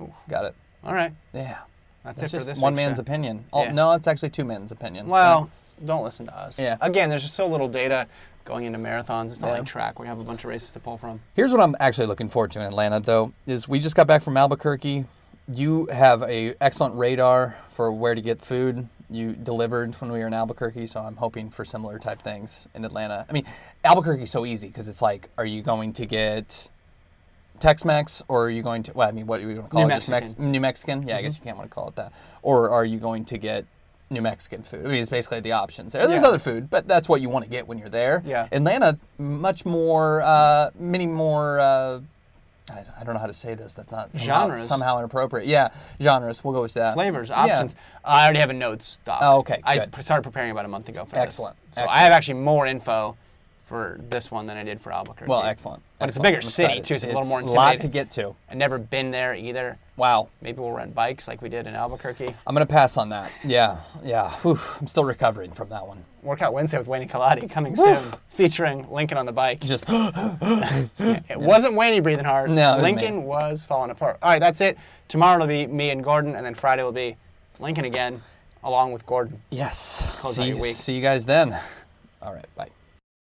Ooh. 0.00 0.12
got 0.28 0.44
it. 0.44 0.54
All 0.84 0.94
right. 0.94 1.12
Yeah, 1.34 1.58
That's 2.04 2.22
it's 2.22 2.32
it 2.32 2.36
for 2.36 2.36
just 2.36 2.46
this 2.46 2.60
one 2.60 2.74
man's 2.76 2.96
show. 2.98 3.02
opinion. 3.02 3.44
Oh, 3.52 3.64
Yeah. 3.64 3.72
No, 3.72 3.92
it's 3.92 4.06
actually 4.06 4.30
two 4.30 4.44
men's 4.44 4.70
opinion. 4.70 5.08
Well, 5.08 5.50
don't 5.84 6.02
listen 6.04 6.26
to 6.26 6.36
us. 6.36 6.58
Yeah. 6.58 6.76
Again, 6.80 7.10
there's 7.10 7.22
just 7.22 7.34
so 7.34 7.46
little 7.46 7.68
data 7.68 8.06
going 8.44 8.64
into 8.64 8.78
marathons. 8.78 9.26
It's 9.26 9.40
not 9.40 9.48
Yeah. 9.48 9.54
like 9.54 9.66
track 9.66 9.98
where 9.98 10.06
you 10.06 10.10
have 10.10 10.20
a 10.20 10.24
bunch 10.24 10.44
of 10.44 10.50
races 10.50 10.72
to 10.72 10.80
pull 10.80 10.96
from. 10.96 11.20
Here's 11.34 11.52
what 11.52 11.60
I'm 11.60 11.74
actually 11.80 12.06
looking 12.06 12.28
forward 12.28 12.52
to 12.52 12.60
in 12.60 12.64
Atlanta, 12.66 13.00
though, 13.00 13.32
is 13.46 13.68
we 13.68 13.78
just 13.80 13.96
got 13.96 14.06
back 14.06 14.22
from 14.22 14.36
Albuquerque. 14.36 15.04
You 15.52 15.86
have 15.86 16.22
a 16.22 16.54
excellent 16.60 16.94
radar 16.96 17.56
for 17.68 17.90
where 17.92 18.14
to 18.14 18.20
get 18.20 18.40
food. 18.40 18.88
You 19.10 19.32
delivered 19.32 19.94
when 19.96 20.10
we 20.10 20.18
were 20.18 20.26
in 20.26 20.34
Albuquerque, 20.34 20.86
so 20.88 21.00
I'm 21.00 21.16
hoping 21.16 21.50
for 21.50 21.64
similar 21.64 21.98
type 21.98 22.22
things 22.22 22.66
in 22.74 22.84
Atlanta. 22.84 23.24
I 23.28 23.32
mean, 23.32 23.44
Albuquerque's 23.84 24.30
so 24.32 24.44
easy 24.44 24.66
because 24.68 24.88
it's 24.88 25.02
like, 25.02 25.28
are 25.38 25.46
you 25.46 25.62
going 25.62 25.92
to 25.94 26.06
get 26.06 26.68
Tex-Mex 27.60 28.22
or 28.28 28.46
are 28.46 28.50
you 28.50 28.62
going 28.62 28.82
to? 28.84 28.92
Well, 28.94 29.08
I 29.08 29.12
mean, 29.12 29.26
what 29.26 29.40
do 29.40 29.48
you 29.48 29.54
want 29.56 29.66
to 29.66 29.70
call 29.70 29.80
New 29.80 29.86
it? 29.86 29.88
Mex- 29.88 30.08
Mexican. 30.08 30.42
Mm-hmm. 30.44 30.50
New 30.52 30.60
Mexican? 30.60 31.08
Yeah, 31.08 31.16
I 31.18 31.22
guess 31.22 31.36
you 31.36 31.42
can't 31.44 31.56
want 31.56 31.70
to 31.70 31.74
call 31.74 31.88
it 31.88 31.96
that. 31.96 32.12
Or 32.42 32.70
are 32.70 32.84
you 32.84 32.98
going 32.98 33.24
to 33.26 33.38
get 33.38 33.64
New 34.08 34.22
Mexican 34.22 34.62
food? 34.62 34.86
I 34.86 34.88
mean, 34.88 35.00
it's 35.00 35.10
basically 35.10 35.40
the 35.40 35.52
options 35.52 35.92
there. 35.92 36.06
There's 36.06 36.22
Yeah. 36.22 36.28
other 36.28 36.38
food, 36.38 36.70
but 36.70 36.86
that's 36.86 37.08
what 37.08 37.20
you 37.20 37.28
want 37.28 37.44
to 37.44 37.50
get 37.50 37.66
when 37.66 37.76
you're 37.78 37.88
there. 37.88 38.22
Yeah. 38.24 38.46
Atlanta, 38.52 38.98
much 39.18 39.64
more, 39.64 40.22
uh, 40.22 40.70
many 40.78 41.06
more. 41.06 41.58
Uh, 41.58 42.00
I, 42.70 42.84
I 43.00 43.04
don't 43.04 43.14
know 43.14 43.20
how 43.20 43.26
to 43.28 43.34
say 43.34 43.54
this. 43.54 43.74
That's 43.74 43.92
not 43.92 44.12
somehow, 44.12 44.40
Genres. 44.48 44.66
somehow 44.66 44.98
inappropriate. 44.98 45.46
Yeah, 45.46 45.68
genres. 46.02 46.42
We'll 46.42 46.52
go 46.54 46.62
with 46.62 46.74
that. 46.74 46.94
Flavors, 46.94 47.28
Yeah. 47.28 47.42
options. 47.42 47.74
I 48.04 48.24
already 48.24 48.40
have 48.40 48.50
a 48.50 48.54
notes 48.54 48.98
doc. 49.04 49.18
Oh, 49.22 49.38
okay, 49.38 49.60
I 49.64 49.78
good. 49.78 49.94
started 50.02 50.22
preparing 50.22 50.50
about 50.50 50.64
a 50.64 50.68
month 50.68 50.88
ago 50.88 51.04
for 51.04 51.16
Excellent, 51.16 51.56
this. 51.70 51.78
So 51.78 51.86
I 51.88 51.98
have 51.98 52.12
actually 52.12 52.40
more 52.40 52.66
info 52.66 53.16
for 53.66 53.98
this 54.08 54.30
one 54.30 54.46
than 54.46 54.56
I 54.56 54.62
did 54.62 54.80
for 54.80 54.92
Albuquerque. 54.92 55.28
Well, 55.28 55.42
excellent. 55.42 55.82
But 55.98 56.08
it's 56.08 56.18
a 56.18 56.22
bigger 56.22 56.40
city, 56.40 56.80
too, 56.80 56.84
so 56.84 56.94
it's 56.94 57.04
a 57.04 57.08
little 57.08 57.26
more 57.26 57.40
A 57.40 57.46
lot 57.46 57.80
to 57.80 57.88
get 57.88 58.12
to. 58.12 58.36
I've 58.48 58.56
never 58.56 58.78
been 58.78 59.10
there 59.10 59.34
either. 59.34 59.76
Wow. 59.96 60.28
Maybe 60.40 60.60
we'll 60.60 60.70
rent 60.70 60.94
bikes 60.94 61.26
like 61.26 61.42
we 61.42 61.48
did 61.48 61.66
in 61.66 61.74
Albuquerque. 61.74 62.32
I'm 62.46 62.54
gonna 62.54 62.64
pass 62.64 62.96
on 62.96 63.08
that. 63.08 63.32
Yeah, 63.42 63.78
yeah. 64.04 64.30
Whew, 64.42 64.56
I'm 64.80 64.86
still 64.86 65.04
recovering 65.04 65.50
from 65.50 65.68
that 65.70 65.84
one. 65.84 66.04
Workout 66.22 66.52
Wednesday 66.52 66.78
with 66.78 66.86
Wayne 66.86 67.08
Kaladi 67.08 67.50
coming 67.50 67.74
soon, 67.74 67.98
featuring 68.28 68.88
Lincoln 68.90 69.18
on 69.18 69.26
the 69.26 69.32
bike. 69.32 69.60
Just 69.60 69.84
It 69.88 71.38
wasn't 71.38 71.74
Wayne 71.74 72.00
breathing 72.04 72.24
hard. 72.24 72.50
No, 72.50 72.70
it 72.70 72.74
was 72.74 72.82
Lincoln 72.82 73.24
was 73.24 73.66
falling 73.66 73.90
apart. 73.90 74.18
All 74.22 74.30
right, 74.30 74.38
that's 74.38 74.60
it. 74.60 74.78
Tomorrow 75.08 75.36
it'll 75.42 75.48
be 75.48 75.66
me 75.66 75.90
and 75.90 76.04
Gordon, 76.04 76.36
and 76.36 76.46
then 76.46 76.54
Friday 76.54 76.84
will 76.84 76.92
be 76.92 77.16
Lincoln 77.58 77.84
again, 77.84 78.22
along 78.62 78.92
with 78.92 79.04
Gordon. 79.06 79.40
yes. 79.50 80.16
Close 80.20 80.38
out 80.38 80.46
your 80.46 80.60
week. 80.60 80.74
see 80.76 80.94
you 80.94 81.02
guys 81.02 81.24
then. 81.26 81.56
All 82.22 82.32
right. 82.32 82.46
Bye. 82.54 82.68